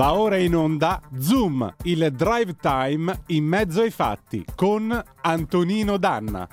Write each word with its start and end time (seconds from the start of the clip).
Va 0.00 0.14
ora 0.14 0.38
in 0.38 0.54
onda 0.54 0.98
Zoom, 1.18 1.74
il 1.82 2.10
drive 2.12 2.56
time 2.56 3.24
in 3.26 3.44
mezzo 3.44 3.82
ai 3.82 3.90
fatti 3.90 4.42
con 4.54 4.90
Antonino 5.20 5.98
Danna. 5.98 6.48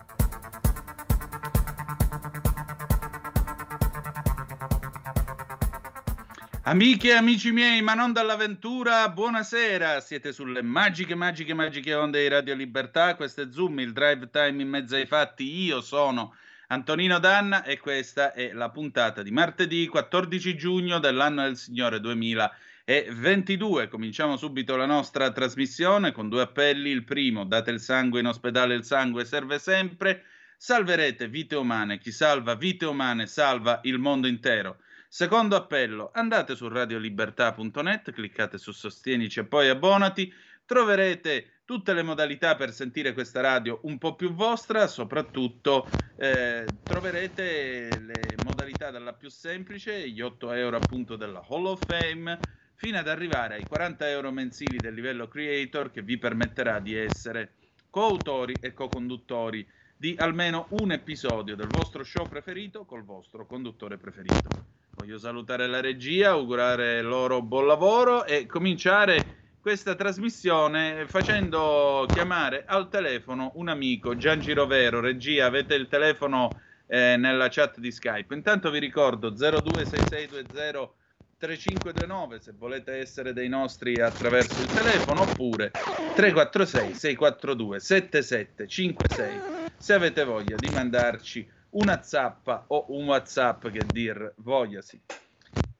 Amiche 6.63 7.07
e 7.07 7.13
amici 7.13 7.51
miei, 7.51 7.81
ma 7.81 7.93
non 7.93 8.11
dall'avventura, 8.11 9.07
buonasera. 9.07 10.01
Siete 10.01 10.33
sulle 10.33 10.61
magiche, 10.61 11.15
magiche, 11.15 11.53
magiche 11.53 11.93
onde 11.93 12.23
di 12.23 12.27
Radio 12.27 12.53
Libertà. 12.53 13.15
Questo 13.15 13.43
è 13.43 13.47
Zoom, 13.49 13.79
il 13.79 13.93
drive 13.93 14.29
time 14.29 14.61
in 14.61 14.67
mezzo 14.67 14.95
ai 14.95 15.05
fatti. 15.05 15.63
Io 15.63 15.79
sono 15.79 16.35
Antonino 16.67 17.17
Danna 17.17 17.63
e 17.63 17.79
questa 17.79 18.33
è 18.33 18.51
la 18.51 18.69
puntata 18.71 19.23
di 19.23 19.31
martedì 19.31 19.87
14 19.87 20.57
giugno 20.57 20.99
dell'anno 20.99 21.43
del 21.43 21.55
Signore 21.55 22.01
2000 22.01 22.53
e 22.89 23.05
22. 23.11 23.89
Cominciamo 23.89 24.37
subito 24.37 24.77
la 24.77 24.85
nostra 24.85 25.33
trasmissione 25.33 26.13
con 26.13 26.29
due 26.29 26.43
appelli. 26.43 26.89
Il 26.89 27.03
primo, 27.03 27.43
date 27.43 27.69
il 27.69 27.81
sangue 27.81 28.21
in 28.21 28.27
ospedale, 28.27 28.75
il 28.75 28.85
sangue 28.85 29.25
serve 29.25 29.59
sempre. 29.59 30.23
Salverete 30.55 31.27
vite 31.27 31.57
umane. 31.57 31.97
Chi 31.97 32.13
salva 32.13 32.55
vite 32.55 32.85
umane 32.85 33.27
salva 33.27 33.81
il 33.83 33.99
mondo 33.99 34.27
intero. 34.27 34.77
Secondo 35.09 35.57
appello, 35.57 36.11
andate 36.13 36.55
su 36.55 36.69
radiolibertà.net, 36.69 38.11
cliccate 38.11 38.57
su 38.57 38.71
Sostienici 38.71 39.41
e 39.41 39.45
poi 39.45 39.67
abbonati. 39.67 40.33
Troverete 40.65 41.63
tutte 41.65 41.91
le 41.91 42.03
modalità 42.03 42.55
per 42.55 42.71
sentire 42.71 43.11
questa 43.11 43.41
radio 43.41 43.81
un 43.83 43.97
po' 43.97 44.15
più 44.15 44.33
vostra, 44.33 44.87
soprattutto 44.87 45.85
eh, 46.15 46.65
troverete 46.83 47.89
le 47.99 48.35
modalità 48.45 48.91
dalla 48.91 49.11
più 49.11 49.27
semplice, 49.27 50.07
gli 50.07 50.21
8 50.21 50.53
euro 50.53 50.77
appunto 50.77 51.17
della 51.17 51.45
Hall 51.49 51.65
of 51.65 51.81
Fame, 51.85 52.39
fino 52.77 52.99
ad 52.99 53.07
arrivare 53.07 53.55
ai 53.55 53.65
40 53.65 54.07
euro 54.07 54.31
mensili 54.31 54.77
del 54.77 54.93
livello 54.93 55.27
creator 55.27 55.91
che 55.91 56.03
vi 56.03 56.17
permetterà 56.19 56.79
di 56.79 56.95
essere 56.95 57.53
coautori 57.89 58.55
e 58.61 58.71
co-conduttori 58.73 59.67
di 59.97 60.15
almeno 60.19 60.67
un 60.69 60.91
episodio 60.91 61.55
del 61.55 61.69
vostro 61.69 62.03
show 62.03 62.27
preferito 62.29 62.85
col 62.85 63.03
vostro 63.03 63.47
conduttore 63.47 63.97
preferito. 63.97 64.49
Voglio 64.93 65.17
salutare 65.17 65.65
la 65.65 65.81
regia, 65.81 66.29
augurare 66.29 67.01
loro 67.01 67.41
buon 67.41 67.65
lavoro 67.65 68.25
e 68.25 68.45
cominciare 68.45 69.35
questa 69.59 69.95
trasmissione 69.95 71.07
facendo 71.07 72.05
chiamare 72.13 72.63
al 72.67 72.89
telefono 72.89 73.53
un 73.55 73.69
amico, 73.69 74.15
Gian 74.15 74.39
Girovero. 74.39 74.99
Regia, 74.99 75.47
avete 75.47 75.73
il 75.73 75.87
telefono 75.87 76.49
eh, 76.85 77.15
nella 77.17 77.49
chat 77.49 77.79
di 77.79 77.91
Skype. 77.91 78.35
Intanto 78.35 78.69
vi 78.69 78.77
ricordo 78.77 79.33
026620 79.35 81.05
3529 81.37 82.39
se 82.39 82.53
volete 82.57 82.93
essere 82.93 83.31
dei 83.31 83.47
nostri 83.47 83.99
attraverso 84.01 84.61
il 84.61 84.69
telefono 84.69 85.21
oppure 85.21 85.71
346 86.15 86.93
642 86.95 87.79
7756 87.79 89.41
se 89.77 89.93
avete 89.93 90.23
voglia 90.23 90.57
di 90.57 90.69
mandarci 90.69 91.47
una 91.71 92.01
zappa 92.01 92.65
o 92.69 92.85
un 92.89 93.05
whatsapp 93.05 93.67
che 93.67 93.91
dir 93.91 94.33
vogliasi. 94.37 94.99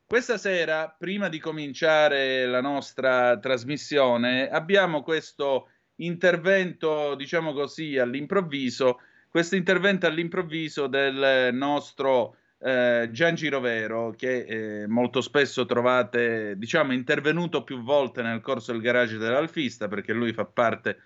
Questa 0.06 0.38
sera, 0.38 0.96
prima 0.98 1.28
di 1.28 1.40
cominciare 1.40 2.46
la 2.46 2.62
nostra 2.62 3.38
trasmissione, 3.40 4.48
abbiamo 4.50 5.02
questo 5.02 5.70
intervento, 5.96 7.16
diciamo 7.16 7.52
così, 7.52 7.98
all'improvviso, 7.98 9.00
questo 9.28 9.56
intervento 9.56 10.06
all'improvviso 10.06 10.88
del 10.88 11.50
nostro 11.54 12.38
eh, 12.60 13.10
Gian 13.12 13.36
Girovero, 13.36 14.14
che 14.18 14.82
eh, 14.82 14.88
molto 14.88 15.22
spesso 15.22 15.66
trovate, 15.66 16.58
diciamo, 16.58 16.94
intervenuto 16.94 17.64
più 17.64 17.82
volte 17.84 18.22
nel 18.22 18.42
corso 18.42 18.72
del 18.72 18.82
garage 18.82 19.18
dell'Alfista, 19.18 19.88
perché 19.88 20.14
lui 20.14 20.34
fa 20.34 20.46
parte 20.46 21.00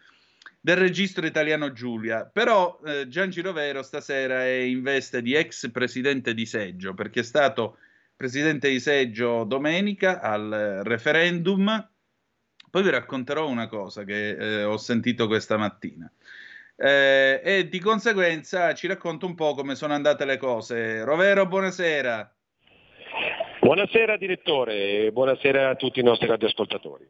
del 0.60 0.78
registro 0.78 1.26
italiano 1.26 1.72
Giulia. 1.74 2.26
Però 2.26 2.80
eh, 2.86 3.08
Gian 3.08 3.30
Girovero 3.30 3.84
stasera 3.84 4.44
è 4.44 4.60
in 4.60 4.82
veste 4.82 5.22
di 5.22 5.34
ex 5.34 5.70
presidente 5.72 6.34
di 6.34 6.46
seggio, 6.46 6.94
perché 6.94 7.22
è 7.22 7.24
stato 7.24 7.78
presidente 8.16 8.70
di 8.70 8.80
seggio 8.80 9.44
domenica 9.44 10.22
al 10.22 10.82
referendum. 10.84 11.90
Poi 12.70 12.84
vi 12.84 12.90
racconterò 12.90 13.50
una 13.50 13.68
cosa 13.68 14.06
che 14.06 14.30
eh, 14.30 14.64
ho 14.64 14.78
sentito 14.78 15.28
questa 15.28 15.58
mattina 15.58 16.10
eh, 16.84 17.42
e 17.44 17.70
di 17.70 17.80
conseguenza 17.80 18.74
ci 18.74 18.88
racconta 18.88 19.28
un 19.28 19.36
po' 19.36 19.54
come 19.54 19.76
sono 19.76 19.94
andate 19.94 20.26
le 20.26 20.38
cose. 20.38 21.04
Rovero, 21.04 21.46
buonasera. 21.46 22.34
Buonasera 23.60 24.18
direttore 24.18 25.06
e 25.06 25.12
buonasera 25.12 25.70
a 25.70 25.76
tutti 25.76 26.00
i 26.00 26.04
nostri 26.04 26.26
radioascoltatori. 26.26 27.08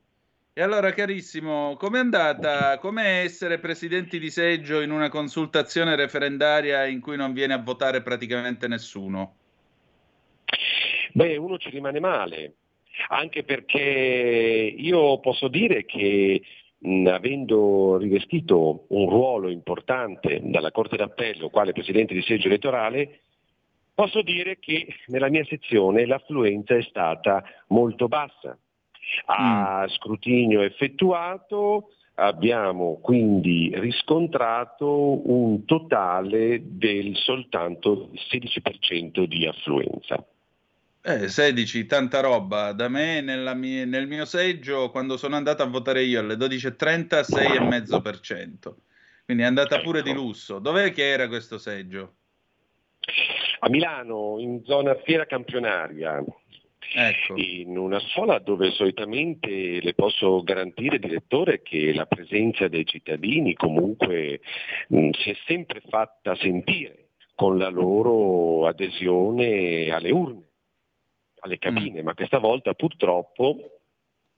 E 0.54 0.62
allora 0.62 0.92
carissimo, 0.92 1.78
com'è 1.78 2.00
andata? 2.00 2.78
Com'è 2.80 3.22
essere 3.22 3.60
presidenti 3.60 4.20
di 4.20 4.30
seggio 4.30 4.82
in 4.82 4.92
una 4.92 5.08
consultazione 5.08 5.96
referendaria 5.96 6.86
in 6.86 7.00
cui 7.00 7.16
non 7.16 7.32
viene 7.32 7.54
a 7.54 7.62
votare 7.64 8.02
praticamente 8.02 8.68
nessuno? 8.68 9.36
Beh, 11.14 11.38
uno 11.38 11.58
ci 11.58 11.70
rimane 11.70 12.02
male, 12.02 12.56
anche 13.08 13.44
perché 13.44 13.80
io 14.78 15.20
posso 15.20 15.48
dire 15.48 15.86
che 15.86 16.42
avendo 17.08 17.98
rivestito 17.98 18.86
un 18.90 19.10
ruolo 19.10 19.50
importante 19.50 20.42
dalla 20.44 20.72
Corte 20.72 20.98
d'Appello 20.98 21.50
quale 21.50 21.74
Presidente 21.74 22.14
di 22.14 22.22
seggio 22.22 22.48
elettorale, 22.48 23.20
posso 23.94 24.22
dire 24.22 24.58
che 24.60 24.88
nella 25.08 25.30
mia 25.30 25.46
sezione 25.46 26.06
l'affluenza 26.06 26.76
è 26.76 26.82
stata 26.82 27.44
molto 27.68 28.08
bassa. 28.08 28.58
A 29.26 29.84
mm. 29.84 29.90
scrutinio 29.90 30.62
effettuato 30.62 31.90
abbiamo 32.16 33.00
quindi 33.02 33.72
riscontrato 33.76 35.30
un 35.32 35.66
totale 35.66 36.62
del 36.64 37.16
soltanto 37.16 38.10
16% 38.32 39.24
di 39.24 39.46
affluenza. 39.46 40.24
Eh, 41.04 41.30
16, 41.30 41.88
tanta 41.88 42.20
roba. 42.20 42.74
Da 42.74 42.88
me 42.88 43.22
mia, 43.22 43.86
nel 43.86 44.08
mio 44.08 44.26
seggio, 44.26 44.92
quando 44.92 45.18
sono 45.18 45.36
andato 45.36 45.64
a 45.64 45.68
votare 45.68 46.04
io 46.04 46.20
alle 46.20 46.36
12.30, 46.36 47.22
6,5%. 47.22 48.76
Quindi 49.26 49.44
è 49.44 49.48
andata 49.48 49.76
ecco. 49.76 49.84
pure 49.84 50.04
di 50.04 50.14
lusso. 50.14 50.60
Dov'è 50.60 50.92
che 50.92 51.10
era 51.10 51.28
questo 51.28 51.58
seggio? 51.58 52.14
A 53.60 53.70
Milano, 53.70 54.36
in 54.40 54.64
zona 54.64 54.96
fiera 55.04 55.26
campionaria. 55.26 56.24
Ecco. 56.94 57.36
In 57.36 57.78
una 57.78 58.00
scuola 58.00 58.38
dove 58.38 58.70
solitamente 58.72 59.80
le 59.82 59.94
posso 59.96 60.44
garantire, 60.44 61.00
direttore, 61.00 61.64
che 61.64 61.94
la 61.94 62.06
presenza 62.06 62.68
dei 62.68 62.86
cittadini 62.86 63.56
comunque 63.56 64.42
mh, 64.90 65.10
si 65.12 65.32
è 65.32 65.38
sempre 65.48 65.82
fatta 65.88 66.36
sentire 66.36 67.08
con 67.34 67.58
la 67.58 67.70
loro 67.70 68.68
adesione 68.68 69.90
alle 69.90 70.12
urne 70.12 70.50
alle 71.42 71.58
cabine, 71.58 72.02
mm. 72.02 72.06
ma 72.06 72.14
questa 72.14 72.40
volta 72.40 72.74
purtroppo 72.74 73.80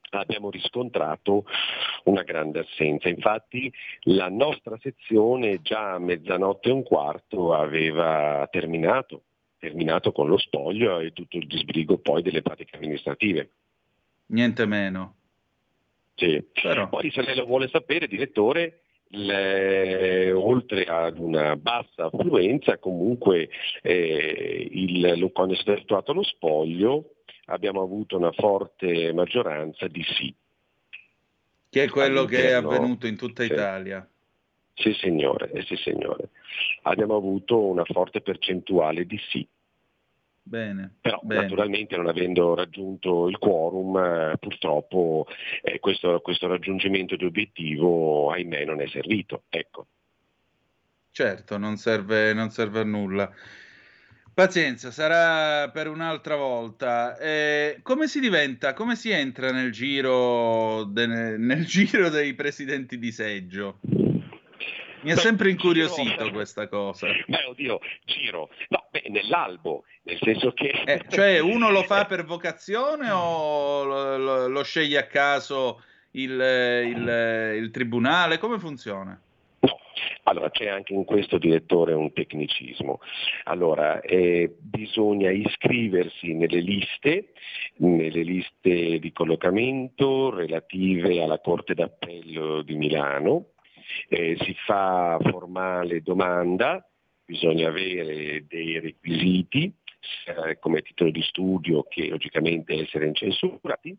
abbiamo 0.10 0.50
riscontrato 0.50 1.46
una 2.06 2.24
grande 2.24 2.60
assenza. 2.60 3.10
Infatti 3.10 3.72
la 4.02 4.30
nostra 4.30 4.78
sezione 4.80 5.62
già 5.62 5.94
a 5.94 6.00
mezzanotte 6.00 6.70
e 6.70 6.74
un 6.74 6.84
quarto 6.84 7.54
aveva 7.54 8.48
terminato, 8.52 9.24
terminato 9.58 10.12
con 10.12 10.28
lo 10.28 10.38
spoglio 10.38 11.00
e 11.00 11.12
tutto 11.12 11.38
il 11.38 11.48
disbrigo 11.48 11.98
poi 11.98 12.22
delle 12.22 12.42
pratiche 12.42 12.76
amministrative. 12.76 13.52
Niente 14.28 14.66
meno. 14.66 15.16
Sì. 16.16 16.44
Però... 16.62 16.90
Poi 16.90 17.12
se 17.12 17.22
lei 17.22 17.36
lo 17.36 17.46
vuole 17.46 17.68
sapere, 17.70 18.08
direttore, 18.08 18.83
le, 19.16 20.32
oltre 20.32 20.86
ad 20.86 21.18
una 21.20 21.56
bassa 21.56 22.06
affluenza, 22.06 22.78
comunque 22.78 23.50
eh, 23.82 24.68
il, 24.72 25.30
quando 25.34 25.54
è 25.54 25.58
stato 25.58 25.74
effettuato 25.74 26.14
lo 26.14 26.24
spoglio 26.24 27.16
abbiamo 27.46 27.82
avuto 27.82 28.18
una 28.18 28.32
forte 28.32 29.12
maggioranza 29.14 29.88
di 29.88 30.04
sì. 30.04 30.34
Che 31.70 31.84
è 31.84 31.90
quello 31.90 32.26
che 32.26 32.50
è 32.50 32.52
avvenuto 32.52 33.08
in 33.08 33.18
tutta 33.18 33.44
sì. 33.44 33.52
Italia. 33.52 34.08
Sì 34.76 34.94
signore, 34.94 35.52
eh, 35.52 35.64
sì 35.64 35.76
signore. 35.76 36.30
Abbiamo 36.84 37.16
avuto 37.16 37.60
una 37.60 37.86
forte 37.86 38.22
percentuale 38.22 39.06
di 39.06 39.20
sì. 39.30 39.48
Bene, 40.46 40.96
Però 41.00 41.22
bene. 41.24 41.44
naturalmente 41.44 41.96
non 41.96 42.08
avendo 42.08 42.54
raggiunto 42.54 43.30
il 43.30 43.38
quorum, 43.38 43.96
eh, 43.98 44.38
purtroppo 44.38 45.26
eh, 45.62 45.80
questo, 45.80 46.20
questo, 46.20 46.48
raggiungimento 46.48 47.16
di 47.16 47.24
obiettivo, 47.24 48.30
ahimè, 48.30 48.66
non 48.66 48.82
è 48.82 48.88
servito. 48.88 49.44
Ecco. 49.50 49.88
Certo, 51.12 51.58
non 51.58 51.78
serve, 51.78 52.34
non 52.34 52.50
serve 52.50 52.82
a 52.82 52.84
nulla. 52.84 53.32
Pazienza, 54.34 54.92
sarà 54.92 55.70
per 55.70 55.88
un'altra 55.88 56.36
volta. 56.36 57.18
Eh, 57.18 57.80
come 57.82 58.08
si 58.08 58.20
diventa, 58.20 58.74
come 58.74 58.96
si 58.96 59.12
entra 59.12 59.52
nel 59.52 59.72
giro, 59.72 60.84
de, 60.86 61.06
nel 61.38 61.66
giro 61.66 62.10
dei 62.10 62.34
presidenti 62.34 62.98
di 62.98 63.12
seggio? 63.12 63.80
Mi 65.04 65.12
ha 65.12 65.18
sempre 65.18 65.50
incuriosito 65.52 66.32
questa 66.32 66.68
cosa. 66.68 67.08
Beh, 67.28 67.44
oddio, 67.48 67.80
giro. 68.06 68.50
No, 68.70 68.83
Beh, 68.94 69.10
nell'albo, 69.10 69.86
nel 70.04 70.20
senso 70.22 70.52
che... 70.52 70.70
Eh, 70.86 71.02
cioè 71.10 71.40
uno 71.42 71.72
lo 71.72 71.82
fa 71.82 72.06
per 72.06 72.26
vocazione 72.26 73.10
o 73.10 73.84
lo, 73.84 74.18
lo, 74.18 74.48
lo 74.48 74.64
sceglie 74.64 75.00
a 75.00 75.08
caso 75.08 75.82
il, 76.12 76.30
il, 76.30 77.56
il 77.58 77.72
tribunale? 77.72 78.38
Come 78.38 78.60
funziona? 78.60 79.20
Allora, 80.26 80.52
c'è 80.52 80.68
anche 80.68 80.94
in 80.94 81.06
questo 81.06 81.40
direttore 81.40 81.94
un 81.94 82.14
tecnicismo. 82.14 83.00
Allora, 83.46 84.00
eh, 84.02 84.56
bisogna 84.60 85.32
iscriversi 85.32 86.34
nelle 86.34 86.60
liste, 86.60 87.34
nelle 87.78 88.22
liste 88.22 89.00
di 89.00 89.12
collocamento 89.12 90.30
relative 90.30 91.20
alla 91.20 91.40
Corte 91.40 91.74
d'Appello 91.74 92.62
di 92.62 92.76
Milano, 92.76 93.54
eh, 94.08 94.38
si 94.42 94.56
fa 94.66 95.18
formale 95.20 96.04
domanda, 96.04 96.88
bisogna 97.34 97.70
avere 97.70 98.46
dei 98.48 98.80
requisiti 98.80 99.74
eh, 100.26 100.60
come 100.60 100.84
titolo 100.84 101.10
di 101.10 101.24
studio 101.24 101.84
che 101.90 102.08
logicamente 102.08 102.76
essere 102.76 103.08
incensurati 103.08 103.98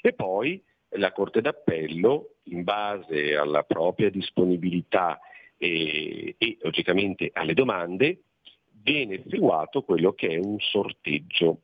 e 0.00 0.12
poi 0.14 0.62
la 0.94 1.12
Corte 1.12 1.42
d'Appello 1.42 2.36
in 2.44 2.64
base 2.64 3.36
alla 3.36 3.64
propria 3.64 4.08
disponibilità 4.08 5.20
e, 5.58 6.34
e 6.38 6.56
logicamente 6.62 7.30
alle 7.34 7.52
domande, 7.52 8.22
viene 8.82 9.16
effettuato 9.16 9.82
quello 9.82 10.14
che 10.14 10.28
è 10.28 10.36
un 10.38 10.58
sorteggio, 10.58 11.60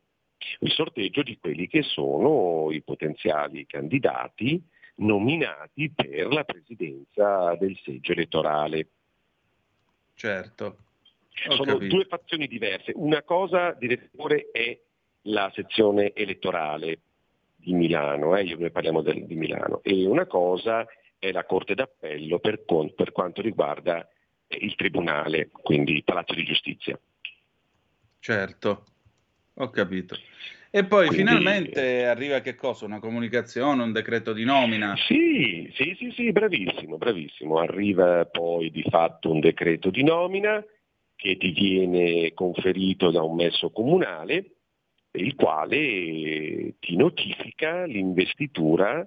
il 0.59 0.71
sorteggio 0.71 1.23
di 1.23 1.39
quelli 1.39 1.67
che 1.67 1.81
sono 1.81 2.71
i 2.71 2.81
potenziali 2.83 3.65
candidati 3.65 4.61
nominati 4.97 5.89
per 5.89 6.27
la 6.27 6.43
presidenza 6.43 7.55
del 7.55 7.75
seggio 7.83 8.11
elettorale. 8.11 8.87
Certo. 10.13 10.86
Sono 11.49 11.73
capito. 11.73 11.95
due 11.95 12.05
fazioni 12.05 12.47
diverse. 12.47 12.91
Una 12.95 13.21
cosa, 13.23 13.73
direttore, 13.73 14.49
è 14.51 14.77
la 15.23 15.51
sezione 15.53 16.13
elettorale 16.13 16.99
di 17.55 17.73
Milano, 17.73 18.35
eh, 18.35 18.55
noi 18.55 18.71
parliamo 18.71 19.01
del, 19.01 19.25
di 19.25 19.35
Milano, 19.35 19.81
e 19.83 20.05
una 20.05 20.25
cosa 20.25 20.85
è 21.19 21.31
la 21.31 21.45
Corte 21.45 21.75
d'Appello 21.75 22.39
per, 22.39 22.63
per 22.95 23.11
quanto 23.11 23.41
riguarda 23.41 24.07
il 24.47 24.75
Tribunale, 24.75 25.49
quindi 25.51 25.93
il 25.93 26.03
Palazzo 26.03 26.33
di 26.33 26.43
Giustizia. 26.43 26.97
Certo, 28.19 28.85
ho 29.55 29.69
capito. 29.69 30.17
E 30.69 30.85
poi 30.85 31.07
Quindi, 31.07 31.25
finalmente 31.25 32.05
arriva 32.05 32.41
che 32.41 32.55
cosa? 32.55 32.85
Una 32.85 32.99
comunicazione, 32.99 33.83
un 33.83 33.93
decreto 33.93 34.33
di 34.33 34.43
nomina? 34.43 34.95
Sì, 35.07 35.71
sì, 35.75 35.95
sì, 35.97 36.11
sì, 36.11 36.31
bravissimo, 36.31 36.97
bravissimo. 36.97 37.57
Arriva 37.57 38.25
poi 38.25 38.69
di 38.69 38.83
fatto 38.83 39.31
un 39.31 39.39
decreto 39.39 39.89
di 39.89 40.03
nomina 40.03 40.63
che 41.17 41.35
ti 41.35 41.49
viene 41.49 42.31
conferito 42.33 43.11
da 43.11 43.23
un 43.23 43.35
messo 43.35 43.71
comunale, 43.71 44.51
il 45.11 45.35
quale 45.35 46.75
ti 46.79 46.95
notifica 46.95 47.85
l'investitura 47.85 49.05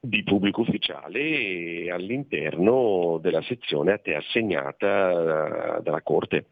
di 0.00 0.22
pubblico 0.24 0.62
ufficiale 0.62 1.90
all'interno 1.90 3.18
della 3.22 3.42
sezione 3.42 3.92
a 3.92 3.98
te 3.98 4.14
assegnata 4.14 5.80
dalla 5.80 6.02
Corte. 6.02 6.46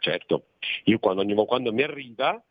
Certo, 0.00 0.46
io 0.84 0.98
quando, 0.98 1.44
quando 1.44 1.72
mi 1.72 1.82
arriva, 1.82 2.42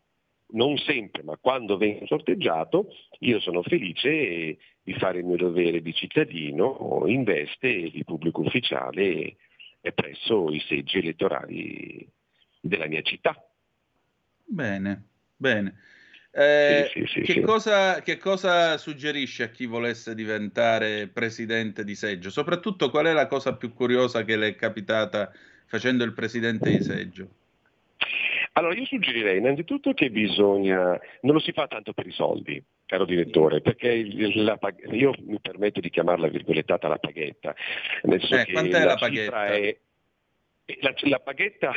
non 0.50 0.76
sempre, 0.78 1.22
ma 1.24 1.36
quando 1.40 1.76
vengo 1.76 2.06
sorteggiato, 2.06 2.86
io 3.20 3.40
sono 3.40 3.62
felice 3.62 4.58
di 4.82 4.92
fare 4.94 5.18
il 5.18 5.24
mio 5.24 5.36
dovere 5.36 5.82
di 5.82 5.92
cittadino 5.92 7.02
in 7.06 7.24
veste 7.24 7.90
di 7.90 8.04
pubblico 8.04 8.42
ufficiale 8.42 9.36
presso 9.94 10.50
i 10.50 10.60
seggi 10.60 10.98
elettorali 10.98 12.08
della 12.60 12.86
mia 12.86 13.02
città. 13.02 13.34
Bene, 14.44 15.02
bene. 15.36 15.80
Eh, 16.30 16.90
sì, 16.92 17.04
sì, 17.06 17.24
sì, 17.24 17.32
che, 17.32 17.40
cosa, 17.40 18.00
che, 18.02 18.18
cosa, 18.18 18.76
suggerisce 18.76 19.44
a 19.44 19.48
chi 19.48 19.66
volesse 19.66 20.14
diventare 20.14 21.08
presidente 21.08 21.84
di 21.84 21.94
seggio? 21.94 22.30
Soprattutto 22.30 22.90
qual 22.90 23.06
è 23.06 23.12
la 23.12 23.26
cosa 23.26 23.56
più 23.56 23.72
curiosa 23.72 24.24
che 24.24 24.36
le 24.36 24.48
è 24.48 24.54
capitata 24.54 25.32
facendo 25.66 26.04
il 26.04 26.12
presidente 26.12 26.70
di 26.70 26.82
seggio? 26.82 27.28
Allora 28.52 28.74
io 28.74 28.84
suggerirei 28.84 29.38
innanzitutto 29.38 29.94
che 29.94 30.10
bisogna, 30.10 30.98
non 31.22 31.34
lo 31.34 31.40
si 31.40 31.52
fa 31.52 31.66
tanto 31.66 31.92
per 31.92 32.06
i 32.06 32.12
soldi, 32.12 32.62
caro 32.88 33.04
direttore, 33.04 33.60
perché 33.60 33.88
il, 33.90 34.44
la, 34.44 34.58
io 34.90 35.12
mi 35.26 35.38
permetto 35.40 35.78
di 35.78 35.90
chiamarla 35.90 36.26
virgolettata 36.28 36.88
la 36.88 36.96
paghetta, 36.96 37.54
nel 38.04 38.20
senso 38.20 38.36
eh, 38.36 38.62
che 38.62 38.70
la, 38.70 38.84
la 38.84 38.96
paghetta? 38.96 39.46
È, 39.46 39.76
la, 40.80 40.94
la 41.02 41.20
paghetta, 41.20 41.72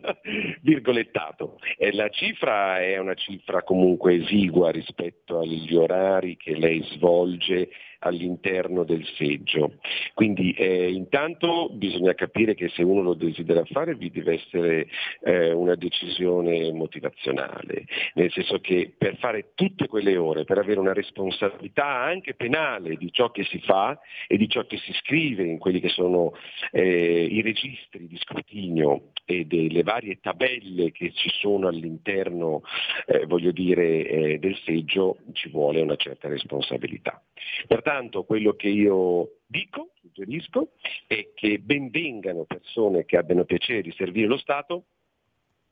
virgolettato, 0.62 1.58
eh, 1.76 1.92
la 1.92 2.08
cifra 2.08 2.80
è 2.80 2.96
una 2.96 3.14
cifra 3.14 3.62
comunque 3.62 4.14
esigua 4.14 4.70
rispetto 4.70 5.40
agli 5.40 5.74
orari 5.74 6.38
che 6.38 6.56
lei 6.56 6.82
svolge 6.94 7.68
all'interno 8.00 8.84
del 8.84 9.04
seggio. 9.16 9.74
Quindi 10.14 10.52
eh, 10.52 10.90
intanto 10.90 11.68
bisogna 11.72 12.14
capire 12.14 12.54
che 12.54 12.68
se 12.68 12.82
uno 12.82 13.02
lo 13.02 13.14
desidera 13.14 13.64
fare 13.64 13.94
vi 13.94 14.10
deve 14.10 14.34
essere 14.34 14.86
eh, 15.22 15.52
una 15.52 15.74
decisione 15.74 16.72
motivazionale, 16.72 17.84
nel 18.14 18.30
senso 18.32 18.60
che 18.60 18.92
per 18.96 19.16
fare 19.18 19.52
tutte 19.54 19.86
quelle 19.88 20.16
ore, 20.16 20.44
per 20.44 20.58
avere 20.58 20.80
una 20.80 20.92
responsabilità 20.92 21.86
anche 21.86 22.34
penale 22.34 22.96
di 22.96 23.10
ciò 23.12 23.30
che 23.30 23.44
si 23.44 23.58
fa 23.60 23.98
e 24.26 24.36
di 24.36 24.48
ciò 24.48 24.64
che 24.66 24.78
si 24.78 24.92
scrive 24.94 25.44
in 25.44 25.58
quelli 25.58 25.80
che 25.80 25.88
sono 25.88 26.32
eh, 26.72 27.26
i 27.30 27.42
registri 27.42 28.06
di 28.06 28.16
scrutinio 28.18 29.12
e 29.24 29.44
delle 29.44 29.82
varie 29.82 30.20
tabelle 30.20 30.92
che 30.92 31.12
ci 31.12 31.30
sono 31.40 31.68
all'interno, 31.68 32.62
eh, 33.06 33.26
voglio 33.26 33.50
dire, 33.50 34.06
eh, 34.06 34.38
del 34.38 34.56
seggio, 34.64 35.18
ci 35.32 35.48
vuole 35.48 35.80
una 35.80 35.96
certa 35.96 36.28
responsabilità. 36.28 37.20
Pertanto 37.66 37.95
quello 38.24 38.54
che 38.54 38.68
io 38.68 39.38
dico, 39.46 39.92
suggerisco, 40.00 40.72
è 41.06 41.30
che 41.34 41.58
benvengano 41.58 42.44
persone 42.44 43.04
che 43.04 43.16
abbiano 43.16 43.44
piacere 43.44 43.82
di 43.82 43.92
servire 43.92 44.26
lo 44.26 44.38
Stato, 44.38 44.84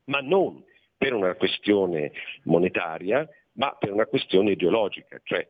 ma 0.05 0.21
non 0.21 0.63
per 0.97 1.13
una 1.13 1.35
questione 1.35 2.13
monetaria, 2.45 3.29
ma 3.53 3.77
per 3.79 3.93
una 3.93 4.07
questione 4.07 4.53
ideologica, 4.53 5.21
cioè 5.23 5.47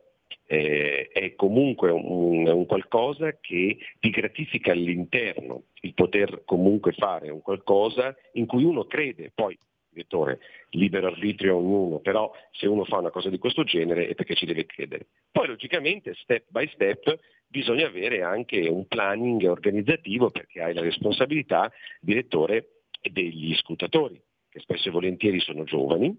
eh, 0.47 1.09
è 1.13 1.35
comunque 1.35 1.91
un, 1.91 2.47
un, 2.47 2.67
qualcosa 2.67 3.39
che 3.41 3.79
ti 3.99 4.11
gratifica 4.11 4.73
all'interno, 4.73 5.65
il 5.81 5.95
poter 5.95 6.43
comunque 6.45 6.93
fare 6.93 7.31
un 7.31 7.41
qualcosa 7.41 8.15
in 8.33 8.47
cui 8.47 8.65
uno 8.65 8.85
crede, 8.85 9.31
poi 9.35 9.57
direttore, 9.95 10.41
libero 10.71 11.07
arbitrio 11.07 11.55
a 11.55 11.59
ognuno, 11.59 12.01
però 12.01 12.31
se 12.51 12.67
uno 12.67 12.85
fa 12.85 12.99
una 12.99 13.11
cosa 13.11 13.31
di 13.31 13.39
questo 13.39 13.65
genere 13.65 14.09
è 14.09 14.15
perché 14.15 14.35
ci 14.35 14.47
deve 14.47 14.67
credere. 14.67 15.07
Poi 15.31 15.47
logicamente, 15.47 16.15
step 16.15 16.45
by 16.49 16.69
step, 16.75 17.19
bisogna 17.47 17.87
avere 17.87 18.23
anche 18.23 18.69
un 18.69 18.87
planning 18.87 19.45
organizzativo 19.45 20.31
perché 20.31 20.61
hai 20.61 20.75
la 20.75 20.83
responsabilità, 20.83 21.73
direttore, 22.01 22.69
degli 23.01 23.55
scrutatori, 23.55 24.21
che 24.49 24.61
spesso 24.61 24.89
e 24.89 24.93
volentieri 24.93 25.41
sono 25.41 25.65
giovani, 25.65 26.17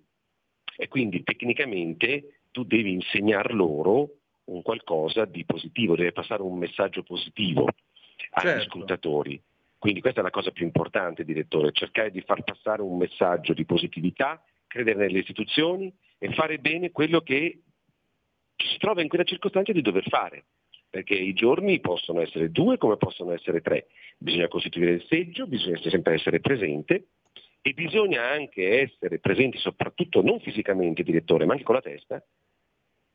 e 0.77 0.88
quindi 0.88 1.24
tecnicamente 1.24 2.41
tu 2.51 2.63
devi 2.63 2.91
insegnar 2.91 3.53
loro 3.53 4.17
un 4.46 4.62
qualcosa 4.62 5.25
di 5.25 5.44
positivo, 5.46 5.96
deve 5.96 6.12
passare 6.12 6.41
un 6.41 6.58
messaggio 6.58 7.03
positivo 7.03 7.67
agli 8.32 8.46
certo. 8.46 8.63
scrutatori. 8.70 9.41
Quindi 9.86 10.01
questa 10.01 10.22
è 10.22 10.24
la 10.24 10.32
cosa 10.32 10.50
più 10.50 10.65
importante, 10.65 11.24
direttore, 11.24 11.72
cercare 11.72 12.10
di 12.10 12.20
far 12.22 12.44
passare 12.44 12.82
un 12.82 12.98
messaggio 12.98 13.54
di 13.54 13.65
positività, 13.65 14.44
credere 14.65 14.98
nelle 14.98 15.20
istituzioni 15.20 15.96
e 16.18 16.34
fare 16.34 16.58
bene 16.58 16.89
quello 16.89 17.22
che 17.22 17.62
si 18.56 18.77
trova 18.80 19.04
in 19.04 19.10
quella 19.10 19.24
circostanza 19.24 19.72
di 19.72 19.84
dover 19.84 20.10
fare. 20.10 20.46
Perché 20.89 21.13
i 21.13 21.34
giorni 21.34 21.80
possono 21.82 22.22
essere 22.22 22.50
due 22.50 22.80
come 22.80 22.98
possono 22.98 23.32
essere 23.32 23.62
tre. 23.62 23.86
Bisogna 24.18 24.48
costituire 24.48 24.94
il 24.94 25.06
seggio, 25.08 25.46
bisogna 25.46 25.77
sempre 25.77 26.15
essere 26.15 26.39
presente 26.39 27.10
e 27.62 27.74
bisogna 27.74 28.27
anche 28.27 28.80
essere 28.80 29.20
presenti 29.20 29.60
soprattutto 29.60 30.24
non 30.24 30.39
fisicamente, 30.39 31.04
direttore, 31.04 31.46
ma 31.46 31.54
anche 31.54 31.63
con 31.63 31.75
la 31.75 31.82
testa, 31.82 32.25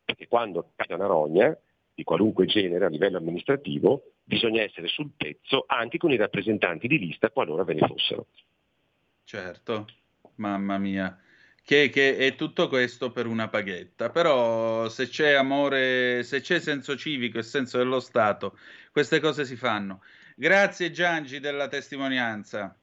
perché 0.05 0.29
quando 0.29 0.71
cade 0.77 0.95
una 0.95 1.07
rogna, 1.07 1.53
di 2.01 2.05
qualunque 2.05 2.47
genere 2.47 2.87
a 2.87 2.89
livello 2.89 3.19
amministrativo, 3.19 4.13
bisogna 4.25 4.63
essere 4.63 4.89
sul 4.89 5.11
pezzo 5.15 5.65
anche 5.67 5.99
con 5.99 6.11
i 6.11 6.17
rappresentanti 6.17 6.89
di 6.89 6.99
lista 6.99 7.31
qualora 7.31 7.63
ve 7.63 7.75
ne 7.75 7.87
fossero. 7.87 8.27
Certo, 9.25 9.87
mamma 10.37 10.79
mia. 10.79 11.19
Che, 11.63 11.91
che, 11.91 12.17
è 12.17 12.35
tutto 12.37 12.69
questo 12.69 13.13
per 13.13 13.27
una 13.27 13.49
paghetta. 13.49 14.09
Però 14.09 14.89
se 14.89 15.09
c'è 15.09 15.35
amore, 15.35 16.23
se 16.23 16.41
c'è 16.41 16.59
senso 16.59 16.97
civico 16.97 17.39
e 17.39 17.43
senso 17.43 17.77
dello 17.77 18.01
Stato, 18.01 18.57
queste 18.91 19.21
cose 19.21 19.45
si 19.45 19.57
fanno. 19.57 20.03
Grazie 20.35 20.91
Giangi 20.91 21.39
della 21.39 21.69
testimonianza. 21.69 22.75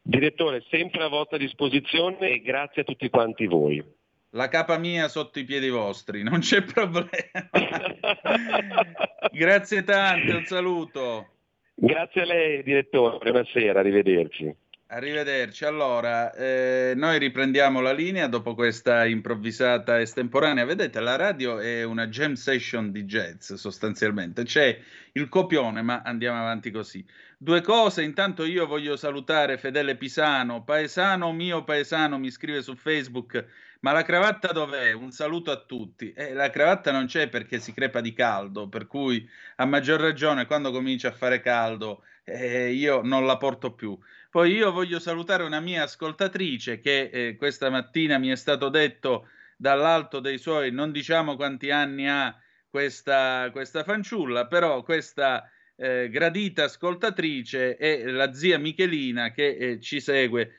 Direttore, 0.00 0.64
sempre 0.70 1.04
a 1.04 1.08
vostra 1.08 1.36
disposizione 1.36 2.30
e 2.30 2.40
grazie 2.40 2.80
a 2.80 2.84
tutti 2.86 3.10
quanti 3.10 3.46
voi. 3.46 3.84
La 4.32 4.48
capa 4.48 4.76
mia 4.76 5.08
sotto 5.08 5.38
i 5.38 5.44
piedi 5.44 5.70
vostri, 5.70 6.22
non 6.24 6.40
c'è 6.40 6.62
problema. 6.62 7.08
Grazie 9.32 9.84
tante, 9.84 10.32
un 10.32 10.44
saluto. 10.44 11.28
Grazie 11.74 12.22
a 12.22 12.24
lei, 12.26 12.62
direttore. 12.62 13.30
Buonasera, 13.30 13.80
arrivederci. 13.80 14.54
Arrivederci. 14.90 15.64
Allora, 15.64 16.32
eh, 16.34 16.92
noi 16.96 17.18
riprendiamo 17.18 17.80
la 17.80 17.92
linea 17.92 18.26
dopo 18.26 18.54
questa 18.54 19.06
improvvisata 19.06 20.00
estemporanea. 20.00 20.64
Vedete, 20.64 21.00
la 21.00 21.16
radio 21.16 21.58
è 21.58 21.84
una 21.84 22.08
jam 22.08 22.34
session 22.34 22.90
di 22.90 23.04
jazz 23.04 23.52
sostanzialmente. 23.52 24.44
C'è 24.44 24.78
il 25.12 25.28
copione, 25.28 25.82
ma 25.82 26.02
andiamo 26.04 26.38
avanti 26.38 26.70
così. 26.70 27.04
Due 27.36 27.60
cose. 27.60 28.02
Intanto 28.02 28.44
io 28.44 28.66
voglio 28.66 28.96
salutare 28.96 29.58
Fedele 29.58 29.96
Pisano, 29.96 30.64
paesano 30.64 31.32
mio 31.32 31.64
paesano, 31.64 32.18
mi 32.18 32.30
scrive 32.30 32.62
su 32.62 32.74
Facebook. 32.74 33.44
Ma 33.80 33.92
la 33.92 34.02
cravatta 34.02 34.52
dov'è? 34.52 34.92
Un 34.92 35.12
saluto 35.12 35.50
a 35.52 35.64
tutti. 35.64 36.12
Eh, 36.12 36.32
la 36.32 36.50
cravatta 36.50 36.90
non 36.90 37.06
c'è 37.06 37.28
perché 37.28 37.60
si 37.60 37.72
crepa 37.72 38.00
di 38.00 38.12
caldo, 38.12 38.68
per 38.68 38.86
cui 38.88 39.28
a 39.56 39.64
maggior 39.66 40.00
ragione 40.00 40.46
quando 40.46 40.72
comincia 40.72 41.08
a 41.08 41.12
fare 41.12 41.40
caldo 41.40 42.02
eh, 42.24 42.72
io 42.72 43.02
non 43.02 43.24
la 43.24 43.36
porto 43.36 43.74
più. 43.74 43.96
Poi 44.30 44.52
io 44.52 44.72
voglio 44.72 44.98
salutare 44.98 45.44
una 45.44 45.60
mia 45.60 45.84
ascoltatrice 45.84 46.80
che 46.80 47.10
eh, 47.12 47.36
questa 47.36 47.70
mattina 47.70 48.18
mi 48.18 48.28
è 48.28 48.36
stato 48.36 48.68
detto 48.68 49.28
dall'alto 49.56 50.20
dei 50.20 50.38
suoi, 50.38 50.70
non 50.72 50.92
diciamo 50.92 51.36
quanti 51.36 51.70
anni 51.70 52.08
ha 52.08 52.36
questa, 52.68 53.48
questa 53.52 53.84
fanciulla, 53.84 54.46
però 54.46 54.82
questa 54.82 55.48
eh, 55.76 56.08
gradita 56.10 56.64
ascoltatrice 56.64 57.76
è 57.76 58.04
la 58.04 58.32
zia 58.32 58.58
Michelina 58.58 59.30
che 59.30 59.56
eh, 59.56 59.80
ci 59.80 60.00
segue 60.00 60.52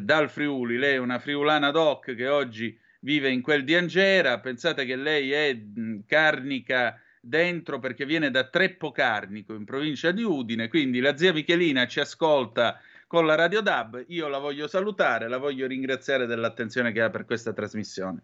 dal 0.00 0.30
Friuli. 0.30 0.76
Lei 0.76 0.94
è 0.94 0.98
una 0.98 1.18
friulana 1.18 1.70
doc 1.70 2.14
che 2.14 2.28
oggi 2.28 2.78
vive 3.00 3.30
in 3.30 3.42
quel 3.42 3.64
di 3.64 3.74
Angera. 3.74 4.40
Pensate 4.40 4.84
che 4.84 4.96
lei 4.96 5.32
è 5.32 5.58
carnica 6.06 7.00
dentro 7.20 7.78
perché 7.78 8.04
viene 8.04 8.30
da 8.30 8.48
Treppo 8.48 8.90
Carnico 8.90 9.54
in 9.54 9.64
provincia 9.64 10.10
di 10.10 10.22
Udine. 10.22 10.68
Quindi 10.68 11.00
la 11.00 11.16
zia 11.16 11.32
Michelina 11.32 11.86
ci 11.86 12.00
ascolta 12.00 12.80
con 13.06 13.26
la 13.26 13.34
Radio 13.34 13.60
DAB. 13.60 14.04
Io 14.08 14.28
la 14.28 14.38
voglio 14.38 14.66
salutare, 14.66 15.28
la 15.28 15.38
voglio 15.38 15.66
ringraziare 15.66 16.26
dell'attenzione 16.26 16.92
che 16.92 17.02
ha 17.02 17.10
per 17.10 17.24
questa 17.24 17.52
trasmissione. 17.52 18.22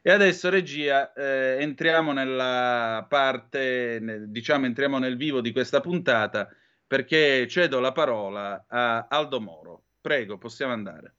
E 0.00 0.12
adesso, 0.12 0.48
regia, 0.48 1.12
eh, 1.12 1.56
entriamo 1.60 2.12
nella 2.12 3.04
parte, 3.08 4.24
diciamo, 4.28 4.64
entriamo 4.66 4.98
nel 4.98 5.16
vivo 5.16 5.40
di 5.40 5.50
questa 5.52 5.80
puntata 5.80 6.48
perché 6.86 7.46
cedo 7.48 7.80
la 7.80 7.92
parola 7.92 8.64
a 8.68 9.06
Aldo 9.08 9.40
Moro. 9.40 9.82
Prego, 10.08 10.38
possiamo 10.38 10.72
andare. 10.72 11.16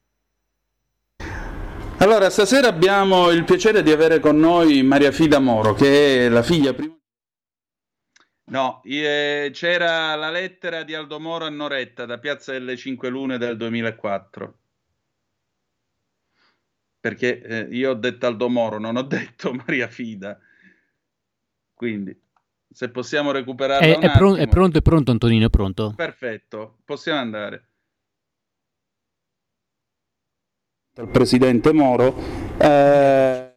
Allora, 1.98 2.28
stasera 2.28 2.66
abbiamo 2.66 3.30
il 3.30 3.44
piacere 3.44 3.84
di 3.84 3.92
avere 3.92 4.18
con 4.18 4.36
noi 4.36 4.82
Maria 4.82 5.12
Fida 5.12 5.38
Moro, 5.38 5.74
che 5.74 6.26
è 6.26 6.28
la 6.28 6.42
figlia 6.42 6.74
prima 6.74 6.98
No, 8.46 8.82
eh, 8.82 9.50
c'era 9.52 10.16
la 10.16 10.30
lettera 10.30 10.82
di 10.82 10.94
Aldo 10.94 11.20
Moro 11.20 11.44
a 11.44 11.50
Noretta 11.50 12.04
da 12.04 12.18
Piazza 12.18 12.50
delle 12.50 12.76
Cinque 12.76 13.10
Lune 13.10 13.38
del 13.38 13.56
2004. 13.56 14.58
Perché 16.98 17.42
eh, 17.42 17.68
io 17.70 17.90
ho 17.90 17.94
detto 17.94 18.26
Aldo 18.26 18.48
Moro, 18.48 18.80
non 18.80 18.96
ho 18.96 19.02
detto 19.02 19.52
Maria 19.54 19.86
Fida. 19.86 20.36
Quindi, 21.72 22.20
se 22.68 22.90
possiamo 22.90 23.30
recuperare. 23.30 23.98
È, 23.98 23.98
è, 24.00 24.10
pron- 24.10 24.36
è, 24.36 24.48
pronto, 24.48 24.78
è 24.78 24.82
pronto, 24.82 25.12
Antonino, 25.12 25.46
è 25.46 25.50
pronto. 25.50 25.92
Perfetto, 25.94 26.80
possiamo 26.84 27.20
andare. 27.20 27.69
Il 30.96 31.08
presidente 31.08 31.72
Moro. 31.72 32.14
Eh 32.58 33.50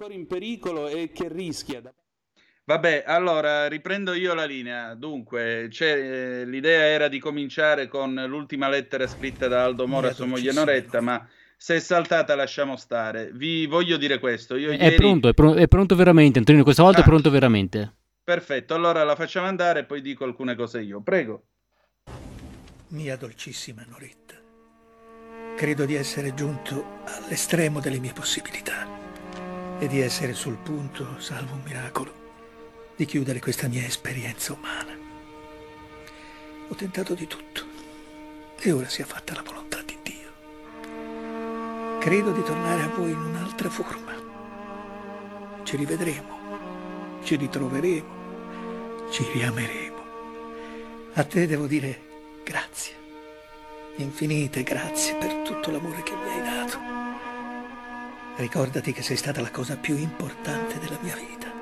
ancora 0.00 0.14
in 0.14 0.26
pericolo 0.26 0.88
e 0.88 1.10
che 1.12 1.28
rischia. 1.28 1.82
Vabbè, 2.64 3.04
allora 3.06 3.68
riprendo 3.68 4.14
io 4.14 4.32
la 4.32 4.46
linea. 4.46 4.94
Dunque, 4.94 5.68
eh, 5.68 6.44
l'idea 6.46 6.82
era 6.84 7.08
di 7.08 7.18
cominciare 7.18 7.86
con 7.86 8.14
l'ultima 8.26 8.68
lettera 8.68 9.06
scritta 9.06 9.46
da 9.46 9.64
Aldo 9.64 9.86
Moro 9.86 10.06
a 10.06 10.12
sua 10.12 10.24
moglie 10.24 10.52
Noretta, 10.52 11.00
ma 11.00 11.28
se 11.56 11.76
è 11.76 11.80
saltata 11.80 12.34
lasciamo 12.34 12.76
stare. 12.76 13.30
Vi 13.34 13.66
voglio 13.66 13.98
dire 13.98 14.18
questo. 14.18 14.56
Io 14.56 14.70
è, 14.70 14.94
pronto, 14.94 15.28
è, 15.28 15.34
pronto, 15.34 15.58
è 15.58 15.68
pronto 15.68 15.96
veramente, 15.96 16.38
Antonino, 16.38 16.64
questa 16.64 16.82
volta 16.82 17.00
ah, 17.00 17.02
è 17.02 17.06
pronto 17.06 17.28
veramente. 17.28 17.96
Perfetto, 18.22 18.74
allora 18.74 19.02
la 19.04 19.16
facciamo 19.16 19.46
andare 19.46 19.80
e 19.80 19.84
poi 19.84 20.00
dico 20.00 20.24
alcune 20.24 20.54
cose 20.54 20.80
io. 20.80 21.00
Prego. 21.00 21.46
Mia 22.88 23.16
dolcissima 23.16 23.84
Noretta, 23.88 24.34
credo 25.56 25.84
di 25.84 25.94
essere 25.94 26.34
giunto 26.34 27.02
all'estremo 27.04 27.78
delle 27.78 28.00
mie 28.00 28.12
possibilità 28.12 28.86
e 29.78 29.86
di 29.86 30.00
essere 30.00 30.34
sul 30.34 30.56
punto, 30.56 31.20
salvo 31.20 31.54
un 31.54 31.62
miracolo, 31.62 32.12
di 32.96 33.04
chiudere 33.04 33.38
questa 33.38 33.68
mia 33.68 33.84
esperienza 33.86 34.52
umana. 34.52 34.92
Ho 36.68 36.74
tentato 36.74 37.14
di 37.14 37.26
tutto 37.28 37.64
e 38.58 38.72
ora 38.72 38.88
sia 38.88 39.06
fatta 39.06 39.34
la 39.34 39.42
volontà 39.42 39.80
di 39.82 39.96
Dio. 40.02 41.98
Credo 42.00 42.32
di 42.32 42.42
tornare 42.42 42.82
a 42.82 42.88
voi 42.88 43.12
in 43.12 43.20
un'altra 43.20 43.70
forma. 43.70 44.12
Ci 45.62 45.76
rivedremo, 45.76 46.39
ci 47.22 47.36
ritroveremo, 47.36 49.08
ci 49.10 49.24
riameremo. 49.32 49.98
A 51.14 51.24
te 51.24 51.46
devo 51.46 51.66
dire 51.66 52.00
grazie, 52.44 52.94
infinite 53.96 54.62
grazie 54.62 55.14
per 55.16 55.32
tutto 55.44 55.70
l'amore 55.70 56.02
che 56.02 56.14
mi 56.14 56.30
hai 56.30 56.42
dato 56.42 56.90
Ricordati 58.40 58.94
che 58.94 59.02
sei 59.02 59.18
stata 59.18 59.42
la 59.42 59.50
cosa 59.50 59.76
più 59.76 59.98
importante 59.98 60.78
della 60.78 60.98
mia 61.02 61.14
vita. 61.14 61.52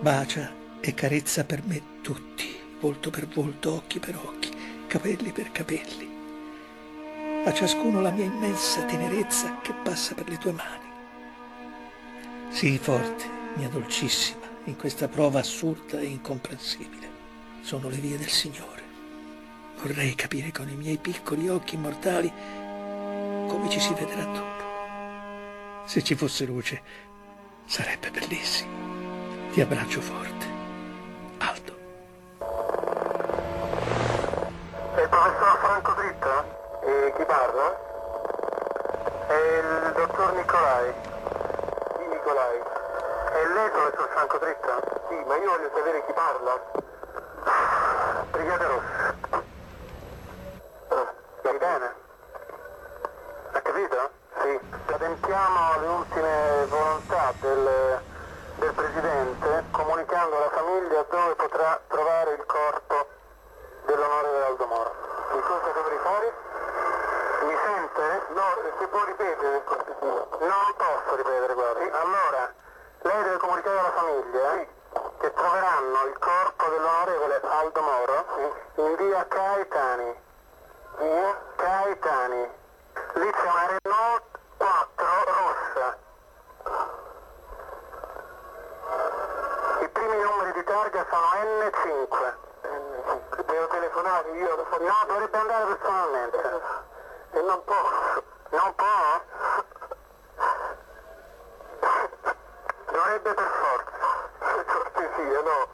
Bacia 0.00 0.50
e 0.80 0.94
carezza 0.94 1.44
per 1.44 1.62
me 1.62 2.00
tutti, 2.00 2.56
volto 2.80 3.10
per 3.10 3.26
volto, 3.28 3.74
occhi 3.74 3.98
per 3.98 4.16
occhi, 4.16 4.50
capelli 4.86 5.32
per 5.32 5.52
capelli. 5.52 6.08
A 7.44 7.52
ciascuno 7.52 8.00
la 8.00 8.12
mia 8.12 8.24
immensa 8.24 8.84
tenerezza 8.84 9.58
che 9.60 9.74
passa 9.74 10.14
per 10.14 10.26
le 10.26 10.38
tue 10.38 10.52
mani. 10.52 10.88
Sii 12.48 12.78
forte, 12.78 13.24
mia 13.56 13.68
dolcissima, 13.68 14.46
in 14.64 14.76
questa 14.76 15.08
prova 15.08 15.40
assurda 15.40 15.98
e 15.98 16.04
incomprensibile. 16.04 17.08
Sono 17.62 17.88
le 17.88 17.96
vie 17.96 18.18
del 18.18 18.28
Signore. 18.28 18.82
Vorrei 19.80 20.14
capire 20.14 20.52
con 20.52 20.68
i 20.68 20.74
miei 20.74 20.98
piccoli 20.98 21.48
occhi 21.48 21.76
mortali 21.76 22.32
come 23.48 23.68
ci 23.68 23.80
si 23.80 23.94
vedrà 23.94 24.24
dopo. 24.24 24.64
Se 25.86 26.02
ci 26.02 26.14
fosse 26.14 26.44
luce, 26.44 26.82
sarebbe 27.64 28.10
bellissimo. 28.10 28.70
Ti 29.52 29.60
abbraccio 29.60 30.00
forte. 30.00 30.46
Aldo. 31.38 31.76
È 34.94 35.00
il 35.00 35.08
professor 35.08 35.58
Franco 35.58 35.92
Dritta? 35.94 36.44
E 36.82 37.12
chi 37.16 37.24
parla? 37.24 37.84
È 39.28 39.32
il 39.32 39.92
dottor 39.94 40.34
Nicolai. 40.34 41.05
Lei, 43.56 43.70
professor 43.70 44.08
Franco 44.10 44.36
Dritta? 44.36 44.82
Sì, 45.08 45.14
ma 45.24 45.34
io 45.36 45.50
voglio 45.50 45.70
sapere 45.74 46.04
chi 46.04 46.12
parla. 46.12 46.60
Brigata 48.30 48.66
Rossa. 48.66 49.16
Ah, 50.88 51.14
stai 51.38 51.56
bene? 51.56 51.94
Ha 53.52 53.60
capito? 53.62 54.10
Sì, 54.42 54.60
adempiamo 54.92 55.72
alle 55.72 55.86
ultime 55.86 56.66
volontà 56.68 57.32
del, 57.40 58.02
del 58.56 58.74
Presidente 58.74 59.64
comunicando 59.70 60.36
alla 60.36 60.50
famiglia 60.50 61.06
dove 61.08 61.34
potrà 61.36 61.80
trovare 61.88 62.32
il 62.34 62.44
corpo 62.44 63.08
dell'onorevole 63.86 64.44
Aldo 64.44 64.66
Moro. 64.66 64.94
Che 65.32 65.40
cosa 65.40 65.70
dovrei 65.72 65.98
fare? 66.02 66.34
Mi 67.40 67.56
sente? 67.64 68.22
No, 68.34 68.44
se 68.78 68.86
può 68.86 69.02
ripetere 69.06 69.64
Non 70.40 70.74
posso 70.76 71.16
ripetere, 71.16 71.54
guardi. 71.54 71.88
Allora, 71.88 72.64
lei 73.06 73.22
deve 73.22 73.36
comunicare 73.36 73.78
alla 73.78 73.92
famiglia 73.92 74.52
sì. 74.52 74.66
che 75.20 75.32
troveranno 75.32 76.04
il 76.06 76.18
corpo 76.18 76.64
dell'onorevole 76.68 77.40
Aldo 77.42 77.80
Moro 77.80 78.24
sì. 78.34 78.80
in 78.80 78.96
via 78.96 79.26
Caetani. 79.28 80.20
Via 80.98 81.42
Caetani. 81.54 82.50
Lì 83.14 83.30
c'è 83.30 83.48
una 83.48 83.78
Renault 83.78 84.22
4 84.56 85.06
rossa. 85.24 85.98
I 89.80 89.88
primi 89.88 90.22
numeri 90.22 90.52
di 90.52 90.64
targa 90.64 91.06
sono 91.08 91.26
N5. 91.44 92.34
N5. 92.62 93.44
Devo 93.44 93.66
telefonare 93.68 94.30
io? 94.30 94.66
No, 94.78 95.04
dovrebbe 95.06 95.38
andare 95.38 95.64
personalmente. 95.76 96.60
E 97.32 97.40
non 97.40 97.64
posso. 97.64 98.24
Non 98.50 98.74
può? 98.74 99.35
Dovrebbe 103.06 103.34
per 103.34 103.50
forza. 103.62 104.64
Cortesia, 104.66 105.40
no. 105.42 105.68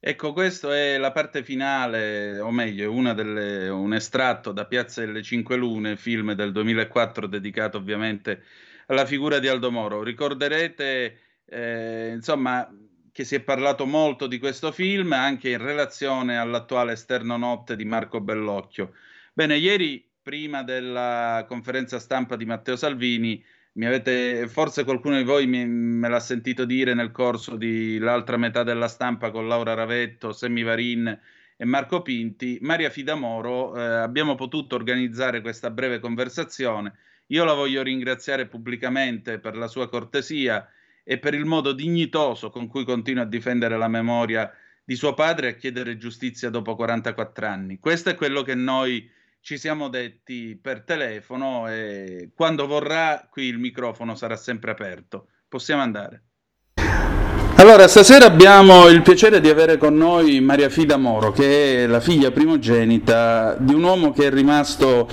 Ecco, 0.00 0.32
questo 0.32 0.72
è 0.72 0.98
la 0.98 1.12
parte 1.12 1.44
finale, 1.44 2.40
o 2.40 2.50
meglio, 2.50 2.92
delle, 3.12 3.68
un 3.68 3.94
estratto 3.94 4.50
da 4.50 4.66
Piazza 4.66 5.02
delle 5.02 5.22
Cinque 5.22 5.54
Lune, 5.54 5.96
film 5.96 6.32
del 6.32 6.50
2004 6.50 7.28
dedicato 7.28 7.78
ovviamente 7.78 8.42
alla 8.86 9.06
figura 9.06 9.38
di 9.38 9.46
Aldo 9.46 9.70
Moro. 9.70 10.02
Ricorderete, 10.02 11.18
eh, 11.44 12.10
insomma, 12.12 12.68
che 13.12 13.22
si 13.22 13.36
è 13.36 13.40
parlato 13.40 13.86
molto 13.86 14.26
di 14.26 14.40
questo 14.40 14.72
film 14.72 15.12
anche 15.12 15.50
in 15.50 15.62
relazione 15.62 16.38
all'attuale 16.38 16.92
esterno 16.92 17.36
notte 17.36 17.76
di 17.76 17.84
Marco 17.84 18.20
Bellocchio. 18.20 18.94
Bene, 19.32 19.56
ieri, 19.56 20.09
prima 20.22 20.62
della 20.62 21.44
conferenza 21.48 21.98
stampa 21.98 22.36
di 22.36 22.44
Matteo 22.44 22.76
Salvini, 22.76 23.42
avete, 23.80 24.46
forse 24.48 24.84
qualcuno 24.84 25.16
di 25.16 25.24
voi 25.24 25.46
mi, 25.46 25.66
me 25.66 26.08
l'ha 26.08 26.20
sentito 26.20 26.64
dire 26.64 26.94
nel 26.94 27.10
corso 27.10 27.56
dell'altra 27.56 28.36
metà 28.36 28.62
della 28.62 28.88
stampa 28.88 29.30
con 29.30 29.48
Laura 29.48 29.74
Ravetto, 29.74 30.32
Semmi 30.32 30.62
Varin 30.62 31.18
e 31.56 31.64
Marco 31.64 32.02
Pinti, 32.02 32.58
Maria 32.60 32.90
Fidamoro, 32.90 33.76
eh, 33.76 33.82
abbiamo 33.82 34.34
potuto 34.34 34.74
organizzare 34.74 35.40
questa 35.40 35.70
breve 35.70 35.98
conversazione. 35.98 36.94
Io 37.28 37.44
la 37.44 37.54
voglio 37.54 37.82
ringraziare 37.82 38.46
pubblicamente 38.46 39.38
per 39.38 39.56
la 39.56 39.68
sua 39.68 39.88
cortesia 39.88 40.68
e 41.04 41.18
per 41.18 41.34
il 41.34 41.44
modo 41.44 41.72
dignitoso 41.72 42.50
con 42.50 42.66
cui 42.66 42.84
continua 42.84 43.22
a 43.22 43.26
difendere 43.26 43.76
la 43.76 43.88
memoria 43.88 44.52
di 44.84 44.96
suo 44.96 45.14
padre 45.14 45.46
e 45.46 45.50
a 45.50 45.54
chiedere 45.54 45.96
giustizia 45.96 46.50
dopo 46.50 46.74
44 46.74 47.46
anni. 47.46 47.78
Questo 47.78 48.10
è 48.10 48.14
quello 48.14 48.42
che 48.42 48.54
noi 48.54 49.08
ci 49.40 49.58
siamo 49.58 49.88
detti 49.88 50.58
per 50.60 50.82
telefono 50.84 51.68
e 51.68 52.30
quando 52.34 52.66
vorrà 52.66 53.26
qui 53.30 53.44
il 53.44 53.58
microfono 53.58 54.14
sarà 54.14 54.36
sempre 54.36 54.70
aperto. 54.70 55.28
Possiamo 55.48 55.82
andare. 55.82 56.24
Allora, 57.60 57.88
stasera 57.88 58.24
abbiamo 58.24 58.88
il 58.88 59.02
piacere 59.02 59.38
di 59.38 59.50
avere 59.50 59.76
con 59.76 59.94
noi 59.94 60.40
Maria 60.40 60.70
Fida 60.70 60.96
Moro, 60.96 61.30
che 61.30 61.84
è 61.84 61.86
la 61.86 62.00
figlia 62.00 62.30
primogenita 62.30 63.54
di 63.58 63.74
un 63.74 63.82
uomo 63.82 64.12
che 64.12 64.28
è 64.28 64.30
rimasto 64.30 65.06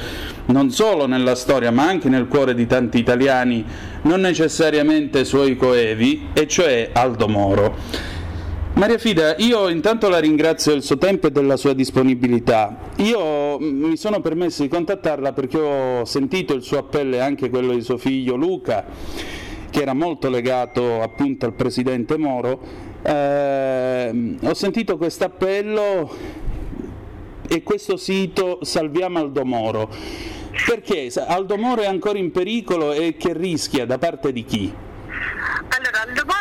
non 0.45 0.71
solo 0.71 1.07
nella 1.07 1.35
storia, 1.35 1.71
ma 1.71 1.87
anche 1.87 2.07
nel 2.07 2.27
cuore 2.27 2.53
di 2.53 2.65
tanti 2.65 2.99
italiani, 2.99 3.65
non 4.03 4.21
necessariamente 4.21 5.25
suoi 5.25 5.57
coevi, 5.57 6.29
e 6.31 6.47
cioè 6.47 6.91
Aldo 6.93 7.27
Moro. 7.27 8.15
Maria 8.77 8.99
Fida, 8.99 9.35
io 9.37 9.69
intanto 9.69 10.07
la 10.07 10.19
ringrazio 10.19 10.71
del 10.73 10.83
suo 10.83 10.99
tempo 10.99 11.25
e 11.25 11.31
della 11.31 11.57
sua 11.57 11.73
disponibilità. 11.73 12.77
Io 12.97 13.59
mm, 13.59 13.83
mi 13.85 13.97
sono 13.97 14.21
permesso 14.21 14.61
di 14.61 14.67
contattarla 14.67 15.33
perché 15.33 15.57
ho 15.57 16.05
sentito 16.05 16.53
il 16.53 16.61
suo 16.61 16.77
appello 16.77 17.15
e 17.15 17.19
anche 17.19 17.49
quello 17.49 17.73
di 17.73 17.81
suo 17.81 17.97
figlio 17.97 18.35
Luca, 18.35 18.85
che 19.71 19.81
era 19.81 19.93
molto 19.93 20.29
legato 20.29 21.01
appunto 21.01 21.47
al 21.47 21.53
presidente 21.53 22.19
Moro. 22.19 22.61
Eh, 23.01 24.35
ho 24.43 24.53
sentito 24.53 24.95
questo 24.97 25.23
appello 25.23 26.15
e 27.49 27.63
questo 27.63 27.97
sito 27.97 28.59
Salviamo 28.61 29.17
Aldo 29.17 29.43
Moro. 29.43 29.89
Perché 30.67 31.11
Aldo 31.25 31.57
Moro 31.57 31.81
è 31.81 31.87
ancora 31.87 32.19
in 32.19 32.29
pericolo 32.29 32.93
e 32.93 33.15
che 33.17 33.33
rischia 33.33 33.87
da 33.87 33.97
parte 33.97 34.31
di 34.31 34.45
chi? 34.45 34.71
Allora, 35.69 36.01
Aldo 36.05 36.23
Moro 36.27 36.36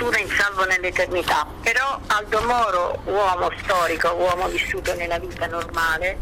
fortuna 0.00 0.18
in 0.18 0.28
salvo 0.30 0.64
nell'eternità, 0.64 1.46
però 1.60 2.00
Aldo 2.06 2.40
Moro, 2.46 3.02
uomo 3.04 3.50
storico, 3.62 4.08
uomo 4.14 4.48
vissuto 4.48 4.94
nella 4.94 5.18
vita 5.18 5.46
normale, 5.46 6.16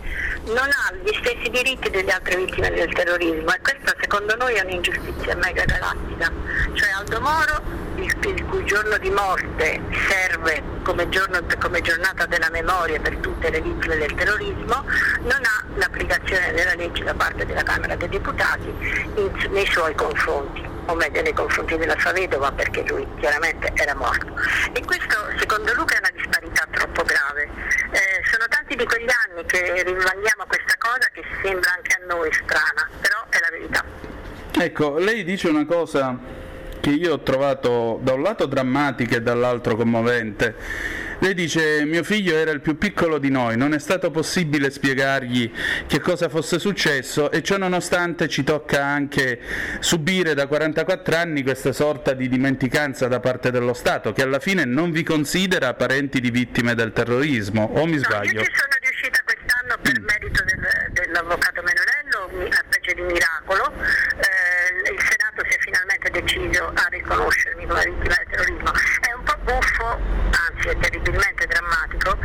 non 0.47 0.69
ha 0.69 0.93
gli 1.01 1.15
stessi 1.21 1.49
diritti 1.49 1.89
delle 1.89 2.11
altre 2.11 2.37
vittime 2.39 2.71
del 2.71 2.93
terrorismo. 2.93 3.55
E 3.55 3.61
questa 3.61 3.95
secondo 4.01 4.35
noi 4.35 4.55
è 4.55 4.65
un'ingiustizia 4.65 5.37
mega 5.37 5.65
galattica. 5.65 6.33
Cioè 6.73 6.91
Aldo 6.91 7.21
Moro, 7.21 7.63
il, 7.95 8.17
il 8.27 8.45
cui 8.47 8.65
giorno 8.65 8.99
di 8.99 9.11
morte 9.11 9.81
serve 10.09 10.61
come, 10.83 11.09
giorno, 11.09 11.39
come 11.61 11.81
giornata 11.81 12.27
della 12.27 12.51
memoria 12.51 12.99
per 12.99 13.17
tutte 13.19 13.49
le 13.49 13.61
vittime 13.61 13.97
del 13.97 14.13
terrorismo, 14.13 14.85
non 15.21 15.41
ha 15.41 15.65
l'applicazione 15.77 16.53
della 16.53 16.75
legge 16.75 17.05
da 17.05 17.15
parte 17.15 17.47
della 17.47 17.63
Camera 17.63 17.95
dei 17.95 18.09
Deputati 18.09 18.75
in, 19.15 19.49
nei 19.51 19.67
suoi 19.67 19.95
confronti 19.95 20.68
o 20.89 20.95
meglio 20.95 21.21
nei 21.23 21.33
confronti 21.33 21.77
della 21.77 21.99
sua 21.99 22.13
vedova 22.13 22.51
perché 22.53 22.83
lui 22.89 23.07
chiaramente 23.19 23.71
era 23.75 23.95
morto. 23.95 24.27
E 24.73 24.83
questo 24.85 25.17
secondo 25.39 25.73
Luca 25.75 25.97
è 25.97 25.99
una 25.99 26.11
disparità 26.15 26.67
troppo 26.71 27.03
grave. 27.03 27.49
Eh, 27.93 28.25
sono 28.31 28.47
tanti 28.49 28.75
di 28.75 28.85
quegli 28.85 29.09
anni 29.27 29.45
che 29.47 29.83
rinvaliamo 29.83 30.45
questa 30.47 30.75
cosa 30.79 31.09
che 31.13 31.23
sembra 31.43 31.75
anche 31.75 31.93
a 31.93 32.07
noi 32.07 32.33
strana, 32.33 32.89
però 33.01 33.25
è 33.29 33.39
la 33.39 33.51
verità. 33.51 33.85
Ecco, 34.61 34.99
lei 34.99 35.25
dice 35.25 35.49
una 35.49 35.67
cosa 35.67 36.17
che 36.81 36.91
io 36.91 37.15
ho 37.15 37.21
trovato 37.21 37.99
da 38.03 38.15
un 38.15 38.23
lato 38.23 38.47
drammatica 38.47 39.17
e 39.17 39.23
dall'altro 39.23 39.77
commovente 39.77 41.08
lei 41.21 41.35
dice 41.35 41.85
mio 41.85 42.03
figlio 42.03 42.35
era 42.37 42.51
il 42.51 42.61
più 42.61 42.79
piccolo 42.79 43.19
di 43.19 43.31
noi, 43.31 43.57
non 43.57 43.75
è 43.75 43.79
stato 43.79 44.11
possibile 44.11 44.71
spiegargli 44.71 45.51
che 45.87 46.01
cosa 46.01 46.29
fosse 46.29 46.59
successo 46.59 47.31
e 47.31 47.43
ciò 47.43 47.57
nonostante 47.57 48.29
ci 48.29 48.45
tocca 48.45 48.85
anche 48.85 49.41
subire 49.81 50.35
da 50.35 50.47
44 50.47 51.17
anni 51.17 51.43
questa 51.43 51.73
sorta 51.73 52.13
di 52.13 52.29
dimenticanza 52.29 53.09
da 53.09 53.21
parte 53.21 53.51
dello 53.51 53.75
Stato 53.75 54.13
che 54.13 54.23
alla 54.23 54.39
fine 54.39 54.65
non 54.65 54.91
vi 54.91 55.03
considera 55.03 55.75
parenti 55.75 56.21
di 56.21 56.31
vittime 56.31 56.75
del 56.75 56.93
terrorismo, 56.93 57.71
o 57.75 57.87
mi 57.87 57.97
sbaglio? 57.99 58.33
No, 58.33 58.41
io 58.41 58.45
ci 58.45 58.55
sono 58.55 58.75
riuscita 58.81 59.21
quest'anno 59.25 59.77
per 59.81 60.01
mm. 60.01 60.05
merito 60.05 60.45
del, 60.45 60.93
dell'avvocato 60.93 61.63
Menonello, 61.63 62.47
una 62.47 62.65
specie 62.69 62.95
di 62.95 63.03
miracolo. 63.03 63.73
Eh, 64.17 64.38
il 64.91 65.01
Senato 65.01 65.45
si 65.49 65.55
è 65.55 65.59
finalmente 65.61 66.11
deciso 66.11 66.73
a 66.75 66.87
riconoscermi 66.89 67.67
come 67.67 67.85
vittima 67.85 68.15
del 68.17 68.27
terrorismo. 68.31 68.73
È 69.01 69.13
un 69.13 69.23
po' 69.25 69.37
buffo, 69.45 70.01
anzi 70.31 70.69
è 70.69 70.77
terribilmente 70.79 71.47
drammatico, 71.47 72.19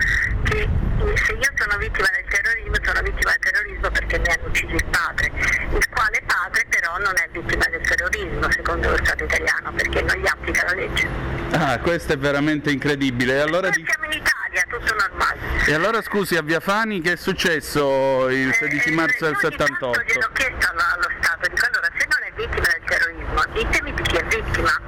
che 0.44 0.70
se 1.16 1.34
io 1.34 1.52
sono 1.56 1.78
vittima 1.78 2.08
del 2.12 2.26
terrorismo 2.30 2.76
sono 2.84 3.02
vittima 3.02 3.32
del 3.32 3.40
terrorismo 3.40 3.90
perché 3.92 4.20
mi 4.20 4.28
hanno 4.28 4.48
ucciso 4.48 4.76
il 4.76 4.86
padre, 4.86 5.32
il 5.72 5.90
quale 5.90 6.22
padre 6.26 6.66
però 6.70 6.98
non 6.98 7.14
è 7.16 7.28
vittima 7.32 7.66
del 7.66 7.82
terrorismo 7.82 8.52
secondo 8.52 8.90
lo 8.90 8.98
Stato 9.04 9.24
italiano 9.24 9.72
perché 9.74 10.02
non 10.02 10.16
gli 10.18 10.28
applica 10.28 10.64
la 10.66 10.74
legge. 10.74 11.08
Ah, 11.52 11.80
questo 11.80 12.14
è 12.14 12.18
veramente 12.18 12.72
incredibile. 12.72 13.42
allora 13.42 13.70
Noi 13.70 13.86
siamo 13.86 14.06
in 14.06 14.12
Italia, 14.14 14.64
tutto 14.68 14.96
normale. 14.96 15.40
E 15.66 15.74
allora 15.74 16.02
scusi, 16.02 16.36
a 16.36 16.42
Via 16.42 16.60
Fani 16.60 17.00
che 17.02 17.14
è 17.14 17.16
successo 17.16 18.30
il 18.30 18.54
16 18.54 18.90
eh, 18.90 18.92
marzo 18.92 19.26
del 19.26 19.38
78? 19.38 20.00
Io 20.00 20.06
gliel'ho 20.06 20.30
chiesto 20.34 20.68
allo 20.70 21.10
Stato, 21.22 21.46
allora 21.46 21.58
se 21.58 21.70
non 21.72 21.83
è 21.83 21.83
vittima 22.36 22.68
del 22.68 22.82
terrorismo, 22.86 23.44
ditemi 23.54 23.94
di 23.94 24.02
chi 24.04 24.16
è 24.16 24.24
vittima 24.26 24.82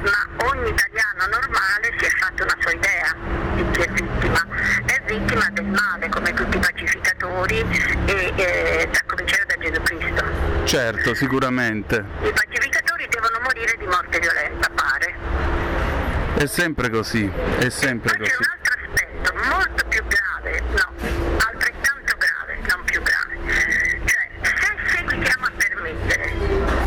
ma 0.00 0.46
ogni 0.48 0.70
italiano 0.70 1.26
normale 1.26 1.92
si 1.98 2.04
è 2.06 2.10
fatto 2.10 2.42
una 2.42 2.56
sua 2.58 2.72
idea 2.72 3.14
di 3.54 3.70
chi 3.70 3.80
è 3.82 3.88
vittima. 3.92 4.46
È 4.86 5.02
vittima 5.06 5.48
del 5.50 5.66
male, 5.66 6.08
come 6.08 6.32
tutti 6.32 6.56
i 6.56 6.60
pacificatori, 6.60 7.58
e, 8.06 8.32
e 8.36 8.88
da 8.90 9.00
cominciare 9.06 9.44
da 9.46 9.56
Gesù 9.58 9.82
Cristo. 9.82 10.64
Certo, 10.64 11.14
sicuramente. 11.14 12.04
I 12.22 12.32
pacificatori 12.32 13.06
devono 13.08 13.40
morire 13.42 13.76
di 13.78 13.86
morte 13.86 14.18
violenta, 14.18 14.68
pare. 14.74 15.14
È 16.36 16.46
sempre 16.46 16.88
così, 16.90 17.30
è 17.58 17.68
sempre 17.68 18.16
così. 18.16 18.30
C'è 18.30 18.36
un 18.36 18.50
altro 18.50 18.74
aspetto 18.80 19.32
molto 19.48 19.84
più 19.88 20.02
grave, 20.06 20.62
no, 20.70 20.92
altrettanto 21.46 22.16
grave, 22.16 22.58
non 22.66 22.84
più 22.84 23.02
grave. 23.02 23.38
Cioè, 24.04 24.30
se 24.42 24.96
seguitiamo 24.96 25.44
a 25.44 25.50
permettere, 25.56 26.32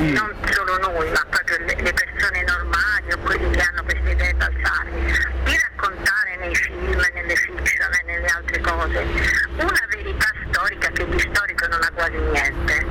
mm. 0.03 0.13
non 0.13 0.31
solo 0.51 0.77
noi, 0.77 1.09
ma 1.11 1.25
proprio 1.29 1.57
le, 1.59 1.75
le 1.79 1.93
persone 1.93 2.43
normali 2.43 3.11
o 3.13 3.17
quelli 3.19 3.49
che 3.51 3.61
hanno 3.61 3.83
queste 3.83 4.11
idee 4.11 4.33
balzane, 4.33 4.91
di 5.43 5.57
raccontare 5.57 6.35
nei 6.37 6.55
film, 6.55 7.01
nelle 7.13 7.35
fiction 7.35 7.93
e 7.93 8.03
nelle 8.05 8.27
altre 8.27 8.59
cose 8.61 8.99
una 9.57 9.85
verità 9.89 10.27
storica 10.49 10.89
che 10.89 11.07
di 11.07 11.19
storico 11.19 11.67
non 11.67 11.81
ha 11.81 11.91
quasi 11.93 12.17
niente. 12.17 12.85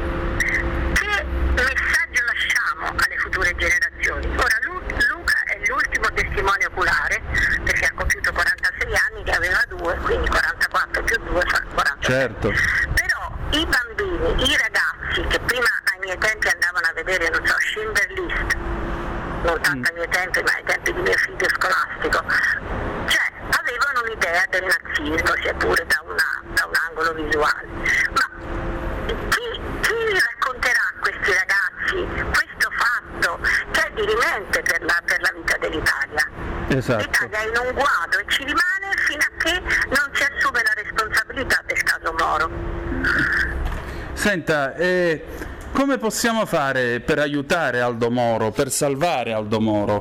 Che 0.94 1.24
messaggio 1.54 2.22
lasciamo 2.24 2.86
alle 2.88 3.16
future 3.18 3.54
generazioni? 3.56 4.26
Ora 4.36 4.58
Lu- 4.62 4.82
Luca 5.10 5.42
è 5.44 5.60
l'ultimo 5.66 6.10
testimone 6.12 6.64
oculare 6.66 7.22
perché 7.64 7.86
ha 7.86 7.92
compiuto 7.94 8.32
46 8.32 8.94
anni 9.10 9.24
che 9.24 9.30
aveva 9.32 9.62
due, 9.68 9.96
quindi 10.02 10.28
44 10.28 11.02
più 11.02 11.16
2 11.24 11.40
fa 11.46 11.62
46. 11.74 12.00
Certo. 12.00 12.52
Però 12.94 13.12
i 13.50 13.66
bambini, 13.66 14.50
i 14.50 14.56
ragazzi 14.56 15.26
che 15.28 15.38
prima 15.40 15.68
miei 16.02 16.18
tempi 16.18 16.48
andavano 16.48 16.86
a 16.86 16.92
vedere, 16.92 17.28
non 17.30 17.46
so, 17.46 17.54
Schindler 17.60 18.10
List, 18.10 18.54
non 19.42 19.60
tanto 19.62 19.88
ai 19.88 19.94
miei 19.94 20.08
tempi 20.08 20.42
ma 20.42 20.52
ai 20.52 20.64
tempi 20.64 20.92
di 20.92 21.00
mio 21.00 21.16
figlio 21.16 21.48
scolastico, 21.48 22.24
cioè 23.06 23.26
avevano 23.50 24.02
un'idea 24.04 24.44
del 24.50 24.64
nazismo, 24.66 25.34
sia 25.40 25.54
pure 25.54 25.86
da, 25.86 26.02
una, 26.04 26.42
da 26.54 26.66
un 26.66 26.74
angolo 26.88 27.14
visuale. 27.14 27.68
Ma 28.18 28.26
chi, 29.06 29.60
chi, 29.80 30.18
racconterà 30.18 30.80
a 30.80 31.00
questi 31.00 31.32
ragazzi 31.32 32.30
questo 32.34 32.70
fatto 32.76 33.38
che 33.70 33.80
è 33.80 33.90
dirimente 33.94 34.62
per 34.62 34.82
la, 34.82 35.00
per 35.04 35.20
la 35.20 35.32
vita 35.34 35.56
dell'Italia? 35.58 36.28
Esatto. 36.68 37.02
L'Italia 37.02 37.38
è 37.38 37.46
in 37.46 37.66
un 37.66 37.72
guado 37.74 38.18
e 38.18 38.24
ci 38.26 38.44
rimane 38.44 38.90
fino 39.06 39.22
a 39.22 39.30
che 39.38 39.60
non 39.90 40.10
si 40.14 40.22
assume 40.24 40.62
la 40.62 40.72
responsabilità 40.74 41.62
del 41.66 41.82
caso 41.82 42.12
Moro. 42.18 42.50
Senta, 44.14 44.74
eh, 44.76 45.50
come 45.72 45.98
possiamo 45.98 46.46
fare 46.46 47.00
per 47.00 47.18
aiutare 47.18 47.80
Aldo 47.80 48.10
Moro, 48.10 48.50
per 48.50 48.70
salvare 48.70 49.32
Aldo 49.32 49.60
Moro? 49.60 50.00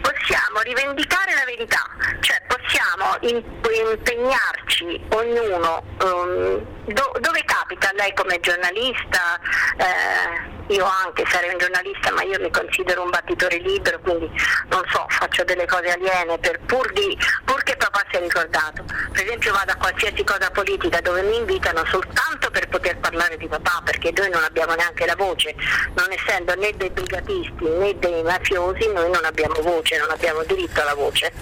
Possiamo 0.00 0.55
rivendicare 0.66 1.32
la 1.34 1.44
verità, 1.44 1.82
cioè 2.20 2.42
possiamo 2.46 3.16
impegnarci 3.20 5.00
ognuno 5.10 5.82
um, 6.02 6.66
do, 6.86 7.12
dove 7.20 7.44
capita? 7.44 7.90
Lei 7.94 8.12
come 8.14 8.40
giornalista, 8.40 9.38
eh, 9.76 10.74
io 10.74 10.84
anche 10.84 11.24
sarei 11.28 11.50
un 11.50 11.58
giornalista 11.58 12.10
ma 12.10 12.22
io 12.22 12.40
mi 12.40 12.50
considero 12.50 13.02
un 13.02 13.10
battitore 13.10 13.58
libero 13.58 14.00
quindi 14.00 14.28
non 14.68 14.82
so, 14.90 15.06
faccio 15.08 15.44
delle 15.44 15.66
cose 15.66 15.92
aliene 15.92 16.38
per, 16.38 16.58
pur, 16.66 16.92
di, 16.92 17.16
pur 17.44 17.62
che 17.62 17.76
papà 17.76 18.02
sia 18.10 18.18
ricordato. 18.18 18.82
Per 19.12 19.24
esempio 19.24 19.52
vado 19.52 19.72
a 19.72 19.76
qualsiasi 19.76 20.24
cosa 20.24 20.50
politica 20.50 21.00
dove 21.00 21.22
mi 21.22 21.36
invitano 21.36 21.84
soltanto 21.86 22.50
per 22.50 22.68
poter 22.68 22.98
parlare 22.98 23.36
di 23.36 23.46
papà 23.46 23.82
perché 23.84 24.12
noi 24.16 24.30
non 24.30 24.42
abbiamo 24.42 24.74
neanche 24.74 25.06
la 25.06 25.14
voce, 25.14 25.54
non 25.94 26.10
essendo 26.10 26.54
né 26.56 26.72
dei 26.76 26.90
brigatisti 26.90 27.64
né 27.64 27.96
dei 27.98 28.22
mafiosi 28.24 28.90
noi 28.92 29.10
non 29.10 29.24
abbiamo 29.24 29.54
voce, 29.62 29.98
non 29.98 30.10
abbiamo 30.10 30.42
diritto 30.42 30.55
alla 30.74 30.94
voce 30.94 31.32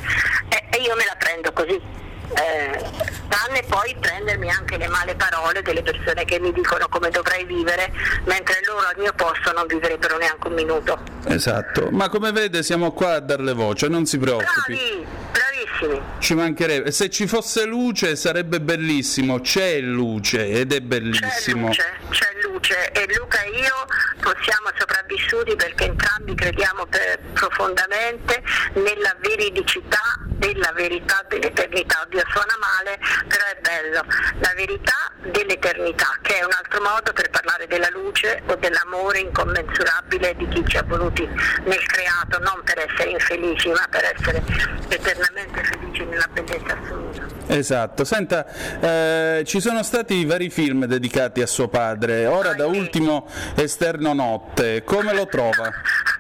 e, 0.48 0.64
e 0.70 0.83
io 0.83 0.94
me 0.96 1.05
la 1.05 1.16
prendo 1.16 1.53
così 1.53 2.03
eh, 2.33 2.90
tranne 3.29 3.62
poi 3.68 3.94
prendermi 4.00 4.50
anche 4.50 4.77
le 4.77 4.88
male 4.88 5.14
parole 5.14 5.62
delle 5.62 5.83
persone 5.83 6.24
che 6.24 6.40
mi 6.40 6.53
dicono 6.53 6.87
come 6.88 7.11
dovrei 7.11 7.44
vivere, 7.44 7.92
mentre 8.24 8.61
loro 8.66 8.87
al 8.87 8.96
mio 8.98 9.12
posto 9.14 9.53
non 9.53 9.66
vivrebbero 9.66 10.16
neanche 10.16 10.46
un 10.48 10.55
minuto. 10.55 10.98
Esatto, 11.27 11.90
ma 11.90 12.09
come 12.09 12.33
vede 12.33 12.62
siamo 12.62 12.92
qua 12.92 13.14
a 13.14 13.20
darle 13.20 13.53
voce, 13.53 13.88
non 13.88 14.07
si 14.07 14.18
preoccupi. 14.18 15.07
Bravi, 15.33 15.54
bravissimi. 15.74 16.02
Ci 16.18 16.34
mancherebbe, 16.34 16.90
se 16.90 17.10
ci 17.10 17.26
fosse 17.26 17.64
luce 17.64 18.16
sarebbe 18.16 18.60
bellissimo, 18.60 19.40
c'è 19.40 19.80
luce 19.80 20.48
ed 20.48 20.72
è 20.72 20.80
bellissimo. 20.80 21.70
C'è 21.70 21.84
luce, 21.84 21.98
c'è 22.10 22.32
luce 22.42 22.92
e 22.92 23.06
Luca 23.18 23.42
e 23.42 23.50
io 23.50 23.87
possiamo 24.20 24.70
sopravvissuti 24.76 25.54
perché 25.56 25.84
entrambi 25.84 26.34
crediamo 26.34 26.87
profondamente 27.32 28.42
nella 28.74 29.14
veridicità 29.20 30.00
della 30.44 30.72
verità 30.72 31.24
dell'eternità. 31.28 32.02
Oddio, 32.02 32.22
suona 32.28 32.56
male, 32.60 32.98
però 33.26 33.44
è 33.44 33.58
bello. 33.60 34.04
La 34.40 34.52
verità 34.54 35.12
dell'eternità, 35.22 36.18
che 36.22 36.38
è 36.38 36.44
un 36.44 36.52
altro 36.52 36.82
modo 36.82 37.12
per 37.12 37.30
parlare 37.30 37.66
della 37.66 37.88
luce 37.90 38.42
o 38.46 38.54
dell'amore 38.56 39.20
incommensurabile 39.20 40.34
di 40.37 40.48
chi 40.48 40.64
ci 40.66 40.76
ha 40.76 40.82
voluti 40.82 41.26
nel 41.64 41.87
creato, 41.87 42.38
non 42.40 42.62
per 42.62 42.78
essere 42.78 43.10
infelici, 43.10 43.68
ma 43.70 43.87
per 43.88 44.04
essere 44.04 44.42
eternamente 44.88 45.63
felici 45.64 46.05
nella 46.05 46.29
bellezza 46.33 46.79
assoluta. 46.81 47.13
Esatto, 47.46 48.04
senta, 48.04 48.46
eh, 48.80 49.42
ci 49.44 49.61
sono 49.61 49.83
stati 49.83 50.24
vari 50.24 50.50
film 50.50 50.87
dedicati 50.87 51.42
a 51.42 51.46
suo 51.46 51.68
padre, 51.68 52.26
ora 52.26 52.54
da 52.54 52.66
ultimo 52.66 53.28
Esterno 53.54 54.12
Notte, 54.14 54.83
come 54.83 55.12
lo 55.14 55.26
trova? 55.26 55.70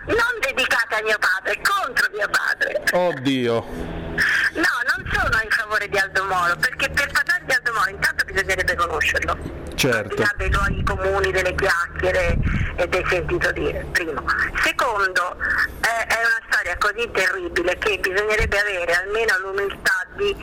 Non 0.06 0.38
dedicata 0.40 0.98
a 0.98 1.02
mio 1.02 1.16
padre, 1.18 1.60
contro 1.62 2.08
mio 2.12 2.28
padre. 2.28 2.82
Oddio. 2.92 3.54
No, 4.54 4.74
non 4.94 5.10
sono 5.12 5.40
in 5.42 5.50
favore 5.50 5.88
di 5.88 5.98
Aldo 5.98 6.24
Moro, 6.24 6.56
perché 6.56 6.88
per 6.90 7.10
parlare 7.10 7.42
di 7.46 7.52
Aldo 7.52 7.72
Moro 7.72 7.90
intanto 7.90 8.24
bisognerebbe 8.24 8.74
conoscerlo. 8.74 9.62
Certo. 9.74 10.22
Al 10.22 10.34
dei 10.36 10.50
luoghi 10.52 10.82
comuni, 10.84 11.32
delle 11.32 11.54
chiacchiere 11.54 12.38
e 12.76 12.88
del 12.88 13.04
sentito 13.08 13.50
dire, 13.52 13.84
primo. 13.90 14.24
Secondo, 14.62 15.36
eh, 15.80 16.06
è 16.06 16.18
una 16.22 16.40
storia 16.48 16.76
così 16.78 17.10
terribile 17.10 17.76
che 17.78 17.98
bisognerebbe 17.98 18.58
avere 18.58 18.92
almeno 18.92 19.38
l'umiltà 19.40 20.06
di 20.16 20.36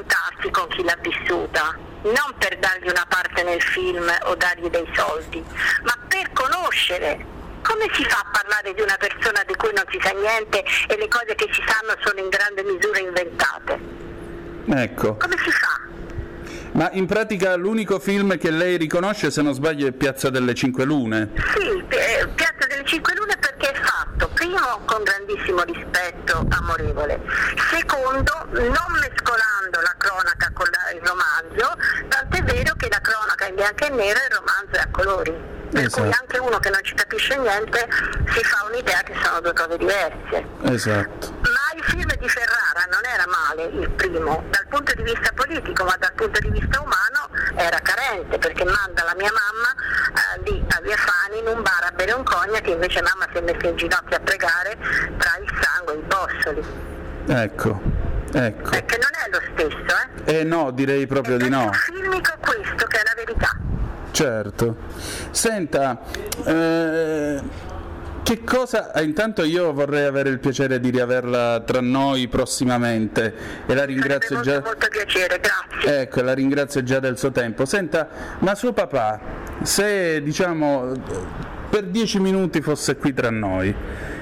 confrontarsi 0.00 0.50
con 0.50 0.68
chi 0.68 0.82
l'ha 0.82 0.96
vissuta, 1.00 1.76
non 2.02 2.34
per 2.38 2.58
dargli 2.58 2.88
una 2.88 3.04
parte 3.08 3.42
nel 3.42 3.60
film 3.60 4.10
o 4.24 4.34
dargli 4.34 4.68
dei 4.68 4.88
soldi, 4.94 5.44
ma 5.82 5.96
per 6.08 6.30
conoscere 6.32 7.38
come 7.62 7.86
si 7.92 8.04
fa 8.04 8.18
a 8.18 8.30
parlare 8.32 8.72
di 8.72 8.80
una 8.80 8.96
persona 8.98 9.42
di 9.46 9.54
cui 9.54 9.70
non 9.74 9.84
si 9.90 9.98
sa 10.02 10.10
niente 10.12 10.64
e 10.88 10.96
le 10.96 11.08
cose 11.08 11.34
che 11.34 11.48
si 11.52 11.62
sanno 11.66 11.94
sono 12.00 12.18
in 12.18 12.28
grande 12.28 12.62
misura 12.62 12.98
inventate? 12.98 13.78
Ecco. 14.66 15.16
Come 15.16 15.36
si 15.44 15.50
fa? 15.50 15.88
Ma 16.72 16.88
in 16.92 17.06
pratica 17.06 17.54
l'unico 17.56 17.98
film 17.98 18.38
che 18.38 18.50
lei 18.50 18.76
riconosce, 18.76 19.30
se 19.30 19.42
non 19.42 19.52
sbaglio, 19.52 19.86
è 19.86 19.92
Piazza 19.92 20.30
delle 20.30 20.54
Cinque 20.54 20.84
Lune. 20.84 21.30
Sì, 21.54 21.84
eh, 21.88 22.28
Piazza 22.34 22.66
delle 22.66 22.84
Cinque 22.84 23.14
Lune 23.14 23.36
fatto, 23.40 23.49
primo, 24.50 24.80
con 24.84 25.02
grandissimo 25.02 25.62
rispetto 25.62 26.44
amorevole, 26.48 27.20
secondo, 27.70 28.32
non 28.50 28.90
mescolando 29.00 29.80
la 29.80 29.94
cronaca 29.96 30.50
con 30.52 30.66
il 30.94 31.00
romanzo, 31.06 31.76
tant'è 32.08 32.42
vero 32.42 32.74
che 32.76 32.88
la 32.90 33.00
cronaca 33.00 33.46
in 33.46 33.54
bianco 33.54 33.84
e 33.84 33.90
nero 33.90 34.18
e 34.18 34.26
il 34.26 34.34
romanzo 34.34 34.72
è 34.72 34.78
a 34.78 34.88
colori 34.90 35.59
per 35.70 35.84
esatto. 35.84 36.02
cui 36.02 36.12
anche 36.12 36.38
uno 36.38 36.58
che 36.58 36.70
non 36.70 36.80
ci 36.82 36.94
capisce 36.94 37.36
niente 37.36 37.88
si 38.34 38.44
fa 38.44 38.66
un'idea 38.68 39.00
che 39.02 39.14
sono 39.22 39.40
due 39.40 39.52
cose 39.52 39.76
diverse. 39.78 40.44
Esatto. 40.62 41.38
Ma 41.42 41.76
il 41.76 41.84
film 41.84 42.10
di 42.16 42.28
Ferrara 42.28 42.86
non 42.90 43.00
era 43.04 43.24
male 43.26 43.64
il 43.64 43.90
primo, 43.90 44.44
dal 44.50 44.66
punto 44.68 44.94
di 44.94 45.02
vista 45.02 45.30
politico, 45.34 45.84
ma 45.84 45.96
dal 45.98 46.12
punto 46.14 46.40
di 46.40 46.50
vista 46.50 46.80
umano 46.80 47.28
era 47.56 47.78
carente 47.80 48.38
perché 48.38 48.64
manda 48.64 49.04
la 49.04 49.14
mia 49.16 49.30
mamma 49.30 49.74
eh, 50.36 50.50
lì 50.50 50.64
a 50.68 50.80
Via 50.82 50.96
Fani 50.96 51.38
in 51.38 51.46
un 51.46 51.62
bar 51.62 51.84
a 51.84 51.92
bere 51.92 52.12
un 52.12 52.24
cognac 52.24 52.62
che 52.62 52.70
invece 52.70 53.02
mamma 53.02 53.26
si 53.32 53.38
è 53.38 53.40
messa 53.40 53.66
in 53.66 53.76
ginocchio 53.76 54.16
a 54.16 54.20
pregare 54.20 54.76
tra 55.16 55.38
il 55.38 55.52
sangue 55.60 55.94
e 55.94 55.96
i 55.96 56.02
bossoli. 56.02 56.64
Ecco. 57.28 58.08
Ecco. 58.32 58.70
Perché 58.70 58.98
non 58.98 59.10
è 59.10 59.28
lo 59.30 59.40
stesso, 59.52 60.24
eh? 60.24 60.38
Eh 60.38 60.44
no, 60.44 60.70
direi 60.70 61.06
proprio 61.06 61.36
di 61.36 61.48
no. 61.48 61.68
È 61.68 61.74
filmico 61.74 62.32
questo 62.40 62.86
che 62.86 63.00
è 63.00 63.02
la 63.04 63.14
verità. 63.16 63.69
Certo. 64.10 64.76
Senta, 65.30 66.00
eh, 66.44 67.40
che 68.22 68.44
cosa... 68.44 68.92
Eh, 68.92 69.02
intanto 69.02 69.42
io 69.42 69.72
vorrei 69.72 70.04
avere 70.04 70.28
il 70.28 70.38
piacere 70.38 70.78
di 70.80 70.90
riaverla 70.90 71.62
tra 71.64 71.80
noi 71.80 72.28
prossimamente 72.28 73.34
e 73.66 73.74
la 73.74 73.84
ringrazio 73.84 74.36
molto, 74.36 74.50
già... 74.50 74.60
Molto 74.60 74.86
piacere, 74.88 75.40
grazie. 75.40 76.00
Ecco, 76.00 76.22
la 76.22 76.32
ringrazio 76.32 76.82
già 76.82 77.00
del 77.00 77.18
suo 77.18 77.30
tempo. 77.30 77.64
Senta, 77.64 78.08
ma 78.40 78.54
suo 78.54 78.72
papà, 78.72 79.20
se 79.62 80.22
diciamo 80.22 80.92
per 81.70 81.84
dieci 81.84 82.18
minuti 82.18 82.60
fosse 82.60 82.96
qui 82.96 83.14
tra 83.14 83.30
noi, 83.30 83.74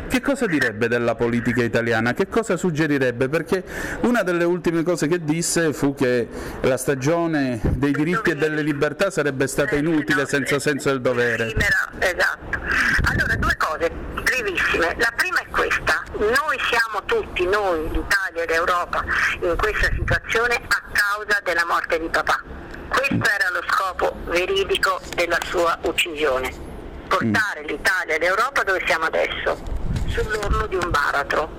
che 0.09 0.21
cosa 0.21 0.47
direbbe 0.47 0.88
della 0.88 1.14
politica 1.14 1.62
italiana? 1.62 2.14
Che 2.14 2.29
cosa 2.29 2.57
suggerirebbe? 2.57 3.29
Perché 3.29 3.62
una 4.01 4.23
delle 4.23 4.44
ultime 4.44 4.83
cose 4.83 5.07
che 5.07 5.23
disse 5.23 5.73
fu 5.73 5.94
che 5.94 6.27
la 6.62 6.77
stagione 6.77 7.61
dei 7.62 7.92
diritti 7.92 8.31
e 8.31 8.37
delle 8.37 8.62
libertà 8.62 9.11
sarebbe 9.11 9.47
stata 9.47 9.77
inutile 9.77 10.27
senza 10.27 10.59
senso 10.59 10.88
del 10.88 11.01
dovere. 11.01 11.55
Esatto. 11.99 12.59
Allora, 13.03 13.35
due 13.37 13.57
cose 13.57 13.90
brevissime. 14.23 14.97
La 14.99 15.12
prima 15.14 15.40
è 15.40 15.47
questa. 15.51 16.03
Noi 16.16 16.59
siamo 16.68 17.05
tutti, 17.05 17.44
noi, 17.44 17.90
l'Italia 17.90 18.42
e 18.42 18.47
l'Europa, 18.47 19.05
in 19.42 19.57
questa 19.57 19.88
situazione 19.94 20.55
a 20.55 20.83
causa 20.92 21.40
della 21.44 21.64
morte 21.66 22.01
di 22.01 22.09
papà. 22.09 22.42
Questo 22.88 23.14
era 23.14 23.51
lo 23.53 23.62
scopo 23.68 24.16
veridico 24.25 25.01
della 25.14 25.38
sua 25.44 25.79
uccisione. 25.83 26.66
Portare 27.07 27.62
l'Italia 27.66 28.16
e 28.16 28.18
l'Europa 28.18 28.62
dove 28.64 28.83
siamo 28.87 29.05
adesso 29.05 29.77
sull'orlo 30.09 30.66
di 30.66 30.77
un 30.77 30.90
baratro. 30.90 31.51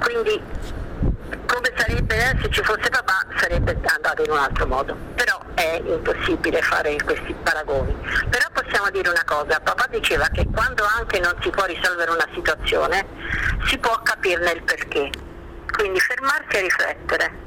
Quindi 0.00 0.42
come 1.46 1.72
sarebbe 1.76 2.14
eh, 2.14 2.38
se 2.40 2.50
ci 2.50 2.62
fosse 2.62 2.88
papà 2.88 3.26
sarebbe 3.36 3.78
andato 3.84 4.22
in 4.22 4.30
un 4.30 4.38
altro 4.38 4.66
modo, 4.66 4.96
però 5.14 5.38
è 5.54 5.80
impossibile 5.84 6.60
fare 6.62 6.96
questi 7.04 7.34
paragoni. 7.42 7.94
Però 8.28 8.46
possiamo 8.52 8.90
dire 8.90 9.08
una 9.08 9.24
cosa, 9.24 9.60
papà 9.60 9.86
diceva 9.90 10.28
che 10.32 10.46
quando 10.52 10.84
anche 10.84 11.18
non 11.20 11.34
si 11.40 11.50
può 11.50 11.64
risolvere 11.64 12.10
una 12.10 12.28
situazione 12.34 13.06
si 13.66 13.78
può 13.78 14.00
capirne 14.02 14.52
il 14.52 14.62
perché, 14.62 15.10
quindi 15.72 16.00
fermarsi 16.00 16.56
a 16.56 16.60
riflettere. 16.60 17.44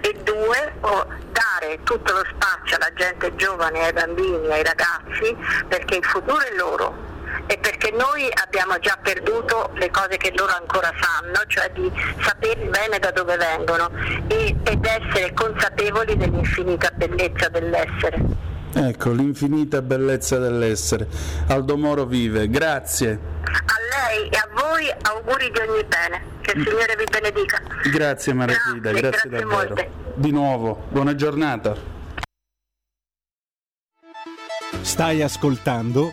E 0.00 0.18
due, 0.24 0.74
o 0.80 1.06
dare 1.30 1.78
tutto 1.84 2.12
lo 2.12 2.24
spazio 2.28 2.76
alla 2.76 2.92
gente 2.94 3.34
giovane, 3.36 3.84
ai 3.84 3.92
bambini, 3.92 4.50
ai 4.50 4.64
ragazzi, 4.64 5.36
perché 5.68 5.96
il 5.96 6.04
futuro 6.04 6.40
è 6.40 6.54
loro, 6.56 7.11
e 7.46 7.58
perché 7.58 7.90
noi 7.90 8.28
abbiamo 8.42 8.78
già 8.78 8.98
perduto 9.00 9.70
le 9.74 9.90
cose 9.90 10.16
che 10.16 10.32
loro 10.36 10.52
ancora 10.52 10.90
sanno, 11.00 11.42
cioè 11.46 11.70
di 11.72 11.90
sapere 12.20 12.64
bene 12.66 12.98
da 12.98 13.10
dove 13.10 13.36
vengono 13.36 13.90
e, 14.28 14.56
ed 14.62 14.84
essere 14.84 15.32
consapevoli 15.32 16.16
dell'infinita 16.16 16.90
bellezza 16.94 17.48
dell'essere. 17.48 18.50
Ecco, 18.74 19.10
l'infinita 19.10 19.82
bellezza 19.82 20.38
dell'essere. 20.38 21.06
Aldo 21.48 21.76
Moro 21.76 22.06
vive, 22.06 22.48
grazie. 22.48 23.18
A 23.44 24.10
lei 24.10 24.28
e 24.28 24.36
a 24.36 24.48
voi 24.54 24.88
auguri 25.02 25.50
di 25.50 25.58
ogni 25.60 25.84
bene. 25.84 26.30
Che 26.40 26.52
il 26.56 26.66
Signore 26.66 26.96
vi 26.96 27.04
benedica. 27.04 27.60
Grazie 27.92 28.32
Marafida, 28.32 28.90
grazie, 28.90 29.00
grazie, 29.00 29.28
grazie 29.28 29.30
davvero. 29.30 29.48
Molte. 29.48 29.90
Di 30.14 30.30
nuovo, 30.30 30.86
buona 30.88 31.14
giornata. 31.14 31.76
Stai 34.80 35.22
ascoltando 35.22 36.12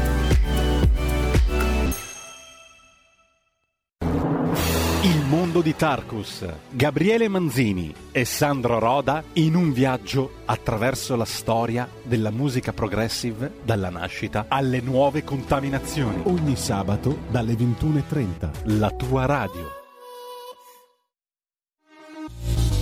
Mondo 5.31 5.61
di 5.61 5.75
Tarkus, 5.75 6.45
Gabriele 6.69 7.27
Manzini 7.27 7.91
e 8.11 8.23
Sandro 8.23 8.77
Roda 8.77 9.23
in 9.33 9.55
un 9.55 9.73
viaggio 9.73 10.41
attraverso 10.45 11.15
la 11.15 11.25
storia 11.25 11.89
della 12.03 12.29
musica 12.29 12.71
progressive 12.71 13.51
dalla 13.63 13.89
nascita 13.89 14.45
alle 14.47 14.79
nuove 14.79 15.23
contaminazioni. 15.23 16.21
Ogni 16.25 16.55
sabato 16.55 17.17
dalle 17.31 17.53
21.30, 17.53 18.77
la 18.77 18.91
tua 18.91 19.25
radio. 19.25 19.79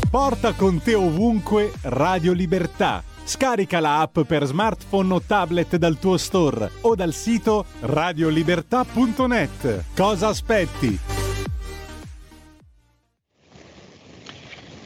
Porta 0.10 0.51
con 0.53 0.82
te 0.82 0.95
ovunque 0.95 1.71
Radio 1.84 2.34
Libertà. 2.34 3.01
Scarica 3.23 3.79
la 3.79 4.01
app 4.01 4.19
per 4.21 4.43
smartphone 4.43 5.13
o 5.13 5.21
tablet 5.21 5.77
dal 5.77 5.97
tuo 5.99 6.17
store 6.17 6.69
o 6.82 6.95
dal 6.95 7.13
sito 7.13 7.63
radiolibertà.net. 7.79 9.86
Cosa 9.95 10.27
aspetti? 10.27 11.18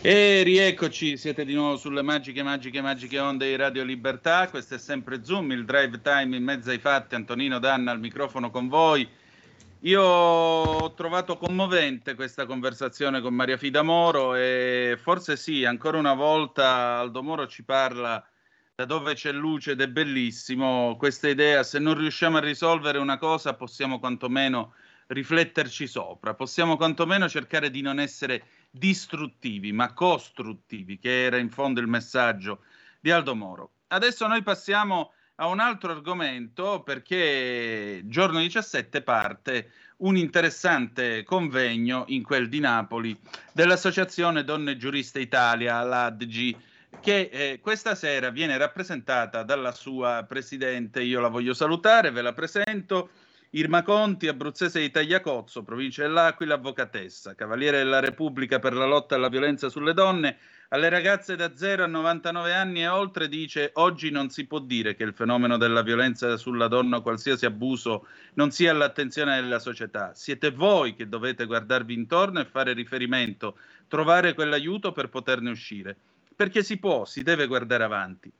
E 0.06 0.44
rieccoci, 0.44 1.16
siete 1.16 1.46
di 1.46 1.54
nuovo 1.54 1.78
sulle 1.78 2.02
magiche, 2.02 2.44
magiche, 2.44 2.82
magiche 2.82 3.20
onde 3.20 3.48
di 3.48 3.56
Radio 3.56 3.86
Libertà. 3.86 4.50
Questo 4.50 4.76
è 4.76 4.78
sempre 4.78 5.24
Zoom, 5.24 5.54
il 5.54 5.64
drive 5.64 6.02
time 6.02 6.36
in 6.36 6.44
mezzo 6.44 6.72
ai 6.72 6.78
fatti. 6.78 7.16
Antonino 7.16 7.58
Danna 7.58 7.92
al 7.92 8.02
microfono 8.02 8.52
con 8.52 8.68
voi. 8.68 9.08
Io 9.80 10.02
ho 10.04 10.94
trovato 10.94 11.38
commovente 11.38 12.16
questa 12.16 12.46
conversazione 12.46 13.22
con 13.22 13.34
Maria 13.34 13.56
Fida 13.56 13.82
Moro 13.82 14.36
e 14.36 15.00
forse 15.02 15.38
sì, 15.38 15.64
ancora 15.64 15.98
una 16.00 16.16
volta 16.16 16.98
Aldo 16.98 17.24
Moro 17.24 17.48
ci 17.48 17.64
parla 17.64 18.22
da 18.76 18.84
dove 18.84 19.14
c'è 19.14 19.32
luce 19.32 19.72
ed 19.72 19.80
è 19.80 19.88
bellissimo 19.88 20.98
questa 20.98 21.30
idea. 21.30 21.64
Se 21.64 21.80
non 21.80 21.98
riusciamo 21.98 22.40
a 22.40 22.42
risolvere 22.42 22.98
una 22.98 23.18
cosa, 23.18 23.54
possiamo 23.54 24.00
quantomeno 24.00 24.74
rifletterci 25.08 25.88
sopra, 25.88 26.34
possiamo 26.34 26.76
quantomeno 26.76 27.30
cercare 27.30 27.70
di 27.70 27.82
non 27.82 28.00
essere 28.00 28.44
distruttivi 28.76 29.72
ma 29.72 29.94
costruttivi, 29.94 30.98
che 30.98 31.26
era 31.26 31.38
in 31.38 31.50
fondo 31.50 31.80
il 31.80 31.88
messaggio 31.88 32.64
di 33.00 33.12
Aldo 33.12 33.36
Moro. 33.36 33.72
Adesso 33.88 34.26
noi 34.26 34.42
passiamo 34.42 35.12
a 35.36 35.48
un 35.48 35.60
altro 35.60 35.92
argomento 35.92 36.82
perché 36.82 38.02
giorno 38.06 38.40
17 38.40 39.02
parte 39.04 39.72
un 39.98 40.18
interessante 40.18 41.24
convegno 41.24 42.06
in 42.08 42.24
quel 42.24 42.50
di 42.50 42.60
Napoli 42.60 43.16
dell'Associazione 43.52 44.44
Donne 44.44 44.76
Giuriste 44.78 45.20
Italia, 45.20 45.82
l'ADG, 45.84 46.56
che 47.00 47.30
eh, 47.32 47.60
questa 47.62 47.94
sera 47.94 48.32
viene 48.32 48.58
rappresentata 48.58 49.44
dalla 49.44 49.72
sua 49.72 50.26
presidente. 50.28 51.02
Io 51.02 51.20
la 51.20 51.30
voglio 51.30 51.54
salutare, 51.54 52.10
ve 52.10 52.22
la 52.22 52.34
presento. 52.34 53.10
Irma 53.56 53.84
Conti, 53.84 54.28
abruzzese 54.28 54.80
di 54.80 54.90
Tagliacozzo, 54.90 55.62
provincia 55.62 56.02
dell'Aquila, 56.02 56.56
avvocatessa, 56.56 57.36
cavaliere 57.36 57.78
della 57.78 58.00
Repubblica 58.00 58.58
per 58.58 58.74
la 58.74 58.88
lotta 58.88 59.14
alla 59.14 59.30
violenza 59.30 59.70
sulle 59.70 59.94
donne, 59.94 60.38
alle 60.70 60.90
ragazze 60.90 61.36
da 61.36 61.56
0 61.56 61.84
a 61.84 61.86
99 61.88 62.52
anni 62.52 62.82
e 62.82 62.88
oltre 62.88 63.28
dice 63.28 63.70
oggi 63.74 64.10
non 64.10 64.32
si 64.32 64.48
può 64.48 64.58
dire 64.58 64.96
che 64.96 65.04
il 65.04 65.14
fenomeno 65.14 65.58
della 65.58 65.84
violenza 65.84 66.36
sulla 66.36 66.68
donna 66.68 66.98
o 66.98 67.02
qualsiasi 67.04 67.46
abuso 67.46 68.08
non 68.34 68.50
sia 68.50 68.72
all'attenzione 68.72 69.40
della 69.40 69.60
società. 69.60 70.16
Siete 70.16 70.50
voi 70.50 70.96
che 70.96 71.08
dovete 71.08 71.46
guardarvi 71.46 71.94
intorno 71.94 72.40
e 72.40 72.46
fare 72.46 72.74
riferimento, 72.74 73.60
trovare 73.88 74.34
quell'aiuto 74.34 74.92
per 74.94 75.10
poterne 75.10 75.52
uscire. 75.52 75.96
Perché 76.36 76.64
si 76.64 76.78
può, 76.78 77.06
si 77.06 77.22
deve 77.22 77.46
guardare 77.46 77.84
avanti. 77.84 78.32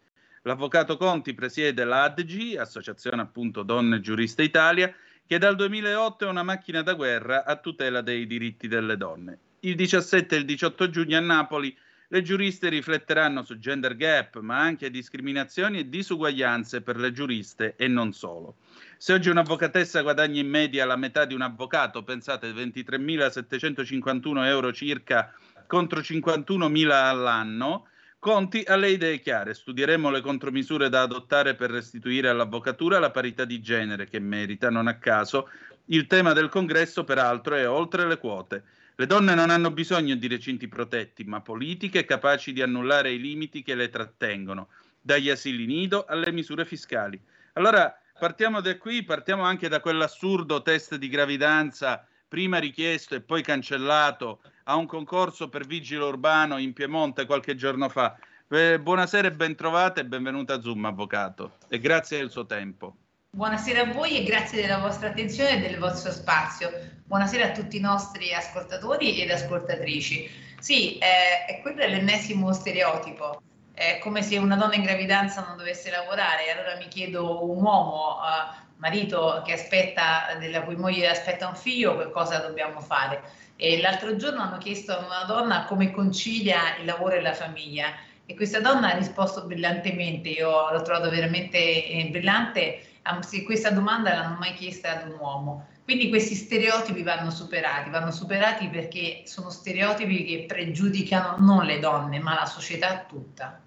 L'avvocato 0.46 0.98
Conti 0.98 1.34
presiede 1.34 1.86
l'ADG, 1.86 2.58
Associazione 2.58 3.22
appunto 3.22 3.64
Donne 3.64 4.02
Giuriste 4.02 4.44
Italia, 4.44 4.94
che 5.26 5.38
dal 5.38 5.56
2008 5.56 6.26
è 6.26 6.30
una 6.30 6.44
macchina 6.44 6.82
da 6.82 6.96
guerra 6.96 7.46
a 7.46 7.56
tutela 7.56 8.02
dei 8.02 8.28
diritti 8.28 8.68
delle 8.68 8.98
donne. 8.98 9.40
Il 9.62 9.76
17 9.76 10.36
e 10.36 10.40
il 10.40 10.46
18 10.46 10.90
giugno 10.90 11.18
a 11.18 11.22
Napoli 11.22 11.74
le 12.10 12.22
giuriste 12.22 12.68
rifletteranno 12.68 13.44
su 13.44 13.58
gender 13.58 13.96
gap, 13.96 14.40
ma 14.40 14.60
anche 14.60 14.92
discriminazioni 14.92 15.80
e 15.80 15.88
disuguaglianze 15.88 16.82
per 16.82 16.98
le 16.98 17.14
giuriste 17.14 17.76
e 17.78 17.88
non 17.88 18.12
solo. 18.12 18.58
Se 18.98 19.14
oggi 19.14 19.30
un'avvocatessa 19.30 20.02
guadagna 20.02 20.42
in 20.42 20.50
media 20.50 20.86
la 20.86 20.98
metà 20.98 21.24
di 21.24 21.34
un 21.34 21.42
avvocato, 21.42 22.04
pensate 22.04 22.52
23.751 22.52 24.46
euro 24.46 24.74
circa 24.74 25.34
contro 25.66 26.02
51.000 26.02 26.92
all'anno, 26.92 27.88
Conti 28.24 28.64
ha 28.66 28.78
le 28.78 28.92
idee 28.92 29.20
chiare, 29.20 29.54
studieremo 29.54 30.10
le 30.10 30.22
contromisure 30.22 30.88
da 30.88 31.02
adottare 31.02 31.56
per 31.56 31.70
restituire 31.70 32.30
all'avvocatura 32.30 32.98
la 32.98 33.12
parità 33.12 33.44
di 33.44 33.60
genere 33.60 34.08
che 34.08 34.20
merita, 34.20 34.70
non 34.70 34.88
a 34.88 34.98
caso. 34.98 35.50
Il 35.88 36.08
tema 36.08 36.32
del 36.32 36.48
congresso, 36.48 37.04
peraltro, 37.04 37.56
è 37.56 37.68
oltre 37.68 38.08
le 38.08 38.18
quote. 38.18 38.64
Le 38.96 39.08
donne 39.08 39.36
non 39.36 39.50
hanno 39.50 39.72
bisogno 39.72 40.16
di 40.16 40.30
recinti 40.30 40.70
protetti, 40.70 41.26
ma 41.26 41.42
politiche 41.42 42.06
capaci 42.06 42.54
di 42.54 42.62
annullare 42.62 43.12
i 43.12 43.20
limiti 43.20 43.62
che 43.62 43.76
le 43.76 43.90
trattengono, 43.90 44.70
dagli 45.02 45.30
asili 45.30 45.66
nido 45.66 46.06
alle 46.06 46.32
misure 46.32 46.64
fiscali. 46.64 47.22
Allora, 47.56 47.94
partiamo 48.18 48.62
da 48.62 48.78
qui, 48.78 49.04
partiamo 49.04 49.44
anche 49.44 49.68
da 49.68 49.82
quell'assurdo 49.82 50.62
test 50.62 50.96
di 50.96 51.10
gravidanza 51.10 52.08
prima 52.34 52.58
richiesto 52.58 53.14
e 53.14 53.22
poi 53.22 53.44
cancellato 53.44 54.40
a 54.64 54.76
un 54.76 54.88
concorso 54.88 55.50
per 55.50 55.68
vigile 55.68 56.04
urbano 56.04 56.58
in 56.58 56.74
Piemonte 56.74 57.28
qualche 57.28 57.54
giorno 57.54 57.90
fa. 57.90 58.18
Eh, 58.50 58.80
buonasera 58.80 59.28
e 59.28 59.32
bentrovata 59.34 60.02
e 60.02 60.06
benvenuta 60.06 60.56
a 60.56 60.60
Zoom, 60.60 60.84
avvocato, 60.84 61.58
e 61.68 61.78
grazie 61.78 62.18
del 62.18 62.32
suo 62.32 62.48
tempo. 62.48 62.96
Buonasera 63.30 63.82
a 63.82 63.94
voi 63.94 64.18
e 64.18 64.24
grazie 64.24 64.60
della 64.60 64.80
vostra 64.80 65.10
attenzione 65.10 65.58
e 65.58 65.60
del 65.60 65.78
vostro 65.78 66.12
spazio. 66.12 66.72
Buonasera 67.06 67.50
a 67.50 67.52
tutti 67.52 67.78
i 67.78 67.82
nostri 67.82 68.34
ascoltatori 68.34 69.22
ed 69.22 69.30
ascoltatrici. 69.30 70.28
Sì, 70.60 70.98
eh, 70.98 71.46
è 71.46 71.62
quello 71.62 71.86
l'ennesimo 71.86 72.52
stereotipo. 72.52 73.44
È 73.72 74.00
come 74.02 74.24
se 74.24 74.40
una 74.40 74.56
donna 74.56 74.74
in 74.74 74.82
gravidanza 74.82 75.46
non 75.46 75.56
dovesse 75.56 75.92
lavorare. 75.92 76.50
Allora 76.50 76.78
mi 76.78 76.88
chiedo 76.88 77.48
un 77.48 77.62
uomo 77.62 78.18
eh, 78.24 78.63
marito 78.84 79.42
che 79.46 79.54
aspetta, 79.54 80.36
della 80.38 80.62
cui 80.64 80.76
moglie 80.76 81.08
aspetta 81.08 81.48
un 81.48 81.56
figlio, 81.56 81.98
che 81.98 82.12
cosa 82.12 82.40
dobbiamo 82.40 82.82
fare? 82.82 83.24
E 83.56 83.80
l'altro 83.80 84.18
giorno 84.18 84.42
hanno 84.42 84.58
chiesto 84.58 84.92
a 84.92 85.06
una 85.06 85.24
donna 85.26 85.64
come 85.64 85.92
concilia 85.92 86.76
il 86.80 86.86
lavoro 86.86 87.16
e 87.16 87.22
la 87.22 87.34
famiglia 87.34 87.94
e 88.26 88.36
questa 88.36 88.60
donna 88.60 88.92
ha 88.92 88.98
risposto 88.98 89.46
brillantemente, 89.46 90.30
io 90.30 90.70
l'ho 90.70 90.82
trovato 90.82 91.10
veramente 91.10 91.58
eh, 91.58 92.10
brillante, 92.12 92.82
anzi 93.04 93.44
questa 93.44 93.70
domanda 93.70 94.14
l'hanno 94.14 94.38
mai 94.38 94.54
chiesta 94.54 95.00
ad 95.00 95.10
un 95.10 95.18
uomo. 95.18 95.68
Quindi 95.86 96.10
questi 96.10 96.36
stereotipi 96.36 97.04
vanno 97.04 97.30
superati, 97.32 97.90
vanno 97.90 98.12
superati 98.12 98.68
perché 98.68 99.22
sono 99.26 99.50
stereotipi 99.50 100.26
che 100.26 100.46
pregiudicano 100.46 101.38
non 101.40 101.66
le 101.66 101.80
donne, 101.80 102.20
ma 102.20 102.34
la 102.34 102.46
società 102.46 103.06
tutta. 103.08 103.63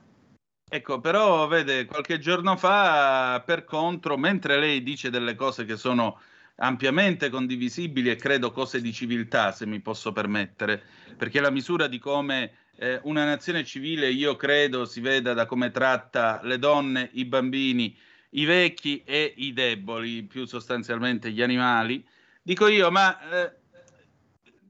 Ecco, 0.68 0.98
però 1.00 1.46
vede, 1.46 1.84
qualche 1.84 2.18
giorno 2.18 2.56
fa, 2.56 3.40
per 3.46 3.64
contro, 3.64 4.16
mentre 4.16 4.58
lei 4.58 4.82
dice 4.82 5.10
delle 5.10 5.36
cose 5.36 5.64
che 5.64 5.76
sono 5.76 6.20
ampiamente 6.56 7.28
condivisibili 7.30 8.10
e 8.10 8.16
credo 8.16 8.50
cose 8.50 8.80
di 8.80 8.92
civiltà, 8.92 9.52
se 9.52 9.64
mi 9.64 9.80
posso 9.80 10.10
permettere, 10.12 10.82
perché 11.16 11.40
la 11.40 11.50
misura 11.50 11.86
di 11.86 12.00
come 12.00 12.52
eh, 12.78 12.98
una 13.04 13.24
nazione 13.24 13.64
civile, 13.64 14.10
io 14.10 14.34
credo, 14.34 14.84
si 14.86 15.00
veda 15.00 15.34
da 15.34 15.46
come 15.46 15.70
tratta 15.70 16.40
le 16.42 16.58
donne, 16.58 17.10
i 17.12 17.24
bambini, 17.26 17.96
i 18.30 18.44
vecchi 18.44 19.04
e 19.04 19.34
i 19.36 19.52
deboli, 19.52 20.24
più 20.24 20.46
sostanzialmente 20.46 21.30
gli 21.30 21.42
animali. 21.42 22.04
Dico 22.42 22.66
io, 22.66 22.90
ma 22.90 23.44
eh, 23.44 23.52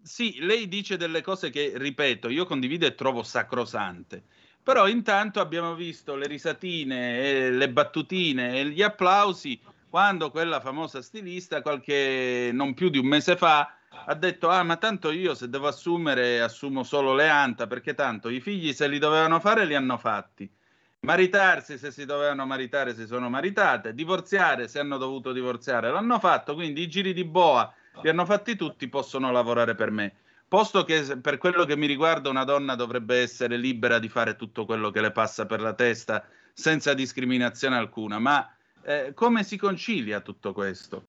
sì, 0.02 0.40
lei 0.40 0.68
dice 0.68 0.98
delle 0.98 1.22
cose 1.22 1.48
che, 1.50 1.72
ripeto, 1.74 2.28
io 2.28 2.44
condivido 2.44 2.84
e 2.86 2.94
trovo 2.94 3.22
sacrosante. 3.22 4.24
Però 4.66 4.88
intanto 4.88 5.38
abbiamo 5.38 5.76
visto 5.76 6.16
le 6.16 6.26
risatine, 6.26 7.50
le 7.50 7.70
battutine 7.70 8.58
e 8.58 8.66
gli 8.66 8.82
applausi 8.82 9.60
quando 9.88 10.32
quella 10.32 10.58
famosa 10.58 11.02
stilista, 11.02 11.62
qualche 11.62 12.50
non 12.52 12.74
più 12.74 12.88
di 12.88 12.98
un 12.98 13.06
mese 13.06 13.36
fa, 13.36 13.76
ha 14.06 14.14
detto: 14.16 14.48
Ah, 14.48 14.64
ma 14.64 14.76
tanto 14.76 15.12
io 15.12 15.36
se 15.36 15.48
devo 15.48 15.68
assumere, 15.68 16.40
assumo 16.40 16.82
solo 16.82 17.14
le 17.14 17.28
anta, 17.28 17.68
perché 17.68 17.94
tanto 17.94 18.28
i 18.28 18.40
figli 18.40 18.72
se 18.72 18.88
li 18.88 18.98
dovevano 18.98 19.38
fare, 19.38 19.64
li 19.66 19.76
hanno 19.76 19.98
fatti. 19.98 20.52
Maritarsi 21.02 21.78
se 21.78 21.92
si 21.92 22.04
dovevano 22.04 22.44
maritare, 22.44 22.92
si 22.92 23.06
sono 23.06 23.30
maritate. 23.30 23.94
Divorziare 23.94 24.66
se 24.66 24.80
hanno 24.80 24.96
dovuto 24.98 25.30
divorziare, 25.32 25.92
l'hanno 25.92 26.18
fatto. 26.18 26.54
Quindi 26.54 26.82
i 26.82 26.88
giri 26.88 27.12
di 27.12 27.24
boa 27.24 27.72
li 28.02 28.08
hanno 28.08 28.24
fatti 28.24 28.56
tutti, 28.56 28.88
possono 28.88 29.30
lavorare 29.30 29.76
per 29.76 29.92
me. 29.92 30.16
Posto 30.48 30.84
che 30.84 31.18
per 31.20 31.38
quello 31.38 31.64
che 31.64 31.76
mi 31.76 31.86
riguarda 31.86 32.28
una 32.28 32.44
donna 32.44 32.76
dovrebbe 32.76 33.20
essere 33.20 33.56
libera 33.56 33.98
di 33.98 34.08
fare 34.08 34.36
tutto 34.36 34.64
quello 34.64 34.90
che 34.90 35.00
le 35.00 35.10
passa 35.10 35.44
per 35.44 35.60
la 35.60 35.72
testa 35.72 36.24
senza 36.52 36.94
discriminazione 36.94 37.76
alcuna, 37.76 38.20
ma 38.20 38.48
eh, 38.84 39.12
come 39.12 39.42
si 39.42 39.56
concilia 39.56 40.20
tutto 40.20 40.52
questo? 40.52 41.04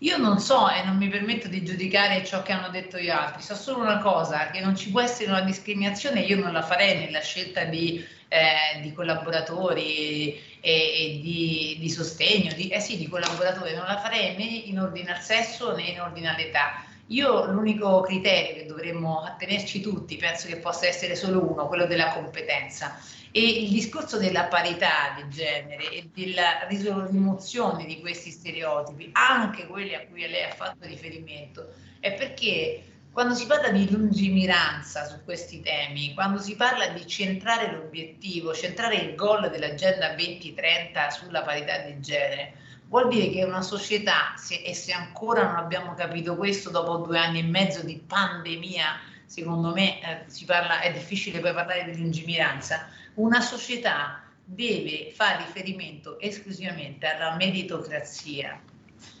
Io 0.00 0.18
non 0.18 0.40
so 0.40 0.68
e 0.68 0.84
non 0.84 0.96
mi 0.96 1.08
permetto 1.08 1.46
di 1.46 1.64
giudicare 1.64 2.24
ciò 2.24 2.42
che 2.42 2.52
hanno 2.52 2.68
detto 2.68 2.98
gli 2.98 3.08
altri, 3.08 3.42
so 3.42 3.54
solo 3.54 3.82
una 3.82 3.98
cosa, 3.98 4.50
che 4.50 4.60
non 4.60 4.76
ci 4.76 4.90
può 4.90 5.00
essere 5.00 5.30
una 5.30 5.40
discriminazione, 5.42 6.20
io 6.20 6.36
non 6.36 6.52
la 6.52 6.62
farei 6.62 6.98
nella 6.98 7.20
scelta 7.20 7.64
di, 7.64 8.04
eh, 8.28 8.80
di 8.82 8.92
collaboratori 8.92 10.38
e, 10.60 10.60
e 10.60 11.20
di, 11.22 11.76
di, 11.78 11.88
sostegno, 11.88 12.52
di, 12.52 12.68
eh 12.68 12.80
sì, 12.80 12.98
di 12.98 13.08
collaboratori, 13.08 13.74
non 13.74 13.86
la 13.86 13.98
farei 13.98 14.36
né 14.36 14.44
in 14.44 14.80
ordine 14.80 15.14
al 15.14 15.22
sesso 15.22 15.74
né 15.74 15.84
in 15.84 16.00
ordine 16.00 16.28
all'età. 16.28 16.84
Io 17.08 17.50
l'unico 17.52 18.00
criterio 18.00 18.54
che 18.54 18.66
dovremmo 18.66 19.22
attenerci 19.22 19.80
tutti, 19.80 20.16
penso 20.16 20.48
che 20.48 20.56
possa 20.56 20.86
essere 20.86 21.14
solo 21.14 21.48
uno, 21.48 21.68
quello 21.68 21.86
della 21.86 22.12
competenza. 22.12 22.98
E 23.30 23.40
il 23.40 23.70
discorso 23.70 24.16
della 24.18 24.44
parità 24.44 25.14
di 25.14 25.28
genere 25.28 25.90
e 25.90 26.08
della 26.12 26.66
rimozione 26.68 27.84
di 27.84 28.00
questi 28.00 28.30
stereotipi, 28.30 29.10
anche 29.12 29.66
quelli 29.66 29.94
a 29.94 30.06
cui 30.06 30.26
lei 30.26 30.44
ha 30.44 30.54
fatto 30.54 30.86
riferimento, 30.86 31.68
è 32.00 32.14
perché 32.14 32.82
quando 33.12 33.34
si 33.34 33.46
parla 33.46 33.70
di 33.70 33.90
lungimiranza 33.90 35.04
su 35.04 35.24
questi 35.24 35.62
temi, 35.62 36.12
quando 36.12 36.38
si 36.38 36.54
parla 36.54 36.88
di 36.88 37.06
centrare 37.06 37.72
l'obiettivo, 37.72 38.52
centrare 38.52 38.96
il 38.96 39.14
goal 39.14 39.48
dell'agenda 39.48 40.12
2030 40.14 41.10
sulla 41.10 41.42
parità 41.42 41.78
di 41.78 41.98
genere, 42.00 42.52
vuol 42.88 43.08
dire 43.08 43.30
che 43.30 43.44
una 43.44 43.62
società, 43.62 44.34
se, 44.36 44.62
e 44.62 44.74
se 44.74 44.92
ancora 44.92 45.44
non 45.44 45.56
abbiamo 45.56 45.94
capito 45.94 46.36
questo 46.36 46.70
dopo 46.70 46.98
due 46.98 47.18
anni 47.18 47.40
e 47.40 47.44
mezzo 47.44 47.82
di 47.82 48.00
pandemia, 48.06 48.98
secondo 49.24 49.72
me 49.72 50.00
eh, 50.00 50.44
parla, 50.44 50.80
è 50.80 50.92
difficile 50.92 51.40
poi 51.40 51.52
parlare 51.52 51.90
di 51.90 52.00
lungimiranza, 52.00 52.88
una 53.14 53.40
società 53.40 54.22
deve 54.44 55.10
fare 55.12 55.44
riferimento 55.44 56.20
esclusivamente 56.20 57.06
alla 57.06 57.34
meritocrazia. 57.34 58.60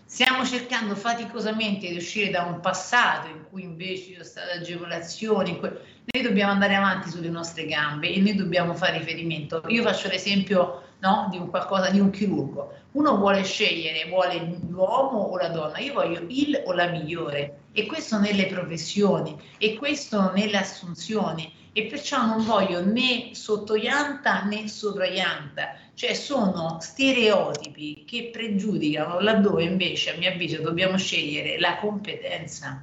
Stiamo 0.08 0.46
cercando 0.46 0.94
faticosamente 0.94 1.88
di 1.88 1.96
uscire 1.96 2.30
da 2.30 2.44
un 2.44 2.60
passato 2.60 3.26
in 3.26 3.44
cui 3.50 3.64
invece 3.64 4.02
ci 4.02 4.12
sono 4.12 4.24
state 4.24 4.52
agevolazioni. 4.52 5.58
Noi 5.60 6.22
dobbiamo 6.22 6.52
andare 6.52 6.76
avanti 6.76 7.10
sulle 7.10 7.28
nostre 7.28 7.66
gambe 7.66 8.08
e 8.08 8.20
noi 8.20 8.36
dobbiamo 8.36 8.72
fare 8.74 8.98
riferimento. 8.98 9.64
Io 9.66 9.82
faccio 9.82 10.06
l'esempio 10.06 10.84
no, 11.00 11.26
di 11.30 11.38
un 11.38 11.50
qualcosa 11.50 11.90
di 11.90 11.98
un 11.98 12.10
chirurgo. 12.10 12.72
Uno 12.96 13.16
vuole 13.18 13.44
scegliere, 13.44 14.08
vuole 14.08 14.58
l'uomo 14.68 15.18
o 15.18 15.36
la 15.36 15.48
donna. 15.48 15.78
Io 15.78 15.92
voglio 15.92 16.24
il 16.28 16.62
o 16.64 16.72
la 16.72 16.86
migliore. 16.88 17.64
E 17.72 17.84
questo 17.84 18.18
nelle 18.18 18.46
professioni, 18.46 19.38
e 19.58 19.76
questo 19.76 20.32
nelle 20.32 20.56
assunzioni 20.56 21.52
e 21.76 21.84
perciò 21.88 22.24
non 22.24 22.42
voglio 22.42 22.82
né 22.82 23.34
sottoianta 23.34 24.44
né 24.44 24.66
sopraianta, 24.66 25.76
cioè 25.92 26.14
sono 26.14 26.78
stereotipi 26.80 28.04
che 28.06 28.30
pregiudicano 28.32 29.20
laddove 29.20 29.64
invece 29.64 30.14
a 30.14 30.16
mio 30.16 30.30
avviso 30.30 30.62
dobbiamo 30.62 30.96
scegliere 30.96 31.58
la 31.58 31.76
competenza 31.76 32.82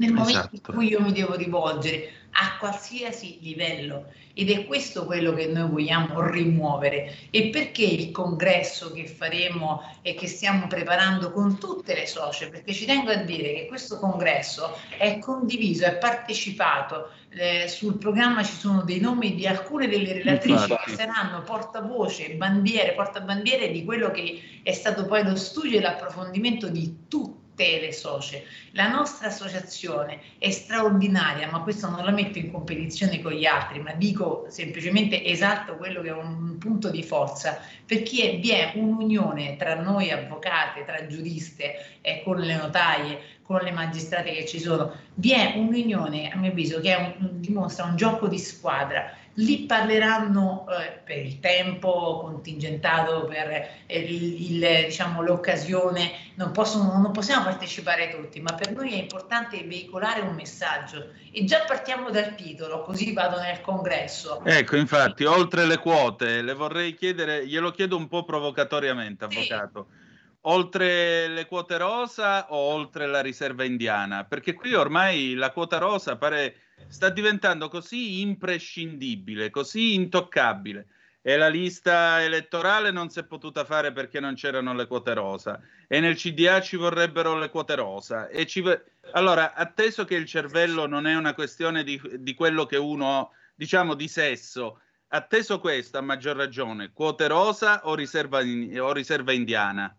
nel 0.00 0.12
momento 0.12 0.50
esatto. 0.52 0.56
in 0.70 0.76
cui 0.76 0.88
io 0.88 1.00
mi 1.00 1.12
devo 1.12 1.34
rivolgere 1.34 2.12
a 2.32 2.56
qualsiasi 2.58 3.38
livello. 3.40 4.06
Ed 4.32 4.50
è 4.50 4.64
questo 4.64 5.04
quello 5.04 5.34
che 5.34 5.46
noi 5.46 5.68
vogliamo 5.68 6.26
rimuovere. 6.28 7.16
E 7.30 7.50
perché 7.50 7.82
il 7.82 8.10
congresso 8.10 8.92
che 8.92 9.06
faremo 9.06 9.82
e 10.02 10.14
che 10.14 10.26
stiamo 10.26 10.66
preparando 10.66 11.32
con 11.32 11.58
tutte 11.58 11.94
le 11.94 12.06
socie? 12.06 12.48
Perché 12.48 12.72
ci 12.72 12.86
tengo 12.86 13.10
a 13.10 13.16
dire 13.16 13.52
che 13.52 13.66
questo 13.66 13.98
congresso 13.98 14.78
è 14.96 15.18
condiviso, 15.18 15.84
è 15.84 15.96
partecipato. 15.96 17.10
Eh, 17.32 17.68
sul 17.68 17.96
programma 17.98 18.42
ci 18.42 18.54
sono 18.54 18.82
dei 18.82 18.98
nomi 18.98 19.34
di 19.34 19.46
alcune 19.46 19.86
delle 19.86 20.12
relatrici 20.12 20.62
Infatti. 20.62 20.90
che 20.90 20.96
saranno 20.96 21.42
portavoce, 21.42 22.30
bandiere, 22.34 22.92
portabandiere 22.92 23.70
di 23.70 23.84
quello 23.84 24.10
che 24.10 24.40
è 24.62 24.72
stato 24.72 25.06
poi 25.06 25.22
lo 25.22 25.36
studio 25.36 25.78
e 25.78 25.80
l'approfondimento 25.80 26.68
di 26.68 27.06
tutti 27.08 27.39
le 27.80 27.92
socie. 27.92 28.44
La 28.72 28.88
nostra 28.88 29.28
associazione 29.28 30.20
è 30.38 30.50
straordinaria, 30.50 31.50
ma 31.50 31.60
questo 31.60 31.88
non 31.88 32.04
la 32.04 32.10
metto 32.10 32.38
in 32.38 32.50
competizione 32.50 33.20
con 33.20 33.32
gli 33.32 33.44
altri, 33.44 33.80
ma 33.80 33.92
dico 33.92 34.46
semplicemente 34.48 35.24
esatto 35.24 35.76
quello 35.76 36.00
che 36.02 36.08
è 36.08 36.12
un 36.12 36.58
punto 36.58 36.90
di 36.90 37.02
forza, 37.02 37.58
perché 37.84 38.38
vi 38.40 38.50
è 38.50 38.72
un'unione 38.74 39.56
tra 39.56 39.74
noi 39.74 40.10
avvocate, 40.10 40.84
tra 40.84 41.06
giuriste, 41.06 41.98
eh, 42.00 42.22
con 42.22 42.38
le 42.38 42.56
notaie, 42.56 43.18
con 43.42 43.60
le 43.62 43.72
magistrate 43.72 44.32
che 44.32 44.46
ci 44.46 44.60
sono. 44.60 44.92
Vi 45.14 45.32
è 45.32 45.54
un'unione, 45.56 46.30
a 46.30 46.36
mio 46.36 46.50
avviso, 46.50 46.80
che 46.80 46.94
un, 46.94 47.40
dimostra 47.40 47.84
un 47.84 47.96
gioco 47.96 48.28
di 48.28 48.38
squadra 48.38 49.18
lì 49.40 49.60
parleranno 49.60 50.66
eh, 50.68 51.00
per 51.04 51.18
il 51.18 51.40
tempo 51.40 52.20
contingentato, 52.22 53.24
per 53.24 53.50
eh, 53.86 53.98
il, 53.98 54.62
il, 54.62 54.84
diciamo, 54.86 55.22
l'occasione, 55.22 56.12
non, 56.34 56.52
possono, 56.52 56.98
non 57.00 57.10
possiamo 57.12 57.44
partecipare 57.44 58.10
tutti, 58.10 58.40
ma 58.40 58.54
per 58.54 58.72
noi 58.72 58.92
è 58.92 58.96
importante 58.96 59.62
veicolare 59.64 60.20
un 60.20 60.34
messaggio 60.34 61.10
e 61.32 61.44
già 61.44 61.64
partiamo 61.66 62.10
dal 62.10 62.34
titolo, 62.34 62.82
così 62.82 63.12
vado 63.12 63.38
nel 63.40 63.60
congresso. 63.60 64.42
Ecco, 64.44 64.76
infatti, 64.76 65.24
oltre 65.24 65.66
le 65.66 65.78
quote, 65.78 66.42
le 66.42 66.54
vorrei 66.54 66.94
chiedere, 66.94 67.46
glielo 67.46 67.70
chiedo 67.70 67.96
un 67.96 68.08
po' 68.08 68.24
provocatoriamente, 68.24 69.24
avvocato. 69.24 69.86
Sì 69.88 70.08
oltre 70.44 71.28
le 71.28 71.44
quote 71.44 71.76
rosa 71.76 72.50
o 72.50 72.56
oltre 72.56 73.06
la 73.06 73.20
riserva 73.20 73.64
indiana? 73.64 74.24
Perché 74.24 74.54
qui 74.54 74.72
ormai 74.72 75.34
la 75.34 75.50
quota 75.50 75.76
rosa 75.76 76.16
pare 76.16 76.69
sta 76.88 77.08
diventando 77.08 77.68
così 77.68 78.20
imprescindibile, 78.20 79.50
così 79.50 79.94
intoccabile. 79.94 80.86
E 81.22 81.36
la 81.36 81.48
lista 81.48 82.22
elettorale 82.22 82.90
non 82.90 83.10
si 83.10 83.18
è 83.18 83.24
potuta 83.24 83.64
fare 83.64 83.92
perché 83.92 84.20
non 84.20 84.34
c'erano 84.34 84.72
le 84.72 84.86
quote 84.86 85.12
rosa. 85.12 85.60
E 85.86 86.00
nel 86.00 86.16
CDA 86.16 86.62
ci 86.62 86.76
vorrebbero 86.76 87.38
le 87.38 87.50
quote 87.50 87.74
rosa. 87.74 88.28
Ci... 88.46 88.64
Allora, 89.12 89.52
atteso 89.54 90.04
che 90.04 90.14
il 90.14 90.24
cervello 90.24 90.86
non 90.86 91.06
è 91.06 91.14
una 91.14 91.34
questione 91.34 91.84
di, 91.84 92.00
di 92.18 92.34
quello 92.34 92.64
che 92.64 92.78
uno, 92.78 93.32
diciamo, 93.54 93.94
di 93.94 94.08
sesso, 94.08 94.80
atteso 95.08 95.60
questo, 95.60 95.98
a 95.98 96.02
maggior 96.02 96.36
ragione, 96.36 96.92
quote 96.92 97.26
rosa 97.26 97.86
o 97.86 97.94
riserva, 97.94 98.38
o 98.38 98.92
riserva 98.92 99.32
indiana? 99.32 99.94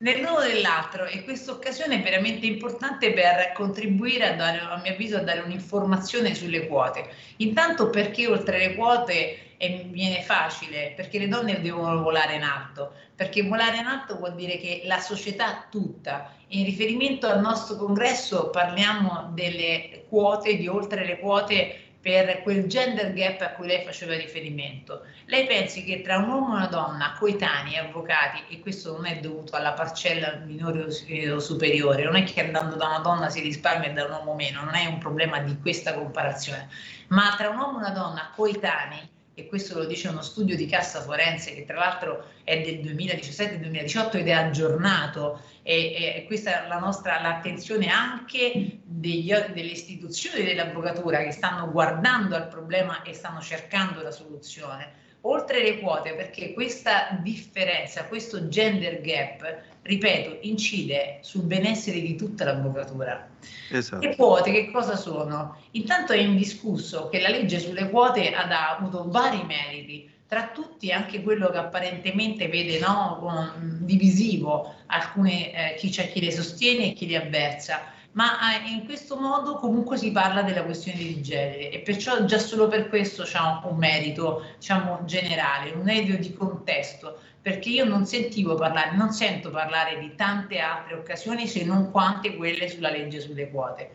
Nell'uno 0.00 0.40
dell'altro 0.40 1.04
e 1.04 1.24
questa 1.24 1.52
occasione 1.52 1.96
è 1.96 2.02
veramente 2.02 2.46
importante 2.46 3.12
per 3.12 3.52
contribuire 3.52 4.28
a 4.28 4.36
dare, 4.36 4.58
a 4.60 4.80
mio 4.82 4.92
avviso, 4.92 5.16
a 5.16 5.20
dare 5.20 5.40
un'informazione 5.40 6.34
sulle 6.34 6.66
quote. 6.66 7.08
Intanto 7.36 7.90
perché 7.90 8.26
oltre 8.26 8.58
le 8.58 8.74
quote 8.74 9.56
è, 9.58 9.84
viene 9.88 10.22
facile, 10.22 10.94
perché 10.96 11.18
le 11.18 11.28
donne 11.28 11.60
devono 11.60 12.02
volare 12.02 12.36
in 12.36 12.42
alto, 12.42 12.94
perché 13.14 13.42
volare 13.42 13.76
in 13.76 13.86
alto 13.86 14.16
vuol 14.16 14.34
dire 14.34 14.56
che 14.56 14.82
la 14.84 15.00
società 15.00 15.66
tutta, 15.70 16.34
in 16.48 16.64
riferimento 16.64 17.26
al 17.26 17.40
nostro 17.40 17.76
congresso 17.76 18.48
parliamo 18.48 19.30
delle 19.34 20.04
quote, 20.08 20.56
di 20.56 20.66
oltre 20.66 21.04
le 21.04 21.18
quote 21.18 21.89
per 22.00 22.42
quel 22.42 22.66
gender 22.66 23.12
gap 23.12 23.40
a 23.42 23.50
cui 23.50 23.66
lei 23.66 23.84
faceva 23.84 24.16
riferimento. 24.16 25.04
Lei 25.26 25.46
pensi 25.46 25.84
che 25.84 26.00
tra 26.00 26.16
un 26.16 26.30
uomo 26.30 26.54
e 26.54 26.56
una 26.56 26.66
donna, 26.66 27.14
coetanei, 27.18 27.76
avvocati, 27.76 28.42
e 28.48 28.60
questo 28.60 28.92
non 28.92 29.04
è 29.04 29.20
dovuto 29.20 29.54
alla 29.54 29.72
parcella 29.72 30.36
minore 30.36 30.86
o 31.30 31.38
superiore, 31.38 32.04
non 32.04 32.16
è 32.16 32.24
che 32.24 32.40
andando 32.40 32.76
da 32.76 32.86
una 32.86 32.98
donna 33.00 33.28
si 33.28 33.40
risparmia 33.40 33.90
e 33.90 33.92
da 33.92 34.06
un 34.06 34.12
uomo 34.12 34.34
meno, 34.34 34.64
non 34.64 34.74
è 34.74 34.86
un 34.86 34.98
problema 34.98 35.40
di 35.40 35.58
questa 35.60 35.92
comparazione, 35.92 36.68
ma 37.08 37.34
tra 37.36 37.50
un 37.50 37.58
uomo 37.58 37.78
e 37.78 37.80
una 37.80 37.90
donna 37.90 38.30
coetanei 38.34 39.18
e 39.40 39.46
questo 39.46 39.78
lo 39.78 39.86
dice 39.86 40.08
uno 40.08 40.20
studio 40.20 40.54
di 40.54 40.66
Cassa 40.66 41.00
Forense 41.00 41.54
che 41.54 41.64
tra 41.64 41.78
l'altro 41.78 42.26
è 42.44 42.60
del 42.60 42.80
2017-2018 42.80 44.18
ed 44.18 44.28
è 44.28 44.32
aggiornato. 44.32 45.40
E, 45.62 46.14
e 46.16 46.24
questa 46.26 46.64
è 46.64 46.68
la 46.68 46.78
nostra 46.78 47.20
l'attenzione 47.20 47.88
anche 47.88 48.78
degli, 48.84 49.32
delle 49.32 49.70
istituzioni 49.70 50.44
dell'avvocatura 50.44 51.22
che 51.22 51.32
stanno 51.32 51.70
guardando 51.70 52.36
al 52.36 52.48
problema 52.48 53.02
e 53.02 53.14
stanno 53.14 53.40
cercando 53.40 54.02
la 54.02 54.10
soluzione. 54.10 55.08
Oltre 55.22 55.62
le 55.62 55.78
quote, 55.80 56.14
perché 56.14 56.52
questa 56.52 57.18
differenza, 57.22 58.04
questo 58.04 58.48
gender 58.48 59.00
gap, 59.00 59.62
ripeto, 59.82 60.38
incide 60.42 61.18
sul 61.22 61.42
benessere 61.42 62.00
di 62.00 62.16
tutta 62.16 62.44
l'avvocatura. 62.44 63.28
Esatto. 63.70 64.06
Le 64.06 64.16
quote 64.16 64.52
che 64.52 64.70
cosa 64.70 64.96
sono? 64.96 65.56
Intanto 65.72 66.12
è 66.12 66.18
indiscusso 66.18 67.08
che 67.08 67.20
la 67.20 67.28
legge 67.28 67.58
sulle 67.58 67.88
quote 67.88 68.32
ha 68.32 68.76
avuto 68.76 69.08
vari 69.08 69.44
meriti, 69.44 70.08
tra 70.26 70.50
tutti 70.52 70.92
anche 70.92 71.22
quello 71.22 71.50
che 71.50 71.58
apparentemente 71.58 72.48
vede 72.48 72.78
no, 72.78 73.52
divisivo 73.80 74.74
alcune, 74.86 75.72
eh, 75.72 75.74
chi 75.76 75.88
c'è 75.90 76.12
chi 76.12 76.20
le 76.20 76.30
sostiene 76.30 76.86
e 76.86 76.92
chi 76.92 77.08
le 77.08 77.16
avversa 77.16 77.98
ma 78.12 78.60
eh, 78.64 78.70
in 78.70 78.84
questo 78.84 79.16
modo 79.16 79.54
comunque 79.54 79.96
si 79.96 80.10
parla 80.10 80.42
della 80.42 80.64
questione 80.64 80.98
di 80.98 81.22
genere 81.22 81.70
e 81.70 81.78
perciò 81.80 82.24
già 82.24 82.38
solo 82.38 82.66
per 82.66 82.88
questo 82.88 83.22
c'è 83.22 83.38
un, 83.38 83.60
un 83.70 83.76
merito 83.76 84.44
diciamo, 84.58 85.00
generale, 85.04 85.70
un 85.70 85.82
merito 85.82 86.16
di 86.16 86.32
contesto, 86.32 87.20
perché 87.42 87.70
io 87.70 87.84
non 87.84 88.04
sentivo 88.06 88.54
parlare, 88.54 88.96
non 88.96 89.12
sento 89.12 89.50
parlare 89.50 89.98
di 89.98 90.14
tante 90.14 90.58
altre 90.58 90.94
occasioni 90.94 91.46
se 91.46 91.64
non 91.64 91.90
quante 91.90 92.36
quelle 92.36 92.68
sulla 92.68 92.90
legge 92.90 93.20
sulle 93.20 93.50
quote. 93.50 93.90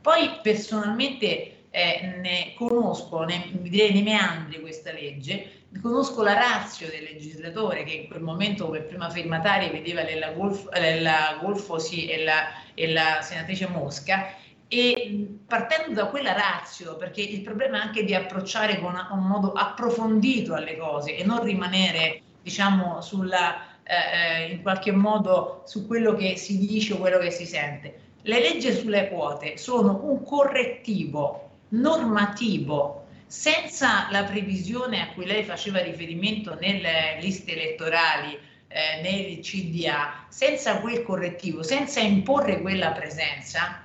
Poi 0.00 0.38
personalmente 0.42 1.66
eh, 1.70 2.14
ne 2.20 2.54
conosco, 2.56 3.22
ne, 3.24 3.50
direi 3.52 3.92
nei 3.92 4.02
meandri 4.02 4.60
questa 4.60 4.92
legge, 4.92 5.50
conosco 5.80 6.22
la 6.22 6.34
razio 6.34 6.88
del 6.88 7.04
legislatore 7.04 7.84
che 7.84 7.92
in 7.92 8.08
quel 8.08 8.22
momento 8.22 8.66
come 8.66 8.80
prima 8.80 9.08
firmataria 9.08 9.70
vedeva 9.70 10.02
Lella, 10.02 10.32
Golf, 10.32 10.68
Lella 10.72 11.38
Golfosi 11.40 12.06
e 12.08 12.24
la, 12.24 12.48
e 12.74 12.92
la 12.92 13.20
senatrice 13.22 13.68
Mosca 13.68 14.34
e 14.72 15.38
partendo 15.46 16.02
da 16.02 16.06
quella 16.06 16.32
razio, 16.32 16.96
perché 16.96 17.22
il 17.22 17.40
problema 17.40 17.78
è 17.78 17.86
anche 17.86 18.04
di 18.04 18.14
approcciare 18.14 18.78
con 18.78 18.94
un 19.10 19.26
modo 19.26 19.52
approfondito 19.52 20.54
alle 20.54 20.76
cose 20.76 21.16
e 21.16 21.24
non 21.24 21.42
rimanere, 21.42 22.22
diciamo, 22.42 23.00
sulla, 23.00 23.78
eh, 23.82 24.44
eh, 24.44 24.52
in 24.52 24.62
qualche 24.62 24.92
modo 24.92 25.62
su 25.66 25.86
quello 25.86 26.14
che 26.14 26.36
si 26.36 26.58
dice 26.58 26.94
o 26.94 26.98
quello 26.98 27.18
che 27.18 27.30
si 27.30 27.46
sente. 27.46 28.00
Le 28.22 28.40
leggi 28.40 28.72
sulle 28.72 29.08
quote 29.08 29.56
sono 29.56 30.00
un 30.04 30.22
correttivo 30.22 31.48
normativo 31.70 33.06
senza 33.26 34.08
la 34.10 34.24
previsione 34.24 35.00
a 35.00 35.12
cui 35.12 35.24
lei 35.24 35.44
faceva 35.44 35.80
riferimento 35.80 36.56
nelle 36.60 37.18
liste 37.20 37.52
elettorali, 37.52 38.36
eh, 38.68 39.00
nel 39.02 39.38
CDA, 39.40 40.26
senza 40.28 40.80
quel 40.80 41.02
correttivo, 41.02 41.62
senza 41.62 42.00
imporre 42.00 42.60
quella 42.60 42.92
presenza, 42.92 43.82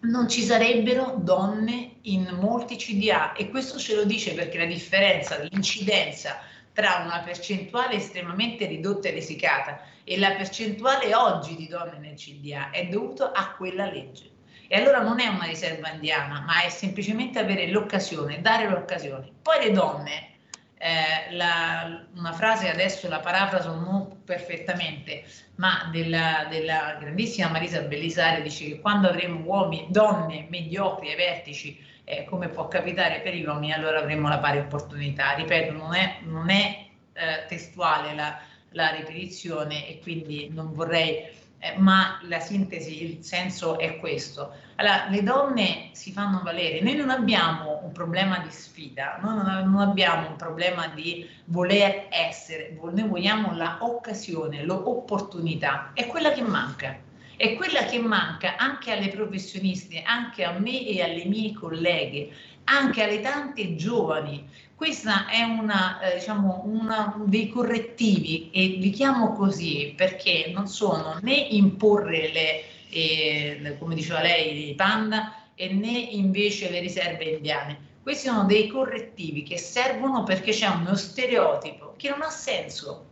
non 0.00 0.28
ci 0.28 0.42
sarebbero 0.42 1.14
donne 1.18 1.96
in 2.02 2.36
molti 2.40 2.76
CDA 2.76 3.32
e 3.34 3.50
questo 3.50 3.78
ce 3.78 3.94
lo 3.94 4.04
dice 4.04 4.34
perché 4.34 4.58
la 4.58 4.64
differenza, 4.64 5.38
l'incidenza 5.38 6.40
tra 6.72 7.02
una 7.04 7.20
percentuale 7.20 7.96
estremamente 7.96 8.66
ridotta 8.66 9.08
e 9.08 9.12
risicata 9.12 9.80
e 10.04 10.18
la 10.18 10.32
percentuale 10.32 11.14
oggi 11.14 11.54
di 11.56 11.68
donne 11.68 11.98
nel 11.98 12.14
CDA 12.14 12.70
è 12.70 12.86
dovuta 12.86 13.32
a 13.32 13.54
quella 13.54 13.86
legge. 13.90 14.30
E 14.68 14.76
allora 14.76 15.02
non 15.02 15.20
è 15.20 15.26
una 15.28 15.44
riserva 15.44 15.90
indiana, 15.90 16.40
ma 16.40 16.62
è 16.62 16.70
semplicemente 16.70 17.38
avere 17.38 17.68
l'occasione, 17.68 18.40
dare 18.40 18.68
l'occasione. 18.68 19.30
Poi 19.42 19.64
le 19.64 19.70
donne, 19.72 20.30
eh, 20.78 21.34
la, 21.34 22.06
una 22.14 22.32
frase 22.32 22.70
adesso 22.70 23.06
la 23.06 23.20
parafraso 23.20 23.74
non 23.74 24.22
perfettamente, 24.24 25.24
ma 25.56 25.90
della, 25.92 26.46
della 26.48 26.96
grandissima 26.98 27.48
Marisa 27.48 27.82
Bellisario 27.82 28.42
dice 28.42 28.64
che 28.64 28.80
quando 28.80 29.08
avremo 29.08 29.44
uomini, 29.44 29.88
donne 29.90 30.46
mediocri 30.48 31.10
ai 31.10 31.16
vertici, 31.16 31.78
eh, 32.04 32.24
come 32.24 32.48
può 32.48 32.68
capitare 32.68 33.20
per 33.20 33.34
gli 33.34 33.44
uomini, 33.44 33.72
allora 33.72 33.98
avremo 33.98 34.28
la 34.28 34.38
pari 34.38 34.58
opportunità. 34.58 35.34
Ripeto, 35.34 35.72
non 35.72 35.94
è, 35.94 36.18
non 36.22 36.50
è 36.50 36.86
eh, 37.12 37.46
testuale 37.46 38.14
la, 38.14 38.38
la 38.70 38.90
ripetizione 38.90 39.88
e 39.88 40.00
quindi 40.00 40.48
non 40.50 40.72
vorrei 40.72 41.40
eh, 41.64 41.78
ma 41.78 42.18
la 42.24 42.40
sintesi, 42.40 43.04
il 43.04 43.24
senso 43.24 43.78
è 43.78 43.98
questo. 43.98 44.52
Allora, 44.76 45.06
le 45.08 45.22
donne 45.22 45.90
si 45.92 46.10
fanno 46.10 46.40
valere, 46.42 46.80
noi 46.80 46.96
non 46.96 47.08
abbiamo 47.08 47.78
un 47.84 47.92
problema 47.92 48.40
di 48.40 48.50
sfida, 48.50 49.20
noi 49.22 49.36
non, 49.36 49.70
non 49.70 49.80
abbiamo 49.80 50.26
un 50.26 50.34
problema 50.34 50.88
di 50.88 51.28
voler 51.44 52.08
essere, 52.10 52.76
noi 52.80 53.06
vogliamo 53.06 53.54
l'occasione, 53.54 54.64
l'opportunità, 54.64 55.92
è 55.94 56.08
quella 56.08 56.32
che 56.32 56.42
manca. 56.42 56.98
È 57.36 57.54
quella 57.54 57.84
che 57.84 57.98
manca 57.98 58.56
anche 58.56 58.92
alle 58.92 59.08
professioniste, 59.08 60.02
anche 60.02 60.44
a 60.44 60.58
me 60.58 60.86
e 60.86 61.02
alle 61.02 61.24
mie 61.24 61.52
colleghe, 61.52 62.30
anche 62.64 63.02
alle 63.02 63.20
tante 63.20 63.74
giovani 63.74 64.48
questa 64.82 65.28
è 65.28 65.44
una, 65.44 66.00
eh, 66.00 66.18
diciamo, 66.18 66.62
una 66.64 67.14
dei 67.24 67.48
correttivi 67.48 68.50
e 68.50 68.66
li 68.66 68.90
chiamo 68.90 69.32
così 69.32 69.94
perché 69.96 70.50
non 70.52 70.66
sono 70.66 71.20
né 71.22 71.36
imporre 71.36 72.32
le, 72.32 72.64
eh, 72.90 73.76
come 73.78 73.94
diceva 73.94 74.20
lei, 74.20 74.70
i 74.70 74.74
panda 74.74 75.50
e 75.54 75.72
né 75.72 75.86
invece 75.88 76.68
le 76.68 76.80
riserve 76.80 77.26
indiane. 77.26 77.78
Questi 78.02 78.26
sono 78.26 78.42
dei 78.42 78.66
correttivi 78.66 79.44
che 79.44 79.56
servono 79.56 80.24
perché 80.24 80.50
c'è 80.50 80.66
uno 80.66 80.96
stereotipo 80.96 81.94
che 81.96 82.08
non 82.08 82.22
ha 82.22 82.30
senso. 82.30 83.06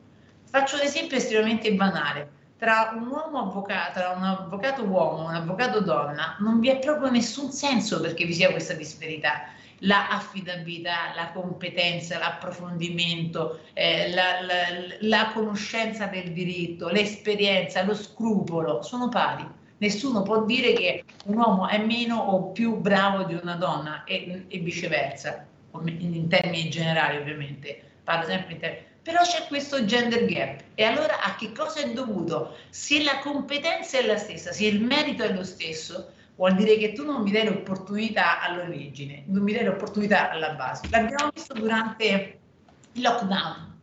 Faccio 0.50 0.74
un 0.74 0.82
esempio 0.82 1.18
estremamente 1.18 1.72
banale. 1.72 2.32
Tra 2.61 2.92
un 2.94 3.06
uomo 3.06 3.48
avvocato, 3.48 3.98
tra 3.98 4.11
un 4.11 4.22
avvocato 4.22 4.84
uomo 4.84 5.28
un 5.28 5.34
avvocato 5.34 5.80
donna 5.80 6.36
non 6.40 6.61
vi 6.61 6.68
è 6.68 6.78
proprio 6.78 7.11
nessun 7.11 7.50
senso 7.50 8.02
perché 8.02 8.26
vi 8.26 8.34
sia 8.34 8.50
questa 8.50 8.74
disparità 8.74 9.44
la 9.78 10.11
affidabilità, 10.11 11.14
la 11.14 11.30
competenza, 11.32 12.18
l'approfondimento, 12.18 13.61
eh, 13.72 14.11
la, 14.11 14.42
la, 14.42 14.54
la 15.00 15.30
conoscenza 15.32 16.04
del 16.04 16.32
diritto, 16.32 16.90
l'esperienza, 16.90 17.82
lo 17.82 17.94
scrupolo 17.94 18.82
sono 18.82 19.08
pari. 19.08 19.48
Nessuno 19.78 20.20
può 20.20 20.44
dire 20.44 20.74
che 20.74 21.04
un 21.24 21.38
uomo 21.38 21.66
è 21.66 21.82
meno 21.82 22.16
o 22.18 22.50
più 22.50 22.76
bravo 22.76 23.22
di 23.22 23.38
una 23.40 23.54
donna 23.54 24.04
e, 24.04 24.44
e 24.48 24.58
viceversa, 24.58 25.46
in 25.82 26.28
termini 26.28 26.68
generali 26.68 27.16
ovviamente, 27.16 27.82
parlo 28.04 28.26
sempre 28.26 28.52
in 28.52 28.58
termini 28.58 28.88
però 29.03 29.22
c'è 29.22 29.46
questo 29.46 29.84
gender 29.84 30.26
gap 30.26 30.62
e 30.74 30.84
allora 30.84 31.22
a 31.22 31.34
che 31.36 31.53
cosa 31.53 31.80
è 31.80 31.92
dovuto? 31.92 32.57
Se 32.68 33.03
la 33.03 33.18
competenza 33.18 33.98
è 33.98 34.07
la 34.07 34.18
stessa, 34.18 34.53
se 34.53 34.66
il 34.66 34.82
merito 34.82 35.22
è 35.22 35.32
lo 35.32 35.44
stesso, 35.44 36.12
vuol 36.36 36.55
dire 36.55 36.76
che 36.76 36.92
tu 36.92 37.05
non 37.05 37.22
mi 37.22 37.30
dai 37.30 37.44
l'opportunità 37.44 38.40
all'origine, 38.40 39.24
non 39.26 39.42
mi 39.42 39.53
dai 39.53 39.64
l'opportunità 39.64 40.30
alla 40.30 40.51
base. 40.51 40.88
L'abbiamo 40.90 41.30
visto 41.32 41.55
durante 41.55 42.38
il 42.92 43.03
lockdown. 43.03 43.78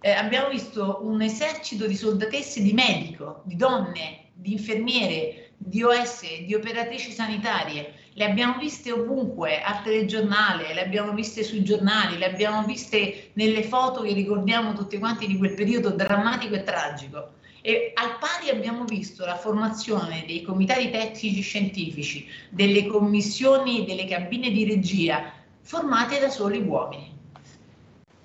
Eh, 0.00 0.10
abbiamo 0.10 0.48
visto 0.48 1.00
un 1.02 1.20
esercito 1.20 1.86
di 1.86 1.94
soldatesse 1.94 2.62
di 2.62 2.72
medico, 2.72 3.42
di 3.44 3.54
donne, 3.54 4.30
di 4.32 4.52
infermiere, 4.52 5.50
di 5.56 5.82
OS, 5.82 6.22
di 6.44 6.54
operatrici 6.54 7.12
sanitarie. 7.12 7.92
Le 8.14 8.24
abbiamo 8.24 8.58
viste 8.58 8.90
ovunque, 8.90 9.62
al 9.62 9.82
telegiornale, 9.82 10.74
le 10.74 10.82
abbiamo 10.82 11.12
viste 11.12 11.44
sui 11.44 11.62
giornali, 11.62 12.18
le 12.18 12.26
abbiamo 12.26 12.64
viste 12.64 13.30
nelle 13.34 13.62
foto 13.62 14.02
che 14.02 14.12
ricordiamo 14.12 14.72
tutti 14.72 14.98
quanti 14.98 15.28
di 15.28 15.36
quel 15.36 15.54
periodo 15.54 15.90
drammatico 15.90 16.56
e 16.56 16.64
tragico. 16.64 17.34
E 17.62 17.92
al 17.94 18.18
pari 18.18 18.50
abbiamo 18.50 18.84
visto 18.84 19.24
la 19.24 19.36
formazione 19.36 20.24
dei 20.26 20.42
comitati 20.42 20.90
tecnici 20.90 21.40
scientifici, 21.40 22.26
delle 22.48 22.86
commissioni, 22.86 23.84
delle 23.84 24.06
cabine 24.06 24.50
di 24.50 24.64
regia 24.64 25.32
formate 25.60 26.18
da 26.18 26.30
soli 26.30 26.58
uomini. 26.58 27.18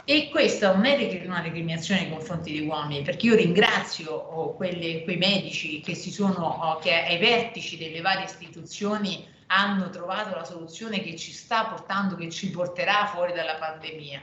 E 0.07 0.29
questa 0.29 0.73
non 0.73 0.85
è 0.85 1.21
una 1.25 1.41
recriminazione 1.41 2.01
nei 2.01 2.11
confronti 2.11 2.51
degli 2.51 2.65
uomini, 2.65 3.03
perché 3.03 3.27
io 3.27 3.35
ringrazio 3.35 4.11
oh, 4.11 4.53
quelle, 4.55 5.03
quei 5.03 5.17
medici 5.17 5.79
che, 5.81 5.93
si 5.93 6.11
sono, 6.11 6.45
oh, 6.45 6.79
che 6.79 6.93
ai 6.93 7.17
vertici 7.17 7.77
delle 7.77 8.01
varie 8.01 8.25
istituzioni 8.25 9.33
hanno 9.47 9.89
trovato 9.89 10.35
la 10.35 10.43
soluzione 10.43 11.01
che 11.01 11.15
ci 11.15 11.31
sta 11.31 11.65
portando, 11.65 12.15
che 12.15 12.29
ci 12.29 12.49
porterà 12.49 13.05
fuori 13.07 13.33
dalla 13.33 13.55
pandemia. 13.55 14.21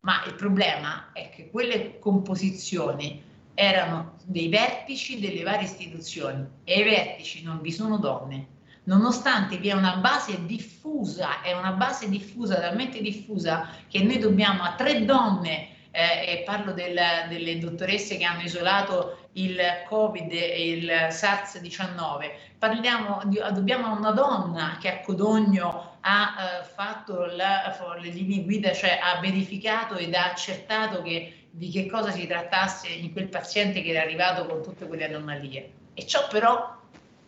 Ma 0.00 0.24
il 0.26 0.34
problema 0.34 1.12
è 1.12 1.30
che 1.30 1.50
quelle 1.50 1.98
composizioni 1.98 3.22
erano 3.54 4.16
dei 4.24 4.48
vertici 4.48 5.18
delle 5.18 5.42
varie 5.42 5.66
istituzioni 5.66 6.46
e 6.64 6.74
ai 6.74 6.84
vertici 6.84 7.42
non 7.42 7.60
vi 7.60 7.72
sono 7.72 7.98
donne, 7.98 8.46
nonostante 8.84 9.56
vi 9.58 9.68
è 9.68 9.72
una 9.72 9.96
base 9.96 10.46
diffusa, 10.46 11.42
è 11.42 11.52
una 11.52 11.72
base 11.72 12.08
diffusa, 12.08 12.60
talmente 12.60 13.00
diffusa 13.00 13.68
che 13.88 14.02
noi 14.02 14.18
dobbiamo 14.18 14.62
a 14.62 14.74
tre 14.74 15.04
donne, 15.04 15.76
eh, 15.90 16.32
e 16.32 16.42
parlo 16.44 16.72
del, 16.72 16.98
delle 17.28 17.58
dottoresse 17.58 18.16
che 18.16 18.24
hanno 18.24 18.42
isolato 18.42 19.27
il 19.42 19.60
Covid 19.86 20.30
e 20.32 20.70
il 20.70 20.90
SARS-19, 21.10 22.30
parliamo 22.58 23.22
di, 23.24 23.40
dobbiamo 23.52 23.86
a 23.86 23.98
una 23.98 24.10
donna 24.10 24.76
che 24.80 24.90
a 24.90 25.00
Codogno 25.00 25.96
ha 26.00 26.34
eh, 26.60 26.64
fatto 26.64 27.26
la, 27.26 27.76
le 28.00 28.08
linee 28.10 28.44
guida, 28.44 28.72
cioè 28.72 28.98
ha 29.02 29.20
verificato 29.20 29.96
ed 29.96 30.14
ha 30.14 30.30
accertato 30.30 31.02
che, 31.02 31.46
di 31.50 31.70
che 31.70 31.86
cosa 31.86 32.10
si 32.10 32.26
trattasse 32.26 32.88
in 32.88 33.12
quel 33.12 33.28
paziente 33.28 33.82
che 33.82 33.90
era 33.90 34.02
arrivato 34.02 34.46
con 34.46 34.62
tutte 34.62 34.86
quelle 34.86 35.06
anomalie. 35.06 35.72
E 35.94 36.06
ciò 36.06 36.26
però 36.28 36.76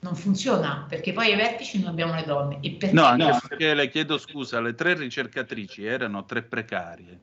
non 0.00 0.14
funziona 0.14 0.86
perché 0.88 1.12
poi 1.12 1.32
ai 1.32 1.36
vertici 1.36 1.80
non 1.80 1.90
abbiamo 1.90 2.14
le 2.14 2.24
donne. 2.24 2.58
E 2.60 2.72
perché 2.72 2.94
no, 2.94 3.04
anche 3.04 3.38
perché 3.48 3.74
le 3.74 3.88
chiedo 3.88 4.18
scusa, 4.18 4.60
le 4.60 4.74
tre 4.74 4.94
ricercatrici 4.94 5.84
erano 5.84 6.24
tre 6.24 6.42
precarie. 6.42 7.18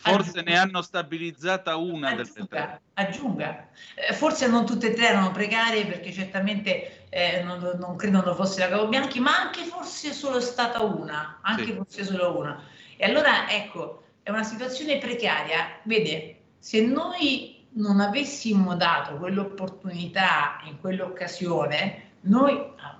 Forse 0.00 0.30
aggiunga. 0.30 0.50
ne 0.50 0.56
hanno 0.58 0.82
stabilizzata 0.82 1.76
una 1.76 2.08
aggiunga, 2.08 2.30
delle 2.34 2.46
tre. 2.48 2.80
Aggiunga. 2.94 3.68
Eh, 3.94 4.12
forse 4.14 4.48
non 4.48 4.66
tutte 4.66 4.90
e 4.90 4.94
tre 4.94 5.08
erano 5.08 5.30
precarie 5.30 5.86
perché 5.86 6.12
certamente 6.12 7.06
eh, 7.10 7.42
non, 7.42 7.76
non, 7.78 7.96
credo 7.96 8.22
non 8.22 8.34
fosse 8.34 8.60
la 8.60 8.68
Cavo 8.68 8.88
Bianchi, 8.88 9.20
ma 9.20 9.38
anche 9.38 9.64
forse 9.64 10.12
solo 10.12 10.40
stata 10.40 10.82
una, 10.82 11.38
anche 11.42 11.66
sì. 11.66 11.72
forse 11.72 12.04
solo 12.04 12.38
una. 12.38 12.62
E 12.96 13.04
allora 13.04 13.50
ecco, 13.50 14.02
è 14.22 14.30
una 14.30 14.44
situazione 14.44 14.98
precaria. 14.98 15.80
Vede, 15.82 16.36
se 16.58 16.80
noi 16.80 17.66
non 17.74 18.00
avessimo 18.00 18.76
dato 18.76 19.16
quell'opportunità 19.16 20.60
in 20.64 20.78
quell'occasione, 20.80 22.10
noi 22.22 22.52
ah, 22.76 22.98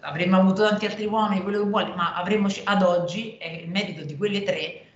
avremmo 0.00 0.38
avuto 0.38 0.66
tanti 0.66 0.86
altri 0.86 1.06
uomini, 1.06 1.42
quello 1.42 1.62
che 1.62 1.68
vuole, 1.68 1.94
ma 1.94 2.14
avremmo 2.14 2.48
ad 2.64 2.82
oggi 2.82 3.36
è 3.36 3.48
il 3.48 3.68
merito 3.68 4.04
di 4.04 4.16
quelle 4.16 4.42
tre 4.42 4.86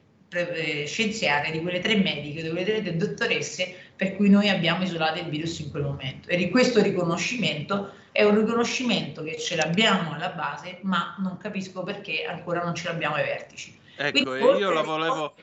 scienziate, 0.87 1.51
di 1.51 1.61
quelle 1.61 1.81
tre 1.81 1.97
mediche, 1.97 2.43
di 2.43 2.51
quelle 2.51 2.65
tre 2.65 2.97
dottoresse 2.97 3.75
per 3.97 4.17
cui 4.17 4.29
noi 4.29 4.49
abbiamo 4.49 4.83
isolato 4.83 5.21
il 5.21 5.29
virus 5.29 5.59
in 5.61 5.71
quel 5.71 5.85
momento. 5.85 6.29
E 6.29 6.37
di 6.37 6.51
questo 6.51 6.83
riconoscimento 6.83 7.93
è 8.13 8.25
un 8.25 8.37
riconoscimento 8.37 9.23
che 9.23 9.39
ce 9.39 9.57
l'abbiamo 9.57 10.13
alla 10.13 10.31
base, 10.31 10.79
ma 10.83 11.15
non 11.19 11.37
capisco 11.39 11.83
perché 11.83 12.25
ancora 12.25 12.63
non 12.63 12.75
ce 12.75 12.89
l'abbiamo 12.89 13.15
ai 13.15 13.25
vertici. 13.25 13.79
Ecco, 13.97 14.37
Quindi, 14.37 14.59
io 14.59 14.71
la 14.71 14.83
volevo... 14.83 15.35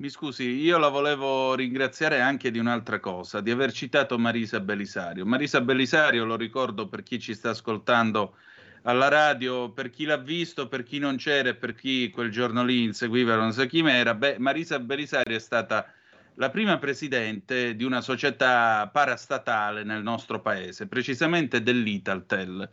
Mi 0.00 0.08
scusi, 0.10 0.44
io 0.44 0.78
la 0.78 0.88
volevo 0.88 1.56
ringraziare 1.56 2.20
anche 2.20 2.52
di 2.52 2.60
un'altra 2.60 3.00
cosa, 3.00 3.40
di 3.40 3.50
aver 3.50 3.72
citato 3.72 4.16
Marisa 4.16 4.60
Belisario. 4.60 5.26
Marisa 5.26 5.60
Belisario, 5.60 6.24
lo 6.24 6.36
ricordo 6.36 6.86
per 6.86 7.02
chi 7.02 7.18
ci 7.18 7.34
sta 7.34 7.50
ascoltando 7.50 8.36
alla 8.82 9.08
radio, 9.08 9.70
per 9.70 9.90
chi 9.90 10.04
l'ha 10.04 10.16
visto, 10.16 10.68
per 10.68 10.82
chi 10.82 10.98
non 10.98 11.16
c'era 11.16 11.50
e 11.50 11.54
per 11.54 11.74
chi 11.74 12.10
quel 12.10 12.30
giorno 12.30 12.64
lì 12.64 12.82
inseguiva 12.84 13.36
non 13.36 13.52
so 13.52 13.66
chi 13.66 13.80
era, 13.80 14.14
beh, 14.14 14.38
Marisa 14.38 14.78
Belisario 14.78 15.36
è 15.36 15.40
stata 15.40 15.92
la 16.34 16.50
prima 16.50 16.78
presidente 16.78 17.74
di 17.74 17.84
una 17.84 18.00
società 18.00 18.88
parastatale 18.92 19.82
nel 19.82 20.02
nostro 20.02 20.40
paese, 20.40 20.86
precisamente 20.86 21.62
dell'Italtel. 21.62 22.68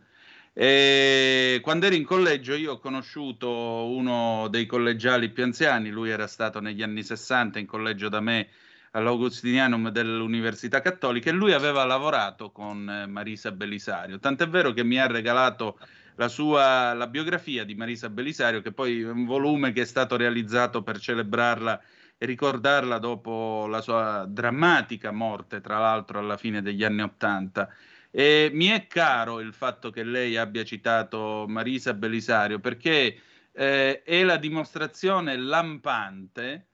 E 0.52 1.60
quando 1.62 1.86
ero 1.86 1.94
in 1.94 2.04
collegio 2.04 2.54
io 2.54 2.72
ho 2.72 2.78
conosciuto 2.78 3.48
uno 3.50 4.48
dei 4.48 4.64
collegiali 4.64 5.28
più 5.30 5.42
anziani, 5.42 5.90
lui 5.90 6.08
era 6.10 6.26
stato 6.26 6.60
negli 6.60 6.82
anni 6.82 7.02
60 7.02 7.58
in 7.58 7.66
collegio 7.66 8.08
da 8.08 8.20
me 8.20 8.48
all'Augustinianum 8.96 9.90
dell'Università 9.90 10.80
Cattolica 10.80 11.28
e 11.28 11.34
lui 11.34 11.52
aveva 11.52 11.84
lavorato 11.84 12.50
con 12.50 12.88
eh, 12.88 13.06
Marisa 13.06 13.52
Bellisario, 13.52 14.18
tant'è 14.18 14.48
vero 14.48 14.72
che 14.72 14.84
mi 14.84 14.98
ha 14.98 15.06
regalato 15.06 15.78
la 16.16 16.28
sua 16.28 16.94
la 16.94 17.06
biografia 17.06 17.64
di 17.64 17.74
Marisa 17.74 18.08
Bellisario, 18.08 18.62
che 18.62 18.72
poi 18.72 19.02
è 19.02 19.10
un 19.10 19.26
volume 19.26 19.72
che 19.72 19.82
è 19.82 19.84
stato 19.84 20.16
realizzato 20.16 20.82
per 20.82 20.98
celebrarla 20.98 21.78
e 22.16 22.24
ricordarla 22.24 22.98
dopo 22.98 23.66
la 23.68 23.82
sua 23.82 24.24
drammatica 24.26 25.10
morte, 25.12 25.60
tra 25.60 25.78
l'altro 25.78 26.18
alla 26.18 26.38
fine 26.38 26.62
degli 26.62 26.82
anni 26.82 27.02
Ottanta. 27.02 27.68
E 28.10 28.50
mi 28.54 28.68
è 28.68 28.86
caro 28.86 29.40
il 29.40 29.52
fatto 29.52 29.90
che 29.90 30.04
lei 30.04 30.38
abbia 30.38 30.64
citato 30.64 31.44
Marisa 31.46 31.92
Belisario 31.92 32.60
perché 32.60 33.20
eh, 33.52 34.02
è 34.02 34.24
la 34.24 34.38
dimostrazione 34.38 35.36
lampante 35.36 36.68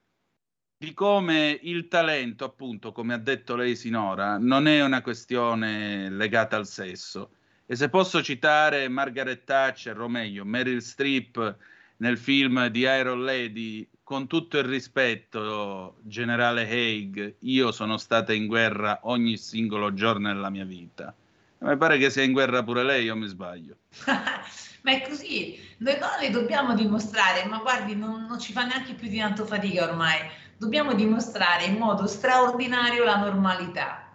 di 0.83 0.95
come 0.95 1.61
il 1.63 1.87
talento, 1.87 2.45
appunto, 2.45 2.91
come 2.91 3.15
ha 3.15 3.19
detto 3.19 3.55
lei 3.55 3.77
sinora, 3.77 4.37
non 4.37 4.67
è 4.67 4.83
una 4.83 5.01
questione 5.01 6.11
legata 6.11 6.57
al 6.57 6.67
sesso. 6.67 7.31
E 7.67 7.77
se 7.77 7.89
posso 7.89 8.21
citare 8.21 8.89
Margaret 8.89 9.45
Thatcher, 9.45 10.01
o 10.01 10.09
meglio, 10.09 10.45
Meryl 10.45 10.83
Streep 10.83 11.57
nel 11.99 12.19
film 12.19 12.67
di 12.67 12.81
Iron 12.81 13.23
Lady, 13.23 13.87
con 14.03 14.27
tutto 14.27 14.59
il 14.59 14.65
rispetto, 14.65 15.99
generale 16.03 16.69
Haig, 16.69 17.37
io 17.39 17.71
sono 17.71 17.97
stata 17.97 18.33
in 18.33 18.49
guerra 18.49 18.99
ogni 19.05 19.37
singolo 19.37 19.95
giorno 19.95 20.33
della 20.33 20.51
mia 20.51 20.65
vita. 20.65 21.15
Mi 21.59 21.77
pare 21.77 21.97
che 21.97 22.11
sia 22.11 22.25
in 22.25 22.33
guerra 22.33 22.65
pure 22.65 22.83
lei, 22.83 23.09
o 23.09 23.15
mi 23.15 23.29
sbaglio? 23.29 23.77
ma 24.83 24.91
è 24.91 25.03
così, 25.09 25.57
noi 25.79 25.97
donne 25.99 26.31
dobbiamo 26.31 26.75
dimostrare, 26.75 27.45
ma 27.45 27.59
guardi, 27.59 27.95
non, 27.95 28.27
non, 28.27 28.41
ci 28.41 28.53
fa 28.53 28.65
neanche 28.65 28.95
più 28.95 29.09
di 29.09 29.19
tanto 29.19 29.47
fatica 29.47 29.89
ormai, 29.89 30.19
dobbiamo 30.63 30.95
dimostrare 30.95 31.65
in 31.65 31.77
modo 31.77 32.07
straordinario 32.07 33.03
la 33.03 33.17
normalità. 33.17 34.15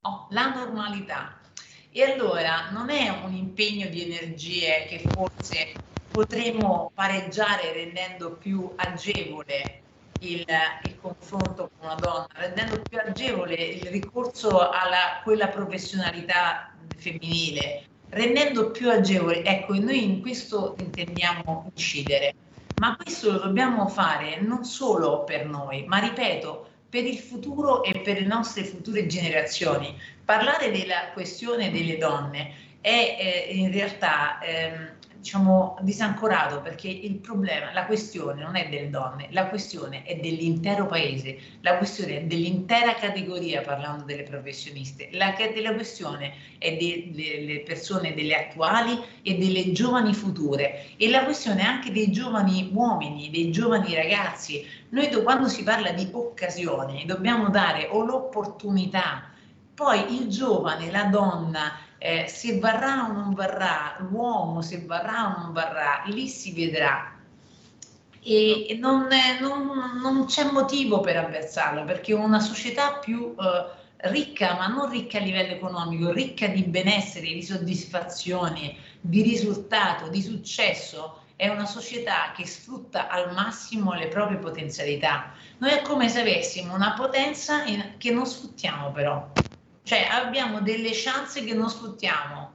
Oh, 0.00 0.26
la 0.30 0.52
normalità. 0.52 1.38
E 1.92 2.02
allora 2.02 2.70
non 2.72 2.90
è 2.90 3.08
un 3.22 3.32
impegno 3.32 3.88
di 3.88 4.02
energie 4.02 4.86
che 4.88 5.04
forse 5.12 5.72
potremo 6.10 6.90
pareggiare 6.92 7.72
rendendo 7.72 8.32
più 8.32 8.68
agevole 8.74 9.82
il, 10.18 10.44
il, 10.84 10.96
confronto 11.00 11.70
con 11.78 11.86
una 11.88 11.94
donna, 11.94 12.26
rendendo 12.32 12.82
più 12.82 12.98
agevole 12.98 13.54
il 13.54 13.86
ricorso 13.86 14.58
a 14.58 15.20
quella 15.22 15.46
professionalità 15.46 16.74
femminile, 16.96 17.84
rendendo 18.08 18.72
più 18.72 18.90
agevole. 18.90 19.44
Ecco, 19.44 19.74
noi 19.74 20.02
in 20.02 20.20
questo 20.20 20.74
intendiamo 20.80 21.70
incidere, 21.72 22.34
ma 22.76 22.96
questo 22.96 23.32
lo 23.32 23.38
dobbiamo 23.38 23.86
fare 23.88 24.40
non 24.40 24.64
solo 24.64 25.24
per 25.24 25.46
noi, 25.46 25.84
ma 25.86 25.98
ripeto, 25.98 26.68
per 26.88 27.04
il 27.04 27.18
futuro 27.18 27.82
e 27.82 28.00
per 28.00 28.20
le 28.20 28.26
nostre 28.26 28.64
future 28.64 29.06
generazioni. 29.06 29.98
Parlare 30.24 30.70
della 30.70 31.10
questione 31.12 31.70
delle 31.70 31.98
donne 31.98 32.54
è 32.80 33.46
eh, 33.48 33.54
in 33.54 33.72
realtà 33.72 34.38
ehm, 34.40 34.92
diciamo, 35.24 35.78
disancorato 35.80 36.60
perché 36.60 36.88
il 36.88 37.14
problema, 37.14 37.72
la 37.72 37.86
questione 37.86 38.42
non 38.42 38.56
è 38.56 38.68
delle 38.68 38.90
donne, 38.90 39.28
la 39.30 39.46
questione 39.46 40.02
è 40.02 40.16
dell'intero 40.16 40.86
paese, 40.86 41.38
la 41.62 41.78
questione 41.78 42.18
è 42.18 42.24
dell'intera 42.24 42.94
categoria 42.94 43.62
parlando 43.62 44.04
delle 44.04 44.24
professioniste, 44.24 45.08
la, 45.12 45.34
la 45.62 45.72
questione 45.72 46.34
è 46.58 46.76
delle 46.76 47.60
persone, 47.60 48.12
delle 48.12 48.34
attuali 48.34 49.00
e 49.22 49.38
delle 49.38 49.72
giovani 49.72 50.12
future. 50.12 50.94
E 50.98 51.08
la 51.08 51.24
questione 51.24 51.62
è 51.62 51.64
anche 51.64 51.90
dei 51.90 52.12
giovani 52.12 52.68
uomini, 52.74 53.30
dei 53.30 53.50
giovani 53.50 53.94
ragazzi. 53.94 54.62
Noi 54.90 55.08
quando 55.22 55.48
si 55.48 55.62
parla 55.62 55.92
di 55.92 56.06
occasioni 56.12 57.06
dobbiamo 57.06 57.48
dare 57.48 57.88
o 57.90 58.04
l'opportunità, 58.04 59.30
poi 59.74 60.20
il 60.20 60.28
giovane, 60.28 60.90
la 60.90 61.04
donna, 61.04 61.72
eh, 62.04 62.28
se 62.28 62.58
varrà 62.58 63.08
o 63.08 63.12
non 63.12 63.32
varrà, 63.32 63.96
l'uomo 64.00 64.60
se 64.60 64.84
varrà 64.84 65.34
o 65.34 65.40
non 65.40 65.52
varrà, 65.54 66.02
lì 66.04 66.28
si 66.28 66.52
vedrà. 66.52 67.18
E 68.20 68.76
non, 68.78 69.08
non, 69.40 70.00
non 70.02 70.26
c'è 70.26 70.50
motivo 70.50 71.00
per 71.00 71.16
avversarlo, 71.16 71.84
perché 71.84 72.12
una 72.12 72.40
società 72.40 72.98
più 72.98 73.34
eh, 73.38 74.10
ricca, 74.10 74.54
ma 74.54 74.66
non 74.66 74.90
ricca 74.90 75.16
a 75.16 75.22
livello 75.22 75.54
economico, 75.54 76.12
ricca 76.12 76.46
di 76.46 76.64
benessere, 76.64 77.32
di 77.32 77.42
soddisfazione, 77.42 78.76
di 79.00 79.22
risultato, 79.22 80.08
di 80.08 80.20
successo, 80.20 81.22
è 81.36 81.48
una 81.48 81.64
società 81.64 82.32
che 82.36 82.44
sfrutta 82.46 83.08
al 83.08 83.32
massimo 83.32 83.94
le 83.94 84.08
proprie 84.08 84.36
potenzialità. 84.36 85.32
Noi 85.56 85.70
è 85.70 85.80
come 85.80 86.10
se 86.10 86.20
avessimo 86.20 86.74
una 86.74 86.92
potenza 86.92 87.62
che 87.96 88.10
non 88.10 88.26
sfruttiamo 88.26 88.92
però. 88.92 89.40
Cioè 89.84 90.08
abbiamo 90.10 90.62
delle 90.62 90.90
chance 90.92 91.44
che 91.44 91.52
non 91.52 91.68
sfruttiamo. 91.68 92.52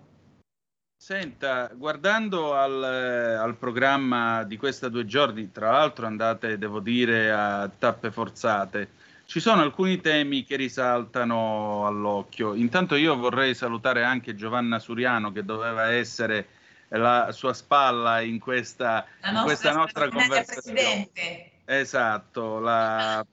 Senta, 0.98 1.70
guardando 1.76 2.56
al, 2.56 2.84
al, 2.84 3.56
programma 3.56 4.44
di 4.44 4.58
questi 4.58 4.90
due 4.90 5.06
giorni, 5.06 5.52
tra 5.52 5.72
l'altro 5.72 6.08
andate, 6.08 6.58
devo 6.58 6.80
dire, 6.80 7.32
a 7.32 7.70
tappe 7.70 8.12
forzate, 8.12 8.90
ci 9.26 9.40
sono 9.40 9.62
alcuni 9.62 10.02
temi 10.02 10.44
che 10.44 10.56
risaltano 10.56 11.86
all'occhio. 11.86 12.56
Intanto 12.56 12.96
io 12.96 13.16
vorrei 13.16 13.54
salutare 13.54 14.04
anche 14.04 14.36
Giovanna 14.36 14.80
Suriano 14.80 15.32
che 15.32 15.46
doveva 15.46 15.92
essere 15.92 16.48
la 16.90 17.32
sua 17.32 17.54
spalla 17.54 18.22
in 18.22 18.40
questa, 18.40 19.06
nostra, 19.22 19.30
in 19.40 19.44
questa 19.44 19.72
nostra 19.72 20.10
conversazione. 20.10 20.82
Presidente. 20.82 21.52
Esatto, 21.66 22.60
la 22.60 23.24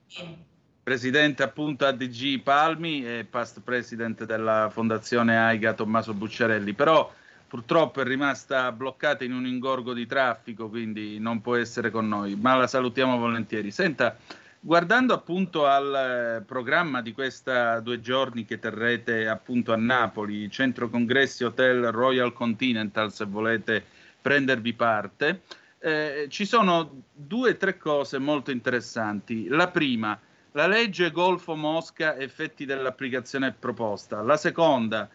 presidente 0.87 1.43
appunto 1.43 1.85
ADG 1.85 2.39
Palmi 2.39 3.05
e 3.05 3.27
past 3.29 3.59
president 3.59 4.23
della 4.23 4.69
fondazione 4.71 5.37
AIGA 5.37 5.73
Tommaso 5.73 6.13
Bucciarelli, 6.13 6.71
però 6.71 7.11
purtroppo 7.45 7.99
è 7.99 8.05
rimasta 8.05 8.71
bloccata 8.71 9.25
in 9.25 9.33
un 9.33 9.45
ingorgo 9.45 9.91
di 9.91 10.05
traffico, 10.05 10.69
quindi 10.69 11.19
non 11.19 11.41
può 11.41 11.57
essere 11.57 11.91
con 11.91 12.07
noi, 12.07 12.37
ma 12.37 12.55
la 12.55 12.67
salutiamo 12.67 13.17
volentieri. 13.17 13.69
Senta, 13.69 14.15
guardando 14.61 15.13
appunto 15.13 15.67
al 15.67 16.45
programma 16.47 17.01
di 17.01 17.11
questi 17.11 17.51
due 17.81 17.99
giorni 17.99 18.45
che 18.45 18.57
terrete 18.57 19.27
appunto 19.27 19.73
a 19.73 19.75
Napoli, 19.75 20.49
Centro 20.49 20.89
Congressi 20.89 21.43
Hotel 21.43 21.91
Royal 21.91 22.31
Continental, 22.31 23.11
se 23.11 23.25
volete 23.25 23.83
prendervi 24.21 24.71
parte, 24.71 25.41
eh, 25.79 26.27
ci 26.29 26.45
sono 26.45 27.03
due 27.11 27.49
o 27.49 27.57
tre 27.57 27.77
cose 27.77 28.19
molto 28.19 28.51
interessanti. 28.51 29.49
La 29.49 29.67
prima, 29.67 30.17
la 30.57 30.65
legge 30.65 31.11
Golfo 31.11 31.55
Mosca, 31.55 32.17
effetti 32.17 32.65
dell'applicazione 32.65 33.51
proposta. 33.51 34.23
La 34.23 34.37
seconda, 34.37 35.07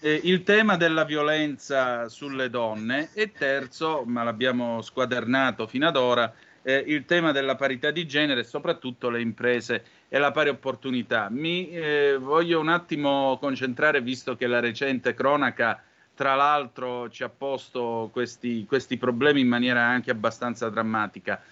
eh, 0.00 0.20
il 0.24 0.42
tema 0.42 0.76
della 0.76 1.04
violenza 1.04 2.10
sulle 2.10 2.50
donne. 2.50 3.08
E 3.14 3.32
terzo, 3.32 4.02
ma 4.04 4.22
l'abbiamo 4.22 4.82
squadernato 4.82 5.66
fino 5.66 5.88
ad 5.88 5.96
ora, 5.96 6.30
eh, 6.60 6.84
il 6.88 7.06
tema 7.06 7.32
della 7.32 7.54
parità 7.54 7.90
di 7.90 8.06
genere 8.06 8.40
e 8.40 8.44
soprattutto 8.44 9.08
le 9.08 9.22
imprese 9.22 9.82
e 10.10 10.18
la 10.18 10.30
pari 10.30 10.50
opportunità. 10.50 11.28
Mi 11.30 11.70
eh, 11.70 12.18
voglio 12.20 12.60
un 12.60 12.68
attimo 12.68 13.38
concentrare, 13.40 14.02
visto 14.02 14.36
che 14.36 14.46
la 14.46 14.60
recente 14.60 15.14
cronaca, 15.14 15.82
tra 16.14 16.34
l'altro, 16.34 17.08
ci 17.08 17.22
ha 17.22 17.30
posto 17.30 18.10
questi, 18.12 18.66
questi 18.66 18.98
problemi 18.98 19.40
in 19.40 19.48
maniera 19.48 19.84
anche 19.84 20.10
abbastanza 20.10 20.68
drammatica. 20.68 21.42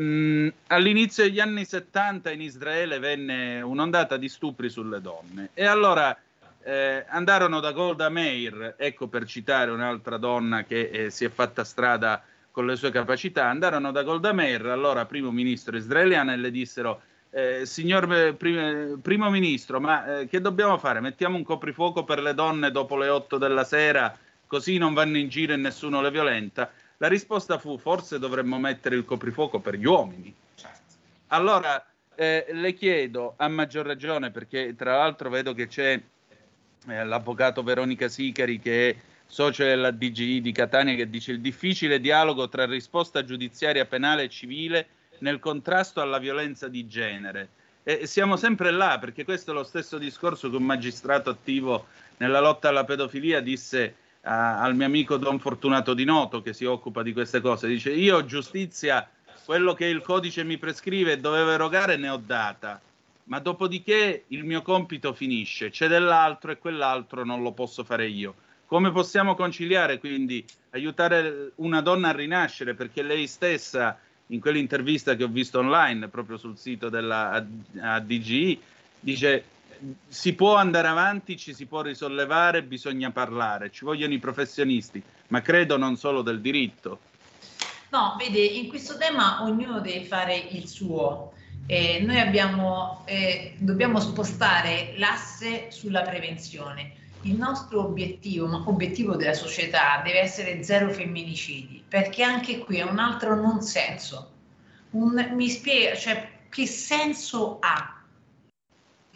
Mm, 0.00 0.48
all'inizio 0.68 1.22
degli 1.22 1.38
anni 1.38 1.64
70 1.64 2.32
in 2.32 2.40
Israele 2.40 2.98
venne 2.98 3.60
un'ondata 3.60 4.16
di 4.16 4.28
stupri 4.28 4.68
sulle 4.68 5.00
donne 5.00 5.50
e 5.54 5.64
allora 5.66 6.16
eh, 6.64 7.04
andarono 7.08 7.60
da 7.60 7.70
Golda 7.70 8.08
Meir, 8.08 8.74
ecco 8.76 9.06
per 9.06 9.24
citare 9.24 9.70
un'altra 9.70 10.16
donna 10.16 10.64
che 10.64 10.88
eh, 10.88 11.10
si 11.10 11.24
è 11.24 11.28
fatta 11.28 11.62
strada 11.62 12.24
con 12.50 12.66
le 12.66 12.74
sue 12.74 12.90
capacità, 12.90 13.46
andarono 13.46 13.92
da 13.92 14.02
Golda 14.02 14.32
Meir, 14.32 14.66
allora 14.66 15.06
primo 15.06 15.30
ministro 15.30 15.76
israeliano, 15.76 16.32
e 16.32 16.36
le 16.36 16.50
dissero 16.50 17.02
eh, 17.30 17.66
signor 17.66 18.12
eh, 18.12 18.32
prim- 18.32 19.00
primo 19.00 19.30
ministro, 19.30 19.80
ma 19.80 20.20
eh, 20.20 20.26
che 20.26 20.40
dobbiamo 20.40 20.78
fare? 20.78 21.00
Mettiamo 21.00 21.36
un 21.36 21.44
coprifuoco 21.44 22.04
per 22.04 22.20
le 22.20 22.32
donne 22.34 22.70
dopo 22.70 22.96
le 22.96 23.08
8 23.08 23.38
della 23.38 23.64
sera, 23.64 24.16
così 24.46 24.78
non 24.78 24.94
vanno 24.94 25.18
in 25.18 25.28
giro 25.28 25.52
e 25.52 25.56
nessuno 25.56 26.00
le 26.00 26.10
violenta? 26.10 26.70
La 26.98 27.08
risposta 27.08 27.58
fu 27.58 27.76
forse 27.78 28.18
dovremmo 28.18 28.58
mettere 28.58 28.96
il 28.96 29.04
coprifuoco 29.04 29.60
per 29.60 29.74
gli 29.74 29.86
uomini. 29.86 30.34
Allora 31.28 31.84
eh, 32.14 32.46
le 32.50 32.74
chiedo 32.74 33.34
a 33.36 33.48
maggior 33.48 33.86
ragione, 33.86 34.30
perché 34.30 34.74
tra 34.76 34.96
l'altro 34.96 35.30
vedo 35.30 35.52
che 35.52 35.66
c'è 35.66 36.00
eh, 36.86 37.04
l'avvocato 37.04 37.62
Veronica 37.62 38.08
Sicari 38.08 38.60
che 38.60 38.90
è 38.90 38.96
socio 39.26 39.64
della 39.64 39.90
DGI 39.90 40.40
di 40.40 40.52
Catania, 40.52 40.94
che 40.94 41.10
dice 41.10 41.32
il 41.32 41.40
difficile 41.40 41.98
dialogo 41.98 42.48
tra 42.48 42.66
risposta 42.66 43.24
giudiziaria 43.24 43.84
penale 43.84 44.24
e 44.24 44.28
civile 44.28 44.86
nel 45.18 45.40
contrasto 45.40 46.00
alla 46.00 46.18
violenza 46.18 46.68
di 46.68 46.86
genere. 46.86 47.48
E 47.82 48.06
siamo 48.06 48.36
sempre 48.36 48.70
là, 48.70 48.98
perché 48.98 49.24
questo 49.24 49.50
è 49.50 49.54
lo 49.54 49.64
stesso 49.64 49.98
discorso 49.98 50.48
che 50.48 50.56
un 50.56 50.62
magistrato 50.62 51.30
attivo 51.30 51.86
nella 52.18 52.40
lotta 52.40 52.68
alla 52.68 52.84
pedofilia 52.84 53.40
disse 53.40 53.96
al 54.24 54.74
mio 54.74 54.86
amico 54.86 55.16
Don 55.16 55.38
Fortunato 55.38 55.94
Di 55.94 56.04
Noto, 56.04 56.40
che 56.40 56.52
si 56.52 56.64
occupa 56.64 57.02
di 57.02 57.12
queste 57.12 57.40
cose. 57.40 57.68
Dice, 57.68 57.92
io 57.92 58.24
giustizia, 58.24 59.08
quello 59.44 59.74
che 59.74 59.86
il 59.86 60.02
codice 60.02 60.44
mi 60.44 60.56
prescrive 60.56 61.12
e 61.12 61.18
dovevo 61.18 61.50
erogare, 61.50 61.96
ne 61.96 62.08
ho 62.08 62.16
data. 62.16 62.80
Ma 63.24 63.38
dopodiché 63.38 64.24
il 64.28 64.44
mio 64.44 64.62
compito 64.62 65.12
finisce, 65.12 65.70
c'è 65.70 65.88
dell'altro 65.88 66.50
e 66.50 66.58
quell'altro 66.58 67.24
non 67.24 67.42
lo 67.42 67.52
posso 67.52 67.84
fare 67.84 68.06
io. 68.06 68.34
Come 68.66 68.90
possiamo 68.92 69.34
conciliare 69.34 69.98
quindi 69.98 70.44
aiutare 70.70 71.52
una 71.56 71.80
donna 71.80 72.08
a 72.08 72.12
rinascere? 72.12 72.74
Perché 72.74 73.02
lei 73.02 73.26
stessa, 73.26 73.98
in 74.28 74.40
quell'intervista 74.40 75.16
che 75.16 75.24
ho 75.24 75.28
visto 75.28 75.58
online, 75.58 76.08
proprio 76.08 76.38
sul 76.38 76.56
sito 76.56 76.88
della 76.88 77.44
DGI, 78.02 78.60
dice 79.00 79.44
si 80.08 80.34
può 80.34 80.54
andare 80.56 80.88
avanti, 80.88 81.36
ci 81.36 81.54
si 81.54 81.66
può 81.66 81.82
risollevare, 81.82 82.62
bisogna 82.62 83.10
parlare, 83.10 83.70
ci 83.70 83.84
vogliono 83.84 84.12
i 84.12 84.18
professionisti, 84.18 85.02
ma 85.28 85.40
credo 85.42 85.76
non 85.76 85.96
solo 85.96 86.22
del 86.22 86.40
diritto. 86.40 86.98
No, 87.90 88.16
vede, 88.18 88.40
in 88.40 88.68
questo 88.68 88.96
tema 88.96 89.42
ognuno 89.42 89.80
deve 89.80 90.04
fare 90.04 90.36
il 90.36 90.66
suo. 90.66 91.32
Eh, 91.66 92.02
noi 92.04 92.18
abbiamo, 92.20 93.04
eh, 93.06 93.54
dobbiamo 93.58 94.00
spostare 94.00 94.94
l'asse 94.96 95.70
sulla 95.70 96.02
prevenzione 96.02 97.02
il 97.24 97.36
nostro 97.36 97.84
obiettivo, 97.84 98.46
ma 98.46 98.62
obiettivo 98.66 99.16
della 99.16 99.34
società, 99.34 100.00
deve 100.04 100.20
essere 100.20 100.62
zero 100.62 100.90
femminicidi, 100.90 101.82
perché 101.86 102.22
anche 102.22 102.58
qui 102.58 102.78
è 102.78 102.82
un 102.82 102.98
altro 102.98 103.34
non 103.34 103.62
senso. 103.62 104.30
Un, 104.90 105.32
mi 105.34 105.48
spiega, 105.48 105.96
cioè, 105.96 106.28
che 106.48 106.66
senso 106.66 107.58
ha? 107.60 108.03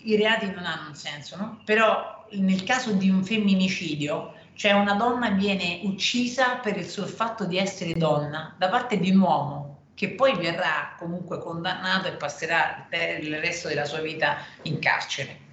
I 0.02 0.16
reati 0.16 0.46
non 0.46 0.64
hanno 0.64 0.88
un 0.88 0.94
senso, 0.94 1.36
no? 1.36 1.60
Però 1.64 2.26
nel 2.32 2.64
caso 2.64 2.92
di 2.92 3.10
un 3.10 3.24
femminicidio, 3.24 4.34
cioè 4.54 4.72
una 4.72 4.94
donna 4.94 5.30
viene 5.30 5.80
uccisa 5.84 6.56
per 6.56 6.76
il 6.76 6.86
solo 6.86 7.06
fatto 7.06 7.44
di 7.44 7.58
essere 7.58 7.94
donna 7.94 8.54
da 8.58 8.68
parte 8.68 8.98
di 8.98 9.10
un 9.10 9.20
uomo 9.20 9.68
che 9.94 10.10
poi 10.10 10.36
verrà 10.36 10.94
comunque 10.96 11.40
condannato 11.40 12.06
e 12.06 12.12
passerà 12.12 12.86
il 13.20 13.36
resto 13.40 13.66
della 13.66 13.84
sua 13.84 14.00
vita 14.00 14.36
in 14.62 14.78
carcere. 14.78 15.46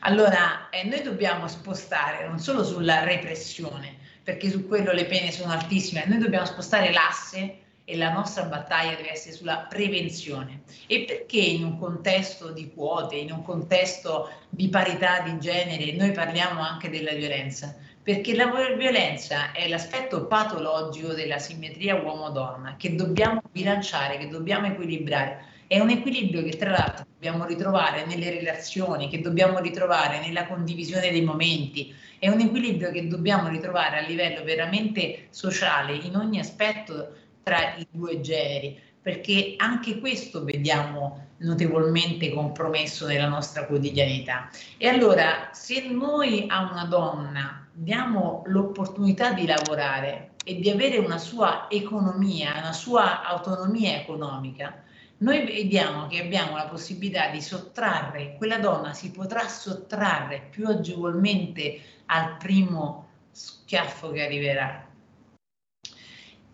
Allora, 0.00 0.68
eh, 0.70 0.84
noi 0.84 1.02
dobbiamo 1.02 1.48
spostare 1.48 2.26
non 2.28 2.38
solo 2.38 2.62
sulla 2.62 3.02
repressione, 3.02 3.96
perché 4.22 4.50
su 4.50 4.68
quello 4.68 4.92
le 4.92 5.06
pene 5.06 5.32
sono 5.32 5.52
altissime, 5.52 6.04
noi 6.06 6.18
dobbiamo 6.18 6.46
spostare 6.46 6.92
l'asse 6.92 7.62
e 7.90 7.96
la 7.96 8.12
nostra 8.12 8.42
battaglia 8.42 8.96
deve 8.96 9.12
essere 9.12 9.34
sulla 9.34 9.66
prevenzione. 9.66 10.60
E 10.86 11.04
perché 11.06 11.38
in 11.38 11.64
un 11.64 11.78
contesto 11.78 12.50
di 12.50 12.70
quote, 12.74 13.16
in 13.16 13.32
un 13.32 13.42
contesto 13.42 14.28
di 14.50 14.68
parità 14.68 15.20
di 15.20 15.38
genere, 15.38 15.92
noi 15.92 16.12
parliamo 16.12 16.60
anche 16.60 16.90
della 16.90 17.12
violenza? 17.12 17.74
Perché 18.02 18.36
la 18.36 18.52
violenza 18.76 19.52
è 19.52 19.66
l'aspetto 19.68 20.26
patologico 20.26 21.14
della 21.14 21.38
simmetria 21.38 21.94
uomo-donna 21.94 22.76
che 22.76 22.94
dobbiamo 22.94 23.40
bilanciare, 23.50 24.18
che 24.18 24.28
dobbiamo 24.28 24.66
equilibrare 24.66 25.46
è 25.68 25.78
un 25.80 25.90
equilibrio 25.90 26.42
che 26.42 26.56
tra 26.56 26.70
l'altro 26.70 27.04
dobbiamo 27.12 27.44
ritrovare 27.44 28.06
nelle 28.06 28.30
relazioni, 28.30 29.10
che 29.10 29.20
dobbiamo 29.20 29.58
ritrovare 29.58 30.18
nella 30.18 30.46
condivisione 30.46 31.10
dei 31.10 31.20
momenti, 31.20 31.94
è 32.18 32.30
un 32.30 32.40
equilibrio 32.40 32.90
che 32.90 33.06
dobbiamo 33.06 33.48
ritrovare 33.48 33.98
a 33.98 34.06
livello 34.06 34.42
veramente 34.44 35.26
sociale 35.28 35.94
in 35.94 36.16
ogni 36.16 36.38
aspetto 36.38 37.12
tra 37.48 37.76
i 37.76 37.86
due 37.90 38.20
generi, 38.20 38.78
perché 39.00 39.54
anche 39.56 40.00
questo 40.00 40.44
vediamo 40.44 41.28
notevolmente 41.38 42.30
compromesso 42.30 43.06
nella 43.06 43.26
nostra 43.26 43.64
quotidianità. 43.64 44.50
E 44.76 44.86
allora, 44.86 45.48
se 45.52 45.88
noi 45.88 46.44
a 46.46 46.70
una 46.70 46.84
donna 46.84 47.66
diamo 47.72 48.42
l'opportunità 48.48 49.32
di 49.32 49.46
lavorare 49.46 50.32
e 50.44 50.56
di 50.56 50.68
avere 50.68 50.98
una 50.98 51.16
sua 51.16 51.70
economia, 51.70 52.58
una 52.58 52.74
sua 52.74 53.24
autonomia 53.24 53.98
economica, 53.98 54.82
noi 55.18 55.46
vediamo 55.46 56.06
che 56.06 56.20
abbiamo 56.20 56.54
la 56.54 56.66
possibilità 56.66 57.28
di 57.28 57.40
sottrarre, 57.40 58.34
quella 58.36 58.58
donna 58.58 58.92
si 58.92 59.10
potrà 59.10 59.48
sottrarre 59.48 60.48
più 60.50 60.66
agevolmente 60.66 61.80
al 62.06 62.36
primo 62.36 63.06
schiaffo 63.30 64.10
che 64.10 64.24
arriverà. 64.24 64.87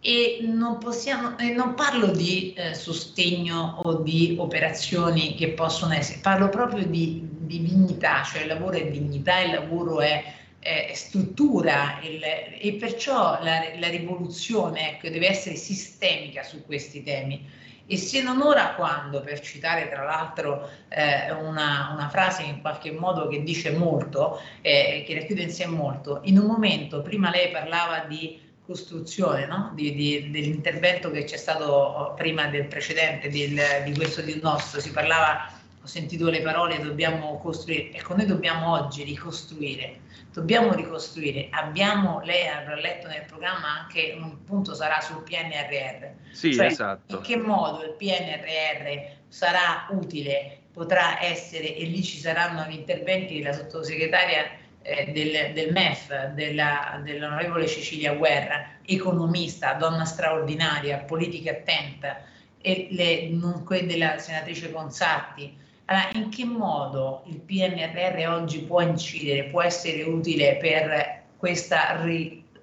E 0.06 0.40
non, 0.42 0.76
possiamo, 0.76 1.38
eh, 1.38 1.54
non 1.54 1.72
parlo 1.72 2.08
di 2.08 2.52
eh, 2.52 2.74
sostegno 2.74 3.80
o 3.84 4.02
di 4.02 4.36
operazioni 4.38 5.34
che 5.34 5.52
possono 5.52 5.94
essere, 5.94 6.18
parlo 6.20 6.50
proprio 6.50 6.84
di, 6.84 7.26
di 7.26 7.62
dignità, 7.62 8.22
cioè 8.22 8.42
il 8.42 8.48
lavoro 8.48 8.76
è 8.76 8.90
dignità, 8.90 9.40
il 9.40 9.52
lavoro 9.52 10.02
è, 10.02 10.22
è 10.58 10.92
struttura 10.92 12.00
il, 12.02 12.22
e 12.22 12.76
perciò 12.78 13.42
la, 13.42 13.62
la 13.78 13.88
rivoluzione 13.88 14.90
ecco, 14.90 15.08
deve 15.08 15.26
essere 15.26 15.56
sistemica 15.56 16.42
su 16.42 16.66
questi 16.66 17.02
temi. 17.02 17.62
E 17.86 17.96
se 17.96 18.22
non 18.22 18.42
ora 18.42 18.74
quando, 18.74 19.22
per 19.22 19.40
citare 19.40 19.88
tra 19.88 20.04
l'altro 20.04 20.68
eh, 20.88 21.32
una, 21.32 21.92
una, 21.94 22.08
frase 22.10 22.42
in 22.42 22.60
qualche 22.60 22.92
modo 22.92 23.26
che 23.26 23.42
dice 23.42 23.70
molto, 23.70 24.38
eh, 24.60 25.02
che 25.06 25.14
racchiude 25.14 25.44
in 25.44 25.50
sé 25.50 25.64
molto, 25.66 26.20
in 26.24 26.38
un 26.38 26.44
momento, 26.44 27.00
prima 27.00 27.30
lei 27.30 27.50
parlava 27.50 28.00
di 28.00 28.43
costruzione, 28.66 29.46
no? 29.46 29.72
di, 29.74 29.94
di, 29.94 30.30
dell'intervento 30.30 31.10
che 31.10 31.24
c'è 31.24 31.36
stato 31.36 32.14
prima 32.16 32.46
del 32.46 32.66
precedente, 32.66 33.28
del, 33.28 33.60
di 33.84 33.94
questo 33.94 34.22
di 34.22 34.40
nostro, 34.42 34.80
si 34.80 34.90
parlava, 34.90 35.50
ho 35.82 35.86
sentito 35.86 36.30
le 36.30 36.40
parole, 36.40 36.80
dobbiamo 36.80 37.38
costruire, 37.38 37.92
ecco 37.92 38.14
noi 38.16 38.26
dobbiamo 38.26 38.72
oggi 38.72 39.02
ricostruire 39.02 40.02
dobbiamo 40.34 40.74
ricostruire. 40.74 41.46
Abbiamo, 41.50 42.20
lei 42.24 42.48
avrà 42.48 42.74
letto 42.74 43.06
nel 43.06 43.24
programma 43.24 43.82
anche 43.82 44.16
un 44.18 44.44
punto 44.44 44.74
sarà 44.74 45.00
sul 45.00 45.22
PNRR. 45.22 46.32
Sì, 46.32 46.52
cioè, 46.52 46.66
esatto. 46.66 47.16
In 47.16 47.22
che 47.22 47.36
modo 47.36 47.84
il 47.84 47.92
PNRR 47.92 49.12
sarà 49.28 49.86
utile, 49.90 50.58
potrà 50.72 51.22
essere, 51.22 51.76
e 51.76 51.84
lì 51.84 52.02
ci 52.02 52.18
saranno 52.18 52.64
gli 52.64 52.74
interventi 52.74 53.38
della 53.38 53.52
sottosegretaria 53.52 54.62
eh, 54.84 55.10
del, 55.12 55.52
del, 55.52 55.72
MEF, 55.72 56.28
della, 56.34 57.00
dell'onorevole 57.02 57.66
Cecilia 57.66 58.14
Guerra, 58.14 58.64
economista, 58.84 59.72
donna 59.74 60.04
straordinaria, 60.04 60.98
politica 60.98 61.50
attenta, 61.50 62.18
e 62.60 62.88
le, 62.90 63.28
nonché 63.30 63.86
della 63.86 64.18
senatrice 64.18 64.70
Consatti 64.70 65.62
allora, 65.86 66.10
in 66.14 66.30
che 66.30 66.44
modo 66.46 67.24
il 67.26 67.40
PNRR 67.40 68.26
oggi 68.28 68.60
può 68.60 68.80
incidere, 68.80 69.44
può 69.44 69.60
essere 69.62 70.02
utile 70.02 70.56
per, 70.56 71.24
questa, 71.36 72.00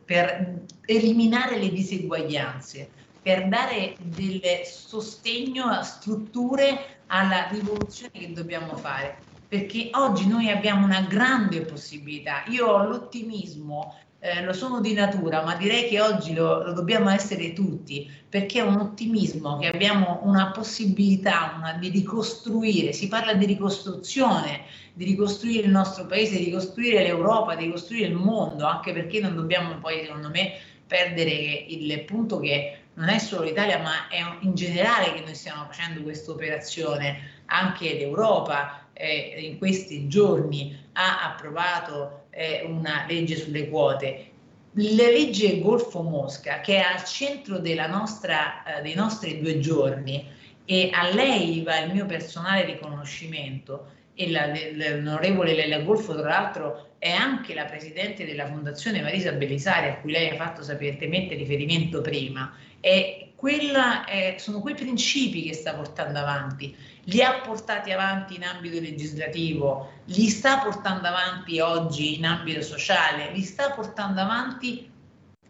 per 0.05 0.63
eliminare 0.85 1.57
le 1.57 1.69
diseguaglianze 1.69 2.89
per 3.21 3.47
dare 3.47 3.95
del 3.99 4.41
sostegno 4.63 5.65
a 5.65 5.83
strutture 5.83 7.01
alla 7.07 7.47
rivoluzione 7.49 8.11
che 8.11 8.33
dobbiamo 8.33 8.75
fare. 8.75 9.29
Perché 9.51 9.89
oggi 9.95 10.29
noi 10.29 10.49
abbiamo 10.49 10.85
una 10.85 11.01
grande 11.01 11.63
possibilità. 11.63 12.45
Io 12.47 12.67
ho 12.67 12.87
l'ottimismo 12.87 13.93
eh, 14.21 14.43
lo 14.45 14.53
sono 14.53 14.79
di 14.79 14.93
natura, 14.93 15.43
ma 15.43 15.55
direi 15.55 15.89
che 15.89 15.99
oggi 15.99 16.33
lo, 16.33 16.63
lo, 16.63 16.71
dobbiamo 16.71 17.09
essere 17.09 17.51
tutti, 17.51 18.09
perché 18.29 18.59
è 18.59 18.63
un 18.63 18.79
ottimismo 18.79 19.57
che 19.57 19.67
abbiamo 19.67 20.21
una 20.23 20.51
possibilità 20.51 21.55
una, 21.57 21.73
di 21.73 21.89
ricostruire, 21.89 22.93
si 22.93 23.09
parla 23.09 23.33
di 23.33 23.45
ricostruzione, 23.45 24.61
di 24.93 25.03
ricostruire 25.03 25.65
il 25.65 25.71
nostro 25.71 26.05
paese, 26.05 26.37
di 26.37 26.45
ricostruire 26.45 27.03
l'Europa, 27.03 27.55
di 27.55 27.65
ricostruire 27.65 28.07
il 28.07 28.15
mondo, 28.15 28.65
anche 28.65 28.93
perché 28.93 29.19
non 29.19 29.35
dobbiamo 29.35 29.79
poi, 29.79 30.05
secondo 30.05 30.29
me, 30.29 30.53
perdere 30.87 31.65
il 31.67 32.01
punto 32.05 32.39
che 32.39 32.77
non 32.93 33.09
è 33.09 33.17
solo 33.17 33.43
l'Italia, 33.43 33.79
ma 33.79 34.07
è 34.07 34.23
in 34.41 34.55
generale 34.55 35.11
che 35.11 35.21
noi 35.21 35.35
stiamo 35.35 35.65
facendo 35.65 36.03
questa 36.03 36.31
operazione, 36.31 37.39
anche 37.47 37.95
l'Europa 37.95 38.81
eh, 39.01 39.41
in 39.41 39.57
questi 39.57 40.07
giorni 40.07 40.77
ha 40.93 41.31
approvato 41.31 42.25
eh, 42.29 42.63
una 42.65 43.05
legge 43.07 43.35
sulle 43.35 43.67
quote. 43.67 44.25
La 44.73 45.09
legge 45.09 45.59
Golfo 45.59 46.01
Mosca, 46.01 46.61
che 46.61 46.77
è 46.77 46.79
al 46.79 47.03
centro 47.03 47.57
nostra, 47.87 48.63
eh, 48.63 48.81
dei 48.81 48.93
nostri 48.93 49.41
due 49.41 49.59
giorni, 49.59 50.25
e 50.63 50.89
a 50.93 51.09
lei 51.13 51.61
va 51.63 51.79
il 51.79 51.91
mio 51.91 52.05
personale 52.05 52.63
riconoscimento, 52.63 53.87
e 54.13 54.29
l'onorevole 54.29 55.55
Lella 55.55 55.79
Golfo, 55.79 56.15
tra 56.15 56.29
l'altro, 56.29 56.89
è 56.99 57.09
anche 57.09 57.53
la 57.53 57.65
presidente 57.65 58.25
della 58.25 58.45
Fondazione 58.45 59.01
Marisa 59.01 59.31
Bellisari, 59.31 59.87
a 59.87 59.95
cui 59.95 60.11
lei 60.11 60.29
ha 60.29 60.35
fatto 60.35 60.61
sapientemente 60.61 61.35
riferimento 61.35 62.01
prima, 62.01 62.53
quella 62.79 63.30
è, 63.41 64.35
sono 64.37 64.61
quei 64.61 64.75
principi 64.75 65.43
che 65.43 65.53
sta 65.53 65.73
portando 65.73 66.19
avanti 66.19 66.75
li 67.05 67.21
ha 67.21 67.39
portati 67.39 67.91
avanti 67.91 68.35
in 68.35 68.43
ambito 68.43 68.79
legislativo, 68.79 69.91
li 70.05 70.29
sta 70.29 70.59
portando 70.59 71.07
avanti 71.07 71.59
oggi 71.59 72.17
in 72.17 72.25
ambito 72.25 72.61
sociale, 72.61 73.31
li 73.31 73.41
sta 73.41 73.71
portando 73.71 74.21
avanti 74.21 74.89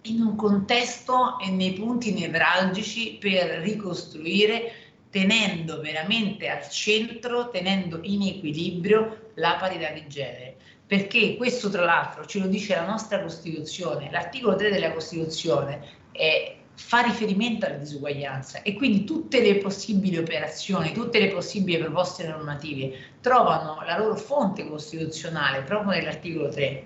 in 0.04 0.22
un 0.22 0.36
contesto 0.36 1.40
e 1.40 1.50
nei 1.50 1.74
punti 1.74 2.14
nevralgici 2.14 3.18
per 3.20 3.60
ricostruire 3.62 4.74
tenendo 5.10 5.82
veramente 5.82 6.48
al 6.48 6.68
centro, 6.70 7.50
tenendo 7.50 8.00
in 8.04 8.22
equilibrio 8.24 9.32
la 9.36 9.58
parità 9.60 9.90
di 9.90 10.08
genere. 10.08 10.56
Perché 10.88 11.36
questo 11.36 11.70
tra 11.70 11.84
l'altro 11.84 12.26
ce 12.26 12.40
lo 12.40 12.48
dice 12.48 12.76
la 12.76 12.86
nostra 12.86 13.22
Costituzione, 13.22 14.10
l'articolo 14.10 14.56
3 14.56 14.72
della 14.72 14.92
Costituzione 14.92 16.00
è 16.12 16.61
fa 16.82 17.02
riferimento 17.02 17.66
alla 17.66 17.76
disuguaglianza 17.76 18.64
e 18.64 18.74
quindi 18.74 19.04
tutte 19.04 19.42
le 19.42 19.58
possibili 19.58 20.18
operazioni, 20.18 20.92
tutte 20.92 21.20
le 21.20 21.30
possibili 21.30 21.78
proposte 21.78 22.28
normative 22.28 23.16
trovano 23.22 23.82
la 23.86 23.98
loro 23.98 24.16
fonte 24.16 24.68
costituzionale 24.68 25.62
proprio 25.62 25.92
nell'articolo 25.92 26.50
3. 26.50 26.86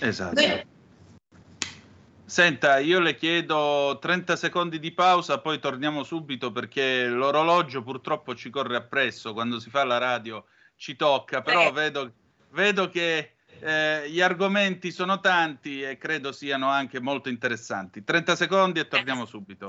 Esatto. 0.00 0.40
Noi... 0.40 0.66
Senta, 2.24 2.78
io 2.78 3.00
le 3.00 3.16
chiedo 3.16 3.96
30 3.98 4.36
secondi 4.36 4.78
di 4.78 4.92
pausa, 4.92 5.38
poi 5.38 5.58
torniamo 5.58 6.02
subito 6.02 6.52
perché 6.52 7.06
l'orologio 7.06 7.82
purtroppo 7.82 8.34
ci 8.34 8.50
corre 8.50 8.76
appresso, 8.76 9.32
quando 9.32 9.58
si 9.58 9.70
fa 9.70 9.84
la 9.84 9.96
radio 9.96 10.44
ci 10.76 10.94
tocca, 10.94 11.40
però 11.40 11.68
eh. 11.68 11.72
vedo, 11.72 12.12
vedo 12.50 12.90
che 12.90 13.32
eh, 13.60 14.10
gli 14.10 14.20
argomenti 14.20 14.90
sono 14.90 15.20
tanti 15.20 15.82
e 15.82 15.96
credo 15.98 16.32
siano 16.32 16.68
anche 16.68 17.00
molto 17.00 17.28
interessanti. 17.28 18.04
30 18.04 18.36
secondi 18.36 18.80
e 18.80 18.88
torniamo 18.88 19.24
subito. 19.24 19.68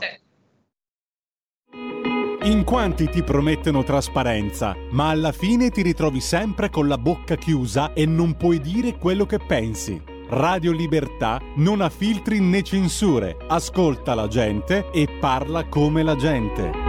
In 2.44 2.64
quanti 2.64 3.10
ti 3.10 3.22
promettono 3.22 3.84
trasparenza, 3.84 4.76
ma 4.92 5.10
alla 5.10 5.32
fine 5.32 5.70
ti 5.70 5.82
ritrovi 5.82 6.22
sempre 6.22 6.70
con 6.70 6.88
la 6.88 6.98
bocca 6.98 7.36
chiusa 7.36 7.94
e 7.94 8.06
non 8.06 8.38
puoi 8.38 8.60
dire 8.60 8.98
quello 8.98 9.26
che 9.26 9.40
pensi. 9.40 10.02
Radio 10.30 10.72
Libertà 10.72 11.42
non 11.56 11.82
ha 11.82 11.90
filtri 11.90 12.40
né 12.40 12.62
censure, 12.64 13.36
ascolta 13.48 14.14
la 14.14 14.28
gente 14.28 14.90
e 14.92 15.08
parla 15.20 15.66
come 15.66 16.02
la 16.02 16.16
gente. 16.16 16.89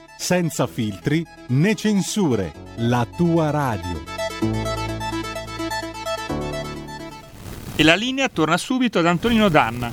senza 0.21 0.67
filtri 0.67 1.25
né 1.47 1.73
censure, 1.73 2.53
la 2.77 3.07
tua 3.17 3.49
radio. 3.49 4.03
E 7.75 7.83
la 7.83 7.95
linea 7.95 8.29
torna 8.29 8.55
subito 8.55 8.99
ad 8.99 9.07
Antonino 9.07 9.49
Danna. 9.49 9.91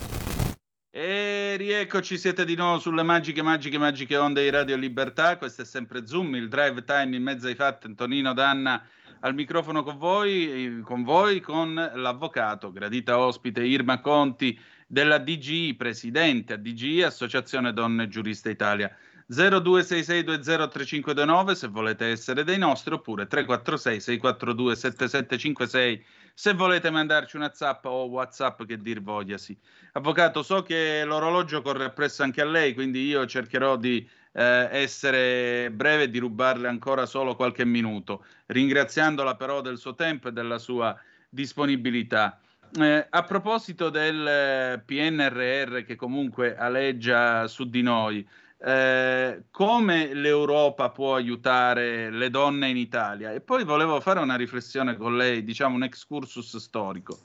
E 0.90 1.56
rieccoci, 1.56 2.18
siete 2.18 2.44
di 2.44 2.56
nuovo 2.56 2.78
sulle 2.78 3.02
magiche, 3.02 3.40
magiche, 3.40 3.78
magiche 3.78 4.18
onde 4.18 4.42
di 4.42 4.50
Radio 4.50 4.76
Libertà. 4.76 5.38
Questo 5.38 5.62
è 5.62 5.64
sempre 5.64 6.06
Zoom, 6.06 6.34
il 6.34 6.48
drive 6.48 6.84
time 6.84 7.16
in 7.16 7.22
mezzo 7.22 7.46
ai 7.46 7.54
fatti. 7.54 7.86
Antonino 7.86 8.34
Danna 8.34 8.86
al 9.20 9.32
microfono 9.32 9.82
con 9.82 9.96
voi, 9.96 10.82
con 10.84 11.04
voi, 11.04 11.40
con 11.40 11.72
l'avvocato, 11.94 12.70
gradita 12.70 13.18
ospite 13.18 13.64
Irma 13.64 14.00
Conti 14.02 14.60
della 14.86 15.16
DGI, 15.16 15.74
presidente 15.74 16.52
a 16.52 16.56
DGI, 16.56 17.02
Associazione 17.02 17.72
Donne 17.72 18.08
Giuriste 18.08 18.50
Italia. 18.50 18.94
0266203529 19.30 21.52
se 21.52 21.68
volete 21.68 22.06
essere 22.06 22.44
dei 22.44 22.56
nostri 22.56 22.94
oppure 22.94 23.26
346 23.26 24.00
642 24.00 24.74
7756 24.74 26.02
se 26.32 26.54
volete 26.54 26.88
mandarci 26.90 27.36
una 27.36 27.52
zap 27.52 27.84
o 27.86 28.04
whatsapp 28.04 28.62
che 28.62 28.78
dir 28.78 29.02
vogliasi. 29.02 29.58
Avvocato, 29.92 30.42
so 30.42 30.62
che 30.62 31.04
l'orologio 31.04 31.60
corre 31.62 31.84
appresso 31.84 32.22
anche 32.22 32.40
a 32.40 32.44
lei, 32.44 32.74
quindi 32.74 33.04
io 33.04 33.26
cercherò 33.26 33.76
di 33.76 34.08
eh, 34.32 34.68
essere 34.70 35.72
breve 35.72 36.04
e 36.04 36.10
di 36.10 36.20
rubarle 36.20 36.68
ancora 36.68 37.06
solo 37.06 37.34
qualche 37.34 37.64
minuto, 37.64 38.24
ringraziandola 38.46 39.34
però 39.34 39.60
del 39.60 39.78
suo 39.78 39.96
tempo 39.96 40.28
e 40.28 40.32
della 40.32 40.58
sua 40.58 40.96
disponibilità. 41.28 42.38
Eh, 42.78 43.04
a 43.10 43.22
proposito 43.24 43.90
del 43.90 44.80
PNRR 44.84 45.82
che 45.84 45.96
comunque 45.96 46.56
aleggia 46.56 47.48
su 47.48 47.68
di 47.68 47.82
noi, 47.82 48.24
eh, 48.60 49.44
come 49.50 50.12
l'Europa 50.14 50.90
può 50.90 51.14
aiutare 51.14 52.10
le 52.10 52.30
donne 52.30 52.68
in 52.68 52.76
Italia. 52.76 53.32
E 53.32 53.40
poi 53.40 53.64
volevo 53.64 54.00
fare 54.00 54.20
una 54.20 54.36
riflessione 54.36 54.96
con 54.96 55.16
lei, 55.16 55.44
diciamo 55.44 55.76
un 55.76 55.84
excursus 55.84 56.56
storico. 56.56 57.18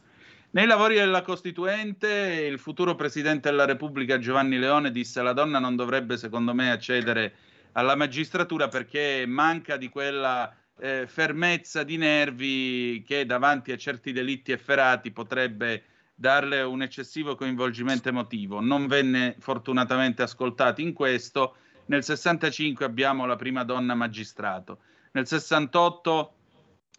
Nei 0.52 0.68
lavori 0.68 0.96
della 0.96 1.24
Costituente, 1.24 2.08
il 2.48 2.60
futuro 2.60 2.94
Presidente 2.94 3.50
della 3.50 3.66
Repubblica 3.66 4.20
Giovanni 4.20 4.60
Leone 4.60 4.92
disse 4.92 5.22
la 5.24 5.34
donna 5.34 5.58
non 5.58 5.76
dovrebbe, 5.76 6.16
secondo 6.16 6.54
me, 6.54 6.72
accedere 6.72 7.34
alla 7.72 7.96
magistratura 7.96 8.68
perché 8.68 9.26
manca 9.26 9.78
di 9.78 9.90
quella 9.90 10.54
eh, 10.80 11.08
fermezza 11.08 11.84
di 11.84 11.98
nervi 11.98 13.04
che 13.06 13.26
davanti 13.26 13.72
a 13.72 13.78
certi 13.78 14.12
delitti 14.12 14.52
efferati 14.52 15.12
potrebbe 15.12 15.84
darle 16.24 16.61
un 16.61 16.82
eccessivo 16.82 17.36
coinvolgimento 17.36 18.07
emotivo. 18.07 18.61
Non 18.61 18.88
venne 18.88 19.36
fortunatamente 19.39 20.21
ascoltato 20.21 20.80
in 20.80 20.93
questo. 20.93 21.57
Nel 21.88 22.01
65 22.01 22.86
abbiamo 22.86 23.26
la 23.26 23.36
prima 23.36 23.65
donna 23.65 23.93
magistrato. 23.93 24.80
Nel 25.11 25.28
68 25.28 26.34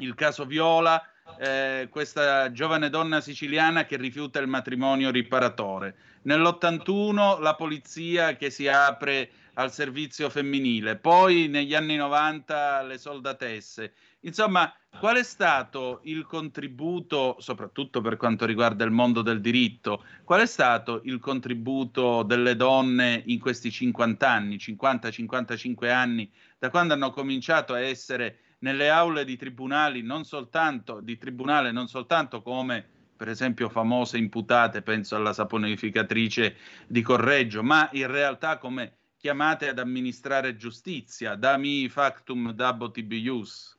il 0.01 0.15
caso 0.15 0.45
Viola, 0.45 1.03
eh, 1.39 1.89
questa 1.91 2.53
giovane 2.53 2.91
donna 2.91 3.23
siciliana 3.23 3.87
che 3.87 3.97
rifiuta 3.97 4.41
il 4.41 4.47
matrimonio 4.47 5.11
riparatore. 5.11 5.97
Nell'81 6.25 7.41
la 7.41 7.55
polizia 7.55 8.37
che 8.37 8.51
si 8.51 8.69
apre 8.69 9.31
al 9.55 9.73
servizio 9.73 10.29
femminile, 10.29 10.97
poi 10.97 11.49
negli 11.49 11.75
anni 11.75 11.97
90 11.97 12.83
le 12.83 12.99
soldatesse. 12.99 13.95
Insomma, 14.25 14.73
qual 14.99 15.17
è 15.17 15.23
stato 15.23 16.01
il 16.05 16.25
contributo, 16.25 17.37
soprattutto 17.41 18.01
per 18.01 18.17
quanto 18.17 18.47
riguarda 18.47 18.83
il 18.85 18.91
mondo 18.91 19.21
del 19.21 19.43
diritto, 19.43 20.03
qual 20.25 20.41
è 20.41 20.47
stato 20.47 21.03
il 21.05 21.19
contributo 21.19 22.23
delle 22.23 22.57
donne 22.57 23.23
in 23.27 23.39
questi 23.39 23.71
50 23.71 24.29
anni, 24.29 24.57
50-55 24.57 25.91
anni, 25.91 26.33
da 26.59 26.71
quando 26.71 26.95
hanno 26.95 27.11
cominciato 27.11 27.75
a 27.75 27.81
essere 27.81 28.57
nelle 28.61 28.89
aule 28.89 29.27
di 29.27 29.37
tribunali, 29.37 30.01
non 30.01 30.25
soltanto, 30.25 31.01
di 31.01 31.19
tribunale, 31.19 31.71
non 31.71 31.87
soltanto 31.87 32.41
come 32.41 32.89
per 33.17 33.29
esempio 33.29 33.69
famose 33.69 34.17
imputate, 34.17 34.81
penso 34.81 35.17
alla 35.17 35.35
saponificatrice 35.35 36.57
di 36.87 37.03
Correggio, 37.03 37.63
ma 37.63 37.89
in 37.93 38.07
realtà 38.07 38.57
come 38.57 38.97
chiamate 39.19 39.69
ad 39.69 39.79
amministrare 39.79 40.57
giustizia, 40.57 41.35
da 41.35 41.57
mi 41.59 41.89
factum 41.89 42.53
dabot 42.53 42.97
ius? 42.97 43.74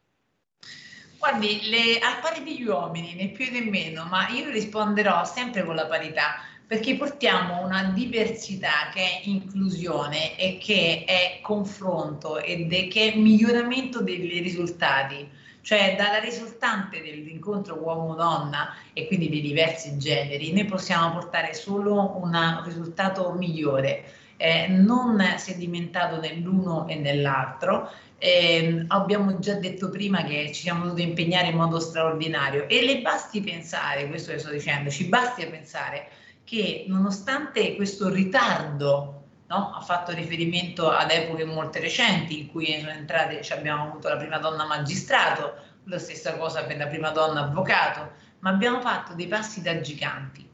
Guardi, 1.18 1.70
le, 1.70 1.98
al 1.98 2.20
pari 2.22 2.44
degli 2.44 2.68
uomini, 2.68 3.16
né 3.16 3.30
più 3.30 3.50
né 3.52 3.62
meno, 3.62 4.06
ma 4.06 4.28
io 4.30 4.50
risponderò 4.52 5.26
sempre 5.26 5.64
con 5.64 5.74
la 5.74 5.88
parità, 5.88 6.36
perché 6.68 6.96
portiamo 6.96 7.66
una 7.66 7.92
diversità 7.96 8.90
che 8.94 9.02
è 9.02 9.22
inclusione 9.24 10.38
e 10.38 10.58
che 10.60 11.04
è 11.06 11.40
confronto 11.42 12.40
ed 12.40 12.72
è 12.72 12.88
che 12.88 13.14
è 13.14 13.18
miglioramento 13.18 14.02
dei 14.02 14.40
risultati. 14.40 15.28
Cioè 15.62 15.96
dalla 15.98 16.20
risultante 16.20 17.02
dell'incontro 17.02 17.82
uomo-donna 17.82 18.76
e 18.94 19.08
quindi 19.08 19.30
di 19.30 19.42
diversi 19.42 19.98
generi, 19.98 20.54
noi 20.54 20.66
possiamo 20.66 21.12
portare 21.12 21.56
solo 21.56 22.20
un 22.22 22.62
risultato 22.64 23.32
migliore, 23.32 24.06
eh, 24.38 24.68
non 24.68 25.22
sedimentato 25.38 26.20
nell'uno 26.20 26.88
e 26.88 26.96
nell'altro. 26.96 27.90
Eh, 28.18 28.86
abbiamo 28.88 29.40
già 29.40 29.56
detto 29.56 29.90
prima 29.90 30.24
che 30.24 30.52
ci 30.54 30.62
siamo 30.62 30.86
dovuti 30.86 31.04
impegnare 31.04 31.48
in 31.48 31.58
modo 31.58 31.80
straordinario 31.80 32.68
e 32.68 32.84
le 32.84 33.02
basti 33.02 33.42
pensare, 33.42 34.08
questo 34.08 34.32
che 34.32 34.40
sto 34.40 34.52
dicendo, 34.52 34.90
ci 34.90 35.08
basti 35.08 35.46
pensare 35.46 36.08
che 36.44 36.86
nonostante 36.88 37.76
questo 37.76 38.10
ritardo 38.10 39.24
no? 39.48 39.74
ha 39.76 39.82
fatto 39.82 40.14
riferimento 40.14 40.90
ad 40.90 41.12
epoche 41.12 41.44
molto 41.44 41.80
recenti 41.80 42.42
in 42.42 42.52
cui 42.52 42.78
sono 42.80 42.92
entrate, 42.92 43.42
abbiamo 43.54 43.84
avuto 43.84 44.08
la 44.10 44.18
prima 44.18 44.38
donna 44.38 44.66
magistrato, 44.66 45.56
la 45.86 46.00
stessa 46.00 46.36
cosa 46.38 46.64
per 46.64 46.78
la 46.78 46.88
prima 46.88 47.10
donna 47.10 47.42
avvocato, 47.42 48.12
ma 48.40 48.50
abbiamo 48.50 48.82
fatto 48.82 49.14
dei 49.14 49.28
passi 49.28 49.62
da 49.62 49.82
giganti. 49.82 50.48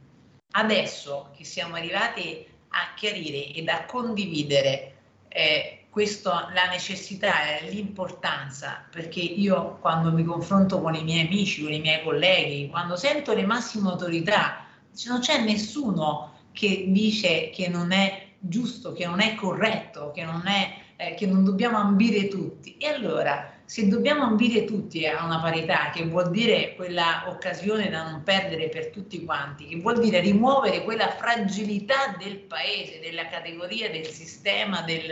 Adesso 0.54 1.32
che 1.36 1.46
siamo 1.46 1.76
arrivati 1.76 2.46
a 2.72 2.94
chiarire 2.96 3.54
ed 3.54 3.68
a 3.68 3.86
condividere 3.86 4.94
eh, 5.28 5.86
questo, 5.90 6.30
la 6.30 6.70
necessità 6.70 7.58
e 7.60 7.70
l'importanza, 7.70 8.86
perché 8.90 9.20
io 9.20 9.78
quando 9.82 10.12
mi 10.12 10.24
confronto 10.24 10.82
con 10.82 10.96
i 10.96 11.04
miei 11.04 11.26
amici, 11.26 11.64
con 11.64 11.74
i 11.74 11.82
miei 11.82 12.02
colleghi, 12.04 12.70
quando 12.70 12.96
sento 12.96 13.34
le 13.34 13.46
massime 13.46 13.90
autorità, 13.90 14.66
non 15.08 15.20
c'è 15.20 15.44
nessuno 15.44 16.34
che 16.54 16.86
dice 16.88 17.50
che 17.50 17.68
non 17.68 17.92
è 17.92 18.28
giusto, 18.40 18.94
che 18.94 19.06
non 19.06 19.20
è 19.20 19.36
corretto, 19.36 20.12
che 20.12 20.24
non, 20.24 20.48
è, 20.48 20.78
eh, 20.96 21.14
che 21.16 21.26
non 21.26 21.44
dobbiamo 21.44 21.78
ambire 21.78 22.28
tutti. 22.28 22.78
E 22.78 22.88
allora, 22.88 23.51
se 23.72 23.88
dobbiamo 23.88 24.24
ambire 24.24 24.66
tutti 24.66 25.08
a 25.08 25.24
una 25.24 25.40
parità, 25.40 25.92
che 25.94 26.04
vuol 26.06 26.30
dire 26.30 26.76
quella 26.76 27.24
occasione 27.28 27.90
da 27.90 28.04
non 28.04 28.22
perdere 28.22 28.68
per 28.68 28.90
tutti 28.90 29.24
quanti, 29.24 29.66
che 29.66 29.78
vuol 29.78 29.98
dire 30.02 30.20
rimuovere 30.20 30.84
quella 30.84 31.08
fragilità 31.08 32.14
del 32.20 32.40
paese, 32.40 33.00
della 33.00 33.28
categoria, 33.28 33.90
del 33.90 34.08
sistema, 34.08 34.82
del, 34.82 35.10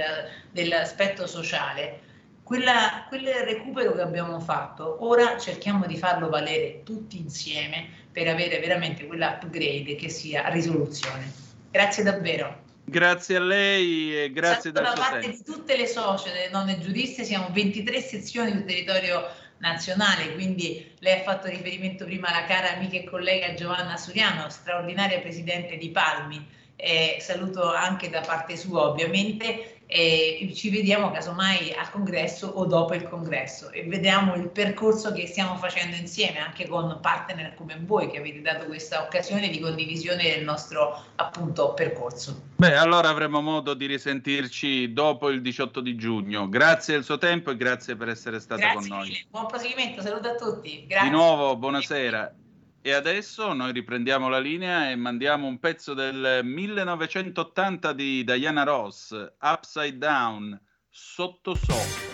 dell'aspetto 0.51 1.25
sociale, 1.25 2.01
quella, 2.43 3.05
quel 3.07 3.27
recupero 3.45 3.93
che 3.93 4.01
abbiamo 4.01 4.41
fatto, 4.41 5.05
ora 5.07 5.37
cerchiamo 5.37 5.85
di 5.85 5.95
farlo 5.95 6.27
valere 6.27 6.83
tutti 6.83 7.17
insieme 7.17 7.87
per 8.11 8.27
avere 8.27 8.59
veramente 8.59 9.07
quell'upgrade 9.07 9.95
che 9.95 10.09
sia 10.09 10.49
risoluzione. 10.49 11.31
Grazie 11.71 12.03
davvero. 12.03 12.67
Grazie 12.89 13.35
a 13.35 13.39
lei 13.39 14.23
e 14.23 14.31
grazie 14.31 14.71
da 14.71 14.81
parte 14.93 15.19
tempo. 15.19 15.37
di 15.37 15.43
tutte 15.43 15.77
le 15.77 15.87
socie 15.87 16.31
delle 16.31 16.49
donne 16.49 16.79
giuriste, 16.79 17.23
siamo 17.23 17.49
23 17.51 18.01
sezioni 18.01 18.51
sul 18.51 18.65
territorio 18.65 19.27
nazionale, 19.59 20.33
quindi 20.33 20.91
lei 20.99 21.19
ha 21.19 21.23
fatto 21.23 21.47
riferimento 21.47 22.05
prima 22.05 22.29
alla 22.29 22.45
cara 22.45 22.73
amica 22.73 22.97
e 22.97 23.03
collega 23.03 23.53
Giovanna 23.53 23.97
Suriano, 23.97 24.49
straordinaria 24.49 25.19
presidente 25.19 25.77
di 25.77 25.89
Palmi, 25.89 26.45
eh, 26.75 27.17
saluto 27.19 27.71
anche 27.71 28.09
da 28.09 28.21
parte 28.21 28.55
sua 28.55 28.87
ovviamente 28.87 29.78
e 29.91 30.51
ci 30.53 30.69
vediamo 30.69 31.09
casomai 31.09 31.73
al 31.73 31.89
congresso 31.89 32.45
o 32.45 32.65
dopo 32.65 32.93
il 32.93 33.09
congresso 33.09 33.71
e 33.71 33.85
vediamo 33.85 34.35
il 34.35 34.49
percorso 34.49 35.11
che 35.11 35.25
stiamo 35.25 35.55
facendo 35.55 35.95
insieme 35.95 36.37
anche 36.37 36.67
con 36.67 36.99
partner 37.01 37.55
come 37.55 37.81
voi 37.83 38.07
che 38.07 38.19
avete 38.19 38.39
dato 38.41 38.65
questa 38.65 39.01
occasione 39.01 39.49
di 39.49 39.59
condivisione 39.59 40.21
del 40.21 40.43
nostro 40.43 41.05
appunto 41.15 41.73
percorso. 41.73 42.39
Beh, 42.57 42.75
allora 42.75 43.09
avremo 43.09 43.41
modo 43.41 43.73
di 43.73 43.87
risentirci 43.87 44.93
dopo 44.93 45.29
il 45.29 45.41
18 45.41 45.81
di 45.81 45.95
giugno. 45.95 46.47
Grazie 46.47 46.93
del 46.93 47.03
suo 47.03 47.17
tempo 47.17 47.49
e 47.49 47.57
grazie 47.57 47.95
per 47.95 48.09
essere 48.09 48.39
stata 48.39 48.61
grazie 48.61 48.77
con 48.77 48.87
noi. 48.89 49.07
Mille. 49.07 49.25
Buon 49.31 49.47
proseguimento, 49.47 50.03
saluto 50.03 50.27
a 50.27 50.35
tutti. 50.35 50.85
Grazie. 50.85 51.09
Di 51.09 51.15
nuovo, 51.15 51.57
buonasera. 51.57 52.38
E 52.81 52.93
adesso 52.93 53.51
noi 53.51 53.73
riprendiamo 53.73 54.29
la 54.29 54.39
linea 54.39 54.89
e 54.89 54.95
mandiamo 54.95 55.47
un 55.47 55.59
pezzo 55.59 55.93
del 55.93 56.41
1980 56.43 57.91
di 57.91 58.23
Diana 58.23 58.63
Ross, 58.63 59.11
Upside 59.41 59.97
Down, 59.97 60.57
sotto 60.89 61.55
sopra. 61.55 62.08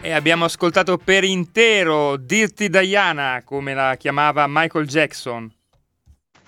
E 0.00 0.12
abbiamo 0.12 0.44
ascoltato 0.44 0.96
per 0.96 1.24
intero 1.24 2.16
Dirty 2.16 2.68
Diana, 2.68 3.42
come 3.44 3.74
la 3.74 3.96
chiamava 3.98 4.46
Michael 4.48 4.86
Jackson. 4.86 5.52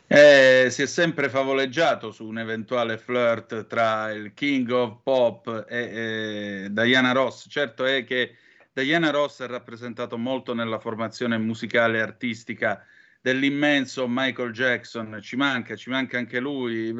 Eh, 0.07 0.69
si 0.71 0.83
è 0.83 0.87
sempre 0.87 1.29
favoleggiato 1.29 2.11
su 2.11 2.27
un 2.27 2.39
eventuale 2.39 2.97
flirt 2.97 3.67
tra 3.67 4.13
il 4.13 4.33
King 4.35 4.71
of 4.71 5.01
Pop 5.03 5.67
e, 5.69 6.65
e 6.65 6.69
Diana 6.71 7.13
Ross. 7.13 7.47
Certo 7.49 7.85
è 7.85 8.05
che 8.05 8.37
Diana 8.73 9.11
Ross 9.11 9.41
ha 9.41 9.47
rappresentato 9.47 10.17
molto 10.17 10.55
nella 10.55 10.79
formazione 10.79 11.37
musicale 11.37 11.99
e 11.99 12.03
artistica 12.03 12.85
dell'immenso 13.21 14.07
Michael 14.09 14.53
Jackson. 14.53 15.19
Ci 15.21 15.37
manca, 15.37 15.77
ci 15.77 15.91
manca 15.91 16.19
anche 16.19 16.41
lui 16.41 16.93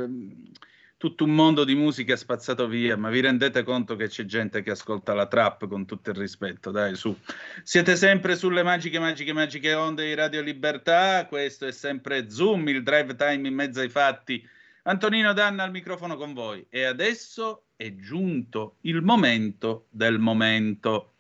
tutto 1.01 1.25
un 1.25 1.35
mondo 1.35 1.65
di 1.65 1.75
musica 1.75 2.15
spazzato 2.15 2.69
via, 2.69 2.95
ma 2.95 3.09
vi 3.09 3.21
rendete 3.21 3.63
conto 3.63 3.97
che 3.97 4.09
c'è 4.09 4.27
gente 4.27 4.61
che 4.61 4.73
ascolta 4.73 5.15
la 5.15 5.27
trap 5.27 5.67
con 5.67 5.87
tutto 5.87 6.11
il 6.11 6.17
rispetto, 6.17 6.71
dai 6.71 6.95
su. 6.95 7.17
Siete 7.63 7.97
sempre 7.97 8.37
sulle 8.37 8.63
magiche, 8.63 8.99
magiche, 8.99 9.33
magiche 9.33 9.73
onde 9.73 10.05
di 10.05 10.15
Radio 10.15 10.43
Libertà, 10.43 11.25
questo 11.25 11.67
è 11.67 11.73
sempre 11.73 12.29
Zoom, 12.29 12.69
il 12.69 12.83
drive 12.83 13.17
time 13.17 13.49
in 13.49 13.55
mezzo 13.55 13.81
ai 13.81 13.89
fatti. 13.89 14.47
Antonino 14.83 15.33
Danna 15.33 15.63
al 15.63 15.71
microfono 15.71 16.19
con 16.19 16.35
voi 16.35 16.67
e 16.69 16.85
adesso 16.85 17.69
è 17.77 17.95
giunto 17.95 18.77
il 18.83 19.01
momento 19.01 19.87
del 19.89 20.19
momento. 20.19 21.15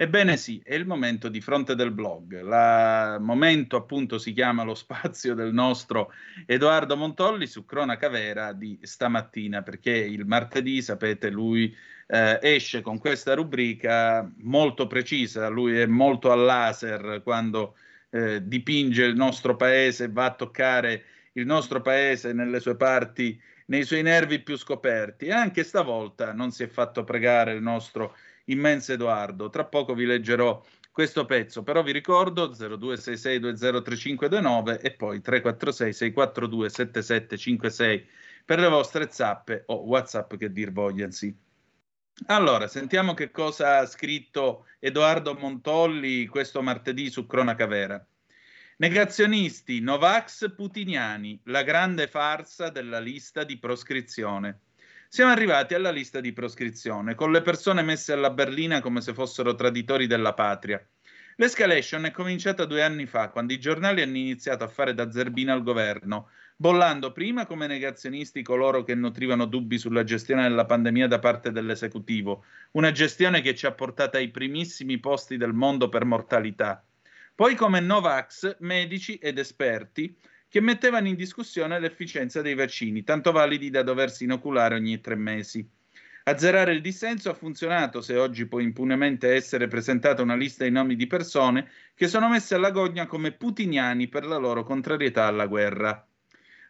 Ebbene 0.00 0.36
sì, 0.36 0.62
è 0.64 0.74
il 0.74 0.86
momento 0.86 1.28
di 1.28 1.40
fronte 1.40 1.74
del 1.74 1.90
blog. 1.90 2.38
Il 2.38 3.16
momento 3.20 3.74
appunto 3.74 4.18
si 4.18 4.32
chiama 4.32 4.62
lo 4.62 4.76
spazio 4.76 5.34
del 5.34 5.52
nostro 5.52 6.12
Edoardo 6.46 6.96
Montolli 6.96 7.48
su 7.48 7.64
Cronaca 7.64 8.08
Vera 8.08 8.52
di 8.52 8.78
stamattina, 8.80 9.62
perché 9.62 9.90
il 9.90 10.24
martedì, 10.24 10.82
sapete, 10.82 11.30
lui 11.30 11.76
eh, 12.06 12.38
esce 12.40 12.80
con 12.80 12.98
questa 12.98 13.34
rubrica 13.34 14.30
molto 14.42 14.86
precisa, 14.86 15.48
lui 15.48 15.76
è 15.76 15.86
molto 15.86 16.30
al 16.30 16.44
laser 16.44 17.20
quando 17.24 17.74
eh, 18.10 18.46
dipinge 18.46 19.02
il 19.02 19.16
nostro 19.16 19.56
paese, 19.56 20.08
va 20.08 20.26
a 20.26 20.34
toccare 20.34 21.06
il 21.32 21.44
nostro 21.44 21.80
paese 21.80 22.32
nelle 22.32 22.60
sue 22.60 22.76
parti, 22.76 23.36
nei 23.66 23.82
suoi 23.82 24.02
nervi 24.02 24.38
più 24.42 24.56
scoperti. 24.56 25.26
E 25.26 25.32
anche 25.32 25.64
stavolta 25.64 26.32
non 26.32 26.52
si 26.52 26.62
è 26.62 26.68
fatto 26.68 27.02
pregare 27.02 27.54
il 27.54 27.62
nostro 27.62 28.14
immenso 28.48 28.92
Edoardo. 28.92 29.48
Tra 29.50 29.64
poco 29.64 29.94
vi 29.94 30.04
leggerò 30.04 30.60
questo 30.90 31.24
pezzo, 31.24 31.62
però 31.62 31.82
vi 31.82 31.92
ricordo 31.92 32.50
0266203529 32.50 34.80
e 34.82 34.90
poi 34.92 35.20
346 35.20 35.92
642 35.92 36.68
7756 36.68 38.08
per 38.44 38.58
le 38.58 38.68
vostre 38.68 39.08
zappe 39.10 39.62
o 39.66 39.84
WhatsApp 39.84 40.34
che 40.34 40.50
dir 40.50 40.72
vogliansi. 40.72 41.46
Allora, 42.26 42.66
sentiamo 42.66 43.14
che 43.14 43.30
cosa 43.30 43.78
ha 43.78 43.86
scritto 43.86 44.66
Edoardo 44.80 45.34
Montolli 45.34 46.26
questo 46.26 46.62
martedì 46.62 47.10
su 47.10 47.26
Cronaca 47.26 47.66
Vera. 47.66 48.04
Negazionisti, 48.78 49.80
Novax 49.80 50.52
putiniani, 50.54 51.40
la 51.44 51.62
grande 51.62 52.08
farsa 52.08 52.70
della 52.70 52.98
lista 52.98 53.44
di 53.44 53.58
proscrizione. 53.58 54.60
Siamo 55.10 55.32
arrivati 55.32 55.72
alla 55.72 55.90
lista 55.90 56.20
di 56.20 56.34
proscrizione, 56.34 57.14
con 57.14 57.32
le 57.32 57.40
persone 57.40 57.80
messe 57.80 58.12
alla 58.12 58.28
berlina 58.28 58.82
come 58.82 59.00
se 59.00 59.14
fossero 59.14 59.54
traditori 59.54 60.06
della 60.06 60.34
patria. 60.34 60.86
L'escalation 61.36 62.04
è 62.04 62.10
cominciata 62.10 62.66
due 62.66 62.82
anni 62.82 63.06
fa, 63.06 63.30
quando 63.30 63.54
i 63.54 63.58
giornali 63.58 64.02
hanno 64.02 64.18
iniziato 64.18 64.64
a 64.64 64.68
fare 64.68 64.92
da 64.92 65.10
zerbina 65.10 65.54
al 65.54 65.62
governo, 65.62 66.28
bollando 66.54 67.10
prima 67.12 67.46
come 67.46 67.66
negazionisti 67.66 68.42
coloro 68.42 68.82
che 68.82 68.94
nutrivano 68.94 69.46
dubbi 69.46 69.78
sulla 69.78 70.04
gestione 70.04 70.42
della 70.42 70.66
pandemia 70.66 71.08
da 71.08 71.18
parte 71.18 71.52
dell'esecutivo, 71.52 72.44
una 72.72 72.92
gestione 72.92 73.40
che 73.40 73.54
ci 73.54 73.64
ha 73.64 73.72
portato 73.72 74.18
ai 74.18 74.28
primissimi 74.28 74.98
posti 74.98 75.38
del 75.38 75.54
mondo 75.54 75.88
per 75.88 76.04
mortalità. 76.04 76.84
Poi 77.34 77.54
come 77.54 77.80
Novax, 77.80 78.56
medici 78.58 79.14
ed 79.14 79.38
esperti 79.38 80.14
che 80.48 80.60
mettevano 80.60 81.08
in 81.08 81.14
discussione 81.14 81.78
l'efficienza 81.78 82.42
dei 82.42 82.54
vaccini, 82.54 83.04
tanto 83.04 83.32
validi 83.32 83.70
da 83.70 83.82
doversi 83.82 84.24
inoculare 84.24 84.74
ogni 84.74 85.00
tre 85.00 85.14
mesi. 85.14 85.68
Azzerare 86.24 86.72
il 86.72 86.82
dissenso 86.82 87.30
ha 87.30 87.34
funzionato 87.34 88.02
se 88.02 88.16
oggi 88.16 88.46
può 88.46 88.58
impunemente 88.58 89.32
essere 89.32 89.66
presentata 89.66 90.20
una 90.20 90.36
lista 90.36 90.64
di 90.64 90.70
nomi 90.70 90.94
di 90.94 91.06
persone 91.06 91.70
che 91.94 92.06
sono 92.06 92.28
messe 92.28 92.54
alla 92.54 92.70
gogna 92.70 93.06
come 93.06 93.32
putiniani 93.32 94.08
per 94.08 94.26
la 94.26 94.36
loro 94.36 94.62
contrarietà 94.62 95.24
alla 95.24 95.46
guerra. 95.46 96.06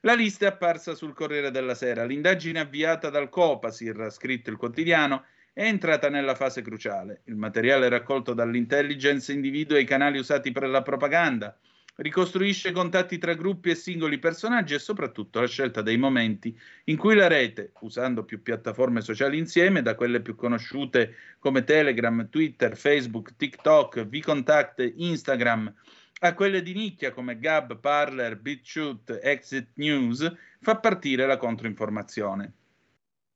La 0.03 0.15
lista 0.15 0.45
è 0.45 0.49
apparsa 0.49 0.95
sul 0.95 1.13
Corriere 1.13 1.51
della 1.51 1.75
Sera. 1.75 2.05
L'indagine 2.05 2.61
avviata 2.61 3.11
dal 3.11 3.29
Copasir, 3.29 4.01
ha 4.01 4.11
scritto 4.11 4.49
il 4.49 4.57
quotidiano, 4.57 5.25
è 5.53 5.65
entrata 5.65 6.09
nella 6.09 6.37
fase 6.37 6.63
cruciale. 6.63 7.23
Il 7.25 7.35
materiale 7.35 7.89
raccolto 7.89 8.35
dall'intelligence 8.35 9.33
individua 9.33 9.81
i 9.81 9.85
canali 9.85 10.19
usati 10.19 10.53
per 10.53 10.69
la 10.69 10.83
propaganda, 10.83 11.59
ricostruisce 12.01 12.71
contatti 12.71 13.19
tra 13.19 13.35
gruppi 13.35 13.71
e 13.71 13.75
singoli 13.75 14.19
personaggi 14.19 14.75
e 14.75 14.79
soprattutto 14.79 15.41
la 15.41 15.49
scelta 15.49 15.83
dei 15.83 15.97
momenti 15.97 16.57
in 16.85 16.97
cui 16.97 17.15
la 17.17 17.27
rete, 17.27 17.73
usando 17.81 18.25
più 18.25 18.41
piattaforme 18.41 19.01
sociali 19.01 19.37
insieme, 19.37 19.83
da 19.83 19.97
quelle 19.97 20.21
più 20.21 20.37
conosciute 20.37 21.15
come 21.39 21.65
Telegram, 21.65 22.29
Twitter, 22.29 22.77
Facebook, 22.77 23.35
TikTok, 23.37 24.07
VContact, 24.07 24.93
Instagram, 24.97 25.73
a 26.21 26.35
quelle 26.35 26.63
di 26.63 26.73
nicchia 26.73 27.11
come 27.11 27.39
Gab, 27.39 27.79
Parler, 27.79 28.37
BitChute, 28.39 29.21
Exit 29.21 29.71
News, 29.75 30.33
fa 30.61 30.77
partire 30.77 31.27
la 31.27 31.37
controinformazione. 31.37 32.53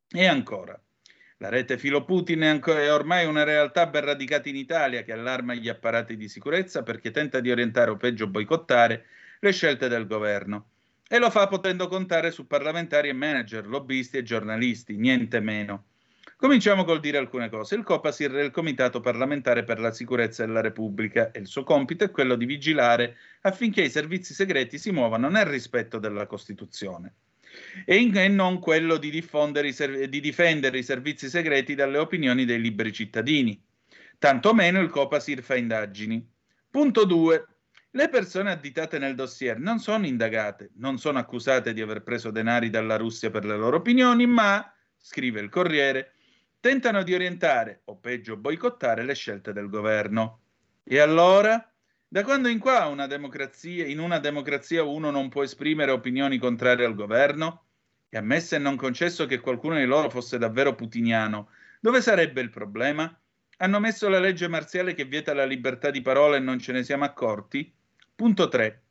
E 0.08 0.26
ancora, 0.26 0.80
la 1.42 1.48
rete 1.48 1.76
filo 1.76 2.04
Putin 2.04 2.60
è, 2.62 2.92
ormai 2.92 3.26
una 3.26 3.42
realtà 3.42 3.88
ben 3.88 4.04
radicata 4.04 4.48
in 4.48 4.54
Italia 4.54 5.02
che 5.02 5.10
allarma 5.10 5.54
gli 5.54 5.68
apparati 5.68 6.16
di 6.16 6.28
sicurezza 6.28 6.84
perché 6.84 7.10
tenta 7.10 7.40
di 7.40 7.50
orientare 7.50 7.90
o 7.90 7.96
peggio 7.96 8.28
boicottare 8.28 9.06
le 9.40 9.50
scelte 9.50 9.88
del 9.88 10.06
governo. 10.06 10.66
E 11.08 11.18
lo 11.18 11.30
fa 11.30 11.48
potendo 11.48 11.88
contare 11.88 12.30
su 12.30 12.46
parlamentari 12.46 13.08
e 13.08 13.12
manager, 13.12 13.66
lobbisti 13.66 14.18
e 14.18 14.22
giornalisti, 14.22 14.96
niente 14.96 15.40
meno. 15.40 15.86
Cominciamo 16.36 16.84
col 16.84 17.00
dire 17.00 17.18
alcune 17.18 17.48
cose. 17.48 17.74
Il 17.74 17.82
COPASIR 17.82 18.34
è 18.34 18.42
il 18.44 18.52
Comitato 18.52 19.00
parlamentare 19.00 19.64
per 19.64 19.80
la 19.80 19.90
sicurezza 19.90 20.46
della 20.46 20.60
Repubblica 20.60 21.32
e 21.32 21.40
il 21.40 21.48
suo 21.48 21.64
compito 21.64 22.04
è 22.04 22.12
quello 22.12 22.36
di 22.36 22.44
vigilare 22.44 23.16
affinché 23.40 23.82
i 23.82 23.90
servizi 23.90 24.32
segreti 24.32 24.78
si 24.78 24.92
muovano 24.92 25.28
nel 25.28 25.46
rispetto 25.46 25.98
della 25.98 26.26
Costituzione 26.26 27.14
e, 27.84 27.96
in, 27.96 28.16
e 28.16 28.28
non 28.28 28.58
quello 28.58 28.96
di, 28.96 29.16
i, 29.16 30.08
di 30.08 30.20
difendere 30.20 30.78
i 30.78 30.82
servizi 30.82 31.28
segreti 31.28 31.74
dalle 31.74 31.98
opinioni 31.98 32.44
dei 32.44 32.60
liberi 32.60 32.92
cittadini. 32.92 33.60
Tanto 34.18 34.54
meno 34.54 34.80
il 34.80 34.88
Copasir 34.88 35.42
fa 35.42 35.56
indagini. 35.56 36.24
Punto 36.70 37.04
2. 37.04 37.46
Le 37.90 38.08
persone 38.08 38.50
additate 38.50 38.98
nel 38.98 39.14
dossier 39.14 39.58
non 39.58 39.78
sono 39.78 40.06
indagate, 40.06 40.70
non 40.76 40.98
sono 40.98 41.18
accusate 41.18 41.74
di 41.74 41.82
aver 41.82 42.02
preso 42.02 42.30
denari 42.30 42.70
dalla 42.70 42.96
Russia 42.96 43.30
per 43.30 43.44
le 43.44 43.56
loro 43.56 43.76
opinioni, 43.76 44.26
ma, 44.26 44.72
scrive 44.96 45.40
il 45.40 45.50
Corriere, 45.50 46.12
tentano 46.60 47.02
di 47.02 47.12
orientare 47.12 47.82
o 47.86 47.96
peggio 47.98 48.36
boicottare 48.36 49.04
le 49.04 49.14
scelte 49.14 49.52
del 49.52 49.68
governo. 49.68 50.40
E 50.84 51.00
allora? 51.00 51.71
Da 52.12 52.24
quando 52.24 52.48
in 52.48 52.58
qua 52.58 52.88
una 52.88 53.08
in 53.10 53.98
una 53.98 54.18
democrazia 54.18 54.82
uno 54.82 55.10
non 55.10 55.30
può 55.30 55.42
esprimere 55.42 55.92
opinioni 55.92 56.36
contrarie 56.36 56.84
al 56.84 56.94
governo? 56.94 57.64
E 58.10 58.18
ammesso 58.18 58.54
e 58.54 58.58
non 58.58 58.76
concesso 58.76 59.24
che 59.24 59.40
qualcuno 59.40 59.78
di 59.78 59.86
loro 59.86 60.10
fosse 60.10 60.36
davvero 60.36 60.74
putiniano, 60.74 61.48
dove 61.80 62.02
sarebbe 62.02 62.42
il 62.42 62.50
problema? 62.50 63.18
Hanno 63.56 63.80
messo 63.80 64.10
la 64.10 64.18
legge 64.18 64.46
marziale 64.46 64.92
che 64.92 65.06
vieta 65.06 65.32
la 65.32 65.46
libertà 65.46 65.90
di 65.90 66.02
parola 66.02 66.36
e 66.36 66.40
non 66.40 66.58
ce 66.58 66.72
ne 66.72 66.82
siamo 66.82 67.04
accorti? 67.04 67.72
Punto 68.14 68.46
3. 68.46 68.82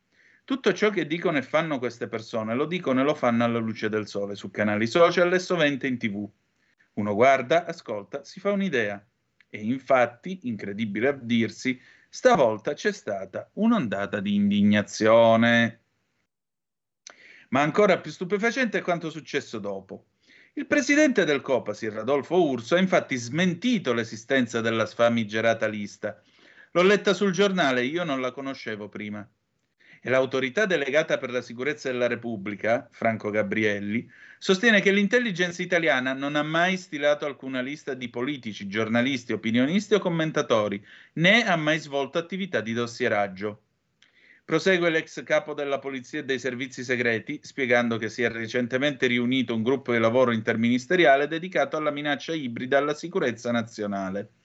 Tutto 0.44 0.74
ciò 0.74 0.90
che 0.90 1.06
dicono 1.06 1.38
e 1.38 1.44
fanno 1.44 1.78
queste 1.78 2.08
persone 2.08 2.56
lo 2.56 2.66
dicono 2.66 3.02
e 3.02 3.04
lo 3.04 3.14
fanno 3.14 3.44
alla 3.44 3.60
luce 3.60 3.88
del 3.88 4.08
sole, 4.08 4.34
su 4.34 4.50
canali 4.50 4.88
social 4.88 5.32
e 5.32 5.38
sovente 5.38 5.86
in 5.86 6.00
tv. 6.00 6.28
Uno 6.94 7.14
guarda, 7.14 7.68
ascolta, 7.68 8.24
si 8.24 8.40
fa 8.40 8.52
un'idea. 8.52 9.06
E 9.48 9.62
infatti, 9.62 10.40
incredibile 10.44 11.10
a 11.10 11.12
dirsi, 11.12 11.80
stavolta 12.14 12.74
c'è 12.74 12.92
stata 12.92 13.50
un'ondata 13.54 14.20
di 14.20 14.36
indignazione. 14.36 15.84
Ma 17.50 17.62
ancora 17.62 18.00
più 18.00 18.12
stupefacente 18.12 18.80
è 18.80 18.82
quanto 18.82 19.10
successo 19.10 19.60
dopo. 19.60 20.08
Il 20.54 20.68
presidente 20.68 21.24
del 21.24 21.40
Copasir, 21.40 21.98
Adolfo 21.98 22.44
Urso, 22.44 22.76
ha 22.76 22.80
infatti 22.80 23.16
smentito 23.16 23.94
l'esistenza 23.94 24.60
della 24.60 24.86
sfamigerata 24.86 25.68
lista. 25.68 26.22
L'ho 26.72 26.82
letta 26.82 27.14
sul 27.14 27.32
giornale, 27.32 27.86
io 27.86 28.04
non 28.04 28.20
la 28.20 28.32
conoscevo 28.32 28.90
prima 28.90 29.26
e 30.04 30.10
l'autorità 30.10 30.66
delegata 30.66 31.20
per 31.20 31.30
la 31.30 31.42
sicurezza 31.42 31.92
della 31.92 32.08
Repubblica, 32.08 32.88
Franco 32.92 33.30
Gabrielli, 33.30 34.10
sostiene 34.40 34.82
che 34.82 34.92
l'intelligence 34.92 35.62
italiana 35.62 36.14
non 36.14 36.36
ha 36.36 36.42
mai 36.42 36.76
stilato 36.76 37.28
alcuna 37.28 37.62
lista 37.62 37.94
di 37.94 38.10
politici, 38.10 38.68
giornalisti, 38.68 39.32
opinionisti 39.32 39.94
o 39.94 40.00
commentatori, 40.00 40.84
né 41.14 41.46
ha 41.46 41.56
mai 41.56 41.78
svolto 41.78 42.18
attività 42.18 42.62
di 42.62 42.74
dossieraggio. 42.74 43.62
Prosegue 44.44 44.90
l'ex 44.90 45.22
capo 45.24 45.54
della 45.54 45.78
polizia 45.78 46.20
e 46.20 46.26
dei 46.26 46.40
servizi 46.40 46.84
segreti, 46.84 47.40
spiegando 47.44 47.98
che 47.98 48.10
si 48.10 48.24
è 48.24 48.30
recentemente 48.30 49.06
riunito 49.06 49.54
un 49.54 49.62
gruppo 49.62 49.92
di 49.92 50.00
lavoro 50.00 50.32
interministeriale 50.32 51.28
dedicato 51.28 51.78
alla 51.78 51.92
minaccia 51.92 52.34
ibrida 52.34 52.80
alla 52.80 52.96
sicurezza 52.96 53.52
nazionale. 53.52 54.41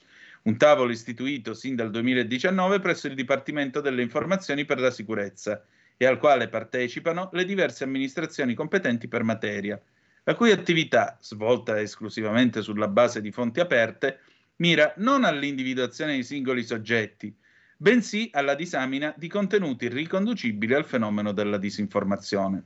Un 0.47 0.57
tavolo 0.57 0.93
istituito 0.93 1.55
sin 1.55 1.75
dal 1.75 1.91
2019 1.91 2.79
presso 2.79 3.09
il 3.09 3.15
Dipartimento 3.15 3.81
delle 3.81 4.03
Informazioni 4.03 4.65
per 4.65 4.79
la 4.79 4.93
Sicurezza 4.93 5.65
e 5.97 6.07
al 6.07 6.19
quale 6.19 6.49
partecipano 6.49 7.31
le 7.33 7.45
diverse 7.45 7.83
amministrazioni 7.83 8.55
competenti 8.55 9.09
per 9.09 9.25
materia, 9.25 9.81
la 10.23 10.35
cui 10.35 10.53
attività, 10.53 11.19
svolta 11.21 11.81
esclusivamente 11.81 12.63
sulla 12.63 12.87
base 12.87 13.21
di 13.21 13.33
fonti 13.33 13.59
aperte, 13.59 14.21
mira 14.57 14.93
non 14.99 15.25
all'individuazione 15.25 16.15
di 16.15 16.23
singoli 16.23 16.63
soggetti, 16.63 17.35
bensì 17.77 18.31
alla 18.33 18.55
disamina 18.55 19.13
di 19.17 19.27
contenuti 19.29 19.89
riconducibili 19.89 20.75
al 20.75 20.85
fenomeno 20.85 21.33
della 21.33 21.59
disinformazione. 21.59 22.63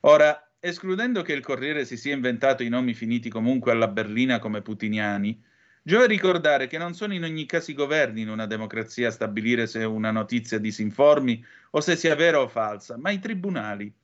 Ora, 0.00 0.50
escludendo 0.60 1.22
che 1.22 1.32
il 1.32 1.42
Corriere 1.42 1.86
si 1.86 1.96
sia 1.96 2.14
inventato 2.14 2.62
i 2.62 2.68
nomi 2.68 2.92
finiti 2.92 3.30
comunque 3.30 3.72
alla 3.72 3.88
berlina 3.88 4.38
come 4.38 4.60
putiniani, 4.60 5.52
giova 5.86 6.06
ricordare 6.06 6.66
che 6.66 6.78
non 6.78 6.94
sono 6.94 7.12
in 7.12 7.24
ogni 7.24 7.44
caso 7.44 7.70
i 7.70 7.74
governi 7.74 8.22
in 8.22 8.30
una 8.30 8.46
democrazia 8.46 9.08
a 9.08 9.10
stabilire 9.10 9.66
se 9.66 9.84
una 9.84 10.10
notizia 10.10 10.58
disinformi 10.58 11.44
o 11.72 11.80
se 11.80 11.94
sia 11.94 12.14
vera 12.14 12.40
o 12.40 12.48
falsa, 12.48 12.96
ma 12.96 13.10
i 13.10 13.18
tribunali. 13.18 13.94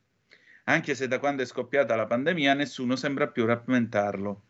Anche 0.64 0.94
se 0.94 1.08
da 1.08 1.18
quando 1.18 1.42
è 1.42 1.46
scoppiata 1.46 1.96
la 1.96 2.04
pandemia 2.04 2.52
nessuno 2.52 2.96
sembra 2.96 3.28
più 3.28 3.46
rammentarlo. 3.46 4.42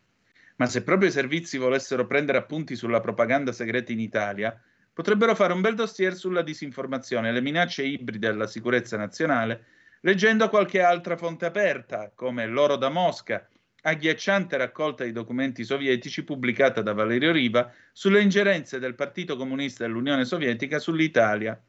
Ma 0.57 0.65
se 0.65 0.83
proprio 0.83 1.07
i 1.07 1.13
servizi 1.13 1.57
volessero 1.57 2.05
prendere 2.05 2.37
appunti 2.37 2.75
sulla 2.75 2.99
propaganda 2.99 3.53
segreta 3.53 3.93
in 3.93 4.01
Italia, 4.01 4.61
potrebbero 4.91 5.33
fare 5.33 5.53
un 5.53 5.61
bel 5.61 5.75
dossier 5.75 6.13
sulla 6.13 6.41
disinformazione 6.41 7.31
le 7.31 7.41
minacce 7.41 7.83
ibride 7.83 8.27
alla 8.27 8.45
sicurezza 8.45 8.97
nazionale, 8.97 9.65
leggendo 10.01 10.49
qualche 10.49 10.81
altra 10.81 11.15
fonte 11.15 11.45
aperta, 11.45 12.11
come 12.13 12.45
L'oro 12.45 12.75
da 12.75 12.89
Mosca, 12.89 13.47
agghiacciante 13.81 14.57
raccolta 14.57 15.03
di 15.03 15.11
documenti 15.11 15.63
sovietici 15.63 16.23
pubblicata 16.23 16.81
da 16.81 16.93
Valerio 16.93 17.31
Riva 17.31 17.71
sulle 17.91 18.21
ingerenze 18.21 18.79
del 18.79 18.95
Partito 18.95 19.35
Comunista 19.35 19.85
dell'Unione 19.85 20.25
Sovietica 20.25 20.79
sull'Italia, 20.79 21.59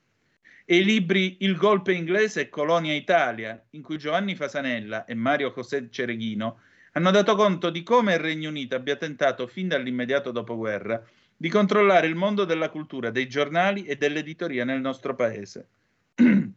e 0.65 0.77
i 0.77 0.85
libri 0.85 1.39
Il 1.41 1.57
golpe 1.57 1.93
inglese 1.93 2.43
e 2.43 2.49
Colonia 2.49 2.95
Italia, 2.95 3.61
in 3.71 3.83
cui 3.83 3.99
Giovanni 3.99 4.35
Fasanella 4.35 5.05
e 5.05 5.15
Mario 5.15 5.53
José 5.55 5.89
Cereghino 5.91 6.61
hanno 6.93 7.11
dato 7.11 7.35
conto 7.35 7.71
di 7.71 7.83
come 7.83 8.15
il 8.15 8.21
Regno 8.21 8.51
Unito 8.51 8.77
abbia 8.77 8.97
tentato 8.97 9.47
fin 9.47 9.69
dall'immediato 9.69 10.31
dopoguerra 10.31 11.03
di 11.35 11.49
controllare 11.49 12.07
il 12.07 12.15
mondo 12.15 12.45
della 12.45 12.69
cultura, 12.69 13.11
dei 13.11 13.29
giornali 13.29 13.85
e 13.85 13.97
dell'editoria 13.97 14.65
nel 14.65 14.81
nostro 14.81 15.15
paese. 15.15 15.69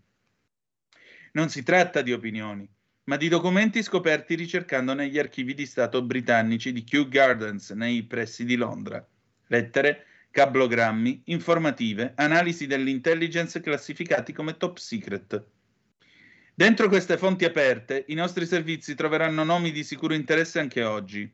non 1.32 1.50
si 1.50 1.64
tratta 1.64 2.02
di 2.02 2.14
opinioni, 2.14 2.70
ma 3.06 3.18
di 3.18 3.28
documenti 3.28 3.84
scoperti 3.84 4.34
ricercando 4.36 4.94
negli 4.94 5.20
archivi 5.20 5.54
di 5.54 5.66
Stato 5.66 6.02
britannici 6.02 6.72
di 6.72 6.84
Kew 6.84 7.08
Gardens 7.08 7.70
nei 7.72 8.04
pressi 8.04 8.46
di 8.46 8.56
Londra. 8.56 9.06
Lettere, 9.48 10.06
cablogrammi, 10.32 11.22
informative, 11.26 12.14
analisi 12.16 12.66
dell'intelligence 12.66 13.62
classificati 13.62 14.34
come 14.34 14.58
top 14.58 14.78
secret. 14.78 15.44
Dentro 16.56 16.88
queste 16.88 17.18
fonti 17.18 17.46
aperte, 17.46 18.06
i 18.08 18.16
nostri 18.16 18.48
servizi 18.48 18.96
troveranno 18.96 19.44
nomi 19.44 19.72
di 19.72 19.84
sicuro 19.84 20.16
interesse 20.16 20.60
anche 20.60 20.84
oggi. 20.84 21.32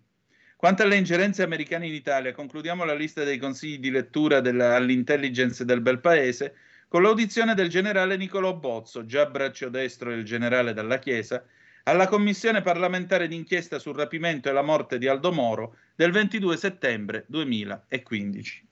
Quanto 0.58 0.84
alle 0.84 0.98
ingerenze 0.98 1.42
americane 1.42 1.88
in 1.88 1.94
Italia, 1.94 2.34
concludiamo 2.34 2.84
la 2.84 2.94
lista 2.94 3.24
dei 3.24 3.38
consigli 3.38 3.80
di 3.80 3.92
lettura 3.92 4.42
della, 4.42 4.76
all'intelligence 4.76 5.64
del 5.64 5.82
bel 5.82 6.02
paese 6.02 6.54
con 6.90 7.02
l'audizione 7.02 7.56
del 7.56 7.70
generale 7.70 8.18
Niccolò 8.18 8.54
Bozzo, 8.54 9.06
già 9.06 9.26
braccio 9.26 9.70
destro 9.70 10.10
del 10.10 10.26
generale 10.26 10.74
dalla 10.74 11.00
Chiesa, 11.00 11.42
alla 11.84 12.08
commissione 12.08 12.62
parlamentare 12.62 13.28
d'inchiesta 13.28 13.80
sul 13.80 13.96
rapimento 13.96 14.50
e 14.50 14.52
la 14.52 14.62
morte 14.62 14.98
di 14.98 15.08
Aldo 15.08 15.32
Moro 15.32 15.78
del 15.96 16.12
22 16.12 16.58
settembre 16.58 17.26
2015. 17.28 18.68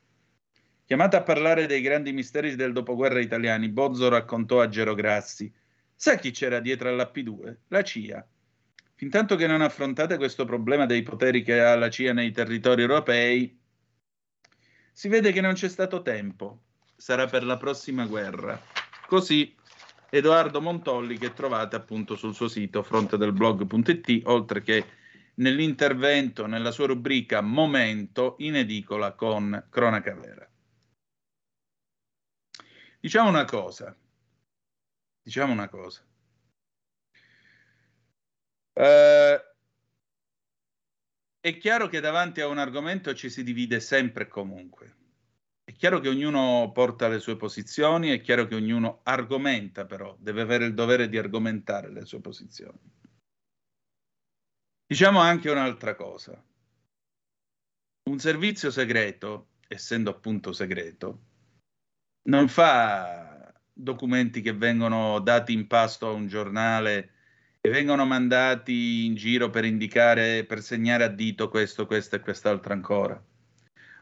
Chiamata 0.86 1.18
a 1.18 1.24
parlare 1.24 1.66
dei 1.66 1.82
grandi 1.82 2.12
misteri 2.12 2.56
del 2.56 2.74
dopoguerra 2.74 3.20
italiani, 3.20 3.70
Bozzo 3.70 4.10
raccontò 4.10 4.62
a 4.62 4.70
Gero 4.70 4.96
Grassi 4.96 5.52
Sa 6.02 6.16
chi 6.16 6.32
c'era 6.32 6.62
dietro 6.62 6.88
all'P2? 6.88 7.56
La 7.68 7.84
CIA. 7.84 8.26
Fintanto 8.96 9.36
che 9.36 9.48
non 9.48 9.60
affrontate 9.60 10.16
questo 10.16 10.46
problema 10.46 10.86
dei 10.86 11.04
poteri 11.04 11.44
che 11.44 11.60
ha 11.60 11.76
la 11.76 11.90
CIA 11.90 12.14
nei 12.14 12.32
territori 12.32 12.84
europei, 12.84 13.60
si 14.94 15.10
vede 15.10 15.34
che 15.34 15.42
non 15.42 15.56
c'è 15.56 15.68
stato 15.68 16.02
tempo. 16.02 16.62
Sarà 16.96 17.26
per 17.26 17.44
la 17.44 17.58
prossima 17.58 18.06
guerra. 18.06 18.58
Così 19.08 19.54
Edoardo 20.10 20.62
Montolli 20.62 21.18
che 21.18 21.34
trovate 21.34 21.76
appunto 21.76 22.16
sul 22.16 22.34
suo 22.34 22.48
sito 22.48 22.82
frontedelblog.it, 22.82 24.22
oltre 24.26 24.62
che 24.64 24.86
nell'intervento 25.36 26.46
nella 26.46 26.72
sua 26.72 26.88
rubrica 26.88 27.42
Momento 27.42 28.36
in 28.40 28.56
edicola 28.56 29.14
con 29.14 29.68
Cronaca 29.70 30.16
Vera. 30.16 30.50
Diciamo 33.00 33.30
una 33.30 33.46
cosa, 33.46 33.96
diciamo 35.22 35.54
una 35.54 35.70
cosa. 35.70 36.04
Uh, 38.74 39.40
è 41.42 41.58
chiaro 41.58 41.88
che 41.88 42.00
davanti 42.00 42.42
a 42.42 42.48
un 42.48 42.58
argomento 42.58 43.14
ci 43.14 43.30
si 43.30 43.44
divide 43.44 43.80
sempre 43.80 44.24
e 44.24 44.28
comunque. 44.28 44.99
Chiaro 45.80 46.02
che 46.02 46.10
ognuno 46.10 46.72
porta 46.74 47.08
le 47.08 47.20
sue 47.20 47.38
posizioni, 47.38 48.10
è 48.10 48.20
chiaro 48.20 48.48
che 48.48 48.56
ognuno 48.56 49.00
argomenta 49.04 49.86
però, 49.86 50.14
deve 50.20 50.42
avere 50.42 50.66
il 50.66 50.74
dovere 50.74 51.08
di 51.08 51.18
argomentare 51.18 51.90
le 51.90 52.04
sue 52.04 52.20
posizioni. 52.20 52.78
Diciamo 54.86 55.22
anche 55.22 55.50
un'altra 55.50 55.96
cosa. 55.96 56.44
Un 58.10 58.20
servizio 58.20 58.72
segreto, 58.72 59.52
essendo 59.70 60.10
appunto 60.10 60.52
segreto, 60.52 61.22
non 62.24 62.50
fa 62.50 63.54
documenti 63.72 64.42
che 64.42 64.52
vengono 64.52 65.22
dati 65.22 65.54
in 65.54 65.66
pasto 65.66 66.10
a 66.10 66.12
un 66.12 66.28
giornale 66.28 67.12
e 67.62 67.70
vengono 67.70 68.06
mandati 68.06 69.06
in 69.06 69.16
giro 69.16 69.50
per 69.50 69.64
indicare, 69.64 70.44
per 70.44 70.62
segnare 70.62 71.06
a 71.06 71.10
dito 71.10 71.48
questo, 71.48 71.86
questo 71.86 72.18
e 72.18 72.20
quest'altro 72.20 72.74
ancora. 72.74 73.29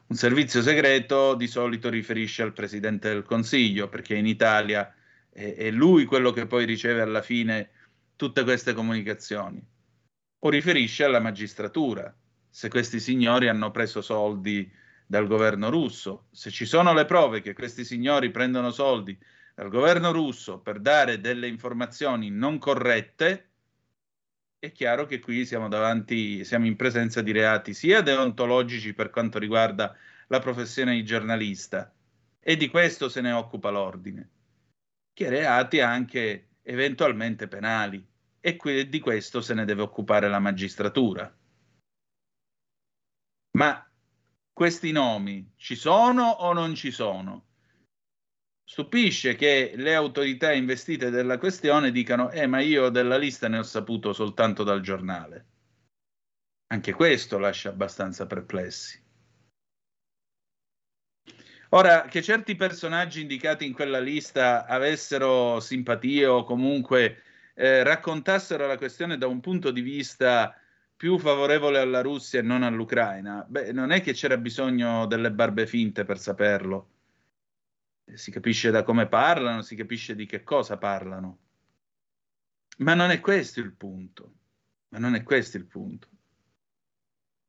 Un 0.10 0.16
servizio 0.16 0.62
segreto 0.62 1.36
di 1.36 1.48
solito 1.48 1.90
riferisce 1.90 2.42
al 2.42 2.54
Presidente 2.54 3.10
del 3.10 3.24
Consiglio, 3.24 3.90
perché 3.90 4.16
in 4.16 4.26
Italia 4.26 4.96
è, 5.30 5.54
è 5.56 5.70
lui 5.70 6.06
quello 6.06 6.32
che 6.32 6.46
poi 6.46 6.64
riceve 6.64 7.02
alla 7.02 7.22
fine 7.22 7.72
tutte 8.16 8.44
queste 8.44 8.74
comunicazioni. 8.74 9.62
O 10.40 10.50
riferisce 10.50 11.04
alla 11.04 11.20
magistratura, 11.20 12.16
se 12.50 12.70
questi 12.70 13.02
signori 13.02 13.50
hanno 13.50 13.70
preso 13.72 14.02
soldi 14.02 14.72
dal 15.06 15.28
governo 15.28 15.70
russo, 15.70 16.28
se 16.32 16.52
ci 16.52 16.66
sono 16.66 16.94
le 16.94 17.04
prove 17.04 17.42
che 17.42 17.54
questi 17.54 17.84
signori 17.84 18.32
prendono 18.32 18.72
soldi 18.72 19.18
dal 19.54 19.68
governo 19.68 20.14
russo 20.14 20.60
per 20.60 20.80
dare 20.80 21.20
delle 21.20 21.50
informazioni 21.50 22.30
non 22.30 22.60
corrette, 22.60 23.50
è 24.60 24.72
chiaro 24.72 25.06
che 25.06 25.20
qui 25.20 25.46
siamo 25.46 25.68
davanti, 25.68 26.44
siamo 26.44 26.66
in 26.66 26.76
presenza 26.76 27.22
di 27.22 27.32
reati 27.32 27.74
sia 27.74 28.02
deontologici 28.02 28.94
per 28.94 29.10
quanto 29.10 29.38
riguarda 29.38 29.96
la 30.28 30.40
professione 30.40 30.94
di 30.94 31.06
giornalista, 31.06 31.94
e 32.40 32.56
di 32.56 32.70
questo 32.70 33.10
se 33.10 33.22
ne 33.22 33.32
occupa 33.32 33.70
l'ordine, 33.70 34.30
che 35.14 35.30
reati 35.30 35.80
anche 35.80 36.48
eventualmente 36.64 37.48
penali, 37.48 38.06
e 38.40 38.56
qui, 38.56 38.88
di 38.90 39.00
questo 39.00 39.42
se 39.42 39.54
ne 39.54 39.66
deve 39.66 39.82
occupare 39.82 40.28
la 40.30 40.40
magistratura. 40.40 41.36
Ma 43.58 43.92
questi 44.54 44.92
nomi 44.92 45.54
ci 45.56 45.76
sono 45.76 46.24
o 46.24 46.54
non 46.54 46.74
ci 46.74 46.92
sono? 46.92 47.47
Stupisce 48.70 49.36
che 49.36 49.76
le 49.78 49.96
autorità 49.96 50.52
investite 50.52 51.10
della 51.10 51.38
questione 51.38 51.90
dicano: 51.90 52.30
Eh, 52.32 52.48
ma 52.48 52.60
io 52.60 52.90
della 52.90 53.18
lista 53.18 53.48
ne 53.48 53.60
ho 53.60 53.64
saputo 53.64 54.12
soltanto 54.12 54.66
dal 54.66 54.82
giornale. 54.82 55.46
Anche 56.68 56.92
questo 56.92 57.38
lascia 57.38 57.70
abbastanza 57.70 58.26
perplessi. 58.28 59.02
Ora, 61.70 62.08
che 62.10 62.22
certi 62.22 62.56
personaggi 62.56 63.22
indicati 63.22 63.66
in 63.66 63.72
quella 63.72 64.02
lista 64.02 64.66
avessero 64.66 65.62
simpatie 65.62 66.26
o 66.26 66.44
comunque 66.44 67.22
eh, 67.54 67.84
raccontassero 67.84 68.68
la 68.68 68.78
questione 68.78 69.18
da 69.18 69.28
un 69.28 69.40
punto 69.40 69.72
di 69.72 69.82
vista 69.82 70.54
più 70.94 71.18
favorevole 71.18 71.80
alla 71.80 72.02
Russia 72.02 72.40
e 72.40 72.44
non 72.44 72.64
all'Ucraina, 72.64 73.46
beh, 73.48 73.72
non 73.72 73.92
è 73.92 74.02
che 74.02 74.12
c'era 74.12 74.38
bisogno 74.38 75.06
delle 75.06 75.32
barbe 75.32 75.66
finte 75.68 76.04
per 76.04 76.20
saperlo 76.20 76.96
si 78.14 78.32
capisce 78.32 78.72
da 78.72 78.84
come 78.84 79.08
parlano, 79.08 79.62
si 79.62 79.76
capisce 79.76 80.16
di 80.16 80.26
che 80.26 80.44
cosa 80.44 80.78
parlano. 80.78 81.40
Ma 82.78 82.94
non 82.94 83.12
è 83.12 83.20
questo 83.20 83.60
il 83.60 83.74
punto. 83.74 84.34
Ma 84.90 85.00
non 85.00 85.16
è 85.16 85.24
questo 85.24 85.58
il 85.58 85.66
punto. 85.66 86.08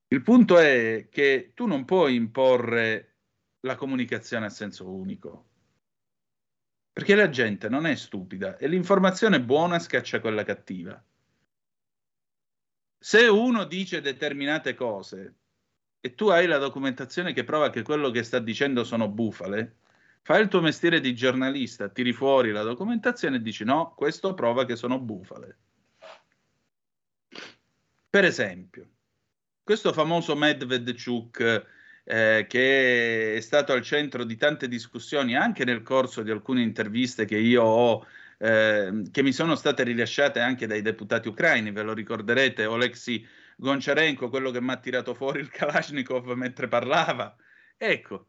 Il 0.08 0.22
punto 0.22 0.58
è 0.58 1.08
che 1.10 1.52
tu 1.54 1.66
non 1.66 1.84
puoi 1.84 2.14
imporre 2.14 3.16
la 3.60 3.76
comunicazione 3.76 4.46
a 4.46 4.50
senso 4.50 4.90
unico. 4.90 5.46
Perché 6.92 7.14
la 7.14 7.28
gente 7.28 7.68
non 7.68 7.86
è 7.86 7.94
stupida 7.94 8.56
e 8.56 8.66
l'informazione 8.66 9.40
buona 9.40 9.78
scaccia 9.78 10.20
quella 10.20 10.44
cattiva. 10.44 11.02
Se 13.00 13.28
uno 13.28 13.64
dice 13.64 14.00
determinate 14.00 14.74
cose 14.74 15.34
e 16.00 16.14
tu 16.14 16.28
hai 16.28 16.46
la 16.46 16.58
documentazione 16.58 17.32
che 17.32 17.44
prova 17.44 17.70
che 17.70 17.82
quello 17.82 18.10
che 18.10 18.24
sta 18.24 18.40
dicendo 18.40 18.82
sono 18.82 19.08
bufale, 19.08 19.76
fai 20.22 20.42
il 20.42 20.48
tuo 20.48 20.60
mestiere 20.60 21.00
di 21.00 21.14
giornalista, 21.14 21.88
tiri 21.88 22.12
fuori 22.12 22.50
la 22.50 22.62
documentazione 22.62 23.36
e 23.36 23.42
dici 23.42 23.64
no, 23.64 23.94
questo 23.94 24.34
prova 24.34 24.64
che 24.64 24.76
sono 24.76 24.98
bufale. 24.98 25.58
Per 28.10 28.24
esempio, 28.24 28.88
questo 29.62 29.92
famoso 29.92 30.34
Medvedchuk 30.34 31.66
eh, 32.04 32.46
che 32.48 33.36
è 33.36 33.40
stato 33.40 33.72
al 33.72 33.82
centro 33.82 34.24
di 34.24 34.36
tante 34.36 34.66
discussioni 34.66 35.36
anche 35.36 35.64
nel 35.64 35.82
corso 35.82 36.22
di 36.22 36.30
alcune 36.30 36.62
interviste 36.62 37.26
che 37.26 37.36
io 37.36 37.62
ho 37.62 38.06
eh, 38.38 39.02
che 39.10 39.22
mi 39.22 39.32
sono 39.32 39.56
state 39.56 39.82
rilasciate 39.82 40.40
anche 40.40 40.66
dai 40.66 40.80
deputati 40.80 41.28
ucraini, 41.28 41.72
ve 41.72 41.82
lo 41.82 41.92
ricorderete, 41.92 42.64
Oleksiy 42.66 43.26
Goncharenko, 43.56 44.28
quello 44.30 44.50
che 44.50 44.60
mi 44.60 44.70
ha 44.70 44.76
tirato 44.76 45.12
fuori 45.14 45.40
il 45.40 45.50
Kalashnikov 45.50 46.32
mentre 46.32 46.68
parlava. 46.68 47.36
Ecco, 47.76 48.28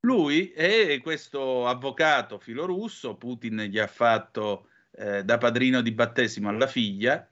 lui 0.00 0.50
è 0.50 1.00
questo 1.02 1.66
avvocato 1.66 2.38
filorusso, 2.38 3.16
Putin 3.16 3.66
gli 3.68 3.78
ha 3.78 3.86
fatto 3.86 4.68
eh, 4.92 5.24
da 5.24 5.38
padrino 5.38 5.82
di 5.82 5.92
battesimo 5.92 6.48
alla 6.48 6.66
figlia 6.66 7.28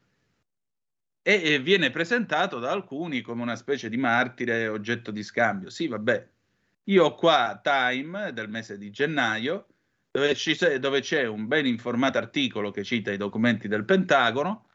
e, 1.23 1.43
e 1.43 1.59
viene 1.61 1.91
presentato 1.91 2.59
da 2.59 2.71
alcuni 2.71 3.21
come 3.21 3.43
una 3.43 3.57
specie 3.57 3.89
di 3.89 3.97
martire 3.97 4.69
oggetto 4.69 5.11
di 5.11 5.23
scambio. 5.23 5.71
Sì, 5.71 5.89
vabbè, 5.89 6.29
io 6.85 7.05
ho 7.05 7.15
qua 7.15 7.59
Time 7.63 8.33
del 8.33 8.49
mese 8.49 8.79
di 8.79 8.91
gennaio, 8.91 9.67
dove, 10.11 10.35
ci, 10.35 10.57
dove, 10.79 11.01
c'è 11.01 11.27
un 11.27 11.47
ben 11.47 11.67
informato 11.67 12.19
articolo 12.19 12.71
che 12.71 12.85
cita 12.85 13.13
i 13.13 13.17
documenti 13.17 13.69
del 13.69 13.85
Pentagono, 13.85 14.69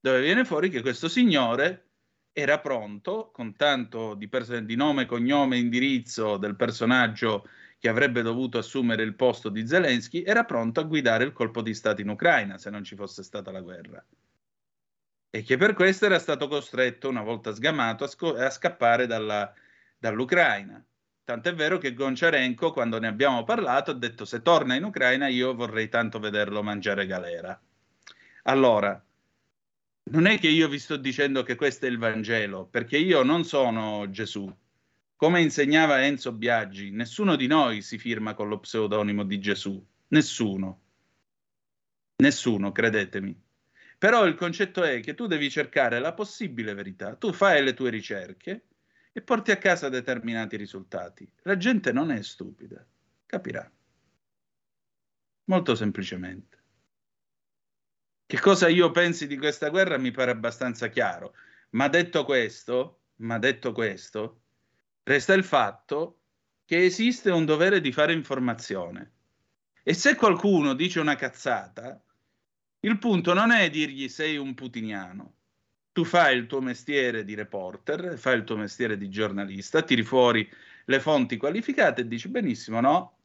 dove 0.00 0.20
viene 0.20 0.44
fuori 0.44 0.70
che 0.70 0.80
questo 0.80 1.08
signore 1.08 1.91
era 2.32 2.60
pronto, 2.60 3.30
con 3.32 3.56
tanto 3.56 4.14
di, 4.14 4.28
pers- 4.28 4.56
di 4.58 4.74
nome, 4.74 5.06
cognome, 5.06 5.58
indirizzo 5.58 6.36
del 6.36 6.56
personaggio 6.56 7.46
che 7.78 7.88
avrebbe 7.88 8.22
dovuto 8.22 8.58
assumere 8.58 9.02
il 9.02 9.14
posto 9.14 9.48
di 9.48 9.66
Zelensky, 9.66 10.22
era 10.22 10.44
pronto 10.44 10.80
a 10.80 10.84
guidare 10.84 11.24
il 11.24 11.32
colpo 11.32 11.62
di 11.62 11.74
Stato 11.74 12.00
in 12.00 12.08
Ucraina 12.08 12.56
se 12.56 12.70
non 12.70 12.84
ci 12.84 12.94
fosse 12.94 13.22
stata 13.22 13.50
la 13.50 13.60
guerra. 13.60 14.04
E 15.34 15.42
che 15.42 15.56
per 15.56 15.74
questo 15.74 16.04
era 16.06 16.18
stato 16.18 16.46
costretto, 16.46 17.08
una 17.08 17.22
volta 17.22 17.52
sgamato, 17.52 18.04
a, 18.04 18.06
sco- 18.06 18.36
a 18.36 18.50
scappare 18.50 19.06
dalla, 19.06 19.52
dall'Ucraina. 19.98 20.84
Tant'è 21.24 21.54
vero 21.54 21.78
che 21.78 21.94
Goncharenko, 21.94 22.72
quando 22.72 22.98
ne 22.98 23.08
abbiamo 23.08 23.42
parlato, 23.44 23.90
ha 23.90 23.94
detto 23.94 24.24
se 24.24 24.42
torna 24.42 24.74
in 24.74 24.84
Ucraina 24.84 25.28
io 25.28 25.54
vorrei 25.54 25.88
tanto 25.88 26.18
vederlo 26.18 26.62
mangiare 26.62 27.06
galera. 27.06 27.58
Allora, 28.44 29.02
non 30.10 30.26
è 30.26 30.38
che 30.38 30.48
io 30.48 30.68
vi 30.68 30.78
sto 30.78 30.96
dicendo 30.96 31.42
che 31.42 31.54
questo 31.54 31.86
è 31.86 31.88
il 31.88 31.98
Vangelo, 31.98 32.66
perché 32.66 32.98
io 32.98 33.22
non 33.22 33.44
sono 33.44 34.10
Gesù. 34.10 34.52
Come 35.16 35.40
insegnava 35.40 36.04
Enzo 36.04 36.32
Biaggi, 36.32 36.90
nessuno 36.90 37.36
di 37.36 37.46
noi 37.46 37.80
si 37.80 37.98
firma 37.98 38.34
con 38.34 38.48
lo 38.48 38.58
pseudonimo 38.58 39.24
di 39.24 39.38
Gesù. 39.38 39.84
Nessuno. 40.08 40.80
Nessuno, 42.16 42.72
credetemi. 42.72 43.40
Però 43.96 44.26
il 44.26 44.34
concetto 44.34 44.82
è 44.82 44.98
che 45.00 45.14
tu 45.14 45.26
devi 45.28 45.48
cercare 45.48 46.00
la 46.00 46.12
possibile 46.12 46.74
verità. 46.74 47.14
Tu 47.14 47.32
fai 47.32 47.62
le 47.62 47.72
tue 47.72 47.88
ricerche 47.88 48.66
e 49.12 49.22
porti 49.22 49.52
a 49.52 49.58
casa 49.58 49.88
determinati 49.88 50.56
risultati. 50.56 51.30
La 51.42 51.56
gente 51.56 51.92
non 51.92 52.10
è 52.10 52.20
stupida, 52.22 52.84
capirà. 53.26 53.70
Molto 55.44 55.74
semplicemente. 55.76 56.61
Che 58.26 58.40
cosa 58.40 58.68
io 58.68 58.90
pensi 58.90 59.26
di 59.26 59.36
questa 59.36 59.68
guerra 59.68 59.98
mi 59.98 60.10
pare 60.10 60.30
abbastanza 60.30 60.88
chiaro, 60.88 61.34
ma 61.70 61.88
detto 61.88 62.24
questo, 62.24 63.00
ma 63.16 63.38
detto 63.38 63.72
questo, 63.72 64.40
resta 65.02 65.34
il 65.34 65.44
fatto 65.44 66.20
che 66.64 66.84
esiste 66.84 67.30
un 67.30 67.44
dovere 67.44 67.80
di 67.80 67.92
fare 67.92 68.12
informazione. 68.12 69.12
E 69.82 69.94
se 69.94 70.14
qualcuno 70.14 70.74
dice 70.74 71.00
una 71.00 71.16
cazzata, 71.16 72.02
il 72.80 72.98
punto 72.98 73.34
non 73.34 73.50
è 73.50 73.68
dirgli 73.68 74.08
sei 74.08 74.36
un 74.36 74.54
putiniano. 74.54 75.34
Tu 75.92 76.04
fai 76.04 76.36
il 76.36 76.46
tuo 76.46 76.60
mestiere 76.60 77.24
di 77.24 77.34
reporter, 77.34 78.16
fai 78.16 78.38
il 78.38 78.44
tuo 78.44 78.56
mestiere 78.56 78.96
di 78.96 79.10
giornalista, 79.10 79.82
tiri 79.82 80.02
fuori 80.02 80.48
le 80.86 81.00
fonti 81.00 81.36
qualificate 81.36 82.00
e 82.00 82.08
dici 82.08 82.28
benissimo, 82.28 82.80
no, 82.80 83.18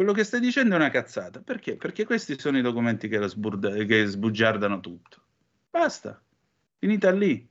quello 0.00 0.14
che 0.14 0.24
stai 0.24 0.40
dicendo 0.40 0.72
è 0.72 0.78
una 0.78 0.88
cazzata. 0.88 1.42
Perché? 1.42 1.76
Perché 1.76 2.06
questi 2.06 2.38
sono 2.38 2.56
i 2.56 2.62
documenti 2.62 3.06
che, 3.06 3.20
sburda- 3.28 3.84
che 3.84 4.06
sbugiardano 4.06 4.80
tutto. 4.80 5.22
Basta, 5.68 6.18
finita 6.78 7.10
lì. 7.10 7.46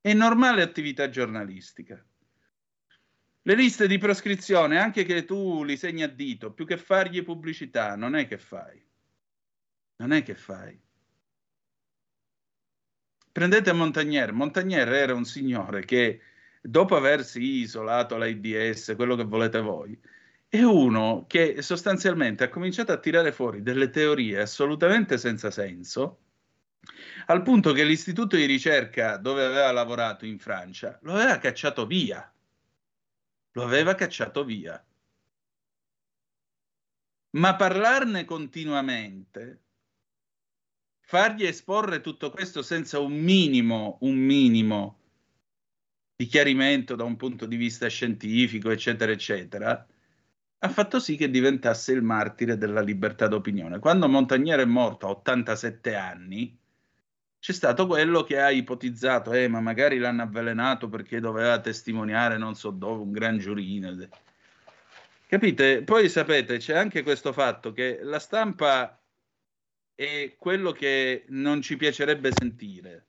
È 0.00 0.12
normale 0.12 0.62
attività 0.62 1.08
giornalistica. 1.08 2.00
Le 3.42 3.54
liste 3.56 3.88
di 3.88 3.98
proscrizione, 3.98 4.78
anche 4.78 5.02
che 5.02 5.24
tu 5.24 5.64
li 5.64 5.76
segni 5.76 6.04
a 6.04 6.08
dito, 6.08 6.52
più 6.52 6.64
che 6.64 6.76
fargli 6.76 7.24
pubblicità, 7.24 7.96
non 7.96 8.14
è 8.14 8.28
che 8.28 8.38
fai. 8.38 8.80
Non 9.96 10.12
è 10.12 10.22
che 10.22 10.36
fai. 10.36 10.80
Prendete 13.32 13.72
Montagnier. 13.72 14.32
Montagnier 14.32 14.92
era 14.92 15.12
un 15.12 15.24
signore 15.24 15.84
che, 15.84 16.20
dopo 16.62 16.94
aversi 16.94 17.42
isolato 17.42 18.16
l'AIDS, 18.16 18.94
quello 18.94 19.16
che 19.16 19.24
volete 19.24 19.60
voi, 19.60 20.00
è 20.54 20.62
uno 20.62 21.24
che 21.26 21.62
sostanzialmente 21.62 22.44
ha 22.44 22.48
cominciato 22.48 22.92
a 22.92 22.98
tirare 22.98 23.32
fuori 23.32 23.60
delle 23.60 23.90
teorie 23.90 24.40
assolutamente 24.40 25.18
senza 25.18 25.50
senso, 25.50 26.20
al 27.26 27.42
punto 27.42 27.72
che 27.72 27.82
l'istituto 27.82 28.36
di 28.36 28.44
ricerca 28.44 29.16
dove 29.16 29.44
aveva 29.44 29.72
lavorato 29.72 30.24
in 30.26 30.38
Francia 30.38 30.96
lo 31.02 31.14
aveva 31.14 31.38
cacciato 31.38 31.86
via. 31.86 32.32
Lo 33.50 33.64
aveva 33.64 33.96
cacciato 33.96 34.44
via. 34.44 34.80
Ma 37.30 37.56
parlarne 37.56 38.24
continuamente, 38.24 39.62
fargli 41.00 41.46
esporre 41.46 42.00
tutto 42.00 42.30
questo 42.30 42.62
senza 42.62 43.00
un 43.00 43.14
minimo, 43.14 43.98
un 44.02 44.14
minimo 44.14 45.00
di 46.14 46.26
chiarimento 46.26 46.94
da 46.94 47.02
un 47.02 47.16
punto 47.16 47.44
di 47.44 47.56
vista 47.56 47.88
scientifico, 47.88 48.70
eccetera, 48.70 49.10
eccetera, 49.10 49.84
ha 50.64 50.68
fatto 50.70 50.98
sì 50.98 51.16
che 51.16 51.28
diventasse 51.28 51.92
il 51.92 52.00
martire 52.00 52.56
della 52.56 52.80
libertà 52.80 53.28
d'opinione. 53.28 53.78
Quando 53.78 54.08
Montagnier 54.08 54.60
è 54.60 54.64
morto 54.64 55.06
a 55.06 55.10
87 55.10 55.94
anni, 55.94 56.58
c'è 57.38 57.52
stato 57.52 57.86
quello 57.86 58.24
che 58.24 58.40
ha 58.40 58.50
ipotizzato, 58.50 59.32
eh, 59.34 59.46
ma 59.46 59.60
magari 59.60 59.98
l'hanno 59.98 60.22
avvelenato 60.22 60.88
perché 60.88 61.20
doveva 61.20 61.60
testimoniare 61.60 62.38
non 62.38 62.54
so 62.54 62.70
dove, 62.70 63.02
un 63.02 63.12
gran 63.12 63.36
giurino. 63.36 64.08
Capite? 65.26 65.82
Poi 65.82 66.08
sapete, 66.08 66.56
c'è 66.56 66.74
anche 66.74 67.02
questo 67.02 67.34
fatto 67.34 67.72
che 67.72 68.00
la 68.02 68.18
stampa 68.18 68.98
è 69.94 70.34
quello 70.38 70.72
che 70.72 71.26
non 71.28 71.60
ci 71.60 71.76
piacerebbe 71.76 72.30
sentire. 72.32 73.08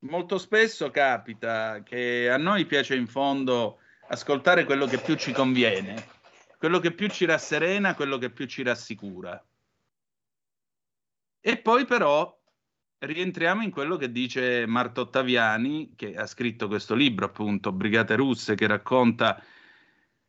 Molto 0.00 0.38
spesso 0.38 0.90
capita 0.90 1.84
che 1.84 2.28
a 2.28 2.36
noi 2.36 2.66
piace 2.66 2.96
in 2.96 3.06
fondo 3.06 3.78
ascoltare 4.08 4.64
quello 4.64 4.86
che 4.86 4.98
più 4.98 5.16
ci 5.16 5.32
conviene, 5.32 6.06
quello 6.58 6.78
che 6.78 6.92
più 6.92 7.08
ci 7.08 7.24
rasserena, 7.24 7.94
quello 7.94 8.18
che 8.18 8.30
più 8.30 8.46
ci 8.46 8.62
rassicura. 8.62 9.42
E 11.40 11.56
poi 11.58 11.84
però 11.84 12.40
rientriamo 12.98 13.62
in 13.62 13.70
quello 13.70 13.96
che 13.96 14.10
dice 14.10 14.66
Marto 14.66 15.02
Ottaviani, 15.02 15.92
che 15.94 16.16
ha 16.16 16.26
scritto 16.26 16.68
questo 16.68 16.94
libro, 16.94 17.26
appunto, 17.26 17.72
Brigate 17.72 18.16
Russe, 18.16 18.54
che 18.54 18.66
racconta 18.66 19.42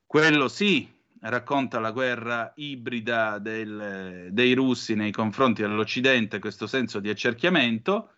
quello 0.06 0.48
sì, 0.48 0.92
racconta 1.22 1.80
la 1.80 1.92
guerra 1.92 2.52
ibrida 2.56 3.40
del, 3.40 4.30
dei 4.32 4.54
russi 4.54 4.96
nei 4.96 5.12
confronti 5.12 5.62
dell'Occidente, 5.62 6.40
questo 6.40 6.68
senso 6.68 7.00
di 7.00 7.10
accerchiamento, 7.10 8.15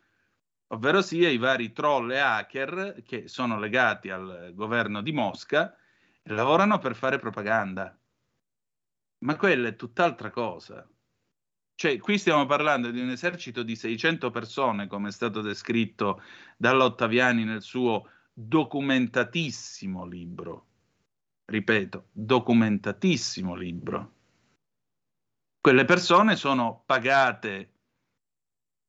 ovvero 0.67 1.01
sia 1.01 1.29
i 1.29 1.37
vari 1.37 1.71
troll 1.71 2.11
e 2.11 2.17
hacker 2.17 3.01
che 3.05 3.27
sono 3.27 3.59
legati 3.59 4.09
al 4.09 4.51
governo 4.53 5.01
di 5.01 5.11
Mosca 5.11 5.75
e 6.21 6.33
lavorano 6.33 6.79
per 6.79 6.95
fare 6.95 7.19
propaganda. 7.19 7.97
Ma 9.19 9.35
quella 9.35 9.69
è 9.69 9.75
tutt'altra 9.75 10.29
cosa. 10.29 10.87
Cioè, 11.75 11.99
qui 11.99 12.17
stiamo 12.17 12.45
parlando 12.45 12.89
di 12.89 12.99
un 12.99 13.09
esercito 13.09 13.61
di 13.61 13.75
600 13.75 14.31
persone, 14.31 14.87
come 14.87 15.09
è 15.09 15.11
stato 15.11 15.41
descritto 15.41 16.21
dall'Ottaviani 16.57 17.43
nel 17.43 17.61
suo 17.61 18.09
documentatissimo 18.33 20.05
libro. 20.05 20.65
Ripeto, 21.45 22.07
documentatissimo 22.11 23.55
libro. 23.55 24.13
Quelle 25.61 25.85
persone 25.85 26.35
sono 26.35 26.83
pagate 26.85 27.76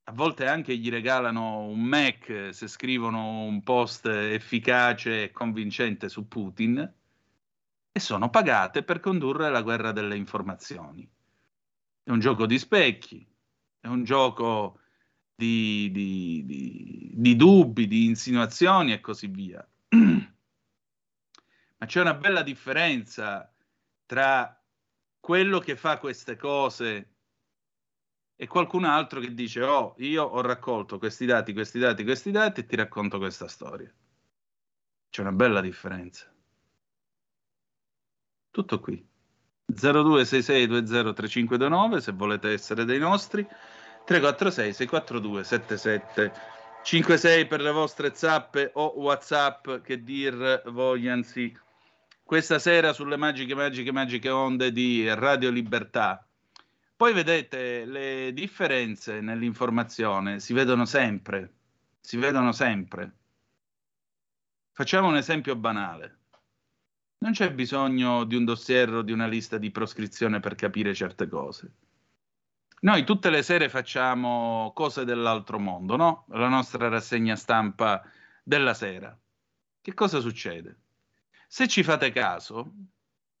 a 0.09 0.11
volte 0.11 0.47
anche 0.47 0.75
gli 0.75 0.89
regalano 0.89 1.59
un 1.65 1.81
Mac 1.81 2.49
se 2.51 2.67
scrivono 2.67 3.43
un 3.43 3.61
post 3.61 4.07
efficace 4.07 5.25
e 5.25 5.31
convincente 5.31 6.09
su 6.09 6.27
Putin 6.27 6.79
e 7.91 7.99
sono 7.99 8.31
pagate 8.31 8.81
per 8.81 9.01
condurre 9.01 9.51
la 9.51 9.61
guerra 9.61 9.91
delle 9.91 10.15
informazioni. 10.15 11.07
È 12.01 12.09
un 12.09 12.19
gioco 12.19 12.47
di 12.47 12.57
specchi, 12.57 13.23
è 13.79 13.85
un 13.85 14.03
gioco 14.03 14.79
di, 15.35 15.91
di, 15.91 16.43
di, 16.43 17.11
di 17.13 17.35
dubbi, 17.35 17.85
di 17.85 18.05
insinuazioni 18.05 18.93
e 18.93 19.01
così 19.01 19.27
via. 19.27 19.63
Ma 21.77 21.85
c'è 21.85 22.01
una 22.01 22.15
bella 22.15 22.41
differenza 22.41 23.53
tra 24.07 24.59
quello 25.19 25.59
che 25.59 25.75
fa 25.75 25.99
queste 25.99 26.35
cose 26.35 27.17
e 28.41 28.47
qualcun 28.47 28.85
altro 28.85 29.19
che 29.19 29.33
dice 29.33 29.61
oh 29.63 29.95
io 29.97 30.23
ho 30.23 30.39
raccolto 30.39 30.97
questi 30.97 31.25
dati, 31.25 31.51
questi 31.51 31.77
dati, 31.77 32.05
questi 32.05 32.31
dati 32.31 32.61
e 32.61 32.65
ti 32.65 32.77
racconto 32.77 33.17
questa 33.17 33.49
storia. 33.49 33.93
C'è 35.09 35.19
una 35.19 35.33
bella 35.33 35.59
differenza. 35.59 36.33
Tutto 38.49 38.79
qui. 38.79 39.05
0266203529 39.73 41.97
se 41.97 42.13
volete 42.13 42.53
essere 42.53 42.85
dei 42.85 42.97
nostri 42.97 43.45
346 44.05 44.73
642 44.73 45.43
7756 45.43 47.45
per 47.45 47.59
le 47.59 47.71
vostre 47.71 48.15
zappe 48.15 48.71
o 48.75 48.97
whatsapp 48.99 49.81
che 49.83 50.01
dir 50.01 50.61
vogliansi 50.67 51.53
questa 52.23 52.57
sera 52.57 52.93
sulle 52.93 53.17
magiche 53.17 53.53
magiche 53.53 53.91
magiche 53.91 54.29
onde 54.29 54.71
di 54.71 55.13
Radio 55.13 55.49
Libertà 55.49 56.23
poi 56.99 57.13
vedete, 57.13 57.85
le 57.85 58.33
differenze 58.33 59.21
nell'informazione 59.21 60.41
si 60.41 60.51
vedono 60.51 60.83
sempre, 60.83 61.53
si 62.01 62.17
vedono 62.17 62.51
sempre. 62.51 63.13
Facciamo 64.73 65.07
un 65.07 65.15
esempio 65.15 65.55
banale. 65.55 66.17
Non 67.19 67.31
c'è 67.31 67.53
bisogno 67.53 68.25
di 68.25 68.35
un 68.35 68.43
dossier 68.43 68.95
o 68.95 69.01
di 69.01 69.13
una 69.13 69.27
lista 69.27 69.57
di 69.57 69.71
proscrizione 69.71 70.41
per 70.41 70.55
capire 70.55 70.93
certe 70.93 71.29
cose. 71.29 71.71
Noi 72.81 73.05
tutte 73.05 73.29
le 73.29 73.43
sere 73.43 73.69
facciamo 73.69 74.73
cose 74.75 75.05
dell'altro 75.05 75.57
mondo, 75.57 75.95
no? 75.95 76.25
La 76.31 76.49
nostra 76.49 76.89
rassegna 76.89 77.37
stampa 77.37 78.03
della 78.43 78.73
sera. 78.73 79.17
Che 79.79 79.93
cosa 79.93 80.19
succede? 80.19 80.79
Se 81.47 81.65
ci 81.69 81.81
fate 81.81 82.11
caso, 82.11 82.73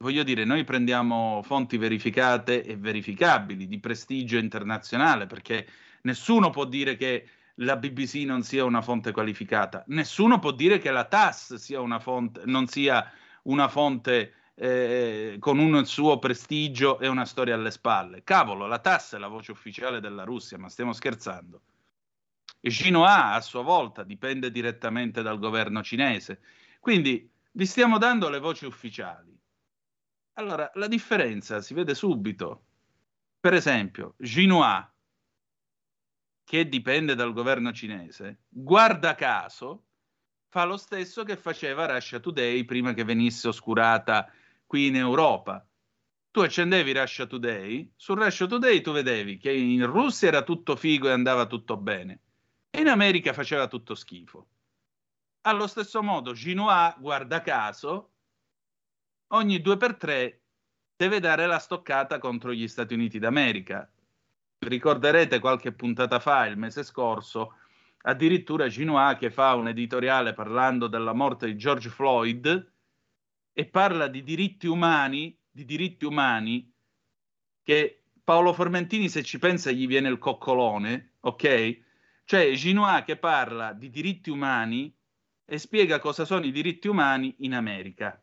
voglio 0.01 0.23
dire, 0.23 0.45
noi 0.45 0.63
prendiamo 0.63 1.41
fonti 1.43 1.77
verificate 1.77 2.63
e 2.63 2.77
verificabili 2.77 3.67
di 3.67 3.79
prestigio 3.79 4.37
internazionale, 4.37 5.25
perché 5.25 5.67
nessuno 6.03 6.49
può 6.51 6.65
dire 6.65 6.95
che 6.95 7.27
la 7.55 7.75
BBC 7.75 8.23
non 8.25 8.41
sia 8.43 8.63
una 8.63 8.81
fonte 8.81 9.11
qualificata, 9.11 9.83
nessuno 9.87 10.39
può 10.39 10.51
dire 10.51 10.77
che 10.79 10.91
la 10.91 11.03
TAS 11.03 11.55
sia 11.55 11.99
fonte, 11.99 12.43
non 12.45 12.67
sia 12.67 13.11
una 13.43 13.67
fonte 13.67 14.35
eh, 14.55 15.35
con 15.39 15.59
un 15.59 15.85
suo 15.85 16.17
prestigio 16.17 16.99
e 16.99 17.07
una 17.07 17.25
storia 17.25 17.55
alle 17.55 17.71
spalle. 17.71 18.23
Cavolo, 18.23 18.67
la 18.67 18.79
TAS 18.79 19.15
è 19.15 19.17
la 19.17 19.27
voce 19.27 19.51
ufficiale 19.51 19.99
della 19.99 20.23
Russia, 20.23 20.57
ma 20.57 20.69
stiamo 20.69 20.93
scherzando. 20.93 21.61
Xinhua 22.61 23.33
a 23.33 23.41
sua 23.41 23.63
volta 23.63 24.03
dipende 24.03 24.49
direttamente 24.49 25.21
dal 25.21 25.39
governo 25.39 25.83
cinese. 25.83 26.39
Quindi 26.79 27.29
vi 27.51 27.65
stiamo 27.65 27.97
dando 27.97 28.29
le 28.29 28.39
voci 28.39 28.65
ufficiali. 28.65 29.38
Allora, 30.39 30.71
la 30.75 30.87
differenza 30.87 31.59
si 31.59 31.73
vede 31.73 31.93
subito. 31.93 32.63
Per 33.41 33.53
esempio, 33.53 34.15
Xinhua, 34.17 34.89
che 36.45 36.69
dipende 36.69 37.13
dal 37.13 37.33
governo 37.33 37.73
cinese, 37.73 38.43
guarda 38.47 39.15
caso, 39.15 39.87
fa 40.47 40.63
lo 40.63 40.77
stesso 40.77 41.23
che 41.23 41.35
faceva 41.35 41.87
Russia 41.87 42.21
Today 42.21 42.63
prima 42.63 42.93
che 42.93 43.03
venisse 43.03 43.49
oscurata 43.49 44.31
qui 44.65 44.87
in 44.87 44.95
Europa. 44.95 45.67
Tu 46.31 46.39
accendevi 46.39 46.93
Russia 46.93 47.25
Today, 47.25 47.91
su 47.97 48.13
Russia 48.13 48.47
Today 48.47 48.79
tu 48.79 48.93
vedevi 48.93 49.37
che 49.37 49.51
in 49.51 49.85
Russia 49.85 50.29
era 50.29 50.43
tutto 50.43 50.77
figo 50.77 51.09
e 51.09 51.11
andava 51.11 51.47
tutto 51.47 51.75
bene, 51.75 52.21
e 52.69 52.79
in 52.79 52.87
America 52.87 53.33
faceva 53.33 53.67
tutto 53.67 53.93
schifo. 53.93 54.47
Allo 55.41 55.67
stesso 55.67 56.01
modo, 56.01 56.31
Xinhua, 56.31 56.95
guarda 56.97 57.41
caso, 57.41 58.13
ogni 59.29 59.61
due 59.61 59.77
per 59.77 59.95
tre 59.95 60.41
deve 60.95 61.19
dare 61.19 61.45
la 61.45 61.59
stoccata 61.59 62.19
contro 62.19 62.53
gli 62.53 62.67
Stati 62.67 62.93
Uniti 62.93 63.19
d'America. 63.19 63.89
Ricorderete 64.59 65.39
qualche 65.39 65.71
puntata 65.71 66.19
fa, 66.19 66.45
il 66.45 66.57
mese 66.57 66.83
scorso, 66.83 67.55
addirittura 68.01 68.67
Ginois 68.67 69.17
che 69.17 69.31
fa 69.31 69.55
un 69.55 69.67
editoriale 69.67 70.33
parlando 70.33 70.87
della 70.87 71.13
morte 71.13 71.45
di 71.45 71.57
George 71.57 71.89
Floyd 71.89 72.71
e 73.53 73.65
parla 73.65 74.07
di 74.07 74.23
diritti 74.23 74.67
umani, 74.67 75.37
di 75.49 75.65
diritti 75.65 76.05
umani 76.05 76.71
che 77.63 78.03
Paolo 78.23 78.53
Formentini 78.53 79.09
se 79.09 79.23
ci 79.23 79.39
pensa 79.39 79.71
gli 79.71 79.87
viene 79.87 80.09
il 80.09 80.17
coccolone, 80.17 81.13
ok? 81.21 81.79
Cioè 82.25 82.51
Ginois 82.53 83.03
che 83.05 83.17
parla 83.17 83.73
di 83.73 83.89
diritti 83.89 84.29
umani 84.29 84.93
e 85.45 85.57
spiega 85.57 85.99
cosa 85.99 86.25
sono 86.25 86.45
i 86.45 86.51
diritti 86.51 86.87
umani 86.87 87.35
in 87.39 87.55
America. 87.55 88.21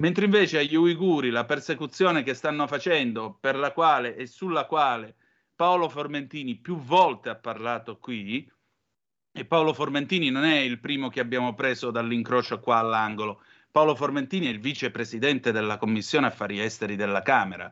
Mentre 0.00 0.24
invece 0.24 0.58
agli 0.58 0.76
uiguri 0.76 1.28
la 1.28 1.44
persecuzione 1.44 2.22
che 2.22 2.32
stanno 2.32 2.66
facendo, 2.66 3.36
per 3.38 3.56
la 3.56 3.72
quale 3.72 4.16
e 4.16 4.26
sulla 4.26 4.64
quale 4.64 5.14
Paolo 5.54 5.90
Formentini 5.90 6.56
più 6.56 6.78
volte 6.78 7.28
ha 7.28 7.34
parlato 7.34 7.98
qui, 7.98 8.50
e 9.32 9.44
Paolo 9.44 9.74
Formentini 9.74 10.30
non 10.30 10.44
è 10.44 10.56
il 10.56 10.80
primo 10.80 11.10
che 11.10 11.20
abbiamo 11.20 11.54
preso 11.54 11.90
dall'incrocio 11.90 12.60
qua 12.60 12.78
all'angolo. 12.78 13.42
Paolo 13.70 13.94
Formentini 13.94 14.46
è 14.46 14.50
il 14.50 14.58
vicepresidente 14.58 15.52
della 15.52 15.76
Commissione 15.76 16.28
Affari 16.28 16.60
Esteri 16.60 16.96
della 16.96 17.20
Camera, 17.20 17.70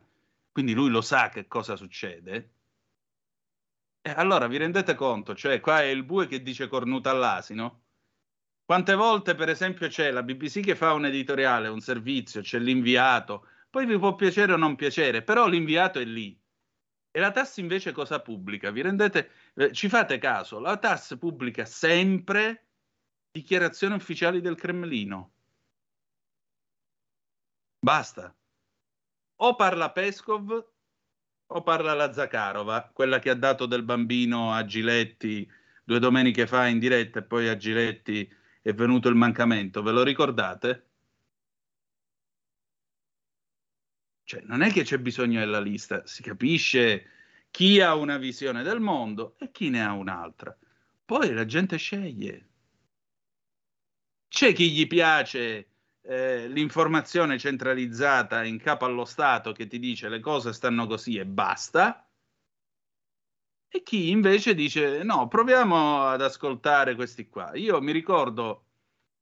quindi 0.53 0.75
lui 0.75 0.91
lo 0.91 1.01
sa 1.01 1.31
che 1.31 1.49
cosa 1.49 1.77
succede. 1.77 2.51
E 4.03 4.11
allora 4.11 4.47
vi 4.49 4.59
rendete 4.59 4.95
conto, 4.95 5.35
cioè 5.35 5.61
qua 5.61 5.81
è 5.81 5.87
il 5.87 6.05
bue 6.05 6.27
che 6.27 6.43
dice 6.43 6.69
cornuta 6.69 7.11
all'asino? 7.11 7.85
Quante 8.69 8.95
volte, 8.95 9.35
per 9.35 9.49
esempio, 9.49 9.89
c'è 9.89 10.11
la 10.11 10.23
BBC 10.23 10.61
che 10.61 10.77
fa 10.77 10.93
un 10.93 11.07
editoriale, 11.07 11.69
un 11.69 11.81
servizio, 11.81 12.43
c'è 12.43 12.59
l'inviato, 12.59 13.47
poi 13.71 13.87
vi 13.87 13.97
può 13.97 14.15
piacere 14.15 14.53
o 14.53 14.57
non 14.59 14.77
piacere, 14.77 15.23
però 15.23 15.49
l'inviato 15.49 15.99
è 15.99 16.05
lì. 16.05 16.39
E 17.11 17.19
la 17.19 17.31
TAS 17.31 17.57
invece 17.57 17.93
cosa 17.93 18.21
pubblica? 18.21 18.71
Vi 18.71 18.83
rendete, 18.83 19.31
eh, 19.55 19.73
ci 19.73 19.89
fate 19.89 20.19
caso, 20.19 20.61
la 20.61 20.77
TAS 20.77 21.17
pubblica 21.19 21.65
sempre 21.65 22.67
dichiarazioni 23.31 23.95
ufficiali 23.95 24.43
del 24.43 24.57
Cremlino. 24.57 25.33
Basta. 27.79 28.37
O 29.37 29.55
parla 29.57 29.93
Peskov 29.93 30.73
o 31.47 31.63
parla 31.63 31.95
la 31.95 32.13
Zakharova, 32.13 32.91
quella 32.93 33.19
che 33.19 33.31
ha 33.31 33.35
dato 33.35 33.65
del 33.65 33.83
bambino 33.83 34.53
a 34.53 34.63
Giletti 34.67 35.51
due 35.83 36.01
domeniche 36.01 36.47
fa 36.47 36.67
in 36.67 36.79
diretta 36.79 37.21
e 37.21 37.23
poi 37.23 37.49
a 37.49 37.57
Giletti 37.57 38.31
è 38.69 38.75
venuto 38.75 39.09
il 39.09 39.15
mancamento, 39.15 39.83
ve 39.83 39.93
lo 39.93 40.03
ricordate? 40.03 40.87
Cioè, 44.25 44.43
non 44.45 44.61
è 44.61 44.71
che 44.71 44.83
c'è 44.83 44.99
bisogno 44.99 45.41
della 45.41 45.61
lista, 45.61 46.07
si 46.07 46.23
capisce 46.23 47.07
chi 47.51 47.81
ha 47.81 47.95
una 47.95 48.19
visione 48.19 48.63
del 48.63 48.81
mondo 48.81 49.37
e 49.39 49.51
chi 49.51 49.71
ne 49.71 49.83
ha 49.83 49.93
un'altra. 49.93 50.57
Poi 51.05 51.33
la 51.33 51.47
gente 51.47 51.79
sceglie. 51.79 52.47
C'è 54.29 54.53
chi 54.53 54.71
gli 54.71 54.87
piace 54.87 55.71
eh, 56.03 56.49
l'informazione 56.49 57.39
centralizzata 57.39 58.45
in 58.45 58.59
capo 58.59 58.85
allo 58.85 59.07
Stato 59.07 59.53
che 59.53 59.67
ti 59.67 59.79
dice 59.79 60.11
le 60.11 60.21
cose 60.21 60.53
stanno 60.53 60.87
così 60.87 61.17
e 61.17 61.25
basta, 61.25 62.08
e 63.71 63.83
chi 63.83 64.11
invece 64.11 64.55
dice 64.55 65.03
no, 65.03 65.29
proviamo 65.29 66.07
ad 66.07 66.23
ascoltare 66.23 66.95
questi 66.95 67.29
qua. 67.29 67.55
Io 67.55 67.81
mi 67.81 67.93
ricordo 67.93 68.65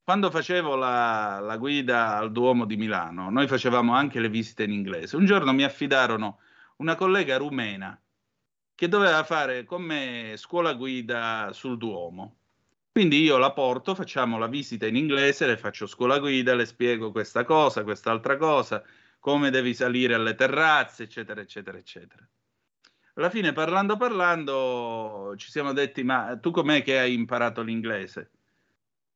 quando 0.03 0.31
facevo 0.31 0.75
la, 0.75 1.39
la, 1.41 1.57
guida 1.57 2.17
al 2.17 2.31
Duomo 2.31 2.65
di 2.65 2.77
Milano, 2.77 3.29
noi 3.29 3.47
facevamo 3.47 3.93
anche 3.93 4.21
le 4.21 4.29
visite 4.29 4.63
in 4.63 4.71
inglese. 4.71 5.17
Un 5.17 5.25
giorno 5.25 5.51
mi 5.53 5.63
affidarono 5.63 6.39
una 6.77 6.95
collega 6.95 7.37
rumena 7.37 7.99
che 8.73 8.87
doveva 8.87 9.23
fare 9.25 9.65
con 9.65 9.81
me 9.81 10.35
scuola 10.37 10.73
guida 10.73 11.49
sul 11.51 11.77
Duomo. 11.77 12.37
Quindi 12.91 13.21
io 13.21 13.37
la 13.37 13.51
porto, 13.51 13.95
facciamo 13.95 14.37
la 14.37 14.47
visita 14.47 14.87
in 14.87 14.95
inglese, 14.95 15.45
le 15.45 15.57
faccio 15.57 15.87
scuola 15.87 16.19
guida, 16.19 16.55
le 16.55 16.65
spiego 16.65 17.11
questa 17.11 17.43
cosa, 17.43 17.83
quest'altra 17.83 18.37
cosa, 18.37 18.83
come 19.19 19.49
devi 19.49 19.73
salire 19.73 20.13
alle 20.13 20.35
terrazze, 20.35 21.03
eccetera, 21.03 21.41
eccetera, 21.41 21.77
eccetera 21.77 22.27
alla 23.17 23.29
fine 23.29 23.51
parlando 23.51 23.97
parlando 23.97 25.33
ci 25.37 25.49
siamo 25.49 25.73
detti 25.73 26.03
ma 26.03 26.37
tu 26.39 26.51
com'è 26.51 26.83
che 26.83 26.99
hai 26.99 27.13
imparato 27.13 27.61
l'inglese? 27.61 28.31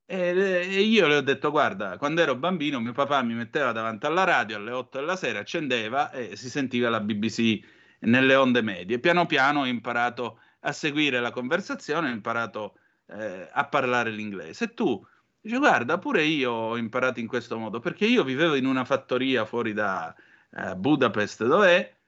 E, 0.05 0.17
e, 0.17 0.81
io 0.81 1.07
le 1.07 1.17
ho 1.17 1.21
detto 1.21 1.51
guarda 1.51 1.97
quando 1.97 2.21
ero 2.21 2.35
bambino 2.35 2.79
mio 2.79 2.93
papà 2.93 3.21
mi 3.21 3.33
metteva 3.33 3.71
davanti 3.71 4.07
alla 4.07 4.23
radio 4.23 4.57
alle 4.57 4.71
8 4.71 4.99
della 4.99 5.15
sera 5.15 5.39
accendeva 5.39 6.11
e 6.11 6.35
si 6.35 6.49
sentiva 6.49 6.89
la 6.89 6.99
BBC 6.99 7.59
nelle 8.01 8.35
onde 8.35 8.61
medie. 8.61 8.99
Piano 8.99 9.25
piano 9.27 9.61
ho 9.61 9.65
imparato 9.65 10.39
a 10.61 10.71
seguire 10.71 11.19
la 11.19 11.31
conversazione 11.31 12.09
ho 12.09 12.11
imparato 12.11 12.75
eh, 13.07 13.47
a 13.51 13.65
parlare 13.67 14.09
l'inglese. 14.09 14.65
E 14.65 14.73
tu? 14.73 15.05
Dici 15.39 15.57
guarda 15.57 15.97
pure 15.99 16.23
io 16.23 16.51
ho 16.51 16.77
imparato 16.77 17.19
in 17.19 17.27
questo 17.27 17.57
modo 17.57 17.79
perché 17.79 18.05
io 18.05 18.23
vivevo 18.23 18.55
in 18.55 18.65
una 18.65 18.83
fattoria 18.85 19.45
fuori 19.45 19.73
da 19.73 20.13
eh, 20.55 20.75
Budapest 20.75 21.45
dov'è 21.45 21.99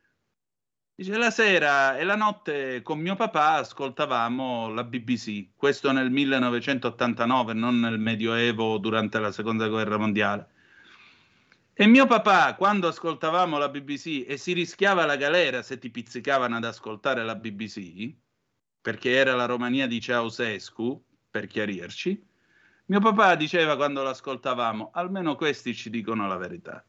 Dice 1.03 1.17
la 1.17 1.31
sera 1.31 1.97
e 1.97 2.05
la 2.05 2.15
notte 2.15 2.81
con 2.81 2.97
mio 2.97 3.15
papà 3.15 3.55
ascoltavamo 3.55 4.69
la 4.69 4.85
BBC, 4.85 5.49
questo 5.53 5.91
nel 5.91 6.09
1989, 6.09 7.51
non 7.51 7.81
nel 7.81 7.99
Medioevo 7.99 8.77
durante 8.77 9.19
la 9.19 9.33
Seconda 9.33 9.67
Guerra 9.67 9.97
Mondiale. 9.97 10.47
E 11.73 11.87
mio 11.87 12.07
papà, 12.07 12.55
quando 12.55 12.87
ascoltavamo 12.87 13.57
la 13.57 13.67
BBC 13.67 14.23
e 14.25 14.37
si 14.37 14.53
rischiava 14.53 15.05
la 15.05 15.17
galera 15.17 15.61
se 15.61 15.77
ti 15.77 15.89
pizzicavano 15.89 16.55
ad 16.55 16.63
ascoltare 16.63 17.21
la 17.25 17.35
BBC, 17.35 18.15
perché 18.79 19.11
era 19.11 19.35
la 19.35 19.43
Romania 19.43 19.87
di 19.87 19.99
Ceausescu, 19.99 21.03
per 21.29 21.47
chiarirci, 21.47 22.25
mio 22.85 22.99
papà 23.01 23.35
diceva 23.35 23.75
quando 23.75 24.03
l'ascoltavamo, 24.03 24.91
almeno 24.93 25.35
questi 25.35 25.75
ci 25.75 25.89
dicono 25.89 26.27
la 26.27 26.37
verità. 26.37 26.81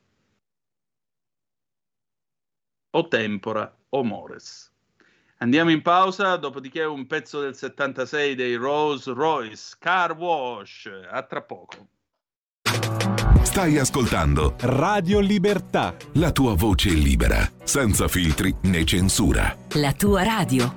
O 2.91 3.09
tempora 3.09 3.77
o 3.95 4.03
mores. 4.03 4.71
Andiamo 5.39 5.71
in 5.71 5.83
pausa, 5.83 6.37
dopodiché 6.37 6.85
un 6.85 7.07
pezzo 7.07 7.41
del 7.41 7.55
76 7.55 8.35
dei 8.35 8.55
Rolls 8.55 9.07
Royce 9.07 9.77
Car 9.79 10.13
Wash. 10.13 10.91
A 11.11 11.23
tra 11.23 11.43
poco. 11.43 11.89
Stai 13.43 13.79
ascoltando 13.79 14.55
Radio 14.61 15.21
Libertà. 15.21 15.95
La 16.15 16.33
tua 16.33 16.55
voce 16.55 16.91
libera, 16.91 17.49
senza 17.63 18.09
filtri 18.09 18.55
né 18.63 18.85
censura. 18.85 19.57
La 19.75 19.93
tua 19.93 20.23
radio. 20.23 20.73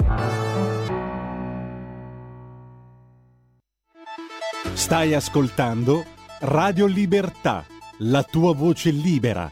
Stai 4.73 5.13
ascoltando 5.13 6.05
Radio 6.41 6.85
Libertà. 6.85 7.65
La 7.99 8.21
tua 8.21 8.53
voce 8.53 8.91
libera, 8.91 9.51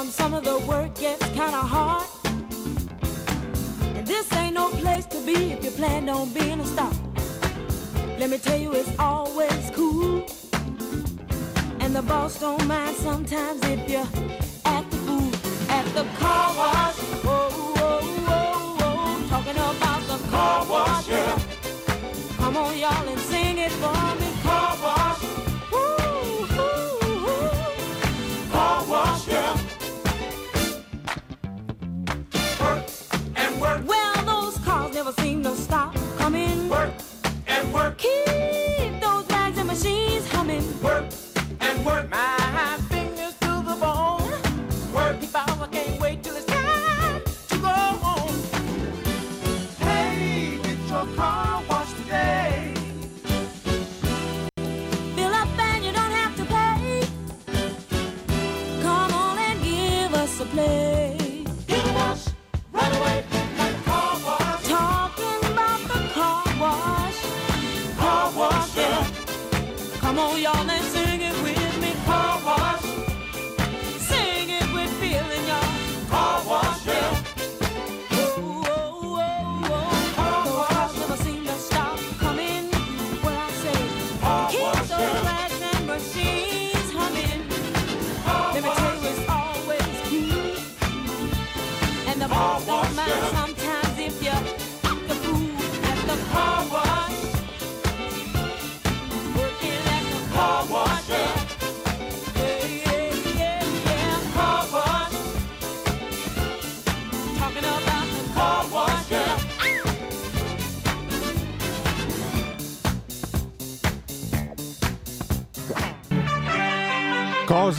from 0.00 0.08
some 0.08 0.32
of 0.32 0.42
the 0.44 0.58
work 0.60 0.94
gets 0.94 1.22
kinda 1.40 1.62
hard. 1.74 2.06
And 3.96 4.06
this 4.06 4.32
ain't 4.32 4.54
no 4.54 4.70
place 4.70 5.04
to 5.04 5.18
be 5.26 5.52
if 5.52 5.62
you 5.62 5.70
plan 5.72 6.08
on 6.08 6.32
being 6.32 6.58
a 6.58 6.64
star. 6.64 6.90
Let 8.18 8.30
me 8.30 8.38
tell 8.38 8.58
you, 8.58 8.72
it's 8.72 8.92
always 8.98 9.62
cool. 9.74 10.24
And 11.80 11.94
the 11.94 12.00
boss 12.00 12.40
don't 12.40 12.66
mind 12.66 12.96
sometimes 12.96 13.60
if 13.64 13.80
you're 13.90 14.10
at 14.64 14.90
the 14.90 14.96
food, 15.06 15.34
at 15.68 15.84
the 15.96 16.04
car 16.20 16.46
wash. 16.60 16.98
Whoa. 17.26 17.48
Talking 19.28 19.58
about 19.72 20.02
the 20.12 20.18
car 20.30 20.64
wash, 20.72 21.08
yeah. 21.08 21.38
Come 22.38 22.56
on, 22.56 22.78
y'all, 22.78 23.06
and 23.06 23.20
sing 23.20 23.58
it 23.58 23.72
for 23.72 24.09
Keep 38.00 39.00
those 39.02 39.24
bags 39.26 39.58
and 39.58 39.66
machines 39.66 40.26
humming. 40.28 40.64
Work 40.82 41.04
and 41.60 41.84
work. 41.84 42.08
My 42.08 42.39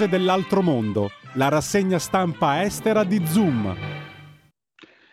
Cose 0.02 0.18
dell'altro 0.18 0.64
mondo, 0.64 1.11
la 1.34 1.48
rassegna 1.48 1.99
stampa 1.99 2.64
estera 2.64 3.03
di 3.03 3.23
Zoom. 3.23 3.78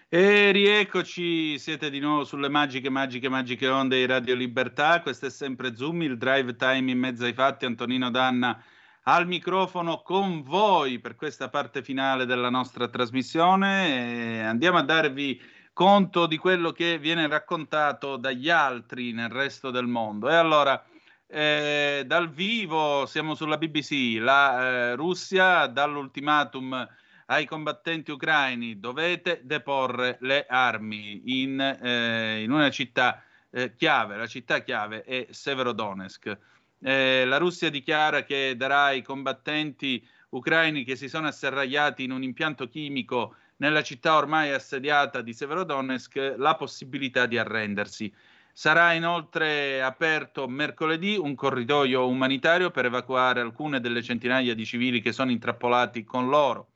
E 0.08 0.50
rieccoci, 0.50 1.58
siete 1.58 1.90
di 1.90 1.98
nuovo 1.98 2.24
sulle 2.24 2.48
magiche, 2.48 2.88
magiche, 2.88 3.28
magiche 3.28 3.68
onde 3.68 3.98
di 3.98 4.06
Radio 4.06 4.34
Libertà. 4.34 5.02
Questo 5.02 5.26
è 5.26 5.30
sempre 5.30 5.76
Zoom, 5.76 6.00
il 6.00 6.16
drive 6.16 6.56
time 6.56 6.90
in 6.90 6.98
mezzo 6.98 7.26
ai 7.26 7.34
fatti. 7.34 7.66
Antonino 7.66 8.08
Danna 8.08 8.64
al 9.02 9.26
microfono 9.26 10.00
con 10.00 10.40
voi 10.42 11.00
per 11.00 11.16
questa 11.16 11.50
parte 11.50 11.82
finale 11.82 12.24
della 12.24 12.48
nostra 12.48 12.88
trasmissione. 12.88 14.38
E 14.38 14.40
andiamo 14.40 14.78
a 14.78 14.82
darvi 14.84 15.38
conto 15.74 16.26
di 16.26 16.38
quello 16.38 16.72
che 16.72 16.98
viene 16.98 17.28
raccontato 17.28 18.16
dagli 18.16 18.48
altri 18.48 19.12
nel 19.12 19.28
resto 19.28 19.70
del 19.70 19.86
mondo. 19.86 20.30
E 20.30 20.34
allora, 20.34 20.82
eh, 21.30 22.04
dal 22.06 22.30
vivo 22.30 23.04
siamo 23.06 23.34
sulla 23.34 23.58
BBC, 23.58 24.16
la 24.18 24.60
eh, 24.90 24.94
Russia 24.96 25.66
dall'ultimatum 25.66 26.88
ai 27.26 27.44
combattenti 27.44 28.10
ucraini 28.10 28.80
dovete 28.80 29.42
deporre 29.44 30.16
le 30.22 30.46
armi 30.48 31.42
in, 31.42 31.60
eh, 31.60 32.42
in 32.42 32.50
una 32.50 32.70
città 32.70 33.22
eh, 33.50 33.74
chiave, 33.76 34.16
la 34.16 34.26
città 34.26 34.62
chiave 34.62 35.02
è 35.02 35.26
Severodonetsk. 35.30 36.38
Eh, 36.80 37.24
la 37.26 37.36
Russia 37.36 37.68
dichiara 37.68 38.22
che 38.22 38.54
darà 38.56 38.84
ai 38.84 39.02
combattenti 39.02 40.06
ucraini 40.30 40.84
che 40.84 40.96
si 40.96 41.08
sono 41.08 41.26
asserragliati 41.26 42.04
in 42.04 42.12
un 42.12 42.22
impianto 42.22 42.68
chimico 42.68 43.36
nella 43.56 43.82
città 43.82 44.16
ormai 44.16 44.52
assediata 44.52 45.20
di 45.20 45.34
Severodonetsk 45.34 46.34
la 46.36 46.54
possibilità 46.54 47.26
di 47.26 47.36
arrendersi. 47.36 48.12
Sarà 48.58 48.92
inoltre 48.92 49.80
aperto 49.84 50.48
mercoledì 50.48 51.14
un 51.16 51.36
corridoio 51.36 52.08
umanitario 52.08 52.72
per 52.72 52.86
evacuare 52.86 53.40
alcune 53.40 53.78
delle 53.78 54.02
centinaia 54.02 54.52
di 54.52 54.66
civili 54.66 55.00
che 55.00 55.12
sono 55.12 55.30
intrappolati 55.30 56.02
con 56.02 56.28
loro. 56.28 56.70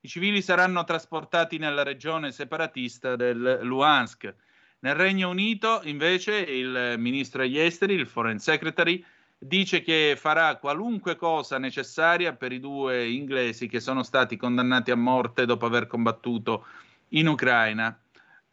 I 0.00 0.08
civili 0.08 0.40
saranno 0.40 0.82
trasportati 0.84 1.58
nella 1.58 1.82
regione 1.82 2.32
separatista 2.32 3.16
del 3.16 3.58
Luhansk. 3.60 4.34
Nel 4.78 4.94
Regno 4.94 5.28
Unito, 5.28 5.82
invece, 5.84 6.36
il 6.38 6.94
ministro 6.96 7.42
degli 7.42 7.58
esteri, 7.58 7.92
il 7.92 8.06
Foreign 8.06 8.38
Secretary, 8.38 9.04
dice 9.36 9.82
che 9.82 10.16
farà 10.18 10.56
qualunque 10.56 11.16
cosa 11.16 11.58
necessaria 11.58 12.32
per 12.32 12.52
i 12.52 12.60
due 12.60 13.06
inglesi 13.06 13.68
che 13.68 13.80
sono 13.80 14.02
stati 14.02 14.38
condannati 14.38 14.90
a 14.90 14.96
morte 14.96 15.44
dopo 15.44 15.66
aver 15.66 15.86
combattuto 15.86 16.64
in 17.08 17.28
Ucraina. 17.28 17.94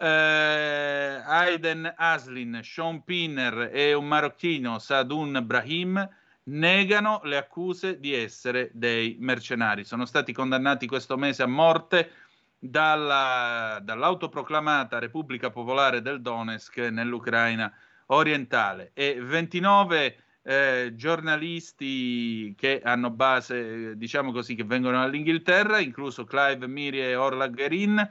Eh, 0.04 1.22
Aiden 1.26 1.94
Aslin, 1.96 2.60
Sean 2.62 3.06
Pinner 3.06 3.70
e 3.72 3.94
un 3.94 4.06
marocchino, 4.06 4.78
Sadun 4.78 5.42
Brahim, 5.46 6.06
negano 6.46 7.22
le 7.24 7.38
accuse 7.38 8.02
di 8.02 8.14
essere 8.14 8.70
dei 8.74 9.16
mercenari. 9.22 9.86
Sono 9.86 10.06
stati 10.06 10.34
condannati 10.34 10.88
questo 10.88 11.16
mese 11.16 11.44
a 11.44 11.48
morte 11.48 12.12
dalla, 12.60 13.80
dall'autoproclamata 13.82 15.00
Repubblica 15.00 15.50
Popolare 15.50 16.02
del 16.02 16.22
Donetsk 16.22 16.80
nell'Ucraina 16.80 17.74
orientale 18.08 18.92
e 18.94 19.22
29 19.22 20.18
eh, 20.44 20.92
giornalisti 20.96 22.54
che 22.58 22.82
hanno 22.84 23.10
base, 23.10 23.96
diciamo 23.96 24.34
così, 24.34 24.56
che 24.56 24.66
vengono 24.66 25.00
dall'Inghilterra, 25.00 25.80
incluso 25.80 26.26
Clive 26.26 26.68
Miri 26.68 27.00
e 27.00 27.16
Orla 27.16 27.48
Guerin, 27.48 28.06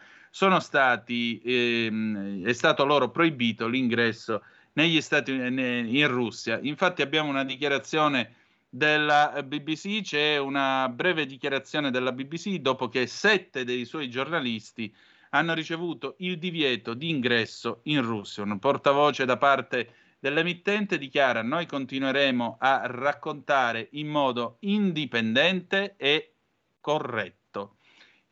stati, 0.61 1.41
ehm, 1.45 2.45
è 2.45 2.53
stato 2.55 2.85
loro 2.85 3.11
proibito 3.11 3.69
l'ingresso 3.69 4.43
negli 4.73 5.01
Stati 5.03 5.31
Uniti, 5.31 5.99
in 5.99 6.09
Russia. 6.09 6.59
Infatti 6.63 7.03
abbiamo 7.03 7.29
una 7.29 7.45
dichiarazione 7.45 8.35
della 8.69 9.43
BBC, 9.45 10.01
c'è 10.01 10.39
una 10.39 10.89
breve 10.89 11.27
dichiarazione 11.27 11.91
della 11.91 12.13
BBC 12.13 12.57
dopo 12.57 12.89
che 12.89 13.07
sette 13.07 13.65
dei 13.65 13.85
suoi 13.85 14.09
giornalisti 14.09 14.93
hanno 15.35 15.53
ricevuto 15.53 16.15
il 16.19 16.39
divieto 16.39 16.95
di 16.95 17.11
ingresso 17.11 17.81
in 17.85 18.03
Russia. 18.03 18.43
Un 18.43 18.59
portavoce 18.59 19.27
da 19.27 19.37
parte 19.37 19.95
dell'emittente 20.19 20.97
dichiara 20.97 21.43
noi 21.43 21.67
continueremo 21.67 22.57
a 22.59 22.83
raccontare 22.87 23.89
in 23.93 24.09
modo 24.09 24.57
indipendente 24.61 25.95
e 25.99 26.35
corretto. 26.81 27.42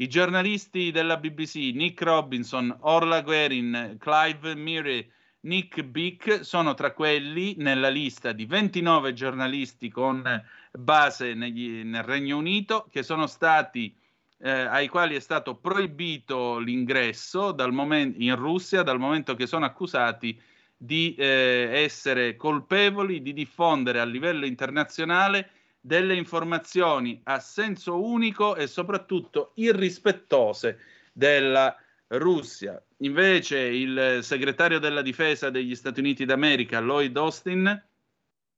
I 0.01 0.09
giornalisti 0.09 0.91
della 0.93 1.19
BBC 1.19 1.73
Nick 1.75 2.01
Robinson, 2.01 2.75
Orla 2.81 3.21
Guerin, 3.21 3.99
Clive 3.99 4.57
Murray, 4.57 5.07
Nick 5.41 5.83
Bick 5.83 6.43
sono 6.43 6.73
tra 6.73 6.93
quelli 6.93 7.55
nella 7.59 7.91
lista 7.91 8.33
di 8.33 8.47
29 8.47 9.13
giornalisti 9.13 9.91
con 9.91 10.43
base 10.73 11.35
negli, 11.35 11.85
nel 11.85 12.03
Regno 12.03 12.39
Unito 12.39 12.89
che 12.91 13.03
sono 13.03 13.27
stati 13.27 13.95
eh, 14.39 14.51
ai 14.51 14.89
quali 14.89 15.17
è 15.17 15.21
stato 15.21 15.57
proibito 15.57 16.57
l'ingresso 16.57 17.55
moment- 17.69 18.15
in 18.19 18.37
Russia 18.37 18.83
dal 18.83 18.99
momento 18.99 19.35
che 19.35 19.47
sono 19.47 19.67
accusati 19.67 20.41
di 20.79 21.15
eh, 21.15 21.69
essere 21.75 22.37
colpevoli 22.37 23.21
di 23.21 23.35
diffondere 23.35 24.01
a 24.01 24.07
livello 24.07 24.47
internazionale 24.47 25.51
delle 25.81 26.15
informazioni 26.15 27.21
a 27.25 27.41
senso 27.41 28.05
unico 28.05 28.55
e 28.55 28.67
soprattutto 28.67 29.53
irrispettose 29.55 30.79
della 31.13 31.75
Russia. 32.09 32.83
Invece 32.99 33.59
il 33.59 34.19
segretario 34.23 34.79
della 34.79 35.03
difesa 35.03 35.49
degli 35.49 35.75
Stati 35.75 36.01
Uniti 36.01 36.25
d'America, 36.25 36.81
Lloyd 36.81 37.17
Austin, 37.17 37.85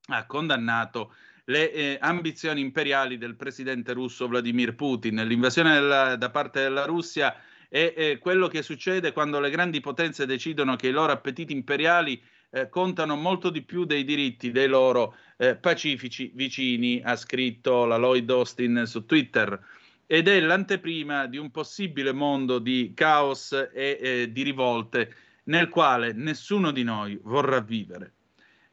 ha 0.07 0.25
condannato 0.25 1.13
le 1.45 1.71
eh, 1.71 1.97
ambizioni 1.99 2.61
imperiali 2.61 3.17
del 3.17 3.35
presidente 3.35 3.93
russo 3.93 4.27
Vladimir 4.27 4.75
Putin. 4.75 5.15
L'invasione 5.25 5.73
della, 5.73 6.15
da 6.15 6.29
parte 6.29 6.61
della 6.61 6.85
Russia 6.85 7.35
è, 7.69 7.93
è 7.95 8.17
quello 8.19 8.47
che 8.47 8.61
succede 8.61 9.13
quando 9.13 9.39
le 9.39 9.49
grandi 9.49 9.79
potenze 9.79 10.25
decidono 10.25 10.75
che 10.75 10.87
i 10.87 10.91
loro 10.91 11.11
appetiti 11.11 11.53
imperiali 11.53 12.21
eh, 12.53 12.69
contano 12.69 13.15
molto 13.15 13.49
di 13.49 13.63
più 13.63 13.83
dei 13.83 14.03
diritti 14.03 14.51
dei 14.51 14.67
loro 14.67 15.15
eh, 15.37 15.55
pacifici 15.55 16.31
vicini, 16.35 17.01
ha 17.03 17.15
scritto 17.15 17.85
la 17.85 17.97
Lloyd 17.97 18.29
Austin 18.29 18.83
su 18.85 19.05
Twitter. 19.05 19.59
Ed 20.05 20.27
è 20.27 20.39
l'anteprima 20.39 21.25
di 21.25 21.37
un 21.37 21.49
possibile 21.49 22.11
mondo 22.11 22.59
di 22.59 22.91
caos 22.93 23.53
e 23.53 23.97
eh, 23.99 24.31
di 24.31 24.43
rivolte 24.43 25.15
nel 25.45 25.67
quale 25.69 26.13
nessuno 26.13 26.69
di 26.69 26.83
noi 26.83 27.19
vorrà 27.23 27.59
vivere. 27.59 28.13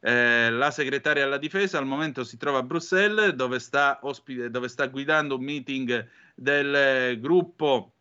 Eh, 0.00 0.50
la 0.50 0.70
segretaria 0.70 1.24
alla 1.24 1.38
difesa 1.38 1.78
al 1.78 1.86
momento 1.86 2.22
si 2.22 2.36
trova 2.36 2.58
a 2.58 2.62
Bruxelles 2.62 3.32
dove 3.32 3.58
sta, 3.58 4.00
ospite, 4.02 4.50
dove 4.50 4.68
sta 4.68 4.88
guidando 4.88 5.36
un 5.36 5.44
meeting 5.44 6.06
del 6.34 7.18
gruppo 7.18 7.94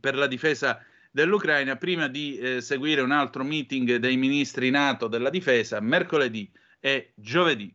per 0.00 0.14
la 0.16 0.26
difesa 0.26 0.82
dell'Ucraina 1.18 1.74
prima 1.74 2.06
di 2.06 2.38
eh, 2.38 2.60
seguire 2.60 3.00
un 3.00 3.10
altro 3.10 3.42
meeting 3.42 3.96
dei 3.96 4.16
ministri 4.16 4.70
NATO 4.70 5.08
della 5.08 5.30
difesa 5.30 5.80
mercoledì 5.80 6.48
e 6.78 7.10
giovedì. 7.16 7.74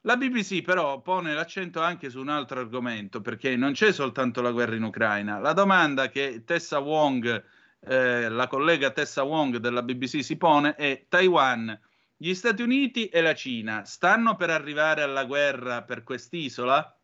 La 0.00 0.16
BBC 0.16 0.62
però 0.62 1.00
pone 1.00 1.32
l'accento 1.32 1.80
anche 1.80 2.10
su 2.10 2.18
un 2.18 2.28
altro 2.28 2.58
argomento 2.58 3.20
perché 3.20 3.54
non 3.54 3.70
c'è 3.70 3.92
soltanto 3.92 4.42
la 4.42 4.50
guerra 4.50 4.74
in 4.74 4.82
Ucraina. 4.82 5.38
La 5.38 5.52
domanda 5.52 6.08
che 6.08 6.42
Tessa 6.44 6.80
Wong, 6.80 7.44
eh, 7.82 8.28
la 8.28 8.48
collega 8.48 8.90
Tessa 8.90 9.22
Wong 9.22 9.58
della 9.58 9.82
BBC 9.82 10.24
si 10.24 10.36
pone 10.36 10.74
è 10.74 11.06
Taiwan, 11.08 11.78
gli 12.16 12.34
Stati 12.34 12.62
Uniti 12.62 13.06
e 13.06 13.20
la 13.20 13.34
Cina 13.36 13.84
stanno 13.84 14.34
per 14.34 14.50
arrivare 14.50 15.02
alla 15.02 15.24
guerra 15.24 15.84
per 15.84 16.02
quest'isola? 16.02 16.98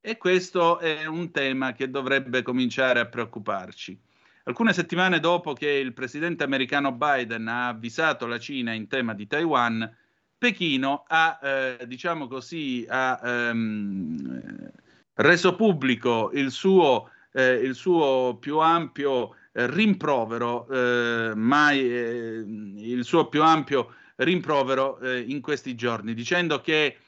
E 0.00 0.16
questo 0.16 0.78
è 0.78 1.04
un 1.04 1.30
tema 1.32 1.72
che 1.72 1.90
dovrebbe 1.90 2.40
cominciare 2.40 3.00
a 3.00 3.06
preoccuparci. 3.06 4.08
Alcune 4.50 4.72
settimane 4.72 5.20
dopo 5.20 5.52
che 5.52 5.68
il 5.68 5.92
presidente 5.92 6.42
americano 6.42 6.90
Biden 6.90 7.46
ha 7.46 7.68
avvisato 7.68 8.26
la 8.26 8.40
Cina 8.40 8.72
in 8.72 8.88
tema 8.88 9.14
di 9.14 9.28
Taiwan, 9.28 9.88
Pechino 10.36 11.04
ha, 11.06 11.38
eh, 11.40 11.86
diciamo 11.86 12.26
così, 12.26 12.84
ha 12.88 13.20
ehm, 13.22 14.70
reso 15.14 15.54
pubblico 15.54 16.32
il 16.34 16.50
suo, 16.50 17.10
eh, 17.30 17.52
il 17.52 17.76
suo 17.76 18.38
più 18.40 18.58
ampio 18.58 19.36
eh, 19.52 19.70
rimprovero, 19.70 20.66
eh, 20.66 21.32
mai, 21.36 21.78
eh, 21.88 22.42
il 22.44 23.04
suo 23.04 23.28
più 23.28 23.44
ampio 23.44 23.94
rimprovero 24.16 24.98
eh, 24.98 25.20
in 25.28 25.40
questi 25.40 25.76
giorni, 25.76 26.12
dicendo 26.12 26.60
che 26.60 26.98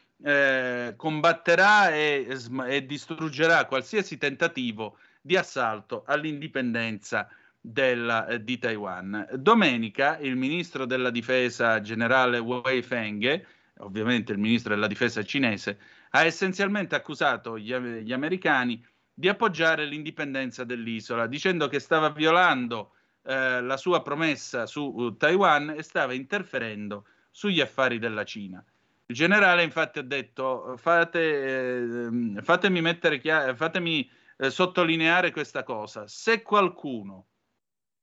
combatterà 0.94 1.90
e, 1.92 2.28
e, 2.68 2.86
distruggerà 2.86 3.64
qualsiasi 3.64 4.18
tentativo 4.18 4.96
di 5.22 5.36
assalto 5.36 6.02
all'indipendenza 6.04 7.28
della, 7.60 8.26
eh, 8.26 8.42
di 8.42 8.58
Taiwan. 8.58 9.28
Domenica 9.34 10.18
il 10.18 10.36
ministro 10.36 10.84
della 10.84 11.10
difesa 11.10 11.80
generale 11.80 12.38
Wei 12.38 12.82
Feng, 12.82 13.46
ovviamente 13.78 14.32
il 14.32 14.38
ministro 14.38 14.74
della 14.74 14.88
difesa 14.88 15.22
cinese, 15.22 15.78
ha 16.10 16.24
essenzialmente 16.24 16.96
accusato 16.96 17.56
gli, 17.56 17.72
gli 17.74 18.12
americani 18.12 18.84
di 19.14 19.28
appoggiare 19.28 19.84
l'indipendenza 19.86 20.64
dell'isola, 20.64 21.26
dicendo 21.26 21.68
che 21.68 21.78
stava 21.78 22.10
violando 22.10 22.94
eh, 23.24 23.60
la 23.62 23.76
sua 23.76 24.02
promessa 24.02 24.66
su 24.66 24.82
uh, 24.82 25.16
Taiwan 25.16 25.74
e 25.76 25.82
stava 25.82 26.12
interferendo 26.12 27.06
sugli 27.30 27.60
affari 27.60 27.98
della 27.98 28.24
Cina. 28.24 28.62
Il 29.06 29.14
generale 29.14 29.62
infatti 29.62 29.98
ha 30.00 30.02
detto 30.02 30.76
fate, 30.76 31.20
eh, 31.20 32.42
fatemi, 32.42 32.80
mettere 32.80 33.20
chiar- 33.20 33.54
fatemi 33.54 34.08
eh, 34.36 34.50
sottolineare 34.50 35.30
questa 35.30 35.62
cosa, 35.62 36.06
se 36.06 36.42
qualcuno 36.42 37.28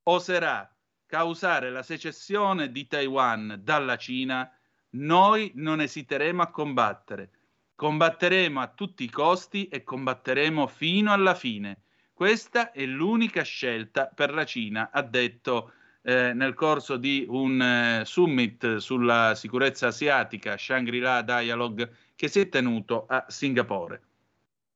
oserà 0.04 0.74
causare 1.06 1.72
la 1.72 1.84
secessione 1.84 2.72
di 2.72 2.88
Taiwan 2.88 3.60
dalla 3.64 3.98
Cina, 3.98 4.52
noi 4.92 5.52
non 5.56 5.82
esiteremo 5.82 6.42
a 6.42 6.52
combattere. 6.52 7.32
Combatteremo 7.76 8.60
a 8.60 8.68
tutti 8.68 9.04
i 9.04 9.10
costi 9.10 9.68
e 9.68 9.84
combatteremo 9.84 10.68
fino 10.68 11.12
alla 11.12 11.34
fine. 11.34 11.84
Questa 12.14 12.72
è 12.72 12.86
l'unica 12.86 13.44
scelta 13.44 14.08
per 14.08 14.34
la 14.34 14.46
Cina, 14.46 14.90
ha 14.92 15.02
detto 15.02 15.72
eh, 16.02 16.34
nel 16.34 16.54
corso 16.54 16.98
di 16.98 17.26
un 17.28 17.62
eh, 17.62 18.04
summit 18.06 18.78
sulla 18.78 19.34
sicurezza 19.36 19.88
asiatica, 19.88 20.58
Shangri-La 20.58 21.22
Dialogue, 21.22 21.96
che 22.16 22.28
si 22.28 22.42
è 22.42 22.50
tenuto 22.50 23.06
a 23.08 23.26
Singapore. 23.30 24.02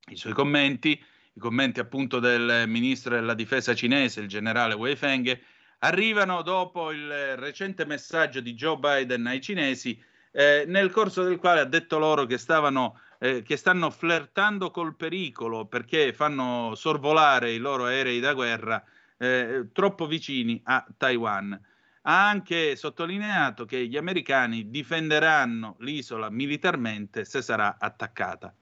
I 0.07 0.15
suoi 0.15 0.33
commenti, 0.33 1.01
i 1.33 1.39
commenti 1.39 1.79
appunto 1.79 2.19
del 2.19 2.65
ministro 2.67 3.15
della 3.15 3.33
difesa 3.33 3.73
cinese, 3.73 4.21
il 4.21 4.27
generale 4.27 4.75
Wei 4.75 4.95
Feng, 4.95 5.39
arrivano 5.79 6.41
dopo 6.41 6.91
il 6.91 7.35
recente 7.37 7.85
messaggio 7.85 8.39
di 8.39 8.53
Joe 8.53 8.77
Biden 8.77 9.25
ai 9.27 9.41
cinesi, 9.41 10.01
eh, 10.31 10.63
nel 10.67 10.91
corso 10.91 11.23
del 11.23 11.37
quale 11.37 11.59
ha 11.59 11.65
detto 11.65 11.97
loro 11.99 12.25
che 12.25 12.37
stavano 12.37 12.99
eh, 13.23 13.41
che 13.41 13.55
stanno 13.55 13.89
flirtando 13.89 14.69
col 14.69 14.95
pericolo 14.95 15.65
perché 15.65 16.11
fanno 16.11 16.73
sorvolare 16.75 17.53
i 17.53 17.57
loro 17.57 17.85
aerei 17.85 18.19
da 18.19 18.33
guerra 18.33 18.83
eh, 19.17 19.69
troppo 19.71 20.07
vicini 20.07 20.59
a 20.65 20.85
Taiwan. 20.97 21.53
Ha 22.01 22.27
anche 22.27 22.75
sottolineato 22.75 23.63
che 23.63 23.87
gli 23.87 23.95
americani 23.95 24.69
difenderanno 24.69 25.77
l'isola 25.79 26.29
militarmente 26.29 27.23
se 27.23 27.41
sarà 27.41 27.77
attaccata. 27.79 28.53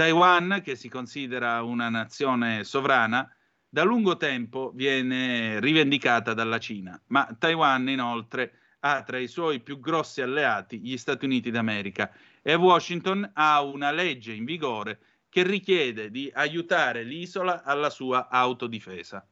Taiwan, 0.00 0.62
che 0.64 0.76
si 0.76 0.88
considera 0.88 1.60
una 1.60 1.90
nazione 1.90 2.64
sovrana, 2.64 3.30
da 3.68 3.82
lungo 3.82 4.16
tempo 4.16 4.72
viene 4.74 5.60
rivendicata 5.60 6.32
dalla 6.32 6.56
Cina, 6.56 6.98
ma 7.08 7.28
Taiwan 7.38 7.86
inoltre 7.86 8.78
ha 8.80 9.02
tra 9.02 9.18
i 9.18 9.28
suoi 9.28 9.60
più 9.60 9.78
grossi 9.78 10.22
alleati 10.22 10.80
gli 10.80 10.96
Stati 10.96 11.26
Uniti 11.26 11.50
d'America 11.50 12.10
e 12.40 12.54
Washington 12.54 13.30
ha 13.34 13.60
una 13.60 13.90
legge 13.90 14.32
in 14.32 14.46
vigore 14.46 15.00
che 15.28 15.42
richiede 15.42 16.10
di 16.10 16.30
aiutare 16.32 17.02
l'isola 17.02 17.62
alla 17.62 17.90
sua 17.90 18.30
autodifesa. 18.30 19.22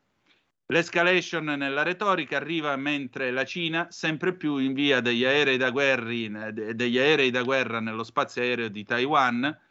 L'escalation 0.67 1.45
nella 1.45 1.83
retorica 1.83 2.37
arriva 2.37 2.77
mentre 2.77 3.31
la 3.31 3.47
Cina 3.47 3.87
sempre 3.91 4.35
più 4.35 4.59
invia 4.59 5.01
degli 5.01 5.25
aerei 5.25 5.57
da, 5.57 5.71
guerri, 5.71 6.31
degli 6.75 6.99
aerei 6.99 7.31
da 7.31 7.43
guerra 7.43 7.81
nello 7.81 8.05
spazio 8.05 8.43
aereo 8.43 8.69
di 8.69 8.85
Taiwan 8.85 9.67